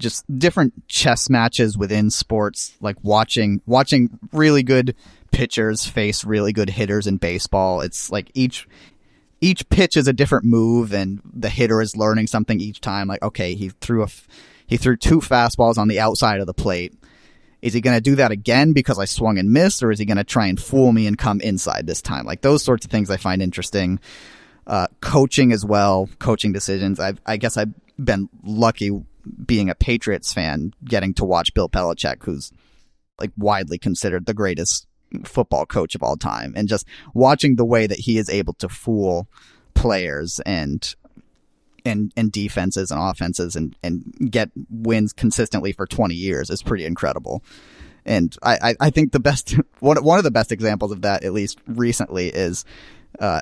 just 0.00 0.24
different 0.38 0.88
chess 0.88 1.30
matches 1.30 1.78
within 1.78 2.10
sports 2.10 2.76
like 2.80 2.96
watching 3.02 3.60
watching 3.66 4.18
really 4.32 4.62
good 4.62 4.96
pitchers 5.30 5.86
face 5.86 6.24
really 6.24 6.52
good 6.52 6.70
hitters 6.70 7.06
in 7.06 7.16
baseball 7.16 7.80
it's 7.80 8.10
like 8.10 8.30
each 8.34 8.66
each 9.40 9.68
pitch 9.68 9.96
is 9.96 10.08
a 10.08 10.12
different 10.12 10.44
move 10.44 10.92
and 10.92 11.20
the 11.32 11.48
hitter 11.48 11.80
is 11.80 11.96
learning 11.96 12.26
something 12.26 12.60
each 12.60 12.80
time 12.80 13.06
like 13.06 13.22
okay 13.22 13.54
he 13.54 13.68
threw 13.80 14.02
a 14.02 14.08
he 14.66 14.76
threw 14.76 14.96
two 14.96 15.20
fastballs 15.20 15.78
on 15.78 15.86
the 15.86 16.00
outside 16.00 16.40
of 16.40 16.46
the 16.46 16.54
plate 16.54 16.94
is 17.62 17.74
he 17.74 17.80
going 17.80 17.96
to 17.96 18.00
do 18.00 18.16
that 18.16 18.30
again 18.30 18.72
because 18.72 18.98
I 18.98 19.04
swung 19.04 19.38
and 19.38 19.52
missed, 19.52 19.82
or 19.82 19.90
is 19.90 19.98
he 19.98 20.04
going 20.04 20.16
to 20.16 20.24
try 20.24 20.46
and 20.46 20.60
fool 20.60 20.92
me 20.92 21.06
and 21.06 21.18
come 21.18 21.40
inside 21.40 21.86
this 21.86 22.00
time? 22.00 22.24
Like 22.24 22.40
those 22.40 22.62
sorts 22.62 22.84
of 22.84 22.90
things 22.90 23.10
I 23.10 23.16
find 23.16 23.42
interesting. 23.42 24.00
Uh, 24.66 24.86
coaching 25.00 25.52
as 25.52 25.64
well, 25.64 26.08
coaching 26.18 26.52
decisions. 26.52 27.00
I've, 27.00 27.20
I 27.26 27.38
guess 27.38 27.56
I've 27.56 27.74
been 28.02 28.28
lucky 28.42 28.90
being 29.46 29.70
a 29.70 29.74
Patriots 29.74 30.32
fan, 30.32 30.72
getting 30.84 31.14
to 31.14 31.24
watch 31.24 31.54
Bill 31.54 31.68
Belichick, 31.68 32.22
who's 32.24 32.52
like 33.18 33.32
widely 33.36 33.78
considered 33.78 34.26
the 34.26 34.34
greatest 34.34 34.86
football 35.24 35.66
coach 35.66 35.94
of 35.94 36.02
all 36.02 36.16
time, 36.16 36.54
and 36.56 36.68
just 36.68 36.86
watching 37.14 37.56
the 37.56 37.64
way 37.64 37.86
that 37.86 37.98
he 37.98 38.18
is 38.18 38.30
able 38.30 38.54
to 38.54 38.68
fool 38.68 39.28
players 39.74 40.40
and 40.46 40.94
and 41.84 42.12
and 42.16 42.32
defenses 42.32 42.90
and 42.90 43.00
offenses 43.00 43.56
and 43.56 43.74
and 43.82 44.30
get 44.30 44.50
wins 44.68 45.12
consistently 45.12 45.72
for 45.72 45.86
20 45.86 46.14
years 46.14 46.50
is 46.50 46.62
pretty 46.62 46.84
incredible. 46.84 47.42
And 48.06 48.34
I, 48.42 48.74
I, 48.80 48.90
think 48.90 49.12
the 49.12 49.20
best 49.20 49.54
one 49.80 50.02
one 50.02 50.18
of 50.18 50.24
the 50.24 50.30
best 50.30 50.52
examples 50.52 50.90
of 50.90 51.02
that, 51.02 51.22
at 51.22 51.32
least 51.32 51.58
recently, 51.66 52.28
is 52.28 52.64
uh, 53.18 53.40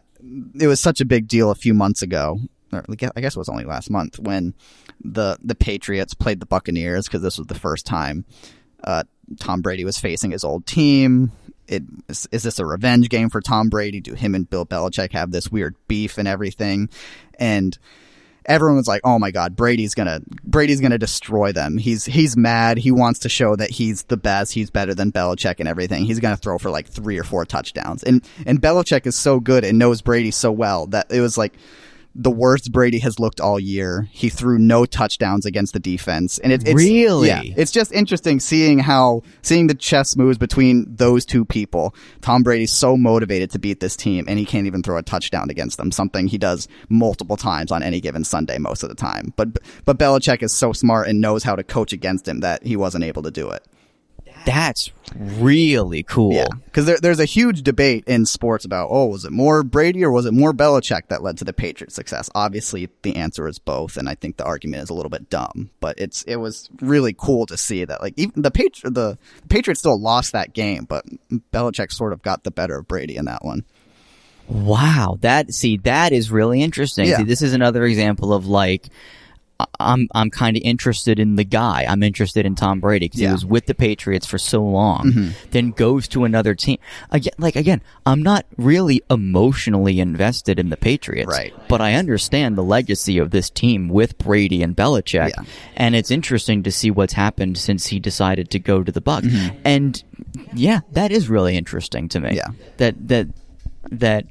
it 0.58 0.66
was 0.66 0.80
such 0.80 1.00
a 1.00 1.04
big 1.04 1.28
deal 1.28 1.50
a 1.50 1.54
few 1.54 1.74
months 1.74 2.02
ago. 2.02 2.40
I 2.72 3.20
guess 3.20 3.34
it 3.34 3.38
was 3.38 3.48
only 3.48 3.64
last 3.64 3.88
month 3.88 4.18
when 4.18 4.54
the 5.02 5.38
the 5.42 5.54
Patriots 5.54 6.14
played 6.14 6.40
the 6.40 6.46
Buccaneers 6.46 7.06
because 7.06 7.22
this 7.22 7.38
was 7.38 7.46
the 7.46 7.54
first 7.54 7.86
time 7.86 8.24
uh, 8.84 9.04
Tom 9.40 9.62
Brady 9.62 9.84
was 9.84 9.98
facing 9.98 10.30
his 10.30 10.44
old 10.44 10.66
team. 10.66 11.32
It, 11.66 11.82
is, 12.08 12.26
is 12.32 12.42
this 12.42 12.58
a 12.58 12.64
revenge 12.64 13.08
game 13.10 13.28
for 13.28 13.40
Tom 13.40 13.68
Brady? 13.68 14.00
Do 14.00 14.14
him 14.14 14.34
and 14.34 14.48
Bill 14.48 14.64
Belichick 14.64 15.12
have 15.12 15.30
this 15.30 15.50
weird 15.50 15.74
beef 15.86 16.16
and 16.16 16.26
everything? 16.26 16.88
And 17.38 17.78
everyone 18.46 18.78
was 18.78 18.88
like, 18.88 19.02
"Oh 19.04 19.18
my 19.18 19.30
God, 19.30 19.54
Brady's 19.54 19.94
gonna 19.94 20.20
Brady's 20.44 20.80
gonna 20.80 20.98
destroy 20.98 21.52
them. 21.52 21.76
He's 21.76 22.06
he's 22.06 22.36
mad. 22.36 22.78
He 22.78 22.90
wants 22.90 23.20
to 23.20 23.28
show 23.28 23.54
that 23.56 23.70
he's 23.70 24.04
the 24.04 24.16
best. 24.16 24.54
He's 24.54 24.70
better 24.70 24.94
than 24.94 25.12
Belichick 25.12 25.56
and 25.58 25.68
everything. 25.68 26.04
He's 26.04 26.20
gonna 26.20 26.38
throw 26.38 26.56
for 26.56 26.70
like 26.70 26.88
three 26.88 27.18
or 27.18 27.24
four 27.24 27.44
touchdowns." 27.44 28.02
And 28.02 28.26
and 28.46 28.62
Belichick 28.62 29.06
is 29.06 29.16
so 29.16 29.38
good 29.38 29.64
and 29.64 29.78
knows 29.78 30.00
Brady 30.00 30.30
so 30.30 30.50
well 30.50 30.86
that 30.86 31.12
it 31.12 31.20
was 31.20 31.36
like 31.36 31.52
the 32.14 32.30
worst 32.30 32.72
Brady 32.72 32.98
has 33.00 33.20
looked 33.20 33.40
all 33.40 33.60
year. 33.60 34.08
He 34.10 34.28
threw 34.28 34.58
no 34.58 34.84
touchdowns 34.86 35.46
against 35.46 35.72
the 35.72 35.78
defense, 35.78 36.38
and 36.38 36.52
it, 36.52 36.62
it's 36.66 36.74
Really? 36.74 37.28
yeah, 37.28 37.42
it's 37.44 37.70
just 37.70 37.92
interesting 37.92 38.40
seeing 38.40 38.78
how 38.80 39.22
seeing 39.42 39.68
the 39.68 39.74
chess 39.74 40.16
moves 40.16 40.38
between 40.38 40.86
those 40.88 41.24
two 41.24 41.44
people. 41.44 41.94
Tom 42.20 42.42
Brady's 42.42 42.72
so 42.72 42.96
motivated 42.96 43.50
to 43.52 43.58
beat 43.58 43.80
this 43.80 43.94
team, 43.96 44.24
and 44.26 44.38
he 44.38 44.44
can't 44.44 44.66
even 44.66 44.82
throw 44.82 44.96
a 44.96 45.02
touchdown 45.02 45.50
against 45.50 45.76
them. 45.76 45.92
Something 45.92 46.26
he 46.26 46.38
does 46.38 46.66
multiple 46.88 47.36
times 47.36 47.70
on 47.70 47.82
any 47.82 48.00
given 48.00 48.24
Sunday, 48.24 48.58
most 48.58 48.82
of 48.82 48.88
the 48.88 48.94
time. 48.94 49.32
But 49.36 49.58
but 49.84 49.98
Belichick 49.98 50.42
is 50.42 50.52
so 50.52 50.72
smart 50.72 51.08
and 51.08 51.20
knows 51.20 51.44
how 51.44 51.54
to 51.56 51.62
coach 51.62 51.92
against 51.92 52.26
him 52.26 52.40
that 52.40 52.64
he 52.64 52.76
wasn't 52.76 53.04
able 53.04 53.22
to 53.22 53.30
do 53.30 53.50
it. 53.50 53.64
That's 54.48 54.90
really 55.14 56.02
cool. 56.02 56.32
Yeah, 56.32 56.48
because 56.64 56.86
there, 56.86 56.96
there's 56.98 57.20
a 57.20 57.26
huge 57.26 57.62
debate 57.62 58.04
in 58.06 58.24
sports 58.24 58.64
about 58.64 58.88
oh, 58.90 59.04
was 59.04 59.26
it 59.26 59.30
more 59.30 59.62
Brady 59.62 60.02
or 60.02 60.10
was 60.10 60.24
it 60.24 60.32
more 60.32 60.54
Belichick 60.54 61.08
that 61.08 61.22
led 61.22 61.36
to 61.38 61.44
the 61.44 61.52
Patriots' 61.52 61.94
success? 61.94 62.30
Obviously, 62.34 62.88
the 63.02 63.16
answer 63.16 63.46
is 63.46 63.58
both, 63.58 63.98
and 63.98 64.08
I 64.08 64.14
think 64.14 64.38
the 64.38 64.46
argument 64.46 64.82
is 64.82 64.88
a 64.88 64.94
little 64.94 65.10
bit 65.10 65.28
dumb. 65.28 65.68
But 65.80 65.98
it's 65.98 66.22
it 66.22 66.36
was 66.36 66.70
really 66.80 67.14
cool 67.16 67.44
to 67.44 67.58
see 67.58 67.84
that 67.84 68.00
like 68.00 68.14
even 68.16 68.40
the 68.40 68.50
Patri- 68.50 68.88
the 68.88 69.18
Patriots 69.50 69.80
still 69.80 70.00
lost 70.00 70.32
that 70.32 70.54
game, 70.54 70.84
but 70.84 71.04
Belichick 71.52 71.92
sort 71.92 72.14
of 72.14 72.22
got 72.22 72.44
the 72.44 72.50
better 72.50 72.78
of 72.78 72.88
Brady 72.88 73.16
in 73.16 73.26
that 73.26 73.44
one. 73.44 73.66
Wow, 74.48 75.18
that 75.20 75.52
see 75.52 75.76
that 75.78 76.12
is 76.12 76.30
really 76.30 76.62
interesting. 76.62 77.06
Yeah. 77.06 77.18
See, 77.18 77.24
this 77.24 77.42
is 77.42 77.52
another 77.52 77.84
example 77.84 78.32
of 78.32 78.46
like 78.46 78.86
I'm 79.80 80.08
I'm 80.14 80.30
kind 80.30 80.56
of 80.56 80.62
interested 80.62 81.18
in 81.18 81.34
the 81.34 81.42
guy. 81.44 81.84
I'm 81.88 82.02
interested 82.04 82.46
in 82.46 82.54
Tom 82.54 82.78
Brady 82.78 83.06
because 83.06 83.20
Yeah. 83.20 83.28
Mm-hmm. 83.28 83.32
he 83.32 83.34
was 83.34 83.46
with 83.46 83.66
the 83.66 83.74
Patriots 83.74 84.24
for 84.26 84.38
so 84.38 84.62
long, 84.62 85.34
then 85.50 85.70
goes 85.72 86.06
to 86.08 86.22
another 86.24 86.54
team. 86.54 86.78
Again, 87.10 87.32
like 87.38 87.56
again, 87.56 87.82
I'm 88.06 88.22
not 88.22 88.46
really 88.56 89.02
emotionally 89.10 89.98
invested 89.98 90.60
in 90.60 90.68
the 90.68 90.76
Patriots, 90.76 91.28
Right. 91.30 91.52
But 91.68 91.80
I 91.80 91.94
understand 91.94 92.56
the 92.56 92.62
legacy 92.62 93.18
of 93.18 93.30
this 93.32 93.50
team 93.50 93.88
with 93.88 94.16
Brady 94.18 94.62
and 94.62 94.76
Belichick, 94.76 95.30
Yeah. 95.36 95.42
and 95.76 95.96
it's 95.96 96.12
interesting 96.12 96.62
to 96.62 96.70
see 96.70 96.92
what's 96.92 97.14
happened 97.14 97.58
since 97.58 97.86
he 97.88 97.98
decided 97.98 98.50
to 98.50 98.60
go 98.60 98.84
to 98.84 98.92
the 98.92 99.02
Bucs. 99.02 99.56
And 99.64 100.00
yeah, 100.54 100.80
that 100.92 101.10
is 101.10 101.28
really 101.28 101.56
interesting 101.56 102.08
to 102.10 102.20
me. 102.20 102.28
Mm-hmm. 102.28 102.36
Yeah. 102.36 102.48
that 102.76 103.08
that 103.08 103.26
that 103.90 104.24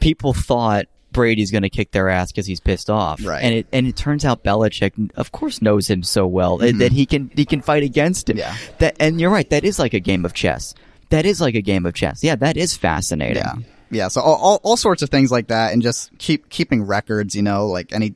people 0.00 0.32
thought 0.32 0.86
Brady's 1.12 1.50
going 1.50 1.62
to 1.62 1.70
kick 1.70 1.90
their 1.92 2.08
ass 2.08 2.30
because 2.32 2.46
he's 2.46 2.60
pissed 2.60 2.90
off, 2.90 3.24
Right. 3.24 3.42
And 3.42 3.54
it 3.54 3.66
and 3.72 3.86
it 3.86 3.96
turns 3.96 4.24
out 4.24 4.44
Belichick, 4.44 5.10
of 5.16 5.32
course, 5.32 5.62
knows 5.62 5.88
him 5.88 6.02
so 6.02 6.26
well 6.26 6.58
that- 6.58 6.78
that 6.78 6.92
he 6.92 7.06
can 7.06 7.30
he 7.34 7.44
can 7.44 7.60
fight 7.62 7.82
against 7.82 8.28
him. 8.30 8.36
Mm-hmm. 8.36 8.54
Yeah. 8.70 8.72
That 8.78 8.96
and 9.00 9.20
you're 9.20 9.30
right. 9.30 9.48
That 9.50 9.64
is 9.64 9.78
like 9.78 9.94
a 9.94 10.00
game 10.00 10.24
of 10.24 10.34
chess. 10.34 10.74
That 11.10 11.24
is 11.24 11.40
like 11.40 11.54
a 11.54 11.62
game 11.62 11.86
of 11.86 11.94
chess. 11.94 12.22
Yeah, 12.22 12.36
that 12.36 12.56
is 12.58 12.76
fascinating. 12.76 13.36
Yeah, 13.42 13.54
yeah. 13.90 14.08
So 14.08 14.20
all, 14.20 14.34
all, 14.36 14.60
all 14.62 14.76
sorts 14.76 15.00
of 15.02 15.08
things 15.08 15.30
like 15.32 15.48
that, 15.48 15.72
and 15.72 15.80
just 15.80 16.16
keep 16.18 16.50
keeping 16.50 16.82
records. 16.82 17.34
You 17.34 17.42
know, 17.42 17.66
like 17.68 17.92
any 17.94 18.14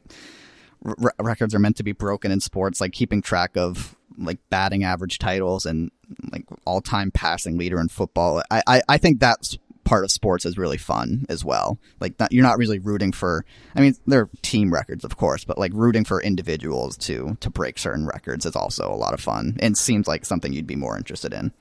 r- 0.84 1.14
records 1.18 1.54
are 1.54 1.58
meant 1.58 1.76
to 1.78 1.82
be 1.82 1.92
broken 1.92 2.30
in 2.30 2.40
sports, 2.40 2.80
like 2.80 2.92
keeping 2.92 3.22
track 3.22 3.56
of 3.56 3.96
like 4.18 4.38
batting 4.50 4.84
average 4.84 5.18
titles 5.18 5.64
and 5.64 5.90
like 6.30 6.44
all 6.66 6.82
time 6.82 7.10
passing 7.10 7.56
leader 7.56 7.80
in 7.80 7.88
football. 7.88 8.42
I, 8.50 8.62
I 8.66 8.82
I 8.86 8.98
think 8.98 9.18
that's 9.20 9.56
part 9.84 10.04
of 10.04 10.10
sports 10.10 10.44
is 10.44 10.58
really 10.58 10.78
fun 10.78 11.26
as 11.28 11.44
well. 11.44 11.78
Like 12.00 12.14
you're 12.30 12.42
not 12.42 12.58
really 12.58 12.78
rooting 12.78 13.12
for. 13.12 13.44
I 13.74 13.80
mean, 13.80 13.94
they're 14.06 14.28
team 14.42 14.72
records, 14.72 15.04
of 15.04 15.16
course, 15.16 15.44
but 15.44 15.58
like 15.58 15.72
rooting 15.74 16.04
for 16.04 16.22
individuals 16.22 16.96
to 16.98 17.36
to 17.40 17.50
break 17.50 17.78
certain 17.78 18.06
records 18.06 18.46
is 18.46 18.56
also 18.56 18.92
a 18.92 18.96
lot 18.96 19.14
of 19.14 19.20
fun, 19.20 19.56
and 19.60 19.76
seems 19.76 20.06
like 20.06 20.24
something 20.24 20.52
you'd 20.52 20.66
be 20.66 20.76
more 20.76 20.96
interested 20.96 21.32
in. 21.32 21.52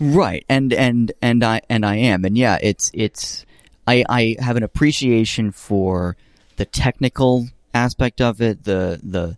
Right. 0.00 0.44
And 0.48 0.72
and 0.72 1.12
and 1.20 1.44
I 1.44 1.60
and 1.68 1.84
I 1.84 1.96
am. 1.96 2.24
And 2.24 2.36
yeah, 2.38 2.58
it's 2.60 2.90
it's 2.94 3.44
I 3.86 4.04
I 4.08 4.36
have 4.38 4.56
an 4.56 4.62
appreciation 4.62 5.52
for 5.52 6.16
the 6.56 6.64
technical 6.64 7.48
aspect 7.74 8.20
of 8.20 8.40
it, 8.40 8.64
the 8.64 9.00
the 9.02 9.36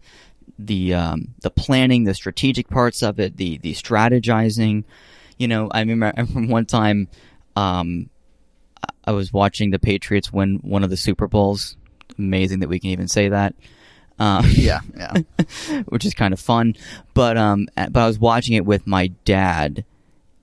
the 0.58 0.94
um 0.94 1.28
the 1.42 1.50
planning, 1.50 2.04
the 2.04 2.14
strategic 2.14 2.68
parts 2.68 3.02
of 3.02 3.18
it, 3.18 3.36
the 3.36 3.58
the 3.58 3.72
strategizing. 3.74 4.84
You 5.38 5.48
know, 5.48 5.70
I 5.70 5.80
remember, 5.80 6.12
I 6.16 6.20
remember 6.20 6.52
one 6.52 6.66
time 6.66 7.08
um 7.56 8.10
I- 9.04 9.12
was 9.12 9.32
watching 9.32 9.70
the 9.70 9.78
Patriots 9.78 10.32
win 10.32 10.58
one 10.62 10.84
of 10.84 10.90
the 10.90 10.96
Super 10.96 11.26
Bowls. 11.26 11.76
Amazing 12.18 12.60
that 12.60 12.68
we 12.68 12.78
can 12.78 12.90
even 12.90 13.08
say 13.08 13.28
that. 13.30 13.54
Um, 14.18 14.44
Yeah, 14.50 14.80
yeah, 14.96 15.14
which 15.88 16.04
is 16.04 16.14
kind 16.14 16.32
of 16.34 16.40
fun. 16.40 16.74
But 17.14 17.36
um, 17.36 17.68
but 17.76 17.96
I 17.96 18.06
was 18.06 18.18
watching 18.18 18.54
it 18.56 18.64
with 18.66 18.86
my 18.86 19.08
dad, 19.24 19.84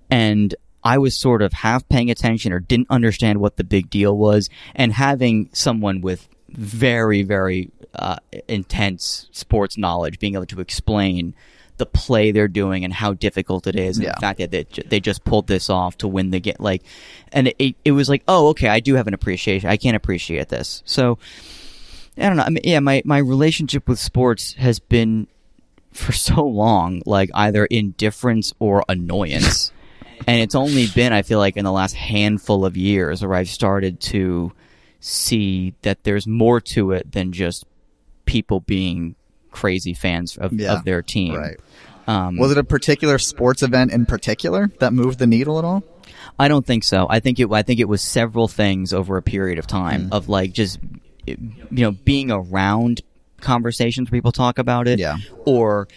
and 0.10 0.53
I 0.84 0.97
was 0.97 1.16
sort 1.18 1.41
of 1.41 1.53
half 1.53 1.88
paying 1.89 2.10
attention 2.10 2.51
or 2.53 2.60
didn't 2.60 2.88
understand 2.89 3.39
what 3.39 3.58
the 3.58 3.64
big 3.64 3.89
deal 3.89 4.18
was, 4.18 4.49
and 4.76 4.93
having 4.93 5.49
someone 5.53 6.01
with 6.01 6.28
very 6.49 7.24
very 7.24 7.70
uh, 7.93 8.18
intense 8.47 9.28
sports 9.32 9.78
knowledge 9.78 10.18
being 10.20 10.34
able 10.36 10.45
to 10.45 10.60
explain 10.62 11.36
the 11.78 11.86
play 11.86 12.32
they're 12.32 12.47
doing 12.47 12.84
and 12.84 12.93
how 12.93 13.13
difficult 13.13 13.67
it 13.67 13.75
is, 13.75 13.97
and 13.97 14.05
Yeah. 14.05 14.13
the 14.15 14.21
fact 14.21 14.39
that 14.39 14.51
they, 14.51 14.63
they 14.88 14.99
just 14.99 15.23
pulled 15.23 15.47
this 15.47 15.69
off 15.69 15.97
to 15.99 16.07
win 16.07 16.32
the 16.32 16.39
game, 16.39 16.55
like, 16.59 16.84
and 17.32 17.53
it, 17.59 17.75
it 17.86 17.91
was 17.91 18.09
like, 18.09 18.23
oh, 18.28 18.49
okay, 18.49 18.67
I 18.67 18.80
do 18.80 18.95
have 18.95 19.07
an 19.07 19.13
appreciation. 19.13 19.69
I 19.69 19.78
can 19.78 19.95
appreciate 19.95 20.49
this. 20.49 20.82
So, 20.86 21.17
I 22.17 22.23
don't 22.28 22.38
know. 22.38 22.43
I 22.43 22.49
mean, 22.49 22.61
yeah, 22.63 22.80
my, 22.80 23.01
my 23.05 23.19
relationship 23.19 23.88
with 23.88 23.99
sports 23.99 24.53
has 24.53 24.80
been 24.80 25.28
for 25.91 26.11
so 26.13 26.43
long, 26.45 27.01
like 27.05 27.30
either 27.34 27.65
indifference 27.65 28.53
or 28.59 28.84
annoyance. 28.89 29.71
and 30.28 30.41
it's 30.41 30.55
only 30.55 30.88
been, 30.88 31.13
I 31.13 31.21
feel 31.21 31.39
like, 31.39 31.57
in 31.57 31.63
the 31.65 31.71
last 31.71 31.93
handful 31.95 32.65
of 32.65 32.75
years 32.75 33.23
where 33.23 33.36
I've 33.36 33.49
started 33.49 33.99
to 34.01 34.51
see 34.99 35.75
that 35.84 36.03
there's 36.03 36.25
more 36.25 36.59
to 36.59 36.91
it 36.91 37.11
than 37.11 37.32
just 37.32 37.65
people 38.25 38.59
being 38.61 39.15
crazy 39.60 39.93
fans 39.93 40.38
of, 40.38 40.53
Yeah, 40.53 40.74
of 40.74 40.86
their 40.86 41.01
team. 41.01 41.36
right. 41.36 41.58
Um, 42.08 42.38
Was 42.38 42.51
it 42.51 42.58
a 42.58 42.64
particular 42.64 43.18
sports 43.20 43.64
event 43.64 43.91
in 43.91 44.05
particular 44.05 44.72
that 44.80 44.93
moved 44.93 45.20
the 45.20 45.28
needle 45.28 45.60
at 45.60 45.66
all? 45.66 45.84
I 46.39 46.47
don't 46.47 46.66
think 46.66 46.84
so. 46.86 47.05
I 47.10 47.20
think 47.20 47.39
it. 47.39 47.51
I 47.51 47.64
think 47.64 47.80
it 47.80 47.89
was 47.89 48.01
several 48.01 48.47
things 48.47 48.93
over 48.93 49.18
a 49.18 49.22
period 49.22 49.60
of 49.60 49.68
time 49.68 50.10
of 50.12 50.30
like 50.30 50.53
just 50.53 50.80
you 51.26 51.38
know 51.72 51.91
being 51.91 52.32
around 52.32 53.01
conversations 53.41 54.10
where 54.10 54.18
people 54.18 54.32
talk 54.32 54.58
about 54.60 54.88
it. 54.88 54.99
Yeah. 54.99 55.18
Or 55.45 55.88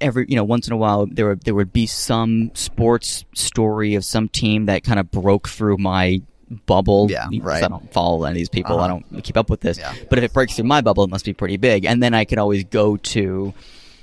every 0.00 0.26
you 0.28 0.36
know 0.36 0.44
once 0.44 0.66
in 0.66 0.72
a 0.72 0.76
while 0.76 1.06
there 1.06 1.28
would 1.28 1.42
there 1.42 1.54
would 1.54 1.72
be 1.72 1.86
some 1.86 2.50
sports 2.54 3.24
story 3.34 3.94
of 3.94 4.04
some 4.04 4.28
team 4.28 4.66
that 4.66 4.84
kind 4.84 4.98
of 5.00 5.10
broke 5.10 5.48
through 5.48 5.78
my 5.78 6.20
bubble. 6.66 7.10
Yeah, 7.10 7.26
right. 7.40 7.62
I 7.62 7.68
don't 7.68 7.92
follow 7.92 8.24
any 8.24 8.32
of 8.32 8.36
these 8.36 8.48
people. 8.48 8.78
I 8.78 8.84
Uh-huh. 8.88 9.00
don't 9.12 9.22
keep 9.24 9.36
up 9.36 9.50
with 9.50 9.60
this. 9.60 9.78
Yeah. 9.78 9.92
But 10.08 10.18
if 10.18 10.24
it 10.24 10.32
breaks 10.32 10.54
through 10.56 10.64
my 10.66 10.80
bubble, 10.80 11.04
it 11.04 11.10
must 11.10 11.24
be 11.24 11.32
pretty 11.32 11.56
big. 11.56 11.84
And 11.84 12.02
then 12.02 12.14
I 12.14 12.24
could 12.24 12.38
always 12.38 12.64
go 12.64 12.96
to 12.96 13.52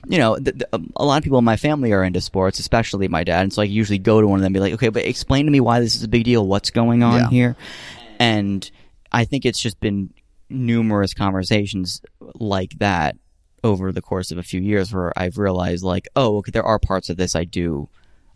you 0.07 0.19
know, 0.19 0.35
th 0.37 0.55
th 0.59 0.63
a 0.97 1.03
lot 1.03 1.17
of 1.17 1.23
people 1.23 1.39
in 1.39 1.43
my 1.45 1.57
family 1.57 1.91
are 1.91 2.03
into 2.03 2.21
sports, 2.21 2.59
especially 2.59 3.07
my 3.07 3.23
dad. 3.23 3.41
And 3.41 3.51
so 3.51 3.63
I 3.63 3.65
usually 3.65 3.97
go 3.97 4.21
to 4.21 4.27
one 4.27 4.37
of 4.37 4.41
them 4.43 4.49
and 4.49 4.53
be 4.53 4.59
like, 4.59 4.73
okay, 4.73 4.89
but 4.89 5.03
explain 5.03 5.45
to 5.45 5.51
me 5.51 5.59
why 5.59 5.79
this 5.79 5.95
is 5.95 6.03
a 6.03 6.07
big 6.07 6.25
deal. 6.25 6.45
What's 6.45 6.69
going 6.69 7.01
on 7.01 7.21
Yeah. 7.21 7.29
here? 7.31 7.55
And 8.19 8.69
I 9.11 9.25
think 9.25 9.45
it's 9.45 9.59
just 9.59 9.79
been 9.79 10.13
numerous 10.47 11.15
conversations 11.15 12.01
like 12.35 12.77
that 12.77 13.15
over 13.63 13.91
the 13.91 14.01
course 14.01 14.29
of 14.31 14.37
a 14.37 14.43
few 14.43 14.61
years 14.61 14.93
where 14.93 15.11
I've 15.17 15.39
realized 15.39 15.83
like, 15.83 16.07
oh, 16.15 16.37
okay, 16.37 16.51
there 16.51 16.63
are 16.63 16.77
parts 16.77 17.09
of 17.09 17.17
this 17.17 17.35
I 17.35 17.43
do, 17.45 17.89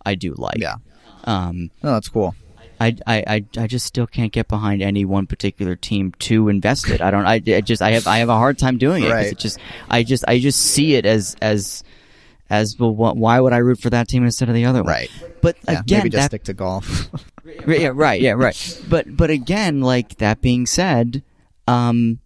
I 0.04 0.16
do 0.16 0.34
like. 0.38 0.58
Yeah. 0.58 0.78
Um, 1.26 1.70
Oh, 1.84 1.92
that's 1.94 2.10
cool. 2.10 2.34
I, 2.80 2.96
I, 3.06 3.24
I, 3.28 3.46
I 3.58 3.68
just 3.68 3.86
still 3.86 4.08
can't 4.08 4.32
get 4.32 4.48
behind 4.48 4.82
any 4.82 5.06
one 5.06 5.28
particular 5.28 5.76
team 5.76 6.14
to 6.20 6.50
invest 6.50 6.90
it. 6.90 7.02
I 7.02 7.12
don't. 7.12 7.26
I, 7.26 7.42
I 7.48 7.62
just 7.62 7.82
I 7.82 7.92
have 7.92 8.08
I 8.08 8.20
have 8.20 8.30
a 8.30 8.38
hard 8.38 8.58
time 8.58 8.78
doing 8.78 9.04
it. 9.04 9.12
Right. 9.12 9.32
It 9.32 9.40
just 9.40 9.60
I 9.90 10.04
just 10.04 10.24
I 10.28 10.40
just 10.40 10.60
see 10.60 10.96
it 10.96 11.06
as 11.06 11.36
as 11.42 11.84
as 12.50 12.78
well. 12.80 12.94
Why 12.94 13.40
would 13.40 13.54
I 13.54 13.58
root 13.58 13.80
for 13.80 13.90
that 13.90 14.08
team 14.08 14.24
instead 14.24 14.50
of 14.50 14.56
the 14.56 14.66
other 14.66 14.84
one? 14.84 14.92
Right. 14.92 15.12
But 15.42 15.58
Yeah, 15.68 15.82
again, 15.82 16.00
maybe 16.00 16.10
just 16.10 16.22
that, 16.22 16.30
stick 16.30 16.44
to 16.46 16.54
golf. 16.54 17.10
Yeah, 17.68 17.92
right, 17.96 18.22
yeah, 18.22 18.34
right. 18.34 18.84
But 18.90 19.16
but 19.18 19.32
again, 19.32 19.82
like 19.82 20.18
that 20.18 20.40
being 20.40 20.68
said, 20.68 21.24
um, 21.68 22.20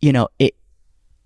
you 0.00 0.12
know, 0.12 0.28
it 0.38 0.54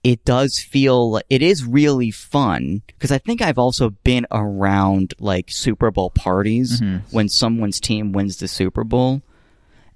it 0.06 0.24
does 0.24 0.60
feel 0.60 1.20
it 1.28 1.42
is 1.42 1.64
really 1.64 2.12
fun 2.12 2.80
because 2.86 3.10
I 3.10 3.18
think 3.18 3.42
I've 3.42 3.58
also 3.58 3.90
been 3.90 4.24
around 4.30 5.14
like 5.18 5.46
Super 5.50 5.90
Bowl 5.90 6.10
parties 6.10 6.80
when 7.10 7.28
someone's 7.28 7.80
team 7.80 8.12
wins 8.12 8.36
the 8.36 8.46
Super 8.46 8.84
Bowl, 8.84 9.20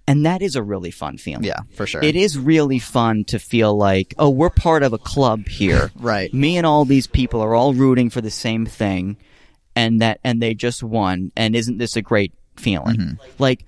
and 0.09 0.27
that 0.27 0.43
is 0.43 0.57
a 0.57 0.65
really 0.65 0.91
fun 0.91 1.17
feeling. 1.17 1.45
Yeah, 1.45 1.61
for 1.77 1.87
sure. 1.87 2.03
It 2.03 2.17
is 2.17 2.37
really 2.37 2.81
fun 2.81 3.23
to 3.27 3.39
feel 3.39 3.77
like, 3.77 4.13
oh, 4.19 4.31
we're 4.31 4.51
part 4.51 4.83
of 4.83 4.93
a 4.93 4.99
club 4.99 5.47
here. 5.47 5.93
Right. 6.01 6.35
Me 6.35 6.57
and 6.57 6.67
all 6.67 6.85
these 6.85 7.07
people 7.07 7.41
are 7.41 7.55
all 7.55 7.73
rooting 7.73 8.11
for 8.11 8.21
the 8.21 8.33
same 8.33 8.67
thing 8.67 9.17
and 9.77 10.01
that 10.01 10.19
and 10.25 10.43
they 10.43 10.55
just 10.55 10.83
won 10.83 11.31
and 11.37 11.55
isn't 11.55 11.79
this 11.79 11.95
a 11.95 12.03
great 12.03 12.33
feeling? 12.57 12.97
Mm-hmm. 12.97 13.27
Like 13.39 13.65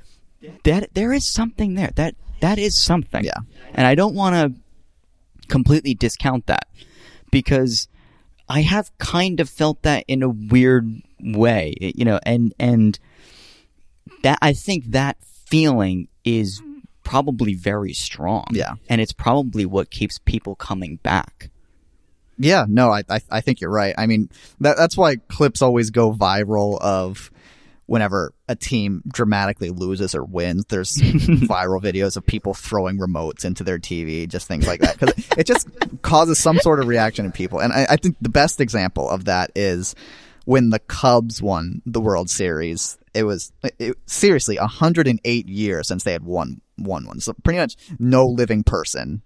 that 0.64 0.92
there 0.94 1.12
is 1.12 1.24
something 1.24 1.74
there. 1.74 1.92
That 1.94 2.16
that 2.40 2.58
is 2.58 2.76
something. 2.76 3.22
Yeah. 3.22 3.38
And 3.74 3.86
I 3.86 3.94
don't 3.94 4.16
want 4.16 4.34
to 4.34 4.61
completely 5.52 5.92
discount 5.92 6.46
that 6.46 6.66
because 7.30 7.86
I 8.48 8.62
have 8.62 8.90
kind 8.96 9.38
of 9.38 9.50
felt 9.50 9.82
that 9.82 10.04
in 10.08 10.22
a 10.22 10.28
weird 10.30 11.02
way, 11.20 11.74
you 11.78 12.06
know, 12.06 12.18
and 12.24 12.54
and 12.58 12.98
that 14.22 14.38
I 14.40 14.54
think 14.54 14.86
that 14.86 15.18
feeling 15.22 16.08
is 16.24 16.62
probably 17.04 17.54
very 17.54 17.92
strong. 17.92 18.46
Yeah. 18.50 18.74
And 18.88 19.00
it's 19.00 19.12
probably 19.12 19.66
what 19.66 19.90
keeps 19.90 20.18
people 20.18 20.54
coming 20.54 20.96
back. 21.02 21.50
Yeah, 22.38 22.64
no, 22.66 22.90
I, 22.90 23.02
I 23.10 23.20
I 23.30 23.40
think 23.42 23.60
you're 23.60 23.70
right. 23.70 23.94
I 23.98 24.06
mean, 24.06 24.30
that 24.58 24.78
that's 24.78 24.96
why 24.96 25.16
clips 25.16 25.60
always 25.60 25.90
go 25.90 26.12
viral 26.12 26.80
of 26.80 27.30
whenever 27.92 28.32
a 28.48 28.56
team 28.56 29.02
dramatically 29.06 29.68
loses 29.68 30.14
or 30.14 30.24
wins. 30.24 30.64
There's 30.70 30.96
viral 30.96 31.78
videos 31.78 32.16
of 32.16 32.24
people 32.24 32.54
throwing 32.54 32.98
remotes 32.98 33.44
into 33.44 33.64
their 33.64 33.78
TV, 33.78 34.26
just 34.26 34.48
things 34.48 34.66
like 34.66 34.80
that, 34.80 34.98
because 34.98 35.28
it 35.36 35.46
just 35.46 35.68
causes 36.00 36.38
some 36.38 36.58
sort 36.60 36.80
of 36.80 36.86
reaction 36.86 37.26
in 37.26 37.32
people. 37.32 37.60
And 37.60 37.70
I, 37.70 37.86
I 37.90 37.96
think 37.96 38.16
the 38.22 38.30
best 38.30 38.62
example 38.62 39.10
of 39.10 39.26
that 39.26 39.50
is 39.54 39.94
when 40.46 40.70
the 40.70 40.78
Cubs 40.78 41.42
won 41.42 41.82
the 41.84 42.00
World 42.00 42.30
Series. 42.30 42.96
It 43.12 43.24
was 43.24 43.52
it, 43.78 43.98
seriously 44.06 44.56
108 44.56 45.48
years 45.50 45.86
since 45.86 46.02
they 46.02 46.12
had 46.12 46.24
won 46.24 46.62
won 46.78 47.06
one. 47.06 47.20
So 47.20 47.34
pretty 47.44 47.58
much 47.58 47.76
no 47.98 48.26
living 48.26 48.64
person 48.64 49.20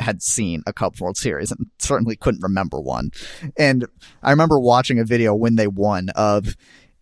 had 0.00 0.22
seen 0.22 0.62
a 0.66 0.74
Cubs 0.74 1.00
World 1.00 1.16
Series 1.16 1.50
and 1.50 1.70
certainly 1.78 2.14
couldn't 2.14 2.42
remember 2.42 2.78
one. 2.78 3.10
And 3.56 3.86
I 4.22 4.32
remember 4.32 4.60
watching 4.60 4.98
a 4.98 5.04
video 5.04 5.34
when 5.34 5.56
they 5.56 5.66
won 5.66 6.10
of 6.10 6.58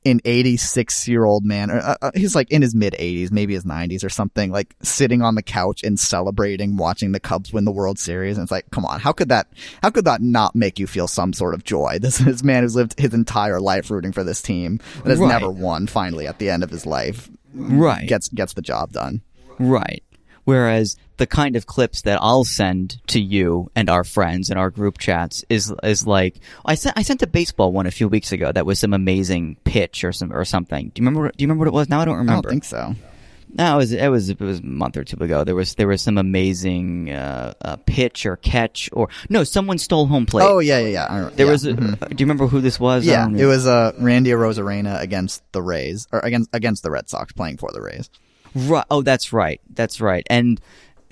an 0.07 0.21
86 0.25 1.09
year 1.09 1.25
old 1.25 1.45
man, 1.45 1.71
or 1.71 1.79
uh, 1.79 1.97
uh, 2.03 2.11
he's 2.15 2.35
like 2.35 2.51
in 2.51 2.61
his 2.63 2.75
mid 2.75 2.93
80s, 2.95 3.31
maybe 3.33 3.55
his 3.55 3.65
90s 3.65 4.05
or 4.05 4.09
something, 4.09 4.51
like 4.51 4.75
sitting 4.83 5.23
on 5.23 5.35
the 5.35 5.43
couch 5.43 5.83
and 5.83 5.99
celebrating 5.99 6.77
watching 6.77 7.13
the 7.13 7.21
Cubs 7.21 7.53
win 7.53 7.65
the 7.65 7.73
World 7.73 7.99
Series. 7.99 8.37
And 8.37 8.45
it's 8.45 8.53
like, 8.53 8.71
come 8.71 8.85
on, 8.85 9.01
how 9.01 9.13
could 9.13 9.31
that, 9.31 9.47
how 9.83 9.91
could 9.91 10.05
that 10.05 10.21
not 10.21 10.55
make 10.55 10.79
you 10.79 10.87
feel 10.87 11.09
some 11.09 11.33
sort 11.33 11.55
of 11.55 11.65
joy? 11.65 11.99
This, 12.05 12.19
this 12.19 12.43
man 12.45 12.63
who's 12.65 12.77
lived 12.77 12.99
his 13.01 13.15
entire 13.15 13.61
life 13.61 13.91
rooting 13.91 14.13
for 14.13 14.23
this 14.25 14.43
team 14.43 14.79
and 14.97 15.07
has 15.07 15.19
Right. 15.19 15.29
never 15.29 15.51
won 15.51 15.87
finally 15.87 16.27
at 16.27 16.39
the 16.39 16.51
end 16.51 16.63
of 16.63 16.71
his 16.71 16.85
life 16.85 17.31
Right. 17.55 18.07
gets, 18.07 18.29
gets 18.29 18.53
the 18.55 18.63
job 18.63 18.93
done. 18.93 19.23
Right. 19.59 20.03
Whereas 20.45 20.97
the 21.17 21.27
kind 21.27 21.57
of 21.57 21.67
clips 21.67 22.03
that 22.03 22.19
I'll 22.21 22.45
send 22.45 23.07
to 23.09 23.21
you 23.21 23.71
and 23.77 23.89
our 23.89 24.05
friends 24.05 24.51
in 24.51 24.59
our 24.59 24.71
group 24.71 24.99
chats 24.99 25.45
is 25.49 25.73
is 25.83 26.07
like 26.07 26.41
I 26.65 26.75
sent 26.75 26.99
I 26.99 27.03
sent 27.03 27.23
a 27.23 27.27
baseball 27.27 27.73
one 27.73 27.87
a 27.87 27.91
few 27.91 28.09
weeks 28.09 28.33
ago 28.33 28.51
that 28.53 28.67
was 28.67 28.79
some 28.79 28.93
amazing 28.93 29.57
pitch 29.65 30.05
or 30.05 30.13
some 30.13 30.33
or 30.33 30.45
something. 30.45 30.91
Do 30.95 31.01
you 31.03 31.07
remember? 31.07 31.29
Do 31.29 31.43
you 31.43 31.47
remember 31.47 31.63
what 31.63 31.69
it 31.69 31.75
was? 31.75 31.89
Now 31.89 32.01
I 32.01 32.05
don't 32.05 32.17
I 32.17 32.19
remember. 32.19 32.43
don't 32.43 32.51
think 32.51 32.65
so. 32.65 32.95
No, 33.57 33.75
it 33.75 33.77
was 33.77 33.93
it 33.93 34.09
was 34.09 34.29
it 34.31 34.41
was 34.41 34.59
a 34.59 34.65
month 34.65 34.97
or 34.97 35.05
two 35.05 35.23
ago. 35.23 35.45
There 35.45 35.55
was 35.55 35.77
there 35.77 35.87
was 35.87 36.03
some 36.03 36.19
amazing 36.19 37.13
uh, 37.13 37.55
uh, 37.63 37.77
pitch 37.87 38.27
or 38.27 38.37
catch 38.37 38.91
or 38.93 39.09
no, 39.29 39.45
someone 39.45 39.79
stole 39.79 40.07
home 40.07 40.27
plate. 40.27 40.45
Oh 40.45 40.59
yeah, 40.59 40.81
yeah, 40.81 40.89
yeah. 40.89 41.31
There 41.35 41.47
yeah. 41.47 41.53
was. 41.53 41.65
A, 41.65 41.75
Do 41.75 41.95
you 42.19 42.27
remember 42.27 42.49
who 42.49 42.61
this 42.61 42.81
was? 42.81 43.07
Yeah, 43.07 43.29
it 43.29 43.45
was 43.45 43.69
uh, 43.69 43.93
Randy 44.01 44.31
Arozarena 44.31 45.01
against 45.01 45.45
the 45.53 45.63
Rays, 45.63 46.09
or 46.11 46.19
against 46.21 46.51
against 46.53 46.83
the 46.83 46.91
Red 46.91 47.09
Sox, 47.09 47.33
playing 47.33 47.59
for 47.59 47.71
the 47.73 47.81
Rays. 47.81 48.11
Right. 48.57 48.85
Oh, 48.91 49.03
that's 49.03 49.33
right. 49.33 49.61
That's 49.73 50.01
right. 50.01 50.27
And 50.29 50.61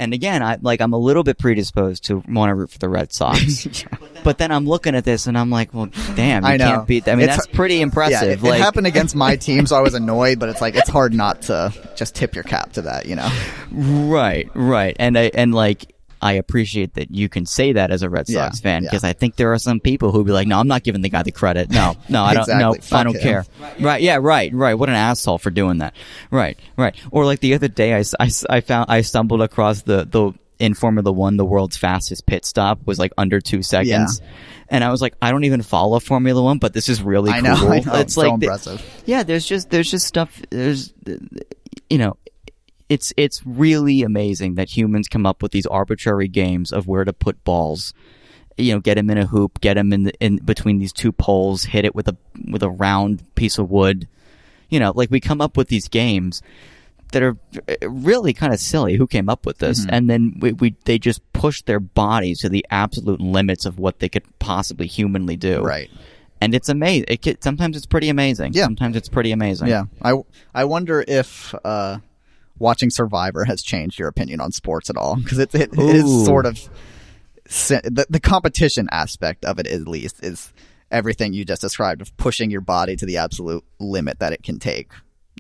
and 0.03 0.13
again, 0.15 0.43
I 0.43 0.59
like 0.61 0.81
I'm 0.81 0.93
a 0.93 0.99
little 0.99 1.23
bit 1.23 1.39
predisposed 1.39 2.05
to 2.07 2.23
want 2.29 2.51
to 2.51 2.55
root 2.55 2.71
for 2.71 2.79
the 2.79 2.89
Red 2.89 3.13
Sox. 3.13 3.67
But 4.25 4.39
then 4.39 4.53
I'm 4.53 4.67
looking 4.67 4.95
at 4.95 5.05
this 5.05 5.27
and 5.27 5.37
I'm 5.37 5.51
like, 5.51 5.75
well, 5.75 5.89
damn, 6.15 6.45
you 6.45 6.51
I 6.51 6.57
know. 6.57 6.65
can't 6.65 6.87
beat. 6.87 7.07
That. 7.07 7.13
I 7.13 7.15
mean, 7.17 7.25
It's- 7.25 7.39
that's 7.39 7.49
pretty 7.57 7.81
impressive. 7.81 8.29
it, 8.29 8.39
it 8.39 8.43
like, 8.49 8.61
happened 8.61 8.87
against 8.87 9.17
my 9.17 9.35
team, 9.49 9.67
so 9.67 9.75
I 9.75 9.81
was 9.81 9.95
annoyed. 9.95 10.39
But 10.39 10.49
it's 10.51 10.61
like 10.61 10.77
it's 10.77 10.89
hard 10.89 11.13
not 11.13 11.43
to 11.43 11.73
just 11.97 12.15
tip 12.15 12.37
your 12.37 12.45
cap 12.45 12.73
to 12.75 12.83
that, 12.83 13.07
you 13.07 13.17
know? 13.17 13.29
right, 13.73 14.49
right, 14.55 14.95
and 15.01 15.19
I 15.19 15.31
and 15.35 15.53
like. 15.55 15.93
I 16.23 16.33
appreciate 16.35 16.95
that 16.95 17.11
you 17.11 17.29
can 17.29 17.45
say 17.47 17.73
that 17.73 17.91
as 17.91 18.03
a 18.03 18.09
Red 18.09 18.29
Yeah, 18.29 18.45
Sox 18.47 18.61
fan 18.61 18.85
yeah. 18.85 18.89
because 18.91 19.05
I 19.05 19.13
think 19.13 19.37
there 19.37 19.53
are 19.53 19.59
some 19.59 19.81
people 19.81 20.13
who'll 20.13 20.25
be 20.25 20.33
like, 20.33 20.47
"No, 20.47 20.59
I'm 20.59 20.69
not 20.69 20.83
giving 20.85 21.01
the 21.03 21.09
guy 21.09 21.23
the 21.23 21.33
credit. 21.33 21.71
No, 21.71 21.97
no, 22.09 22.23
I 22.23 22.35
don't. 22.35 22.43
Exactly. 22.43 22.63
No, 22.93 22.97
I 22.99 23.05
don't 23.05 23.17
him. 23.17 23.23
care. 23.23 23.45
Right? 23.81 24.01
Yeah. 24.01 24.19
Right. 24.21 24.53
Right. 24.55 24.75
What 24.75 24.89
an 24.89 24.95
asshole 24.95 25.39
for 25.39 25.51
doing 25.51 25.79
that. 25.79 25.95
Right. 26.31 26.59
Right. 26.77 26.95
Or 27.11 27.25
like 27.25 27.41
the 27.41 27.55
other 27.55 27.69
day, 27.69 27.95
I 27.95 28.05
I 28.49 28.61
found 28.61 28.87
I 28.91 29.01
stumbled 29.03 29.43
across 29.43 29.83
the 29.83 30.05
the 30.09 30.33
in 30.59 30.75
Formula 30.75 31.11
One, 31.11 31.37
the 31.37 31.45
world's 31.45 31.77
fastest 31.77 32.25
pit 32.25 32.45
stop 32.45 32.79
was 32.87 32.97
like 32.99 33.13
under 33.19 33.41
two 33.41 33.63
seconds. 33.65 34.21
Yeah. 34.23 34.29
And 34.69 34.85
I 34.85 34.91
was 34.91 35.03
like, 35.03 35.15
I 35.21 35.33
don't 35.33 35.43
even 35.45 35.61
follow 35.63 35.99
Formula 35.99 36.41
One, 36.41 36.59
but 36.59 36.73
this 36.73 36.89
is 36.89 37.03
really 37.03 37.33
I 37.33 37.41
know, 37.41 37.57
cool. 37.57 37.73
I 37.73 37.81
know. 37.81 37.95
It's 37.97 38.15
So 38.15 38.21
like 38.21 38.39
the- 38.41 38.47
impressive. 38.47 39.03
yeah, 39.05 39.23
there's 39.25 39.45
just 39.45 39.71
there's 39.71 39.91
just 39.91 40.07
stuff. 40.07 40.41
There's 40.51 40.95
you 41.91 41.99
know, 41.99 42.17
it's 42.93 43.13
it's 43.17 43.41
really 43.47 44.03
amazing 44.03 44.57
that 44.57 44.77
humans 44.77 45.09
come 45.09 45.25
up 45.25 45.43
with 45.43 45.53
these 45.53 45.65
arbitrary 45.67 46.29
games 46.29 46.73
of 46.73 46.87
where 46.87 47.05
to 47.05 47.13
put 47.13 47.43
balls. 47.43 47.95
You 48.59 48.75
know, 48.75 48.81
get 48.81 48.97
them 48.97 49.09
in 49.09 49.17
a 49.17 49.25
hoop, 49.27 49.63
get 49.63 49.75
them 49.75 49.95
in 49.95 50.03
the, 50.03 50.13
in 50.21 50.37
between 50.37 50.79
these 50.79 50.93
two 50.93 51.11
poles, 51.11 51.65
hit 51.65 51.87
it 51.87 51.95
with 51.95 52.07
a 52.07 52.17
with 52.51 52.63
a 52.63 52.69
round 52.69 53.35
piece 53.35 53.57
of 53.57 53.71
wood. 53.71 54.07
You 54.69 54.79
know, 54.79 54.93
like 54.95 55.11
we 55.11 55.21
come 55.21 55.41
up 55.41 55.57
with 55.57 55.69
these 55.69 55.89
games 55.89 56.43
that 57.13 57.23
are 57.23 57.37
really 57.83 58.35
kind 58.35 58.53
of 58.53 58.61
silly. 58.61 58.97
Who 58.97 59.07
came 59.07 59.31
up 59.31 59.47
with 59.47 59.57
this? 59.59 59.87
And 59.89 60.11
then 60.11 60.37
we, 60.41 60.53
we 60.53 60.77
they 60.85 60.99
just 60.99 61.21
push 61.33 61.63
their 61.63 61.81
bodies 61.81 62.41
to 62.41 62.51
the 62.51 62.67
absolute 62.71 63.21
limits 63.21 63.65
of 63.65 63.79
what 63.79 64.01
they 64.01 64.11
could 64.11 64.25
possibly 64.39 64.87
humanly 64.87 65.37
do. 65.37 65.63
Right. 65.63 65.91
And 66.43 66.55
it's 66.55 66.69
amazing. 66.69 67.07
It 67.09 67.43
sometimes 67.43 67.75
it's 67.75 67.87
pretty 67.87 68.11
amazing. 68.11 68.53
Yeah. 68.53 68.65
Sometimes 68.65 68.97
it's 68.97 69.09
pretty 69.09 69.33
amazing. 69.33 69.69
Yeah, 69.69 69.85
I 70.03 70.15
I 70.55 70.65
wonder 70.65 71.03
if 71.07 71.55
uh, 71.65 71.99
watching 72.63 72.89
Survivor 72.89 73.45
has 73.45 73.63
changed 73.63 73.99
your 73.99 74.09
opinion 74.09 74.41
on 74.41 74.53
sports 74.53 74.89
at 74.89 74.97
all 74.97 75.17
because 75.17 75.39
it, 75.39 75.55
it, 75.55 75.71
it 75.75 75.97
is 75.97 76.25
sort 76.25 76.47
of 76.47 76.59
the 77.45 78.07
the 78.09 78.21
competition 78.21 78.89
aspect 78.91 79.45
of 79.45 79.59
it 79.59 79.67
at 79.67 79.87
least 79.87 80.25
is 80.25 80.53
everything 80.91 81.33
you 81.33 81.45
just 81.45 81.61
described 81.61 82.01
of 82.01 82.17
pushing 82.17 82.51
your 82.51 82.61
body 82.61 82.97
to 82.97 83.05
the 83.05 83.17
absolute 83.17 83.65
limit 83.81 84.21
that 84.21 84.33
it 84.33 84.43
can 84.43 84.59
take 84.59 84.93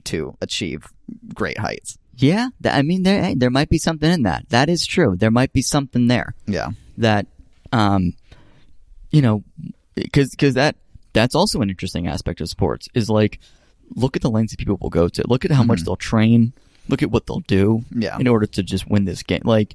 to 0.04 0.36
achieve 0.40 0.88
great 1.34 1.58
heights. 1.58 1.98
Yeah, 2.16 2.48
th- 2.62 2.74
I 2.74 2.82
mean, 2.82 3.04
there 3.04 3.22
hey, 3.22 3.34
there 3.34 3.50
might 3.50 3.68
be 3.70 3.78
something 3.78 4.10
in 4.10 4.22
that. 4.24 4.48
That 4.50 4.68
is 4.68 4.84
true. 4.84 5.16
There 5.16 5.30
might 5.30 5.52
be 5.52 5.62
something 5.62 6.08
there 6.08 6.34
Yeah, 6.46 6.70
that, 6.98 7.26
um, 7.70 8.14
you 9.10 9.22
know, 9.22 9.44
because 9.94 10.30
because 10.30 10.54
that 10.54 10.76
that's 11.12 11.34
also 11.34 11.60
an 11.60 11.70
interesting 11.70 12.08
aspect 12.08 12.40
of 12.40 12.48
sports. 12.48 12.88
Is 12.94 13.08
like, 13.08 13.38
look 13.94 14.16
at 14.16 14.22
the 14.22 14.30
lengths 14.30 14.52
that 14.52 14.58
people 14.58 14.78
will 14.80 14.90
go 14.90 15.08
to. 15.08 15.24
Look 15.26 15.44
at 15.44 15.50
how 15.50 15.62
much 15.62 15.82
they'll 15.82 15.96
train. 15.96 16.52
Look 16.88 17.02
at 17.02 17.10
what 17.10 17.26
they'll 17.26 17.40
do. 17.40 17.84
Yeah. 17.94 18.18
in 18.18 18.26
order 18.28 18.46
to 18.46 18.62
just 18.62 18.88
win 18.90 19.04
this 19.04 19.22
game. 19.22 19.42
Like, 19.44 19.74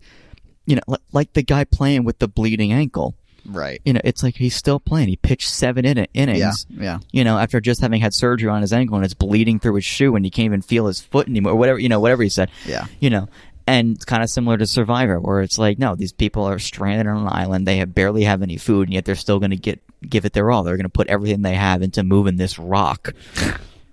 you 0.65 0.75
know, 0.75 0.81
li- 0.87 0.97
like 1.11 1.33
the 1.33 1.43
guy 1.43 1.63
playing 1.63 2.03
with 2.03 2.19
the 2.19 2.27
bleeding 2.27 2.71
ankle. 2.73 3.15
right. 3.45 3.81
You 3.85 3.93
know, 3.93 4.01
it's 4.03 4.21
like 4.23 4.35
he's 4.35 4.55
still 4.55 4.79
playing. 4.79 5.07
He 5.07 5.15
pitched 5.15 5.49
seven 5.49 5.85
in 5.85 5.97
innings. 6.13 6.65
Yeah, 6.69 6.83
yeah. 6.83 6.99
you 7.11 7.23
know, 7.23 7.37
after 7.37 7.61
just 7.61 7.79
having 7.81 8.01
had 8.01 8.13
surgery 8.13 8.49
on 8.49 8.61
his 8.61 8.73
ankle 8.73 8.97
and 8.97 9.05
it's 9.05 9.13
bleeding 9.13 9.59
through 9.59 9.75
his 9.75 9.85
shoe 9.85 10.15
and 10.15 10.25
he 10.25 10.29
can't 10.31 10.45
even 10.45 10.61
feel 10.61 10.87
his 10.87 10.99
foot 10.99 11.27
anymore, 11.29 11.53
or 11.53 11.55
whatever, 11.55 11.79
you 11.79 11.87
know, 11.89 11.99
whatever 12.01 12.23
he 12.23 12.29
said. 12.29 12.51
Yeah. 12.65 12.85
You 12.99 13.09
know, 13.09 13.29
and 13.65 13.95
it's 13.95 14.05
kind 14.05 14.23
of 14.23 14.29
similar 14.29 14.57
to 14.57 14.65
Survivor, 14.67 15.19
where 15.19 15.41
it's 15.41 15.57
like, 15.57 15.77
no, 15.79 15.95
these 15.95 16.13
people 16.13 16.43
are 16.43 16.59
stranded 16.59 17.07
on 17.07 17.17
an 17.21 17.27
island. 17.29 17.65
They 17.67 17.77
have 17.77 17.93
barely 17.95 18.23
have 18.23 18.41
any 18.41 18.57
food, 18.57 18.87
and 18.87 18.93
yet 18.93 19.03
they're 19.05 19.15
still 19.15 19.39
going 19.39 19.51
to 19.51 19.57
get 19.57 19.81
give 20.07 20.25
it 20.25 20.33
their 20.33 20.51
all. 20.51 20.63
They're 20.63 20.77
going 20.77 20.83
to 20.83 20.89
put 20.89 21.07
everything 21.07 21.41
they 21.41 21.55
have 21.55 21.81
into 21.81 22.03
moving 22.03 22.37
this 22.37 22.59
rock. 22.59 23.13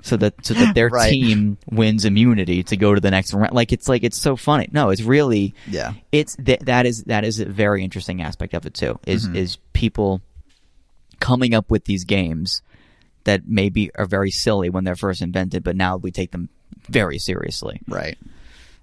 So 0.05 0.19
that 0.19 0.35
so 0.45 0.53
that 0.53 0.75
their 0.75 0.89
Right. 0.93 1.11
team 1.11 1.57
wins 1.71 2.05
immunity 2.05 2.63
to 2.65 2.77
go 2.77 2.95
to 2.95 3.01
the 3.01 3.11
next 3.11 3.33
round, 3.33 3.55
like 3.55 3.73
it's 3.73 3.89
like 3.89 4.05
it's 4.05 4.19
so 4.19 4.37
funny. 4.37 4.69
No, 4.71 4.91
it's 4.91 5.01
really 5.01 5.55
Yeah. 5.67 5.95
it's 6.13 6.37
th- 6.37 6.61
that 6.61 6.85
is 6.85 7.05
that 7.05 7.25
is 7.25 7.41
a 7.41 7.47
very 7.47 7.83
interesting 7.83 8.21
aspect 8.21 8.53
of 8.53 8.67
it 8.67 8.75
too. 8.75 9.01
Is 9.07 9.25
mm-hmm. 9.27 9.37
is 9.37 9.57
people 9.73 10.21
coming 11.21 11.55
up 11.55 11.71
with 11.71 11.87
these 11.87 12.05
games 12.05 12.61
that 13.25 13.49
maybe 13.49 13.91
are 13.95 14.05
very 14.05 14.31
silly 14.31 14.69
when 14.69 14.85
they're 14.85 14.95
first 14.95 15.23
invented, 15.23 15.65
but 15.65 15.75
now 15.75 15.97
we 15.97 16.11
take 16.11 16.33
them 16.33 16.51
very 16.91 17.19
seriously. 17.19 17.81
Right. 17.89 18.19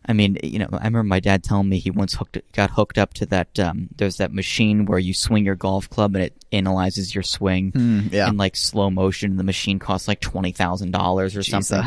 I 0.04 0.14
mean, 0.14 0.38
you 0.44 0.58
know, 0.58 0.68
I 0.72 0.78
remember 0.78 1.04
my 1.04 1.20
dad 1.20 1.44
telling 1.44 1.70
me 1.70 1.78
he 1.78 1.92
once 1.92 2.16
hooked 2.16 2.38
got 2.54 2.72
hooked 2.72 2.98
up 2.98 3.14
to 3.16 3.26
that. 3.28 3.60
Um, 3.60 3.88
there's 3.98 4.18
that 4.18 4.34
machine 4.34 4.86
where 4.86 4.98
you 4.98 5.14
swing 5.14 5.46
your 5.46 5.56
golf 5.56 5.90
club 5.90 6.16
and 6.16 6.24
it 6.24 6.34
analyzes 6.52 7.14
your 7.14 7.24
swing 7.24 7.72
Mm, 7.72 8.12
yeah. 8.12 8.28
in 8.28 8.36
like 8.38 8.56
slow 8.56 8.90
motion. 8.90 9.38
The 9.38 9.44
machine 9.44 9.78
costs 9.78 10.08
like 10.08 10.20
twenty 10.20 10.52
thousand 10.52 10.92
dollars 10.92 11.36
or 11.38 11.44
something. 11.44 11.78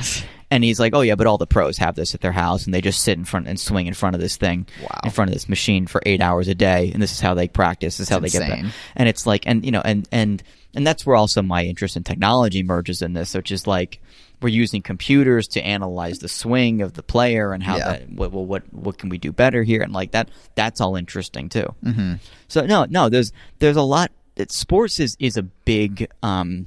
And 0.50 0.62
he's 0.62 0.78
like, 0.78 0.94
"Oh 0.94 1.00
yeah, 1.00 1.16
but 1.16 1.26
all 1.26 1.38
the 1.38 1.46
pros 1.48 1.78
have 1.78 1.96
this 1.96 2.14
at 2.14 2.20
their 2.20 2.30
house, 2.30 2.64
and 2.66 2.72
they 2.72 2.80
just 2.80 3.02
sit 3.02 3.18
in 3.18 3.24
front 3.24 3.48
and 3.48 3.58
swing 3.58 3.88
in 3.88 3.94
front 3.94 4.14
of 4.14 4.22
this 4.22 4.36
thing, 4.36 4.68
Wow. 4.80 5.00
in 5.02 5.10
front 5.10 5.30
of 5.30 5.34
this 5.34 5.48
machine 5.48 5.88
for 5.88 6.00
eight 6.06 6.20
hours 6.20 6.46
a 6.46 6.54
day, 6.54 6.92
and 6.94 7.02
this 7.02 7.10
is 7.10 7.20
how 7.20 7.34
they 7.34 7.48
practice. 7.48 7.96
This 7.96 8.06
is 8.06 8.08
how 8.10 8.18
It's 8.18 8.32
they 8.32 8.38
get 8.38 8.48
better." 8.48 8.68
And 8.94 9.08
it's 9.08 9.26
like, 9.26 9.44
and 9.48 9.64
you 9.64 9.72
know, 9.72 9.82
and 9.84 10.06
and 10.12 10.40
and 10.76 10.86
that's 10.86 11.04
where 11.04 11.16
also 11.16 11.42
my 11.42 11.64
interest 11.64 11.96
in 11.96 12.04
technology 12.04 12.62
merges 12.62 13.02
in 13.02 13.14
this, 13.14 13.34
which 13.34 13.50
is 13.50 13.66
like 13.66 14.00
we're 14.44 14.50
using 14.50 14.82
computers 14.82 15.48
to 15.48 15.60
analyze 15.66 16.18
the 16.20 16.28
swing 16.28 16.82
of 16.82 16.92
the 16.92 17.02
player 17.02 17.52
and 17.52 17.62
how 17.62 17.78
Yeah. 17.78 17.88
that 17.92 18.10
what 18.10 18.30
what 18.32 18.62
what 18.72 18.98
can 18.98 19.08
we 19.08 19.18
do 19.18 19.32
better 19.32 19.62
here, 19.64 19.82
and 19.82 19.92
like 19.92 20.12
that 20.12 20.28
that's 20.54 20.80
all 20.80 20.94
interesting 20.94 21.48
too. 21.48 21.74
Mm-hmm. 21.82 22.14
So 22.46 22.66
no, 22.66 22.84
no, 22.88 23.08
there's 23.08 23.32
there's 23.58 23.76
a 23.76 23.82
lot. 23.82 24.12
It, 24.36 24.52
sports 24.52 25.00
is 25.00 25.16
is 25.18 25.36
a 25.36 25.42
big 25.42 26.08
um 26.22 26.66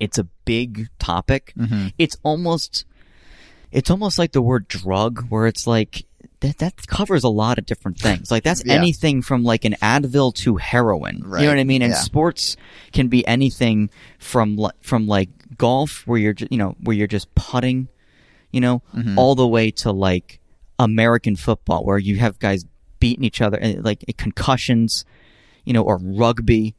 it's 0.00 0.18
a 0.18 0.24
big 0.44 0.88
topic. 0.98 1.52
Mm-hmm. 1.58 1.88
It's 1.98 2.16
almost 2.22 2.84
it's 3.72 3.90
almost 3.90 4.18
like 4.18 4.32
the 4.32 4.40
word 4.42 4.68
drug 4.68 5.26
where 5.28 5.46
it's 5.46 5.66
like 5.66 6.04
that 6.40 6.58
that 6.58 6.86
covers 6.86 7.24
a 7.24 7.28
lot 7.28 7.58
of 7.58 7.66
different 7.66 7.98
things. 7.98 8.30
Like 8.30 8.44
that's 8.44 8.62
Yeah. 8.66 8.74
anything 8.74 9.22
from 9.22 9.42
like 9.42 9.64
an 9.64 9.74
Advil 9.82 10.32
to 10.36 10.56
heroin. 10.56 11.16
You 11.24 11.28
know 11.46 11.48
what 11.48 11.58
I 11.58 11.64
mean? 11.64 11.82
And 11.82 11.92
Yeah. 11.92 11.98
sports 11.98 12.56
can 12.92 13.08
be 13.08 13.26
anything 13.26 13.90
from 14.20 14.58
from 14.80 15.06
like 15.08 15.30
golf 15.58 16.06
where 16.06 16.18
you're 16.18 16.34
you 16.50 16.56
know 16.58 16.74
where 16.82 16.96
you're 16.96 17.06
just 17.06 17.34
putting, 17.34 17.88
you 18.52 18.60
know, 18.60 18.82
Mm-hmm. 18.96 19.18
all 19.18 19.34
the 19.34 19.46
way 19.46 19.70
to 19.72 19.92
like 19.92 20.40
American 20.78 21.36
football 21.36 21.84
where 21.84 21.98
you 21.98 22.16
have 22.16 22.38
guys 22.38 22.64
beating 23.00 23.24
each 23.24 23.40
other 23.40 23.58
and 23.58 23.84
like 23.84 24.04
concussions, 24.16 25.04
you 25.64 25.72
know, 25.72 25.82
or 25.82 25.98
rugby. 26.02 26.74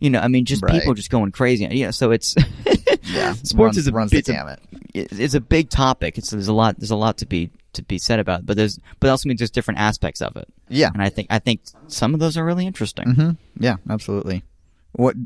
You 0.00 0.10
know, 0.10 0.20
I 0.20 0.28
mean, 0.28 0.44
just 0.44 0.62
Right. 0.62 0.72
people 0.78 0.94
just 0.94 1.10
going 1.10 1.32
crazy. 1.32 1.66
Yeah, 1.70 1.90
so 1.90 2.12
it's 2.12 2.36
Yeah, 3.02 3.32
sports 3.42 3.52
runs, 3.54 3.78
is 3.78 3.86
a 3.88 3.92
runs 3.92 4.10
the 4.12 4.22
gamut. 4.22 4.60
it's 4.94 5.18
it's 5.18 5.34
a 5.34 5.40
big 5.40 5.70
topic. 5.70 6.18
It's 6.18 6.30
there's 6.30 6.46
a 6.48 6.52
lot 6.52 6.78
there's 6.78 6.90
a 6.92 6.96
lot 6.96 7.16
to 7.18 7.26
be 7.26 7.50
to 7.72 7.82
be 7.82 7.98
said 7.98 8.18
about, 8.20 8.40
it. 8.40 8.46
but 8.46 8.56
there's 8.56 8.78
but 9.00 9.10
also 9.10 9.28
means 9.28 9.40
there's 9.40 9.50
different 9.50 9.80
aspects 9.80 10.20
of 10.22 10.36
it. 10.36 10.46
Yeah, 10.68 10.90
And 10.92 11.02
I 11.02 11.08
think 11.08 11.26
I 11.30 11.38
think 11.40 11.62
some 11.88 12.14
of 12.14 12.20
those 12.20 12.36
are 12.36 12.44
really 12.44 12.66
interesting. 12.66 13.10
hmm 13.14 13.30
Yeah, 13.58 13.76
absolutely. 13.90 14.44
What 14.92 15.16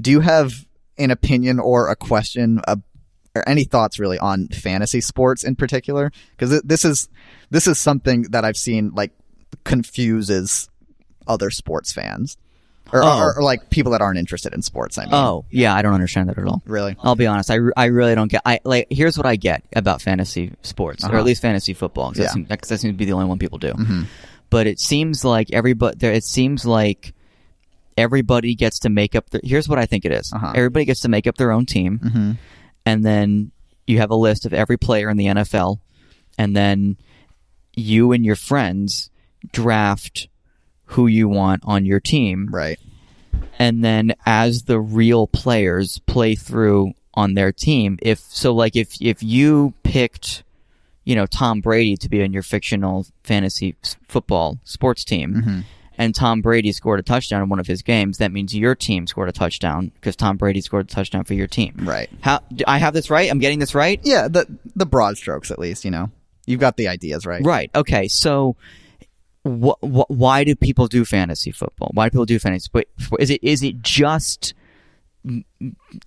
do 0.00 0.10
you 0.10 0.20
have 0.20 0.66
an 0.98 1.10
opinion 1.10 1.58
or 1.58 1.88
a 1.88 1.96
question 1.96 2.60
uh, 2.68 2.76
or 3.34 3.48
any 3.48 3.64
thoughts 3.64 3.98
really 3.98 4.18
on 4.18 4.48
fantasy 4.48 5.00
sports 5.00 5.42
in 5.44 5.56
particular? 5.56 6.12
Because 6.36 6.60
this 6.62 6.84
is 6.84 7.08
this 7.50 7.66
is 7.66 7.78
something 7.78 8.22
that 8.30 8.44
I've 8.44 8.56
seen 8.56 8.92
like 8.94 9.12
confuses 9.64 10.68
other 11.26 11.50
sports 11.50 11.92
fans 11.92 12.36
or, 12.92 13.02
Oh. 13.02 13.18
or, 13.18 13.38
or, 13.38 13.42
like 13.42 13.70
people 13.70 13.92
that 13.92 14.00
aren't 14.02 14.18
interested 14.18 14.52
in 14.54 14.62
sports. 14.62 14.98
I 14.98 15.04
mean, 15.04 15.14
Oh 15.14 15.44
yeah, 15.50 15.74
I 15.74 15.82
don't 15.82 15.94
understand 15.94 16.28
that 16.28 16.38
at 16.38 16.44
all. 16.46 16.62
really? 16.66 16.96
I'll 17.02 17.16
be 17.16 17.26
honest. 17.26 17.50
I, 17.50 17.56
I 17.76 17.86
really 17.86 18.14
don't 18.14 18.30
get. 18.30 18.42
I 18.44 18.60
like. 18.64 18.86
Here's 18.90 19.16
what 19.16 19.26
I 19.26 19.36
get 19.36 19.62
about 19.74 20.02
fantasy 20.02 20.52
sports, 20.62 21.02
or 21.02 21.08
Uh-huh. 21.08 21.18
at 21.18 21.24
least 21.24 21.40
fantasy 21.42 21.72
football. 21.74 22.10
'cause 22.10 22.18
Yeah. 22.18 22.24
that, 22.26 22.32
seems, 22.32 22.48
that 22.48 22.66
seems 22.66 22.82
to 22.82 22.92
be 22.92 23.04
the 23.06 23.12
only 23.12 23.26
one 23.26 23.38
people 23.38 23.58
do. 23.58 23.72
Mhm. 23.72 24.06
But 24.50 24.66
it 24.66 24.78
seems 24.78 25.24
like 25.24 25.50
everybody. 25.52 25.96
There. 25.98 26.12
It 26.12 26.24
seems 26.24 26.64
like 26.66 27.14
everybody 27.96 28.54
gets 28.54 28.80
to 28.80 28.88
make 28.90 29.14
up. 29.14 29.30
The, 29.30 29.40
here's 29.42 29.68
what 29.68 29.78
I 29.78 29.86
think 29.86 30.04
it 30.04 30.12
is. 30.12 30.32
Uh-huh. 30.34 30.52
Everybody 30.54 30.84
gets 30.84 31.00
to 31.00 31.08
make 31.08 31.26
up 31.26 31.36
their 31.36 31.50
own 31.52 31.66
team, 31.66 31.98
hmm 31.98 32.32
and 32.86 33.02
then 33.04 33.50
you 33.86 33.98
have 33.98 34.10
a 34.10 34.14
list 34.14 34.44
of 34.44 34.52
every 34.52 34.76
player 34.76 35.08
in 35.08 35.16
the 35.16 35.26
NFL, 35.26 35.78
and 36.36 36.54
then 36.54 36.96
you 37.74 38.12
and 38.12 38.24
your 38.24 38.36
friends 38.36 39.10
draft 39.52 40.28
who 40.86 41.06
you 41.06 41.28
want 41.28 41.62
on 41.64 41.84
your 41.86 42.00
team, 42.00 42.48
Right. 42.52 42.78
and 43.58 43.82
then 43.84 44.14
as 44.26 44.64
the 44.64 44.78
real 44.80 45.26
players 45.26 45.98
play 46.06 46.34
through 46.34 46.92
on 47.14 47.34
their 47.34 47.52
team 47.52 47.96
if 48.02 48.18
so 48.18 48.52
like 48.52 48.74
if 48.74 48.96
if 49.00 49.22
you 49.22 49.72
picked 49.84 50.42
you 51.04 51.14
know 51.14 51.26
Tom 51.26 51.60
Brady 51.60 51.96
to 51.98 52.08
be 52.08 52.20
on 52.24 52.32
your 52.32 52.42
fictional 52.42 53.06
fantasy 53.22 53.76
football 54.08 54.58
sports 54.64 55.04
team 55.04 55.42
hmm 55.42 55.60
and 55.98 56.14
Tom 56.14 56.40
Brady 56.42 56.72
scored 56.72 57.00
a 57.00 57.02
touchdown 57.02 57.42
in 57.42 57.48
one 57.48 57.58
of 57.60 57.66
his 57.66 57.82
games 57.82 58.18
that 58.18 58.32
means 58.32 58.54
your 58.54 58.74
team 58.74 59.06
scored 59.06 59.28
a 59.28 59.32
touchdown 59.32 59.92
because 59.94 60.16
Tom 60.16 60.36
Brady 60.36 60.60
scored 60.60 60.86
a 60.86 60.88
touchdown 60.94 61.24
for 61.24 61.34
your 61.34 61.46
team 61.46 61.74
Right. 61.78 62.10
how 62.20 62.40
do 62.52 62.64
I 62.66 62.78
have 62.78 62.94
this 62.94 63.10
right 63.10 63.30
I'm 63.30 63.38
getting 63.38 63.58
this 63.58 63.74
right 63.74 64.00
Yeah. 64.04 64.28
The 64.28 64.46
the 64.76 64.86
broad 64.86 65.16
strokes, 65.16 65.50
at 65.50 65.58
least. 65.58 65.84
You 65.84 65.90
know, 65.90 66.10
you've 66.46 66.60
got 66.60 66.76
the 66.76 66.88
ideas 66.88 67.26
right. 67.26 67.44
Right. 67.44 67.70
Okay. 67.74 68.08
So, 68.08 68.56
wh- 69.46 69.78
wh- 69.80 70.10
why 70.10 70.44
do 70.44 70.54
people 70.56 70.86
do 70.88 71.04
fantasy 71.04 71.50
football? 71.52 71.90
Why 71.94 72.06
do 72.06 72.10
people 72.10 72.26
do 72.26 72.38
fantasy? 72.38 72.68
But 72.72 72.86
is 73.18 73.30
it 73.30 73.42
is 73.44 73.62
it 73.62 73.80
just 73.82 74.54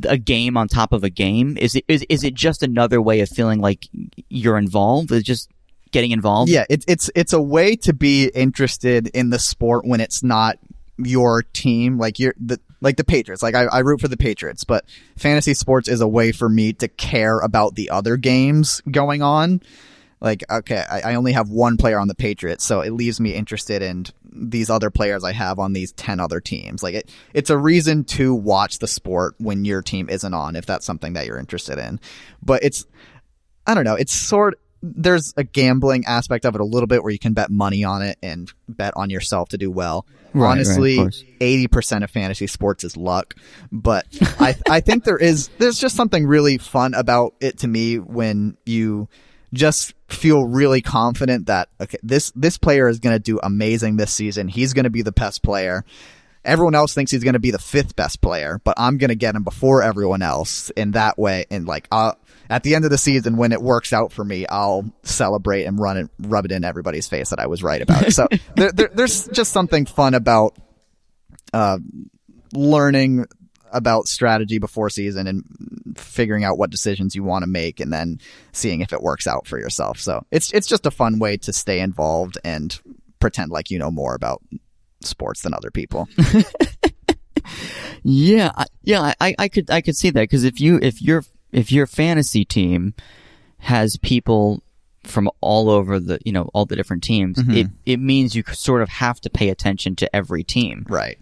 a 0.07 0.18
game 0.18 0.57
on 0.57 0.68
top 0.68 0.91
of 0.93 1.03
a 1.03 1.09
game? 1.09 1.57
Is 1.59 1.76
it 1.76 1.85
is 1.88 2.05
is 2.09 2.23
it 2.23 2.34
just 2.34 2.61
another 2.61 3.01
way 3.01 3.19
of 3.22 3.30
feeling 3.30 3.59
like 3.59 3.88
you're 4.30 4.57
involved? 4.57 5.11
Is 5.11 5.23
just 5.23 5.49
getting 5.91 6.11
involved? 6.11 6.51
Yeah, 6.51 6.65
it's 6.69 6.85
it's 6.88 7.09
it's 7.15 7.34
a 7.34 7.41
way 7.41 7.76
to 7.77 7.93
be 7.93 8.27
interested 8.27 9.07
in 9.07 9.30
the 9.30 9.39
sport 9.39 9.85
when 9.85 10.01
it's 10.01 10.23
not 10.23 10.57
your 10.97 11.43
team, 11.43 11.97
like 11.97 12.19
you're 12.19 12.34
the 12.39 12.59
like 12.81 12.97
the 12.97 13.03
Patriots. 13.03 13.43
Like 13.43 13.55
I, 13.55 13.65
I 13.65 13.80
root 13.80 14.01
for 14.01 14.07
the 14.07 14.18
Patriots, 14.18 14.64
but 14.64 14.85
fantasy 15.18 15.53
sports 15.53 15.88
is 15.88 16.01
a 16.01 16.07
way 16.07 16.31
for 16.31 16.49
me 16.49 16.73
to 16.73 16.88
care 16.88 17.39
about 17.39 17.76
the 17.76 17.89
other 17.89 18.18
games 18.18 18.81
going 18.89 19.22
on. 19.22 19.61
Like, 20.19 20.43
okay, 20.49 20.84
I, 20.89 21.11
I 21.11 21.15
only 21.15 21.34
have 21.34 21.49
one 21.49 21.77
player 21.77 21.99
on 21.99 22.07
the 22.07 22.15
Patriots, 22.15 22.64
so 22.64 22.81
it 22.81 22.91
leaves 22.91 23.19
me 23.19 23.35
interested 23.35 23.84
in 23.84 24.05
these 24.23 24.69
other 24.69 24.89
players 24.89 25.23
I 25.23 25.31
have 25.31 25.59
on 25.59 25.73
these 25.73 25.91
ten 25.91 26.19
other 26.19 26.39
teams. 26.39 26.81
Like 26.81 26.95
it, 26.95 27.09
it's 27.34 27.49
a 27.49 27.57
reason 27.57 28.03
to 28.05 28.34
watch 28.34 28.80
the 28.80 28.88
sport 28.88 29.35
when 29.38 29.64
your 29.65 29.81
team 29.81 30.09
isn't 30.09 30.34
on, 30.34 30.55
if 30.55 30.65
that's 30.65 30.85
something 30.85 31.14
that 31.14 31.27
you're 31.27 31.38
interested 31.38 31.77
in. 31.77 31.99
But 32.43 32.64
it's 32.64 32.85
I 33.68 33.76
don't 33.76 33.84
know. 33.84 33.95
It's 33.95 34.14
sort 34.14 34.59
there's 34.81 35.33
a 35.37 35.43
gambling 35.43 36.05
aspect 36.05 36.45
of 36.45 36.55
it 36.55 36.61
a 36.61 36.65
little 36.65 36.87
bit 36.87 37.03
where 37.03 37.11
you 37.11 37.19
can 37.19 37.33
bet 37.33 37.49
money 37.49 37.83
on 37.83 38.01
it 38.01 38.17
and 38.21 38.51
bet 38.69 38.93
on 38.95 39.09
yourself 39.09 39.49
to 39.49 39.57
do 39.57 39.71
well. 39.71 40.05
Right, 40.33 40.51
Honestly, 40.51 40.99
eighty 41.41 41.67
percent 41.67 42.03
of 42.03 42.11
fantasy 42.11 42.47
sports 42.47 42.83
is 42.83 42.95
luck, 42.95 43.33
but 43.71 44.05
I 44.39 44.55
I 44.69 44.81
think 44.81 45.03
there 45.03 45.17
is 45.17 45.49
there's 45.57 45.79
just 45.79 45.95
something 45.95 46.27
really 46.27 46.57
fun 46.57 46.93
about 46.93 47.33
it 47.39 47.59
to 47.59 47.67
me 47.67 47.97
when 47.97 48.57
you 48.65 49.07
just 49.53 49.93
feel 50.09 50.45
really 50.45 50.81
confident 50.81 51.47
that 51.47 51.69
okay 51.79 51.97
this 52.03 52.31
this 52.35 52.57
player 52.57 52.89
is 52.89 52.99
going 52.99 53.15
to 53.15 53.19
do 53.19 53.39
amazing 53.41 53.95
this 53.97 54.13
season. 54.13 54.47
He's 54.47 54.73
going 54.73 54.83
to 54.83 54.89
be 54.89 55.01
the 55.01 55.11
best 55.11 55.41
player. 55.41 55.85
Everyone 56.43 56.75
else 56.75 56.93
thinks 56.93 57.11
he's 57.11 57.23
going 57.23 57.33
to 57.33 57.39
be 57.39 57.51
the 57.51 57.59
fifth 57.59 57.95
best 57.95 58.21
player, 58.21 58.61
but 58.63 58.75
I'm 58.77 58.97
going 58.97 59.09
to 59.09 59.15
get 59.15 59.35
him 59.35 59.43
before 59.43 59.81
everyone 59.81 60.21
else 60.21 60.69
in 60.71 60.91
that 60.91 61.17
way. 61.19 61.45
And 61.51 61.67
like, 61.67 61.89
uh, 61.91 62.13
at 62.49 62.64
the 62.64 62.76
end 62.76 62.86
of 62.86 62.91
the 62.91 62.98
season, 62.98 63.38
when 63.38 63.52
it 63.52 63.61
works 63.61 63.94
out 63.94 64.11
for 64.11 64.24
me, 64.24 64.45
I'll 64.48 64.91
celebrate 65.03 65.65
and 65.65 65.80
run 65.80 65.98
it, 65.98 66.10
rub 66.19 66.45
it 66.45 66.52
in 66.52 66.64
everybody's 66.64 67.07
face 67.07 67.30
that 67.30 67.40
I 67.40 67.48
was 67.48 67.64
right 67.64 67.82
about 67.82 68.07
it. 68.07 68.14
So 68.14 68.28
there, 68.56 68.72
there, 68.72 68.90
there's 68.94 69.28
just 69.30 69.52
something 69.52 69.86
fun 69.86 70.14
about, 70.14 70.56
uh, 71.53 71.80
learning 72.53 73.26
about 73.72 74.07
strategy 74.07 74.60
before 74.60 74.90
season 74.90 75.28
and 75.28 75.98
figuring 75.98 76.44
out 76.45 76.57
what 76.57 76.69
decisions 76.69 77.15
you 77.15 77.24
want 77.24 77.44
to 77.44 77.48
make 77.48 77.80
and 77.80 77.91
then 77.91 78.19
seeing 78.53 78.82
if 78.82 78.94
it 78.94 79.02
works 79.02 79.28
out 79.28 79.45
for 79.45 79.60
yourself. 79.60 79.99
So 79.99 80.26
it's, 80.32 80.53
it's 80.53 80.68
just 80.68 80.86
a 80.86 80.91
fun 80.91 81.19
way 81.19 81.38
to 81.38 81.52
stay 81.52 81.82
involved 81.82 82.38
and 82.44 82.80
pretend 83.19 83.52
like 83.52 83.69
you 83.69 83.80
know 83.80 83.91
more 83.91 84.15
about 84.15 84.41
sports 85.02 85.41
than 85.41 85.53
other 85.53 85.72
people. 85.72 86.07
Yeah. 88.03 88.52
I, 88.56 88.65
yeah. 88.84 89.14
I, 89.19 89.36
I 89.38 89.48
could 89.49 89.69
I 89.69 89.82
could 89.82 89.95
see 89.95 90.10
that 90.11 90.22
because 90.22 90.44
if 90.44 90.61
you 90.61 90.80
if 90.82 91.02
your 91.02 91.24
if 91.52 91.72
your 91.72 91.86
fantasy 91.88 92.45
team 92.45 92.94
has 93.60 93.98
people 93.98 94.61
from 95.03 95.30
all 95.41 95.69
over 95.69 95.99
the 95.99 96.19
you 96.26 96.32
know 96.32 96.49
all 96.53 96.65
the 96.65 96.76
different 96.76 97.03
teams, 97.03 97.38
Mm-hmm. 97.38 97.52
it 97.57 97.68
it 97.86 97.99
means 97.99 98.36
you 98.36 98.44
sort 98.52 98.82
of 98.82 98.90
have 98.90 99.19
to 99.22 99.30
pay 99.30 99.49
attention 99.49 99.95
to 99.98 100.15
every 100.15 100.44
team. 100.44 100.86
right. 100.90 101.18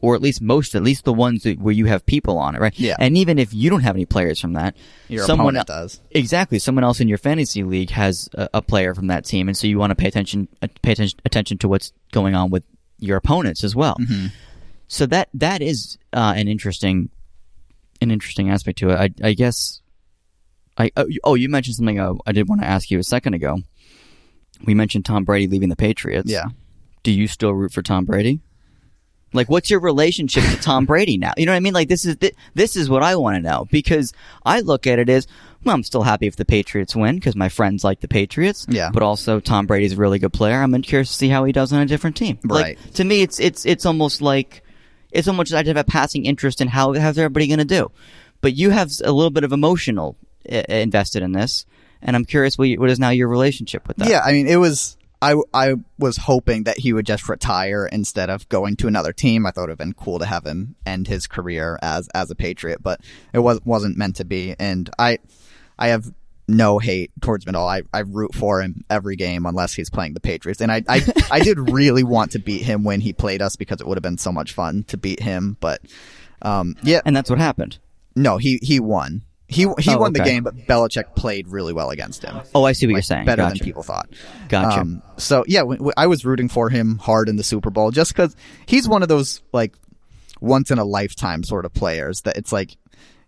or 0.00 0.14
at 0.16 0.20
least 0.20 0.42
most, 0.42 0.74
at 0.74 0.82
least 0.82 1.04
the 1.04 1.12
ones 1.12 1.44
that, 1.44 1.60
where 1.60 1.72
you 1.72 1.86
have 1.86 2.04
people 2.04 2.36
on 2.36 2.56
it, 2.56 2.60
right? 2.60 2.76
Yeah. 2.78 2.96
And 2.98 3.16
even 3.16 3.38
if 3.38 3.54
you 3.54 3.70
don't 3.70 3.82
have 3.82 3.94
any 3.94 4.04
players 4.04 4.40
from 4.40 4.54
that, 4.54 4.74
Your 5.08 5.24
someone 5.24 5.54
opponent 5.56 5.68
does. 5.68 6.00
exactly 6.10 6.58
someone 6.58 6.82
else 6.84 6.98
in 7.00 7.06
your 7.08 7.18
fantasy 7.18 7.62
league 7.62 7.90
has 7.90 8.28
a, 8.34 8.48
a 8.54 8.62
player 8.62 8.94
from 8.94 9.06
that 9.06 9.24
team, 9.24 9.48
and 9.48 9.56
so 9.56 9.66
you 9.68 9.78
want 9.78 9.92
to 9.92 9.94
pay 9.94 10.08
attention, 10.08 10.48
uh, 10.60 10.66
pay 10.82 10.92
attention, 10.92 11.18
attention 11.24 11.56
to 11.58 11.68
what's 11.68 11.92
going 12.10 12.34
on 12.34 12.50
with 12.50 12.64
your 12.98 13.16
opponents 13.16 13.62
as 13.64 13.74
well. 13.76 13.96
Mm-hmm. 14.00 14.26
So 14.88 15.06
that 15.06 15.28
that 15.34 15.62
is 15.62 15.96
uh, 16.12 16.34
an 16.36 16.48
interesting, 16.48 17.08
an 18.02 18.10
interesting 18.10 18.50
aspect 18.50 18.78
to 18.78 18.90
it. 18.90 18.94
I, 19.22 19.28
I 19.28 19.32
guess. 19.34 19.80
I 20.78 20.90
oh, 20.96 21.06
you- 21.06 21.20
oh 21.24 21.36
mentioned 21.36 21.76
something 21.76 22.00
uh, 22.00 22.14
I 22.26 22.32
did 22.32 22.48
want 22.48 22.62
to 22.62 22.66
ask 22.66 22.90
you 22.90 22.98
a 22.98 23.04
second 23.04 23.34
ago. 23.34 23.58
We 24.64 24.74
mentioned 24.74 25.04
Tom 25.04 25.24
Brady 25.24 25.48
leaving 25.48 25.68
the 25.68 25.76
Patriots. 25.76 26.30
Yeah. 26.30 26.46
Do 27.02 27.10
you 27.10 27.26
still 27.26 27.52
root 27.52 27.72
for 27.72 27.82
Tom 27.82 28.04
Brady? 28.04 28.40
Like, 29.34 29.48
what's 29.48 29.70
your 29.70 29.80
relationship 29.80 30.44
to 30.44 30.56
Tom 30.60 30.84
Brady 30.84 31.16
now? 31.16 31.32
You 31.36 31.46
know 31.46 31.52
what 31.52 31.56
I 31.56 31.60
mean? 31.60 31.72
Like, 31.72 31.88
this 31.88 32.04
is 32.04 32.16
thi- 32.16 32.34
this 32.54 32.76
is 32.76 32.90
what 32.90 33.02
I 33.02 33.16
want 33.16 33.36
to 33.36 33.40
know 33.40 33.66
because 33.70 34.12
I 34.44 34.60
look 34.60 34.86
at 34.86 34.98
it 34.98 35.08
as 35.08 35.26
well. 35.64 35.74
I'm 35.74 35.82
still 35.82 36.02
happy 36.02 36.26
if 36.26 36.36
the 36.36 36.44
Patriots 36.44 36.94
win 36.94 37.16
because 37.16 37.34
my 37.34 37.48
friends 37.48 37.82
like 37.82 38.00
the 38.00 38.08
Patriots. 38.08 38.66
Yeah. 38.68 38.90
But 38.92 39.02
also, 39.02 39.40
Tom 39.40 39.66
Brady's 39.66 39.94
a 39.94 39.96
really 39.96 40.18
good 40.18 40.32
player. 40.32 40.62
I'm 40.62 40.80
curious 40.82 41.08
to 41.08 41.14
see 41.14 41.28
how 41.28 41.44
he 41.44 41.52
does 41.52 41.72
on 41.72 41.80
a 41.80 41.86
different 41.86 42.16
team. 42.16 42.38
Right. 42.44 42.78
Like, 42.78 42.94
to 42.94 43.04
me, 43.04 43.22
it's 43.22 43.40
it's 43.40 43.64
it's 43.64 43.86
almost 43.86 44.20
like 44.20 44.62
it's 45.12 45.28
almost 45.28 45.52
I 45.52 45.62
just 45.62 45.68
have 45.68 45.76
a 45.76 45.84
passing 45.84 46.26
interest 46.26 46.60
in 46.60 46.68
how 46.68 46.92
how's 46.94 47.18
everybody 47.18 47.46
going 47.46 47.58
to 47.58 47.64
do. 47.64 47.90
But 48.40 48.54
you 48.54 48.70
have 48.70 48.90
a 49.04 49.12
little 49.12 49.30
bit 49.30 49.44
of 49.44 49.52
emotional 49.52 50.16
uh, 50.50 50.62
invested 50.68 51.22
in 51.22 51.32
this, 51.32 51.64
and 52.00 52.16
I'm 52.16 52.24
curious 52.24 52.58
what, 52.58 52.68
you, 52.68 52.80
what 52.80 52.90
is 52.90 52.98
now 52.98 53.10
your 53.10 53.28
relationship 53.28 53.86
with 53.86 53.98
that. 53.98 54.08
Yeah, 54.08 54.20
I 54.24 54.32
mean, 54.32 54.48
it 54.48 54.56
was. 54.56 54.96
I, 55.20 55.36
I 55.54 55.74
was 56.00 56.16
hoping 56.16 56.64
that 56.64 56.78
he 56.78 56.92
would 56.92 57.06
just 57.06 57.28
retire 57.28 57.86
instead 57.86 58.28
of 58.28 58.48
going 58.48 58.74
to 58.78 58.88
another 58.88 59.12
team. 59.12 59.46
I 59.46 59.52
thought 59.52 59.60
it 59.60 59.62
would 59.66 59.68
have 59.70 59.78
been 59.78 59.94
cool 59.94 60.18
to 60.18 60.26
have 60.26 60.44
him 60.44 60.74
end 60.84 61.06
his 61.06 61.28
career 61.28 61.78
as 61.80 62.08
as 62.08 62.32
a 62.32 62.34
Patriot, 62.34 62.82
but 62.82 63.00
it 63.32 63.38
was 63.38 63.60
wasn't 63.64 63.96
meant 63.96 64.16
to 64.16 64.24
be. 64.24 64.56
And 64.58 64.90
I 64.98 65.18
I 65.78 65.88
have 65.88 66.12
no 66.48 66.78
hate 66.78 67.10
towards 67.20 67.46
all. 67.46 67.68
I, 67.68 67.82
I 67.94 68.00
root 68.00 68.34
for 68.34 68.60
him 68.60 68.84
every 68.90 69.16
game 69.16 69.46
unless 69.46 69.72
he's 69.72 69.90
playing 69.90 70.14
the 70.14 70.20
Patriots. 70.20 70.60
And 70.60 70.70
I, 70.72 70.82
I 70.88 71.00
I 71.30 71.40
did 71.40 71.70
really 71.70 72.02
want 72.04 72.32
to 72.32 72.38
beat 72.38 72.62
him 72.62 72.84
when 72.84 73.00
he 73.00 73.12
played 73.12 73.40
us 73.42 73.56
because 73.56 73.80
it 73.80 73.86
would 73.86 73.96
have 73.96 74.02
been 74.02 74.18
so 74.18 74.32
much 74.32 74.52
fun 74.52 74.84
to 74.88 74.96
beat 74.96 75.20
him. 75.20 75.56
But 75.60 75.80
um 76.42 76.76
yeah, 76.82 77.00
and 77.04 77.14
that's 77.16 77.30
what 77.30 77.38
happened. 77.38 77.78
no, 78.16 78.36
he 78.38 78.58
he 78.62 78.80
won. 78.80 79.22
He 79.48 79.66
he 79.78 79.94
Oh, 79.94 79.98
won 79.98 80.14
the 80.14 80.20
game, 80.24 80.44
but 80.44 80.56
Belichick 80.66 81.14
played 81.14 81.46
really 81.48 81.72
well 81.74 81.90
against 81.90 82.22
him 82.22 82.40
Oh, 82.54 82.64
I 82.64 82.72
see 82.72 82.86
what 82.86 82.92
you're 82.92 83.02
saying. 83.02 83.26
better 83.26 83.42
gotcha. 83.42 83.58
than 83.58 83.64
people 83.64 83.82
thought. 83.82 84.08
Gotcha. 84.48 84.80
Um, 84.80 85.02
so 85.18 85.44
yeah, 85.46 85.60
w- 85.60 85.76
w- 85.76 85.92
I 85.96 86.06
was 86.06 86.24
rooting 86.24 86.48
for 86.48 86.70
him 86.70 86.96
hard 86.98 87.28
in 87.28 87.36
the 87.36 87.44
Super 87.44 87.68
Bowl 87.70 87.90
just 87.90 88.12
because 88.12 88.34
he's 88.66 88.88
one 88.88 89.02
of 89.02 89.08
those 89.08 89.42
like 89.52 89.74
once 90.40 90.70
in 90.70 90.78
a 90.78 90.84
lifetime 90.84 91.44
sort 91.44 91.64
of 91.66 91.74
players 91.74 92.22
that 92.22 92.36
it's 92.38 92.50
like 92.52 92.76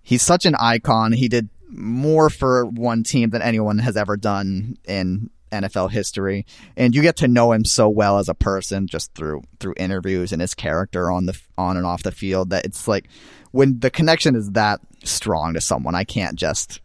he's 0.03 0.23
such 0.23 0.47
an 0.47 0.55
icon. 0.57 1.13
He 1.13 1.29
did 1.29 1.49
more 1.69 2.31
for 2.31 2.67
one 2.67 3.03
team 3.03 3.31
than 3.31 3.43
anyone 3.43 3.79
has 3.79 3.97
ever 3.97 4.17
done 4.17 4.77
in 4.85 5.31
NFL 5.51 5.91
history, 5.91 6.47
and 6.77 6.95
you 6.95 7.03
get 7.03 7.17
to 7.17 7.29
know 7.29 7.53
him 7.53 7.65
so 7.65 7.89
well 7.89 8.19
as 8.19 8.29
a 8.29 8.35
person 8.35 8.87
just 8.87 9.15
through 9.15 9.43
through 9.61 9.75
interviews 9.77 10.33
and 10.33 10.41
his 10.41 10.55
character 10.55 11.11
on 11.11 11.27
the 11.27 11.41
on 11.57 11.77
and 11.77 11.87
off 11.87 12.03
the 12.03 12.13
field 12.13 12.51
that 12.51 12.65
it's 12.65 12.89
like 12.89 13.09
when 13.53 13.79
the 13.79 13.91
connection 13.91 14.35
is 14.35 14.51
that 14.53 14.81
strong 15.05 15.55
to 15.55 15.61
someone, 15.61 15.95
I 15.95 16.05
can't 16.05 16.37
just 16.37 16.81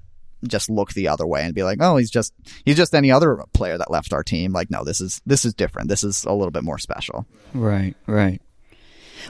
just 0.48 0.70
look 0.70 0.94
the 0.94 1.08
other 1.08 1.28
way 1.28 1.44
and 1.44 1.54
be 1.54 1.64
like, 1.64 1.80
oh, 1.82 1.98
he's 1.98 2.12
just 2.12 2.34
he's 2.66 2.78
just 2.78 2.96
any 2.96 3.12
other 3.12 3.44
player 3.54 3.78
that 3.78 3.92
left 3.92 4.14
our 4.14 4.24
team. 4.24 4.54
Like, 4.54 4.70
no, 4.70 4.84
this 4.84 5.02
is 5.02 5.22
this 5.26 5.46
is 5.46 5.54
different. 5.54 5.90
This 5.90 6.04
is 6.04 6.24
a 6.26 6.34
little 6.34 6.52
bit 6.52 6.64
more 6.64 6.78
special. 6.78 7.26
Right, 7.54 7.96
right. 8.08 8.42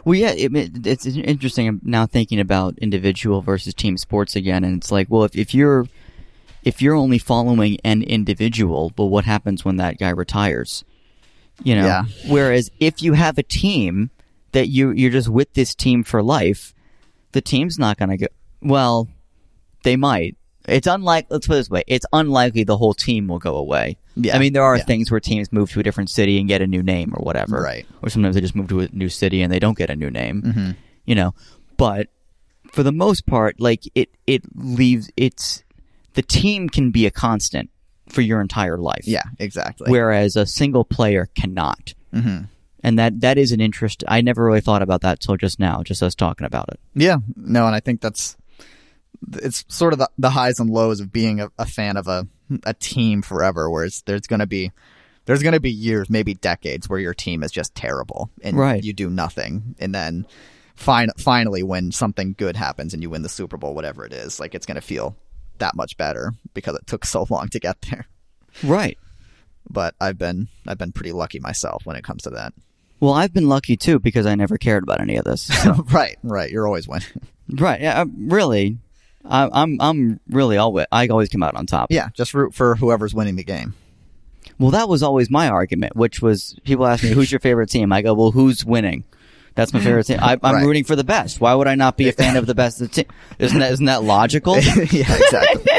Well, 0.06 0.16
yeah, 0.16 0.32
it, 0.32 0.56
it- 0.56 0.88
it's 0.88 1.06
interesting. 1.06 1.68
I'm 1.68 1.82
now 1.84 2.06
thinking 2.06 2.40
about 2.40 2.78
individual 2.80 3.42
versus 3.42 3.74
team 3.74 3.98
sports 3.98 4.36
again, 4.36 4.64
and 4.64 4.78
it's 4.78 4.92
like, 4.92 5.08
well, 5.10 5.24
if, 5.24 5.36
if 5.36 5.54
you're 5.54 5.88
if 6.64 6.82
you're 6.82 6.96
only 6.96 7.18
following 7.18 7.78
an 7.86 8.04
individual, 8.04 8.92
well, 8.98 9.10
what 9.10 9.24
happens 9.26 9.64
when 9.64 9.78
that 9.78 9.98
guy 9.98 10.10
retires? 10.10 10.84
You 11.64 11.76
know. 11.76 11.86
Yeah. 11.86 12.04
Whereas 12.28 12.70
if 12.80 13.02
you 13.02 13.14
have 13.14 13.38
a 13.38 13.44
team 13.44 14.10
that 14.52 14.68
you 14.68 14.92
you're 14.92 15.12
just 15.12 15.30
with 15.30 15.54
this 15.54 15.74
team 15.76 16.04
for 16.04 16.22
life, 16.24 16.74
the 17.32 17.42
team's 17.42 17.78
not 17.80 17.98
going 17.98 18.10
to 18.10 18.18
go. 18.18 18.28
Well, 18.62 19.08
they 19.84 19.96
might. 19.96 20.36
It's 20.70 20.88
unlike. 20.88 21.28
Let's 21.30 21.48
put 21.48 21.54
it 21.54 21.58
this 21.58 21.70
way: 21.70 21.84
it's 21.88 22.06
unlikely 22.14 22.64
the 22.64 22.78
whole 22.78 22.94
team 22.94 23.28
will 23.28 23.40
go 23.40 23.56
away. 23.56 23.98
Yeah, 24.16 24.36
I 24.36 24.40
mean, 24.40 24.54
there 24.54 24.64
are 24.64 24.78
yeah. 24.78 24.84
things 24.84 25.10
where 25.12 25.20
teams 25.20 25.52
move 25.52 25.72
to 25.72 25.80
a 25.80 25.84
different 25.84 26.10
city 26.10 26.38
and 26.40 26.48
get 26.48 26.62
a 26.62 26.68
new 26.68 26.84
name 26.84 27.14
or 27.16 27.24
whatever, 27.24 27.62
Right. 27.62 27.86
Or 28.02 28.10
sometimes 28.10 28.36
they 28.36 28.42
just 28.42 28.56
move 28.56 28.68
to 28.70 28.82
a 28.82 28.90
new 28.92 29.08
city 29.10 29.42
and 29.42 29.52
they 29.54 29.60
don't 29.60 29.78
get 29.78 29.90
a 29.90 29.96
new 29.96 30.10
name, 30.12 30.42
Mm-hmm. 30.42 30.72
you 31.06 31.16
know. 31.16 31.34
But 31.78 32.08
for 32.72 32.84
the 32.84 32.92
most 32.92 33.26
part, 33.26 33.60
like 33.60 33.84
it, 33.96 34.10
it 34.28 34.44
leaves 34.56 35.10
it's 35.16 35.64
the 36.16 36.22
team 36.22 36.70
can 36.70 36.92
be 36.92 37.06
a 37.06 37.12
constant 37.12 37.70
for 38.10 38.22
your 38.22 38.42
entire 38.42 38.78
life. 38.78 39.04
Yeah, 39.08 39.24
exactly. 39.40 39.90
Whereas 39.90 40.36
a 40.36 40.46
single 40.46 40.84
player 40.84 41.30
cannot. 41.36 41.94
hmm 42.14 42.40
And 42.84 42.98
that 43.00 43.22
that 43.22 43.38
is 43.38 43.52
an 43.54 43.62
interest. 43.62 44.04
I 44.08 44.22
never 44.22 44.44
really 44.44 44.62
thought 44.62 44.82
about 44.82 45.02
that 45.02 45.20
till 45.22 45.38
just 45.38 45.60
now, 45.60 45.84
just 45.84 46.04
us 46.04 46.16
talking 46.16 46.46
about 46.46 46.68
it. 46.70 46.80
Yeah, 46.94 47.18
no, 47.36 47.66
and 47.68 47.76
I 47.76 47.80
think 47.80 48.02
that's 48.02 48.36
it's 49.34 49.66
sort 49.68 49.94
of 49.94 50.00
the, 50.00 50.10
the 50.18 50.30
highs 50.30 50.60
and 50.60 50.70
lows 50.70 51.00
of 51.00 51.12
being 51.12 51.40
a, 51.42 51.50
a 51.60 51.66
fan 51.66 51.98
of 51.98 52.08
a 52.08 52.28
a 52.64 52.74
team 52.74 53.22
forever. 53.22 53.70
Whereas 53.70 54.02
there's 54.06 54.28
going 54.28 54.40
to 54.40 54.48
be 54.48 54.72
there's 55.26 55.44
going 55.44 55.54
to 55.54 55.60
be 55.60 55.72
years, 55.72 56.10
maybe 56.10 56.34
decades, 56.34 56.90
where 56.90 57.00
your 57.00 57.14
team 57.14 57.44
is 57.44 57.52
just 57.52 57.76
terrible 57.76 58.30
and 58.42 58.58
Right. 58.58 58.84
you 58.84 58.94
do 58.94 59.10
nothing, 59.10 59.76
and 59.80 59.94
then 59.94 60.26
fin- 60.76 61.12
finally 61.18 61.62
when 61.64 61.92
something 61.92 62.34
good 62.38 62.56
happens 62.56 62.94
and 62.94 63.04
you 63.04 63.10
win 63.10 63.22
the 63.22 63.30
Super 63.30 63.58
Bowl, 63.58 63.76
whatever 63.76 64.06
it 64.06 64.14
is, 64.14 64.40
like 64.40 64.56
it's 64.56 64.66
going 64.66 64.76
to 64.76 64.82
feel 64.82 65.16
that 65.60 65.76
much 65.76 65.98
better 65.98 66.34
because 66.54 66.76
it 66.76 66.88
took 66.88 67.06
so 67.06 67.26
long 67.30 67.50
to 67.50 67.60
get 67.60 67.80
there. 67.84 68.08
Right. 68.64 68.98
But 69.70 69.94
I've 70.02 70.18
been 70.18 70.48
I've 70.68 70.78
been 70.80 70.92
pretty 70.94 71.12
lucky 71.12 71.40
myself 71.40 71.86
when 71.86 71.96
it 71.96 72.04
comes 72.04 72.24
to 72.24 72.32
that. 72.32 72.54
Well, 73.00 73.14
I've 73.14 73.34
been 73.34 73.48
lucky 73.48 73.78
too 73.78 74.00
because 74.00 74.26
I 74.26 74.36
never 74.36 74.58
cared 74.58 74.84
about 74.84 75.00
any 75.02 75.16
of 75.18 75.26
this. 75.26 75.44
So. 75.44 75.74
right, 75.92 76.18
right. 76.24 76.50
You're 76.50 76.66
always 76.66 76.88
winning. 76.88 77.08
right. 77.50 77.80
Yeah. 77.80 78.02
uh, 78.02 78.06
Really. 78.18 78.78
I, 79.30 79.48
I'm 79.54 79.78
I'm 79.80 80.20
really 80.30 80.58
always 80.58 80.88
I 80.92 81.08
always 81.08 81.30
come 81.30 81.44
out 81.44 81.56
on 81.56 81.66
top. 81.66 81.92
yeah, 81.92 82.10
just 82.14 82.34
root 82.34 82.54
for 82.54 82.76
whoever's 82.76 83.14
winning 83.14 83.36
the 83.36 83.44
game. 83.44 83.74
Well, 84.58 84.72
that 84.72 84.90
was 84.90 85.04
always 85.04 85.30
my 85.30 85.48
argument, 85.50 85.96
which 85.96 86.22
was 86.22 86.58
people 86.66 86.86
ask 86.88 87.04
me, 87.04 87.12
"Who's 87.12 87.32
your 87.32 87.40
favorite 87.40 87.70
team?" 87.70 87.94
I 87.94 88.02
go, 88.02 88.14
"Well, 88.14 88.32
who's 88.32 88.66
winning?" 88.66 89.04
That's 89.56 89.74
my 89.74 89.80
favorite 89.82 90.06
team. 90.06 90.20
I, 90.22 90.38
I'm 90.42 90.56
Right. 90.56 90.66
rooting 90.66 90.84
for 90.86 90.96
the 90.96 91.04
best. 91.04 91.42
Why 91.42 91.54
would 91.54 91.68
I 91.68 91.76
not 91.76 91.98
be 91.98 92.08
a 92.08 92.12
fan 92.14 92.38
of 92.38 92.46
the 92.46 92.56
best 92.56 92.80
of 92.82 92.90
the 92.92 93.04
team? 93.04 93.12
Isn't 93.40 93.60
that 93.60 93.72
isn't 93.74 93.86
that 93.86 94.04
logical? 94.04 94.56
yeah, 94.60 95.16
exactly. 95.16 95.72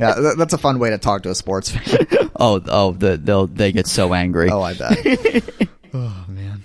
yeah, 0.00 0.14
th- 0.14 0.36
that's 0.36 0.52
a 0.52 0.58
fun 0.58 0.78
way 0.78 0.90
to 0.90 0.98
talk 0.98 1.22
to 1.22 1.30
a 1.30 1.34
sports 1.34 1.70
fan. 1.70 2.30
oh, 2.36 2.60
oh, 2.66 2.92
the, 2.92 3.16
they'll 3.16 3.46
they 3.46 3.72
get 3.72 3.86
so 3.86 4.14
angry. 4.14 4.50
Oh, 4.50 4.62
I 4.62 4.74
bet. 4.74 4.98
oh 5.94 6.24
man, 6.28 6.62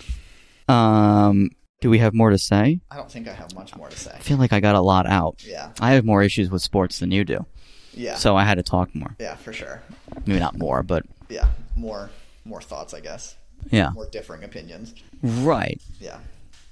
Um, 0.68 1.52
do 1.82 1.90
we 1.90 2.00
have 2.00 2.14
more 2.14 2.30
to 2.30 2.38
say? 2.38 2.80
I 2.92 2.98
don't 2.98 3.12
think 3.12 3.28
I 3.28 3.34
have 3.34 3.54
much 3.56 3.76
more 3.76 3.90
to 3.90 3.98
say. 3.98 4.12
I 4.14 4.20
feel 4.20 4.38
like 4.38 4.52
I 4.54 4.60
got 4.60 4.76
a 4.76 4.82
lot 4.82 5.06
out. 5.08 5.44
Yeah, 5.46 5.72
I 5.80 5.94
have 5.94 6.06
more 6.06 6.22
issues 6.22 6.50
with 6.50 6.62
sports 6.62 7.00
than 7.00 7.12
you 7.12 7.24
do, 7.24 7.46
yeah, 7.94 8.16
so 8.16 8.36
I 8.36 8.44
had 8.44 8.56
to 8.56 8.64
talk 8.64 8.94
more. 8.94 9.16
yeah, 9.20 9.36
for 9.36 9.54
sure. 9.54 9.82
Maybe 10.26 10.40
not 10.40 10.58
more, 10.58 10.84
but 10.84 11.04
Yeah, 11.30 11.48
more 11.76 12.10
more 12.46 12.62
thoughts, 12.62 12.94
I 12.94 13.00
guess. 13.00 13.36
yeah, 13.72 13.90
More 13.92 14.08
differing 14.10 14.44
opinions. 14.44 14.94
right. 15.22 15.80
Yeah. 16.00 16.18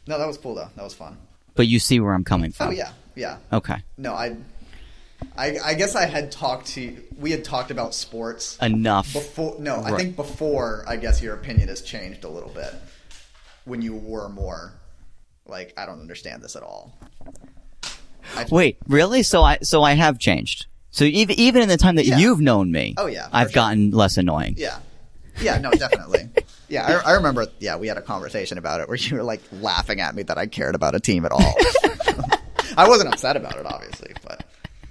No, 0.07 0.17
that 0.17 0.25
was 0.27 0.37
cool 0.37 0.55
though. 0.55 0.69
That 0.75 0.83
was 0.83 0.93
fun. 0.93 1.17
But 1.55 1.67
you 1.67 1.79
see 1.79 1.99
where 1.99 2.13
I'm 2.13 2.23
coming 2.23 2.51
from. 2.51 2.69
Oh 2.69 2.71
yeah, 2.71 2.91
yeah. 3.15 3.37
Okay. 3.51 3.77
No, 3.97 4.13
I, 4.13 4.35
I, 5.37 5.57
I 5.63 5.73
guess 5.73 5.95
I 5.95 6.05
had 6.05 6.31
talked 6.31 6.67
to 6.69 6.95
we 7.17 7.31
had 7.31 7.43
talked 7.43 7.71
about 7.71 7.93
sports 7.95 8.57
Enough. 8.61 9.11
before. 9.13 9.55
No, 9.59 9.81
I 9.83 9.95
think 9.97 10.15
before. 10.15 10.83
I 10.87 10.97
guess 10.97 11.21
your 11.21 11.33
opinion 11.35 11.67
has 11.69 11.81
changed 11.81 12.23
a 12.23 12.29
little 12.29 12.49
bit 12.51 12.73
when 13.65 13.81
you 13.81 13.95
were 13.95 14.29
more 14.29 14.71
like 15.47 15.73
I 15.77 15.85
don't 15.85 15.99
understand 16.01 16.41
this 16.43 16.55
at 16.55 16.63
all. 16.63 16.97
I, 18.35 18.45
Wait, 18.51 18.77
really? 18.87 19.23
So 19.23 19.43
I 19.43 19.57
so 19.61 19.83
I 19.83 19.93
have 19.93 20.19
changed. 20.19 20.65
So 20.91 21.03
even 21.05 21.39
even 21.39 21.61
in 21.61 21.69
the 21.69 21.77
time 21.77 21.95
that 21.95 22.05
Yeah. 22.05 22.17
you've 22.17 22.41
known 22.41 22.71
me, 22.71 22.95
Oh, 22.97 23.05
yeah, 23.07 23.27
I've 23.31 23.47
sure. 23.49 23.55
gotten 23.55 23.91
less 23.91 24.17
annoying. 24.17 24.55
Yeah. 24.57 24.79
Yeah, 25.39 25.59
no, 25.59 25.69
definitely. 25.71 26.29
yeah, 26.67 27.01
I, 27.05 27.11
I 27.11 27.13
remember, 27.13 27.45
yeah, 27.59 27.77
we 27.77 27.87
had 27.87 27.97
a 27.97 28.01
conversation 28.01 28.57
about 28.57 28.81
it 28.81 28.87
where 28.87 28.97
you 28.97 29.15
were 29.17 29.23
like 29.23 29.41
laughing 29.51 30.01
at 30.01 30.15
me 30.15 30.23
that 30.23 30.37
I 30.37 30.47
cared 30.47 30.73
about 30.73 30.95
a 30.95 30.99
team 30.99 31.25
at 31.25 31.31
all. 31.31 31.53
I 32.77 32.87
wasn't 32.89 33.13
upset 33.13 33.37
about 33.37 33.55
it, 33.57 33.65
obviously, 33.67 34.13
but 34.23 34.43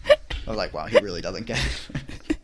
I 0.08 0.16
was 0.50 0.56
like, 0.56 0.72
wow, 0.72 0.86
he 0.86 0.98
really 1.00 1.20
doesn't 1.20 1.46
get 1.46 1.58
it. 1.58 2.38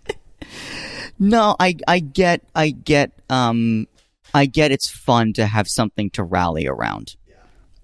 No, 1.19 1.55
I 1.61 1.77
I 1.87 2.01
get 2.01 2.43
I 2.55 2.71
get 2.71 3.13
um 3.31 3.87
I 4.35 4.47
get 4.47 4.73
it's 4.73 4.91
fun 4.91 5.33
to 5.35 5.47
have 5.47 5.69
something 5.69 6.11
to 6.11 6.25
rally 6.25 6.67
around. 6.67 7.15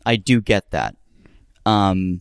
I 0.08 0.16
do 0.16 0.40
get 0.40 0.70
that. 0.72 0.96
Um 1.66 2.20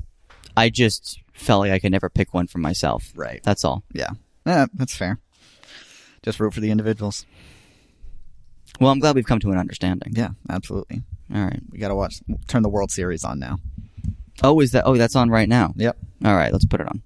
I 0.56 0.70
just 0.70 1.22
felt 1.34 1.62
like 1.62 1.72
I 1.72 1.80
could 1.80 1.92
never 1.92 2.10
pick 2.10 2.34
one 2.34 2.48
for 2.48 2.58
myself. 2.60 3.12
Right. 3.16 3.42
That's 3.44 3.64
all. 3.64 3.84
yeah. 3.94 4.12
Yeah, 4.46 4.66
that's 4.74 4.96
fair. 4.96 5.20
Just 6.24 6.40
root 6.40 6.54
for 6.54 6.62
the 6.62 6.72
individuals. 6.72 7.26
Well, 8.80 8.92
I'm 8.92 9.00
glad 9.00 9.16
we've 9.16 9.26
come 9.26 9.40
to 9.40 9.52
an 9.52 9.58
understanding. 9.58 10.14
Yeah, 10.16 10.30
absolutely. 10.50 11.04
All 11.34 11.42
right. 11.42 11.60
We 11.72 11.80
got 11.80 11.90
to 11.90 11.96
watch, 11.96 12.22
turn 12.48 12.64
the 12.64 12.70
World 12.70 12.92
Series 12.92 13.24
on 13.24 13.40
now. 13.40 13.58
Oh, 14.44 14.60
is 14.62 14.72
that 14.72 14.86
Oh, 14.86 14.96
that's 14.98 15.16
on 15.16 15.30
right 15.30 15.50
now. 15.50 15.74
Yep. 15.76 15.98
All 16.26 16.36
right, 16.36 16.52
let's 16.54 16.66
put 16.66 16.80
it 16.82 16.88
on. 16.88 16.96